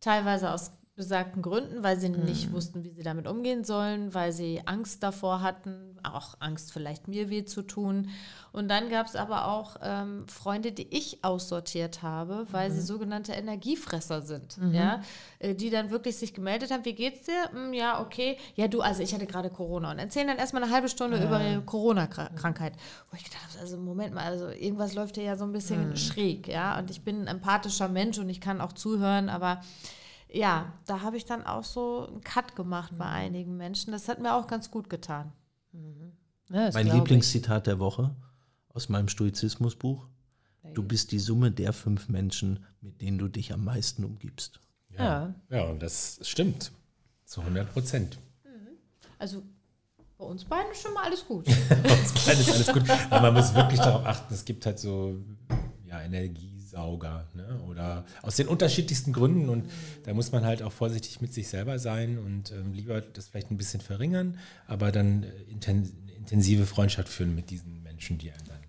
teilweise 0.00 0.50
aus 0.50 0.72
besagten 1.00 1.40
Gründen, 1.40 1.82
weil 1.82 1.98
sie 1.98 2.10
nicht 2.10 2.52
wussten, 2.52 2.84
wie 2.84 2.90
sie 2.90 3.02
damit 3.02 3.26
umgehen 3.26 3.64
sollen, 3.64 4.12
weil 4.12 4.32
sie 4.32 4.60
Angst 4.66 5.02
davor 5.02 5.40
hatten, 5.40 5.98
auch 6.02 6.34
Angst 6.40 6.72
vielleicht 6.72 7.08
mir 7.08 7.30
weh 7.30 7.44
zu 7.44 7.62
tun. 7.62 8.08
Und 8.52 8.68
dann 8.68 8.90
gab 8.90 9.06
es 9.06 9.16
aber 9.16 9.46
auch 9.48 9.76
ähm, 9.82 10.26
Freunde, 10.28 10.72
die 10.72 10.88
ich 10.94 11.24
aussortiert 11.24 12.02
habe, 12.02 12.46
weil 12.50 12.70
sie 12.70 12.80
sogenannte 12.82 13.32
Energiefresser 13.32 14.20
sind, 14.22 14.58
ja, 14.74 15.00
äh, 15.38 15.54
die 15.54 15.70
dann 15.70 15.90
wirklich 15.90 16.16
sich 16.16 16.34
gemeldet 16.34 16.70
haben, 16.70 16.84
wie 16.84 16.94
geht's 16.94 17.26
dir? 17.26 17.50
"Hm, 17.52 17.72
ja, 17.72 18.00
okay. 18.00 18.36
Ja, 18.56 18.68
du, 18.68 18.80
also 18.82 19.02
ich 19.02 19.14
hatte 19.14 19.26
gerade 19.26 19.50
Corona 19.50 19.90
und 19.92 19.98
erzählen 19.98 20.26
dann 20.26 20.38
erstmal 20.38 20.62
eine 20.64 20.72
halbe 20.72 20.88
Stunde 20.88 21.16
über 21.24 21.40
ihre 21.42 21.62
Corona-Krankheit. 21.62 22.74
Wo 23.10 23.16
ich 23.16 23.24
gedacht 23.24 23.48
habe, 23.50 23.60
also 23.60 23.76
Moment 23.78 24.14
mal, 24.14 24.24
also 24.24 24.48
irgendwas 24.48 24.94
läuft 24.94 25.14
hier 25.16 25.24
ja 25.24 25.36
so 25.36 25.44
ein 25.44 25.52
bisschen 25.52 25.96
schräg, 25.96 26.48
ja. 26.48 26.78
Und 26.78 26.90
ich 26.90 27.02
bin 27.02 27.22
ein 27.22 27.26
empathischer 27.28 27.88
Mensch 27.88 28.18
und 28.18 28.28
ich 28.28 28.40
kann 28.40 28.60
auch 28.60 28.72
zuhören, 28.72 29.28
aber 29.28 29.60
ja, 30.32 30.72
da 30.86 31.02
habe 31.02 31.16
ich 31.16 31.24
dann 31.24 31.44
auch 31.44 31.64
so 31.64 32.06
einen 32.06 32.20
Cut 32.22 32.56
gemacht 32.56 32.92
bei 32.96 33.06
einigen 33.06 33.56
Menschen. 33.56 33.92
Das 33.92 34.08
hat 34.08 34.20
mir 34.20 34.34
auch 34.34 34.46
ganz 34.46 34.70
gut 34.70 34.88
getan. 34.88 35.32
Ja, 36.50 36.66
das 36.66 36.74
Mein 36.74 36.86
ich. 36.86 36.92
Lieblingszitat 36.92 37.66
der 37.66 37.78
Woche 37.78 38.14
aus 38.68 38.88
meinem 38.88 39.08
Stoizismusbuch. 39.08 40.06
Du 40.74 40.82
bist 40.82 41.10
die 41.12 41.18
Summe 41.18 41.50
der 41.50 41.72
fünf 41.72 42.08
Menschen, 42.08 42.64
mit 42.80 43.00
denen 43.00 43.18
du 43.18 43.28
dich 43.28 43.52
am 43.52 43.64
meisten 43.64 44.04
umgibst. 44.04 44.60
Ja. 44.96 45.34
Ja, 45.48 45.64
und 45.64 45.80
das 45.82 46.20
stimmt. 46.22 46.70
Zu 47.24 47.40
100 47.40 47.72
Prozent. 47.72 48.18
Also 49.18 49.42
bei 50.18 50.24
uns 50.24 50.44
beiden 50.44 50.70
ist 50.72 50.82
schon 50.82 50.92
mal 50.92 51.04
alles 51.04 51.24
gut. 51.26 51.46
Alles, 52.26 52.52
alles 52.52 52.72
gut. 52.72 52.82
Aber 53.08 53.30
man 53.30 53.34
muss 53.34 53.54
wirklich 53.54 53.80
darauf 53.80 54.04
achten, 54.04 54.34
es 54.34 54.44
gibt 54.44 54.66
halt 54.66 54.78
so 54.78 55.18
ja, 55.86 56.00
Energiesauger 56.70 57.26
ne? 57.34 57.60
oder 57.68 58.04
aus 58.22 58.36
den 58.36 58.48
unterschiedlichsten 58.48 59.12
Gründen 59.12 59.48
und 59.48 59.70
da 60.04 60.14
muss 60.14 60.32
man 60.32 60.44
halt 60.44 60.62
auch 60.62 60.72
vorsichtig 60.72 61.20
mit 61.20 61.32
sich 61.32 61.48
selber 61.48 61.78
sein 61.78 62.18
und 62.18 62.52
ähm, 62.52 62.72
lieber 62.72 63.00
das 63.00 63.28
vielleicht 63.28 63.50
ein 63.50 63.56
bisschen 63.56 63.80
verringern, 63.80 64.38
aber 64.66 64.92
dann 64.92 65.24
äh, 65.24 65.28
inten 65.48 65.92
intensive 66.16 66.66
Freundschaft 66.66 67.08
führen 67.08 67.34
mit 67.34 67.50
diesen 67.50 67.82
Menschen, 67.82 68.18
die 68.18 68.30
einem 68.30 68.46
dann 68.46 68.60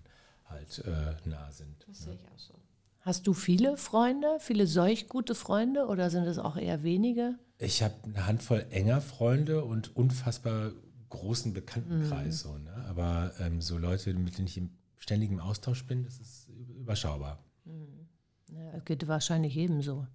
halt 0.46 0.82
äh, 0.86 1.28
nah 1.28 1.50
sind. 1.52 1.84
Das 1.86 2.02
sehe 2.02 2.14
ich 2.14 2.26
auch 2.26 2.38
so. 2.38 2.54
Hast 3.00 3.26
du 3.26 3.34
viele 3.34 3.76
Freunde, 3.76 4.38
viele 4.40 4.66
solch 4.66 5.08
gute 5.08 5.34
Freunde 5.34 5.86
oder 5.86 6.08
sind 6.08 6.24
es 6.24 6.38
auch 6.38 6.56
eher 6.56 6.82
wenige? 6.82 7.34
Ich 7.58 7.82
habe 7.82 7.94
eine 8.04 8.26
Handvoll 8.26 8.64
enger 8.70 9.00
Freunde 9.00 9.64
und 9.64 9.94
unfassbar 9.94 10.72
großen 11.10 11.52
Bekanntenkreis. 11.52 12.40
So, 12.40 12.56
ne? 12.56 12.72
Aber 12.88 13.32
ähm, 13.38 13.60
so 13.60 13.76
Leute, 13.76 14.14
mit 14.14 14.38
denen 14.38 14.46
ich 14.46 14.56
im 14.56 14.70
ständigen 14.96 15.40
Austausch 15.40 15.84
bin, 15.84 16.04
das 16.04 16.18
ist 16.20 16.48
überschaubar. 16.78 17.38
Ja, 17.64 18.78
geht 18.84 19.06
wahrscheinlich 19.08 19.54
jedem 19.54 19.82
so, 19.82 20.06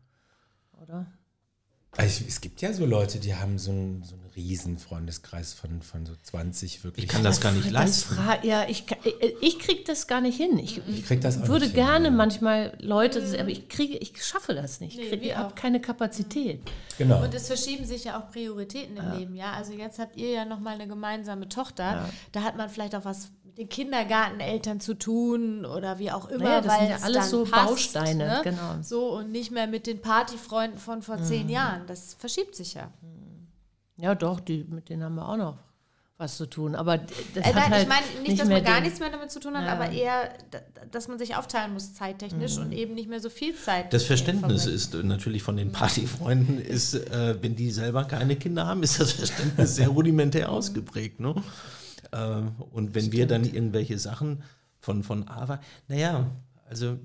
oder? 0.82 1.08
Also 1.96 2.26
es 2.28 2.42
gibt 2.42 2.62
ja 2.62 2.74
so 2.74 2.86
Leute, 2.86 3.18
die 3.20 3.34
haben 3.34 3.58
so 3.58 3.72
einen, 3.72 4.04
so 4.04 4.14
einen 4.16 4.26
riesen 4.36 4.78
Freundeskreis 4.78 5.54
von, 5.54 5.82
von 5.82 6.06
so 6.06 6.14
20 6.22 6.84
wirklich. 6.84 7.06
Ich 7.06 7.10
kann 7.12 7.24
das 7.24 7.42
gar 7.42 7.52
nicht 7.54 7.72
leisten. 7.72 8.14
fra 8.14 8.44
ja, 8.46 8.68
ich, 8.70 8.86
ka- 8.86 8.98
ich, 9.04 9.16
ich 9.42 9.58
kriege 9.60 9.84
das 9.88 10.06
gar 10.06 10.22
nicht 10.22 10.38
hin. 10.38 10.60
Ich, 10.60 10.80
Ich 10.88 11.06
krieg 11.06 11.22
das 11.22 11.42
auch 11.42 11.48
würde 11.48 11.66
nicht 11.66 11.76
hin, 11.76 11.84
gerne 11.86 12.06
ja. 12.10 12.12
manchmal 12.12 12.78
Leute, 12.82 13.24
aber 13.40 13.50
ich 13.50 13.68
kriege, 13.70 13.98
ich 13.98 14.24
schaffe 14.24 14.54
das 14.54 14.80
nicht. 14.80 14.98
Nee, 14.98 15.06
Ich, 15.06 15.22
ich 15.24 15.36
habe 15.36 15.56
keine 15.56 15.82
Kapazität. 15.82 16.62
Genau. 17.00 17.24
Und 17.24 17.34
es 17.34 17.48
verschieben 17.48 17.86
sich 17.86 18.04
ja 18.04 18.20
auch 18.22 18.30
Prioritäten 18.32 18.98
im 18.98 19.18
Leben, 19.18 19.36
ja. 19.36 19.54
Also 19.54 19.74
jetzt 19.74 19.98
habt 19.98 20.18
ihr 20.18 20.30
ja 20.30 20.46
nochmal 20.46 20.76
eine 20.76 20.88
gemeinsame 20.88 21.50
Tochter. 21.50 22.08
Da 22.32 22.44
hat 22.44 22.58
man 22.58 22.70
vielleicht 22.70 22.94
auch 22.94 23.06
was 23.06 23.32
den 23.58 23.70
Kindergarteneltern 23.70 24.80
zu 24.80 24.94
tun 24.94 25.66
oder 25.66 25.98
wie 26.00 26.12
auch 26.12 26.30
immer. 26.30 26.44
Naja, 26.44 26.62
das 26.62 26.74
sind 26.74 26.82
weil 26.84 26.90
ja 26.92 26.96
es 26.98 27.04
alles 27.04 27.30
so 27.32 27.44
passt, 27.44 27.66
Bausteine, 27.68 28.26
ne? 28.28 28.42
genau. 28.44 28.74
Mhm. 28.76 28.84
So 28.84 29.18
und 29.18 29.32
nicht 29.32 29.52
mehr 29.52 29.68
mit 29.68 29.88
den 29.88 30.00
Partyfreunden 30.02 30.80
von 30.80 31.02
vor 31.02 31.22
zehn 31.24 31.50
Jahren. 31.50 31.82
Das 31.88 32.14
verschiebt 32.14 32.56
sich 32.56 32.76
ja. 32.76 32.92
Ja, 33.98 34.14
doch, 34.14 34.40
die, 34.40 34.64
mit 34.70 34.90
denen 34.90 35.04
haben 35.04 35.16
wir 35.16 35.28
auch 35.28 35.38
noch 35.38 35.58
was 36.20 36.38
zu 36.38 36.48
tun. 36.48 36.76
Aber 36.76 36.98
das 37.00 37.08
Äh, 37.36 37.42
hat 37.44 37.56
nein, 37.56 37.72
halt 37.72 37.84
ich 37.84 37.90
meine 37.90 38.06
nicht, 38.28 38.40
dass 38.40 38.48
mehr 38.48 38.58
man 38.58 38.66
gar 38.66 38.76
den- 38.76 38.84
nichts 38.84 39.00
mehr 39.00 39.10
damit 39.10 39.32
zu 39.32 39.40
tun 39.40 39.56
hat, 39.58 39.66
Ja. 39.66 39.74
aber 39.74 39.92
eher, 39.92 40.30
dass 40.92 41.08
man 41.08 41.18
sich 41.20 41.36
aufteilen 41.36 41.74
muss 41.74 41.94
zeittechnisch 41.96 42.58
Mhm. 42.58 42.62
und 42.64 42.72
eben 42.74 42.94
nicht 42.96 43.10
mehr 43.10 43.20
so 43.20 43.30
viel 43.32 43.56
Zeit. 43.56 43.92
Das 43.94 44.04
Verständnis 44.04 44.66
ist 44.68 44.94
äh, 44.96 45.02
natürlich 45.04 45.42
von 45.44 45.58
den 45.58 45.72
Partyfreunden, 45.72 46.60
ist, 46.60 46.94
äh, 46.94 47.42
wenn 47.42 47.56
die 47.56 47.72
selber 47.72 48.04
keine 48.06 48.36
Kinder 48.36 48.66
haben, 48.68 48.82
ist 48.84 49.00
das 49.00 49.12
Verständnis 49.14 49.76
sehr 49.76 49.90
rudimentär 49.90 50.52
ausgeprägt. 50.52 51.20
Ne? 51.20 51.36
Äh, 52.12 52.42
und 52.72 52.96
wenn 52.96 53.12
wir 53.12 53.28
dann 53.28 53.46
irgendwelche 53.46 53.98
Sachen 54.00 54.44
von, 54.80 55.04
von 55.04 55.28
Ava, 55.28 55.62
naja, 55.88 56.32
also 56.66 57.00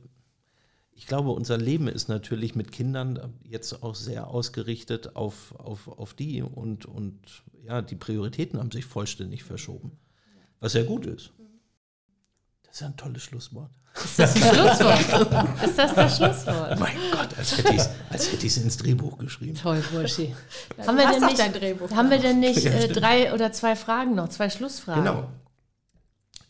ich 0.94 1.06
glaube, 1.06 1.30
unser 1.30 1.58
Leben 1.58 1.88
ist 1.88 2.08
natürlich 2.08 2.54
mit 2.54 2.70
Kindern 2.70 3.34
jetzt 3.42 3.82
auch 3.82 3.94
sehr 3.94 4.28
ausgerichtet 4.28 5.16
auf, 5.16 5.54
auf, 5.58 5.88
auf 5.88 6.14
die 6.14 6.42
und, 6.42 6.86
und 6.86 7.42
ja, 7.64 7.82
die 7.82 7.96
Prioritäten 7.96 8.58
haben 8.58 8.70
sich 8.70 8.84
vollständig 8.84 9.42
verschoben. 9.42 9.98
Was 10.60 10.74
ja 10.74 10.84
gut 10.84 11.06
ist. 11.06 11.32
Das 12.62 12.74
ist 12.74 12.80
ja 12.80 12.86
ein 12.88 12.96
tolles 12.96 13.22
Schlusswort. 13.22 13.70
Ist 14.04 14.18
das 14.18 14.36
ein 14.36 14.54
Schlusswort? 14.54 15.64
Ist 15.64 15.78
das 15.78 15.94
das 15.94 16.16
Schlusswort? 16.16 16.78
Mein 16.78 16.96
Gott, 17.10 17.38
als 17.38 17.56
hätte 17.56 17.72
ich 17.72 17.80
es 17.80 17.90
als 18.10 18.32
hätte 18.32 18.46
ich's 18.46 18.56
ins 18.56 18.76
Drehbuch 18.76 19.18
geschrieben. 19.18 19.54
Toll, 19.54 19.82
Burschi. 19.92 20.34
Haben 20.86 20.98
wir 20.98 21.10
denn 21.10 21.24
nicht, 21.24 21.38
dein 21.38 21.52
Drehbuch 21.52 21.90
haben 21.90 22.10
wir 22.10 22.18
denn 22.18 22.40
nicht 22.40 22.64
äh, 22.64 22.88
drei 22.88 23.32
oder 23.32 23.52
zwei 23.52 23.76
Fragen 23.76 24.14
noch, 24.14 24.28
zwei 24.28 24.50
Schlussfragen? 24.50 25.04
Genau. 25.04 25.28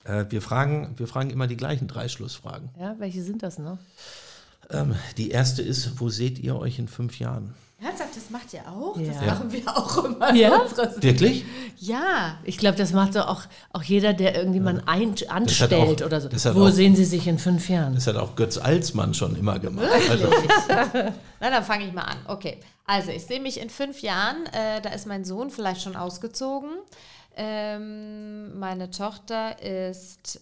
Äh, 0.04 0.26
wir, 0.30 0.42
fragen, 0.42 0.94
wir 0.96 1.06
fragen 1.06 1.30
immer 1.30 1.46
die 1.46 1.56
gleichen 1.56 1.88
drei 1.88 2.08
Schlussfragen. 2.08 2.70
Ja, 2.78 2.96
welche 2.98 3.22
sind 3.22 3.42
das 3.42 3.58
noch? 3.58 3.78
Ähm, 4.70 4.94
die 5.16 5.30
erste 5.30 5.62
ist, 5.62 6.00
wo 6.00 6.08
seht 6.08 6.38
ihr 6.38 6.56
euch 6.56 6.78
in 6.78 6.88
fünf 6.88 7.18
Jahren? 7.18 7.54
Ernsthaft, 7.84 8.16
das 8.16 8.30
macht 8.30 8.52
ihr 8.54 8.60
auch? 8.68 8.96
Das 8.96 9.16
Ja. 9.16 9.34
machen 9.34 9.50
wir 9.52 9.68
auch 9.76 10.04
immer. 10.04 10.32
Ja? 10.34 10.62
Wirklich? 11.00 11.44
Ja. 11.78 12.36
Ich 12.44 12.56
glaube, 12.58 12.76
das 12.78 12.92
macht 12.92 13.16
doch 13.16 13.26
auch, 13.26 13.42
auch 13.72 13.82
jeder, 13.82 14.12
der 14.12 14.36
irgendjemand 14.36 14.86
ein, 14.86 15.14
anstellt 15.28 15.72
auch- 16.02 16.06
oder 16.06 16.20
so. 16.20 16.28
das 16.28 16.54
Wo 16.54 16.66
auch- 16.66 16.70
sehen 16.70 16.94
Sie 16.94 17.04
sich 17.04 17.26
in 17.26 17.38
fünf 17.38 17.68
Jahren? 17.68 17.94
Das 17.94 18.06
hat 18.06 18.16
auch 18.16 18.36
Götz 18.36 18.56
Alsmann 18.58 19.14
schon 19.14 19.34
immer 19.36 19.58
gemacht. 19.58 19.88
Also, 20.08 20.28
Na, 21.40 21.50
dann 21.50 21.64
fange 21.64 21.86
ich 21.86 21.92
mal 21.92 22.02
an. 22.02 22.18
Okay. 22.28 22.58
Also, 22.86 23.10
ich 23.10 23.24
sehe 23.26 23.40
mich 23.40 23.60
in 23.60 23.70
fünf 23.70 24.00
Jahren. 24.00 24.46
Äh, 24.52 24.80
da 24.80 24.90
ist 24.90 25.06
mein 25.06 25.24
Sohn 25.24 25.50
vielleicht 25.50 25.82
schon 25.82 25.96
ausgezogen. 25.96 26.70
Ähm, 27.36 28.58
meine 28.58 28.90
Tochter 28.90 29.60
ist. 29.62 30.40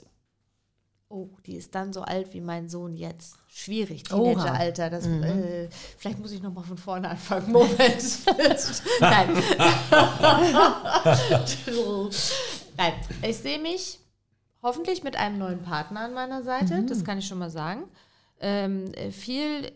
Oh, 1.13 1.29
die 1.45 1.57
ist 1.57 1.75
dann 1.75 1.93
so 1.93 2.03
alt 2.03 2.33
wie 2.35 2.41
mein 2.41 2.69
Sohn 2.69 2.95
jetzt. 2.95 3.37
Schwierig. 3.49 4.05
Teenageralter. 4.05 4.91
Das, 4.91 5.09
äh, 5.09 5.69
vielleicht 5.99 6.21
muss 6.21 6.31
ich 6.31 6.41
noch 6.41 6.53
mal 6.53 6.63
von 6.63 6.79
vorne 6.79 7.09
anfangen. 7.09 7.51
Moment. 7.53 7.77
Nein. 9.01 9.29
Nein, 12.77 12.93
ich 13.23 13.37
sehe 13.39 13.59
mich 13.59 13.99
hoffentlich 14.63 15.03
mit 15.03 15.17
einem 15.17 15.39
neuen 15.39 15.63
Partner 15.63 16.03
an 16.03 16.15
meiner 16.15 16.45
Seite. 16.45 16.85
Das 16.85 17.05
kann 17.05 17.19
ich 17.19 17.27
schon 17.27 17.39
mal 17.39 17.51
sagen. 17.51 17.89
Ähm, 18.39 18.95
äh, 18.95 19.11
viel 19.11 19.73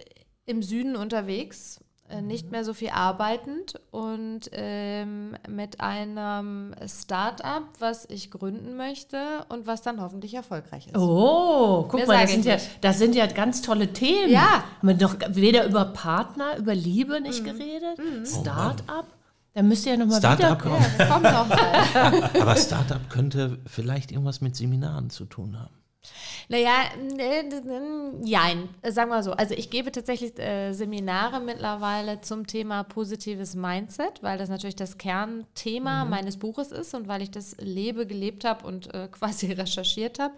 im 0.46 0.62
Süden 0.62 0.94
unterwegs, 0.94 1.80
äh, 2.10 2.20
nicht 2.20 2.50
mehr 2.50 2.64
so 2.64 2.74
viel 2.74 2.90
arbeitend 2.90 3.74
und 3.90 4.42
ähm, 4.52 5.36
mit 5.48 5.80
einem 5.80 6.74
Start-up, 6.86 7.62
was 7.78 8.06
ich 8.10 8.30
gründen 8.30 8.76
möchte 8.76 9.16
und 9.48 9.66
was 9.66 9.82
dann 9.82 10.00
hoffentlich 10.00 10.34
erfolgreich 10.34 10.86
ist. 10.88 10.96
Oh, 10.96 11.84
guck 11.88 12.00
Mehr 12.00 12.06
mal, 12.06 12.22
das 12.22 12.32
sind, 12.32 12.44
ja, 12.44 12.56
das 12.82 12.98
sind 12.98 13.14
ja 13.14 13.26
ganz 13.26 13.62
tolle 13.62 13.92
Themen. 13.92 14.30
Ja. 14.30 14.64
Haben 14.78 14.88
wir 14.88 14.94
doch 14.94 15.16
weder 15.30 15.66
über 15.66 15.86
Partner, 15.86 16.56
über 16.58 16.74
Liebe 16.74 17.20
nicht 17.20 17.40
Mhm. 17.42 17.44
geredet? 17.46 17.98
Start-up? 18.26 19.06
Da 19.54 19.62
müsst 19.62 19.86
ihr 19.86 19.92
ja 19.92 19.98
nochmal 19.98 20.18
Start-up 20.18 20.64
wiederkommen. 20.64 20.84
Ja, 20.98 21.06
kommt 21.06 21.22
noch 21.24 21.48
mal. 21.48 22.30
aber 22.42 22.56
Startup 22.56 23.08
könnte 23.08 23.58
vielleicht 23.66 24.10
irgendwas 24.10 24.40
mit 24.40 24.56
Seminaren 24.56 25.10
zu 25.10 25.24
tun 25.26 25.58
haben. 25.60 25.74
Naja, 26.48 26.90
äh, 27.18 28.92
sagen 28.92 29.10
wir 29.10 29.22
so. 29.22 29.32
Also 29.32 29.54
ich 29.54 29.70
gebe 29.70 29.90
tatsächlich 29.92 30.38
äh, 30.38 30.72
Seminare 30.72 31.40
mittlerweile 31.40 32.20
zum 32.20 32.46
Thema 32.46 32.84
positives 32.84 33.54
Mindset, 33.54 34.22
weil 34.22 34.38
das 34.38 34.48
natürlich 34.48 34.76
das 34.76 34.98
Kernthema 34.98 36.04
meines 36.04 36.36
Buches 36.36 36.72
ist 36.72 36.94
und 36.94 37.08
weil 37.08 37.22
ich 37.22 37.30
das 37.30 37.56
lebe, 37.58 38.06
gelebt 38.06 38.44
habe 38.44 38.66
und 38.66 38.92
äh, 38.94 39.08
quasi 39.12 39.52
recherchiert 39.52 40.18
habe. 40.18 40.34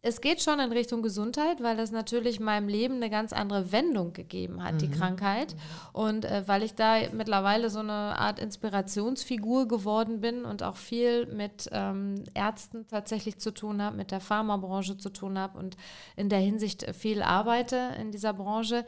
Es 0.00 0.20
geht 0.20 0.40
schon 0.40 0.60
in 0.60 0.70
Richtung 0.70 1.02
Gesundheit, 1.02 1.60
weil 1.60 1.76
das 1.76 1.90
natürlich 1.90 2.38
meinem 2.38 2.68
Leben 2.68 2.94
eine 2.94 3.10
ganz 3.10 3.32
andere 3.32 3.72
Wendung 3.72 4.12
gegeben 4.12 4.62
hat, 4.62 4.80
die 4.80 4.88
Krankheit. 4.90 5.56
Und 5.92 6.24
äh, 6.24 6.44
weil 6.46 6.62
ich 6.62 6.76
da 6.76 6.98
mittlerweile 7.12 7.68
so 7.68 7.80
eine 7.80 7.92
Art 7.92 8.38
Inspirationsfigur 8.38 9.66
geworden 9.66 10.20
bin 10.20 10.44
und 10.44 10.62
auch 10.62 10.76
viel 10.76 11.26
mit 11.26 11.68
ähm, 11.72 12.22
Ärzten 12.34 12.86
tatsächlich 12.86 13.38
zu 13.38 13.50
tun 13.50 13.82
habe, 13.82 13.96
mit 13.96 14.12
der 14.12 14.20
Pharmabranche 14.20 14.98
zu 14.98 15.10
tun 15.10 15.36
habe 15.36 15.58
und 15.58 15.76
in 16.14 16.28
der 16.28 16.40
Hinsicht 16.40 16.94
viel 16.94 17.20
arbeite 17.20 17.90
in 18.00 18.12
dieser 18.12 18.34
Branche 18.34 18.86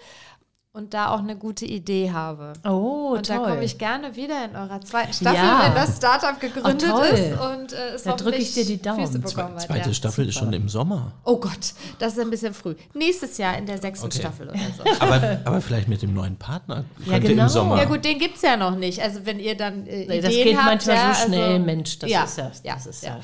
und 0.72 0.94
da 0.94 1.08
auch 1.12 1.18
eine 1.18 1.34
gute 1.36 1.64
Idee 1.66 2.12
habe. 2.12 2.52
Oh, 2.64 3.14
und 3.16 3.28
da 3.28 3.38
toll. 3.38 3.48
komme 3.48 3.64
ich 3.64 3.76
gerne 3.76 4.14
wieder 4.14 4.44
in 4.44 4.54
eurer 4.54 4.80
zweiten 4.82 5.12
Staffel, 5.12 5.34
Ja. 5.36 5.62
wenn 5.64 5.74
das 5.74 5.96
Startup 5.96 6.38
gegründet 6.38 6.80
toll. 6.88 7.06
ist 7.06 7.32
und 7.40 7.72
äh, 7.72 7.94
es 7.94 8.02
Da 8.04 8.12
drück 8.14 8.38
ich 8.38 8.54
dir 8.54 8.64
die 8.64 8.80
Daumen. 8.80 9.04
Füße 9.04 9.18
Zwe- 9.18 9.34
bekommen 9.34 9.54
hat, 9.56 9.62
Zweite 9.62 9.88
ja. 9.88 9.94
Staffel 9.94 10.28
ist 10.28 10.36
schon 10.38 10.52
im 10.52 10.68
Sommer. 10.68 11.10
Oh 11.24 11.38
Gott, 11.38 11.74
das 11.98 12.12
ist 12.12 12.20
ein 12.20 12.30
bisschen 12.30 12.54
früh. 12.54 12.76
Nächstes 12.94 13.36
Jahr 13.38 13.58
in 13.58 13.66
der 13.66 13.78
sechsten 13.78 14.06
Okay. 14.06 14.20
Staffel 14.20 14.48
oder 14.48 14.58
so. 14.58 14.84
Aber, 15.00 15.40
aber 15.44 15.60
vielleicht 15.60 15.88
mit 15.88 16.02
dem 16.02 16.14
neuen 16.14 16.36
Partner 16.36 16.84
Ja, 17.04 17.18
genau. 17.18 17.42
im 17.44 17.48
Sommer. 17.48 17.76
Ja 17.78 17.84
gut, 17.86 18.04
den 18.04 18.18
gibt 18.20 18.36
es 18.36 18.42
ja 18.42 18.56
noch 18.56 18.76
nicht. 18.76 19.00
Also 19.02 19.26
wenn 19.26 19.40
ihr 19.40 19.56
dann 19.56 19.86
äh, 19.88 20.06
Nee, 20.06 20.18
Ideen 20.18 20.22
das 20.22 20.30
geht 20.32 20.56
habt, 20.56 20.66
manchmal 20.66 20.94
ja, 20.96 21.14
so 21.14 21.26
schnell, 21.26 21.52
also, 21.54 21.64
Mensch. 21.64 21.98
Das 21.98 22.10
ja, 22.10 22.22
ist 22.24 22.38
ja. 22.38 22.50
ja, 22.62 22.74
Das 22.74 22.86
ist 22.86 23.02
ja. 23.02 23.18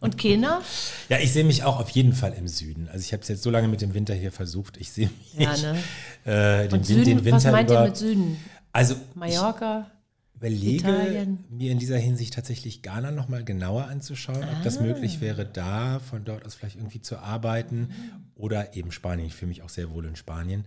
Und 0.00 0.16
Kena? 0.16 0.62
Ja, 1.10 1.18
ich 1.18 1.32
sehe 1.32 1.44
mich 1.44 1.62
auch 1.64 1.78
auf 1.78 1.90
jeden 1.90 2.12
Fall 2.14 2.32
im 2.32 2.48
Süden. 2.48 2.88
Also 2.88 3.00
ich 3.04 3.12
habe 3.12 3.22
es 3.22 3.28
jetzt 3.28 3.42
so 3.42 3.50
lange 3.50 3.68
mit 3.68 3.82
dem 3.82 3.92
Winter 3.94 4.14
hier 4.14 4.32
versucht. 4.32 4.76
Ich 4.78 4.90
sehe 4.92 5.10
mich 5.36 5.46
Ja, 5.46 5.56
ne? 5.56 5.78
äh, 6.24 6.68
den, 6.68 6.78
Und 6.80 6.88
Win- 6.88 6.96
den 6.96 7.04
Süden, 7.04 7.24
Winter 7.24 7.36
was 7.36 7.44
meint 7.52 7.70
über. 7.70 7.80
ihr 7.82 7.86
mit 7.88 7.96
Süden? 7.96 8.36
Also 8.72 8.96
Mallorca? 9.14 9.90
überlege 10.36 10.88
Italien? 10.88 11.44
mir 11.50 11.70
in 11.70 11.78
dieser 11.78 11.98
Hinsicht 11.98 12.32
tatsächlich 12.32 12.80
Ghana 12.80 13.10
nochmal 13.10 13.44
genauer 13.44 13.88
anzuschauen, 13.88 14.42
ob 14.42 14.62
das 14.62 14.80
möglich 14.80 15.20
wäre, 15.20 15.44
da 15.44 15.98
von 15.98 16.24
dort 16.24 16.46
aus 16.46 16.54
vielleicht 16.54 16.76
irgendwie 16.76 17.02
zu 17.02 17.18
arbeiten 17.18 17.90
oder 18.36 18.74
eben 18.74 18.90
Spanien. 18.92 19.26
Ich 19.26 19.34
fühle 19.34 19.50
mich 19.50 19.60
auch 19.60 19.68
sehr 19.68 19.90
wohl 19.90 20.06
in 20.06 20.16
Spanien. 20.16 20.64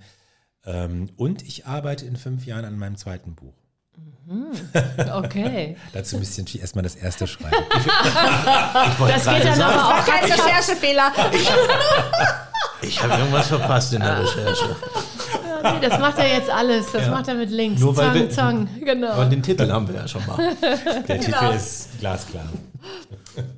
Ähm, 0.66 1.10
und 1.18 1.42
ich 1.42 1.66
arbeite 1.66 2.06
in 2.06 2.18
fünf 2.18 2.46
Jahren 2.46 2.66
an 2.66 2.78
meinem 2.78 2.98
zweiten 2.98 3.34
Buch. 3.34 3.56
Okay. 5.14 5.76
Dazu 5.94 6.18
müsste 6.18 6.42
ich 6.42 6.60
erstmal 6.62 6.84
das 6.84 6.96
erste 6.96 7.28
schreiben. 7.28 7.50
Ich 8.92 9.00
wollte 9.00 9.14
Das 9.16 9.26
geht 9.26 9.46
dann 9.46 9.56
sagen, 9.58 9.74
aber 9.80 10.00
auch 10.00 10.06
Kein 10.06 10.24
Recherchefehler. 10.32 11.12
ich 12.82 13.04
habe 13.04 13.14
irgendwas 13.14 13.48
verpasst 13.48 13.94
in 13.94 14.02
der 14.02 14.22
Recherche. 14.22 14.76
Nee, 15.64 15.88
das 15.88 15.98
macht 15.98 16.18
er 16.18 16.28
jetzt 16.28 16.50
alles. 16.50 16.92
Das 16.92 17.08
macht 17.08 17.26
er 17.30 17.36
mit 17.36 17.50
links. 17.50 17.80
Nur 17.80 17.96
weil 17.96 18.08
zang, 18.08 18.14
wir- 18.16 18.30
zang. 18.30 18.70
Genau. 18.84 19.24
Den 19.24 19.42
Titel 19.42 19.72
haben 19.72 19.88
wir 19.88 19.96
ja 19.96 20.06
schon 20.06 20.26
mal. 20.26 20.38
Der 21.08 21.20
Titel 21.22 21.46
ist 21.56 21.88
glasklar. 22.02 22.44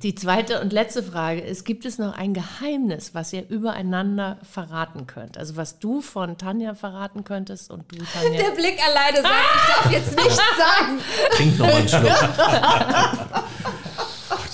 Die 0.02 0.14
zweite 0.14 0.60
und 0.60 0.72
letzte 0.72 1.02
Frage 1.02 1.40
ist, 1.40 1.64
gibt 1.64 1.84
es 1.84 1.98
noch 1.98 2.14
ein 2.16 2.32
Geheimnis, 2.34 3.14
was 3.14 3.32
ihr 3.32 3.48
übereinander 3.48 4.38
verraten 4.42 5.06
könnt? 5.06 5.36
Also 5.38 5.56
was 5.56 5.78
du 5.78 6.00
von 6.00 6.38
Tanja 6.38 6.74
verraten 6.74 7.24
könntest 7.24 7.70
und 7.70 7.90
du, 7.90 7.96
Tanja. 8.04 8.42
Der 8.42 8.50
Blick 8.52 8.78
alleine 8.86 9.22
sagt, 9.22 9.34
ich 9.54 9.74
darf 9.74 9.92
jetzt 9.92 10.16
nichts 10.16 10.36
sagen. 10.56 10.98
Trink 11.32 11.58
noch 11.58 11.66
mal 11.66 11.74
einen 11.74 11.88
Schluck. 11.88 12.06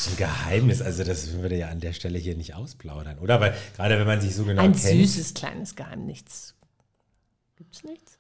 ist 0.07 0.11
ein 0.11 0.17
Geheimnis. 0.17 0.83
Also 0.83 1.05
das 1.05 1.33
würde 1.33 1.57
ja 1.57 1.69
an 1.69 1.81
der 1.81 1.93
Stelle 1.93 2.19
hier 2.19 2.37
nicht 2.37 2.55
ausplaudern, 2.55 3.19
oder? 3.19 3.41
Weil 3.41 3.55
gerade 3.77 3.99
wenn 3.99 4.07
man 4.07 4.21
sich 4.21 4.35
so 4.35 4.45
genau 4.45 4.63
Ein 4.63 4.73
kennt. 4.73 4.83
süßes 4.83 5.35
kleines 5.35 5.77
Geheimnis. 5.77 6.55
Gibt's 7.57 7.85
nichts? 7.85 8.19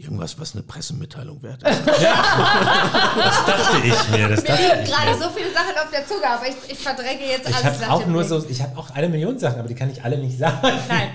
Irgendwas, 0.00 0.38
was 0.38 0.54
eine 0.54 0.62
Pressemitteilung 0.62 1.42
wert 1.42 1.60
ist. 1.64 1.80
Das 1.86 3.44
dachte 3.46 3.78
ich 3.84 4.08
mir. 4.10 4.28
Das 4.28 4.44
dachte 4.44 4.62
ich 4.84 4.88
Gerade 4.90 5.10
mir. 5.10 5.18
so 5.24 5.30
viele 5.30 5.52
Sachen 5.52 5.76
auf 5.82 5.90
der 5.92 6.06
Zunge, 6.06 6.24
aber 6.28 6.46
ich, 6.46 6.54
ich 6.70 6.78
verdränge 6.78 7.26
jetzt 7.26 7.48
Ich 7.48 7.54
alles. 7.56 7.80
habe 7.84 7.92
auch 7.92 8.06
nur 8.06 8.22
so, 8.22 8.44
ich 8.48 8.62
habe 8.62 8.78
auch 8.78 8.90
eine 8.90 9.08
Million 9.08 9.38
Sachen, 9.40 9.58
aber 9.58 9.66
die 9.66 9.74
kann 9.74 9.90
ich 9.90 10.04
alle 10.04 10.16
nicht 10.18 10.38
sagen. 10.38 10.58
Nein, 10.62 10.78
nein, 10.88 11.10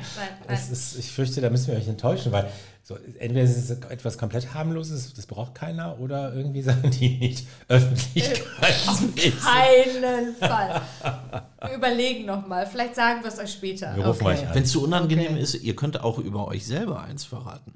nein. 0.47 0.59
Ist, 0.71 0.97
ich 0.97 1.09
fürchte, 1.11 1.39
da 1.39 1.49
müssen 1.49 1.67
wir 1.67 1.77
euch 1.77 1.87
enttäuschen, 1.87 2.33
weil 2.33 2.49
so, 2.83 2.97
entweder 3.19 3.43
ist 3.45 3.55
es 3.55 3.69
etwas 3.69 4.17
komplett 4.17 4.53
harmloses, 4.53 5.13
das 5.13 5.25
braucht 5.27 5.55
keiner, 5.55 5.97
oder 5.99 6.33
irgendwie 6.33 6.61
Sachen, 6.61 6.91
die 6.91 7.17
nicht 7.17 7.47
öffentlichkeitsfähig 7.69 9.33
sind. 9.33 9.41
Keinen 9.41 10.35
Fall. 10.35 10.81
Wir 11.65 11.75
überlegen 11.77 12.25
nochmal. 12.25 12.67
Vielleicht 12.67 12.95
sagen 12.95 13.21
wir 13.23 13.29
es 13.29 13.39
euch 13.39 13.53
später. 13.53 13.95
Wir 13.95 14.05
rufen 14.05 14.25
Okay. 14.27 14.35
euch 14.39 14.45
an. 14.49 14.53
Wenn 14.55 14.63
es 14.63 14.71
zu 14.73 14.83
unangenehm 14.83 15.37
ist, 15.37 15.53
ihr 15.55 15.75
könnt 15.77 16.01
auch 16.03 16.17
über 16.17 16.49
euch 16.49 16.65
selber 16.67 17.01
eins 17.01 17.23
verraten. 17.23 17.73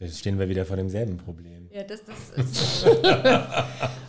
Da 0.00 0.06
stehen 0.06 0.38
wir 0.38 0.48
wieder 0.48 0.64
vor 0.64 0.76
demselben 0.76 1.18
Problem. 1.18 1.68
Ja, 1.70 1.82
das, 1.84 2.00
das 2.04 2.44
ist. 2.46 2.86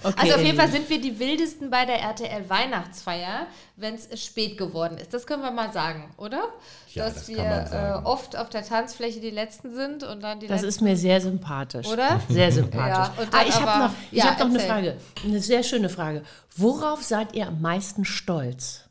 Okay. 0.03 0.15
Also 0.17 0.33
auf 0.33 0.41
jeden 0.41 0.57
Fall 0.57 0.71
sind 0.71 0.89
wir 0.89 0.99
die 0.99 1.19
wildesten 1.19 1.69
bei 1.69 1.85
der 1.85 1.99
RTL 1.99 2.49
Weihnachtsfeier, 2.49 3.45
wenn 3.75 3.93
es 3.93 4.09
spät 4.25 4.57
geworden 4.57 4.97
ist. 4.97 5.13
Das 5.13 5.27
können 5.27 5.43
wir 5.43 5.51
mal 5.51 5.71
sagen, 5.71 6.09
oder? 6.17 6.45
Ja, 6.91 7.05
Dass 7.05 7.13
das 7.13 7.27
kann 7.27 7.35
wir 7.35 7.43
man 7.43 7.67
sagen. 7.67 8.03
äh, 8.03 8.07
oft 8.07 8.35
auf 8.35 8.49
der 8.49 8.63
Tanzfläche 8.65 9.19
die 9.19 9.29
Letzten 9.29 9.75
sind 9.75 10.03
und 10.03 10.23
dann 10.23 10.39
die 10.39 10.47
Das 10.47 10.63
Letzten. 10.63 10.69
ist 10.69 10.81
mir 10.81 10.97
sehr 10.97 11.21
sympathisch. 11.21 11.85
Oder? 11.85 12.19
Sehr 12.29 12.51
sympathisch. 12.51 13.15
Ja, 13.15 13.27
ah, 13.31 13.43
ich 13.47 13.61
habe 13.61 13.83
noch, 13.83 13.93
ich 14.09 14.17
ja, 14.17 14.25
hab 14.25 14.39
noch 14.39 14.47
eine. 14.47 14.59
Frage. 14.59 14.97
Eine 15.23 15.39
sehr 15.39 15.61
schöne 15.61 15.89
Frage. 15.89 16.23
Worauf 16.55 17.03
seid 17.03 17.35
ihr 17.35 17.47
am 17.47 17.61
meisten 17.61 18.03
stolz? 18.03 18.85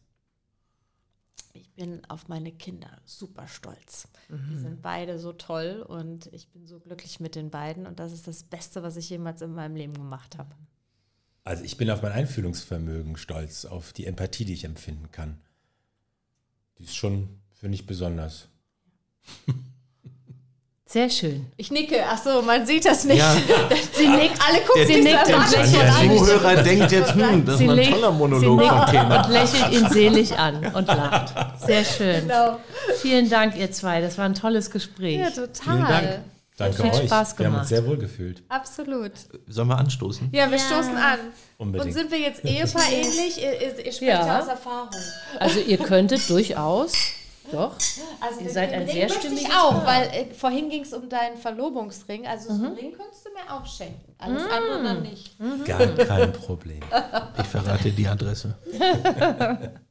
Ich 1.81 1.87
bin 1.87 2.05
auf 2.11 2.29
meine 2.29 2.53
Kinder 2.53 2.91
super 3.07 3.49
stolz. 3.49 4.07
Die 4.29 4.35
Mhm. 4.35 4.59
sind 4.61 4.83
beide 4.83 5.19
so 5.19 5.33
toll 5.33 5.83
und 5.89 6.27
ich 6.27 6.47
bin 6.51 6.67
so 6.67 6.79
glücklich 6.79 7.21
mit 7.21 7.35
den 7.35 7.49
beiden 7.49 7.87
und 7.87 7.99
das 7.99 8.13
ist 8.13 8.27
das 8.29 8.43
Beste, 8.43 8.83
was 8.83 8.97
ich 8.99 9.09
jemals 9.09 9.41
in 9.41 9.55
meinem 9.55 9.77
Leben 9.77 9.95
gemacht 9.95 10.37
habe. 10.37 10.55
Also 11.43 11.65
ich 11.65 11.79
bin 11.79 11.89
auf 11.91 12.03
mein 12.03 12.13
Einfühlungsvermögen 12.13 13.17
stolz, 13.17 13.65
auf 13.65 13.95
die 13.95 14.05
Empathie, 14.05 14.45
die 14.45 14.53
ich 14.53 14.65
empfinden 14.65 15.11
kann. 15.11 15.41
Die 16.77 16.85
ist 16.85 16.97
schon, 16.97 17.41
finde 17.51 17.77
ich, 17.77 17.87
besonders. 17.87 18.49
Sehr 20.93 21.09
schön. 21.09 21.47
Ich 21.57 21.71
nicke. 21.71 22.03
Ach 22.05 22.19
so, 22.21 22.43
man 22.43 22.67
sieht 22.67 22.85
das 22.85 23.05
nicht. 23.05 23.19
Ja. 23.19 23.33
Sie 23.93 24.09
nickt, 24.09 24.35
Alle 24.45 24.61
gucken 24.67 24.87
sie 24.89 24.95
sich 24.95 25.05
nickt 25.05 25.27
und 25.29 25.35
an. 25.35 25.51
lächelt 25.53 25.83
Der. 25.83 26.17
Zuhörer 26.19 26.63
denkt 26.65 26.91
jetzt, 26.93 27.15
hm, 27.15 27.45
das 27.45 27.59
Sie 27.59 27.65
ist 27.67 27.71
ein 27.71 27.91
toller 27.93 28.11
sie 28.13 28.19
Monolog 28.19 28.59
nickt 28.61 28.73
von 28.75 28.87
Kemal. 28.87 29.25
Und 29.25 29.33
lächelt 29.33 29.73
ihn 29.73 29.89
selig 29.89 30.37
an 30.37 30.67
und 30.75 30.87
lacht. 30.89 31.33
Sehr 31.65 31.85
schön. 31.85 32.23
Genau. 32.27 32.59
Vielen 33.01 33.31
Dank, 33.31 33.57
ihr 33.57 33.71
zwei. 33.71 34.01
Das 34.01 34.19
war 34.19 34.25
ein 34.25 34.35
tolles 34.35 34.69
Gespräch. 34.73 35.21
Ja, 35.21 35.31
total. 35.31 35.53
Vielen 35.63 35.87
Dank. 35.87 36.19
Danke 36.57 36.83
viel 36.83 36.91
euch. 36.91 37.07
Spaß 37.07 37.39
Wir 37.39 37.47
haben 37.47 37.53
gemacht. 37.53 37.61
uns 37.61 37.69
sehr 37.69 37.87
wohl 37.87 37.97
gefühlt. 37.97 38.43
Absolut. 38.49 39.13
Sollen 39.47 39.69
wir 39.69 39.79
anstoßen? 39.79 40.29
Ja, 40.33 40.51
wir 40.51 40.59
stoßen 40.59 40.97
an. 40.97 41.19
Unbedingt. 41.57 41.87
Und 41.87 41.93
sind 42.01 42.11
wir 42.11 42.19
jetzt 42.19 42.45
Ehepaar 42.45 42.83
ähnlich? 42.91 43.41
Ihr, 43.41 43.53
ihr, 43.63 43.87
ihr 43.87 43.93
sprecht 43.93 44.03
Ja. 44.03 44.27
ja 44.27 44.41
aus 44.41 44.49
Erfahrung. 44.49 44.89
Also 45.39 45.61
ihr 45.61 45.79
könntet 45.79 46.29
durchaus, 46.29 46.93
doch. 47.53 47.77
Also 48.21 48.41
Ihr 48.41 48.51
seid 48.51 48.73
ein 48.73 48.83
Ring 48.83 48.93
sehr 48.93 49.09
stimmiges 49.09 49.45
ich 49.45 49.53
auch, 49.55 49.85
Paar. 49.85 49.87
weil 49.87 50.09
äh, 50.09 50.35
vorhin 50.35 50.69
ging 50.69 50.83
es 50.83 50.93
um 50.93 51.09
deinen 51.09 51.37
Verlobungsring. 51.37 52.27
Also 52.27 52.55
so 52.55 52.65
einen 52.65 52.75
Ring 52.75 52.93
könntest 52.93 53.27
du 53.27 53.31
mir 53.31 53.53
auch 53.53 53.67
schenken. 53.67 54.15
Alles 54.19 54.43
andere 54.45 54.83
dann 54.83 55.03
nicht. 55.03 55.37
Gar 55.67 55.87
kein 55.89 56.33
Problem. 56.33 56.81
Ich 57.39 57.47
verrate 57.47 57.91
die 57.91 58.07
Adresse. 58.07 58.55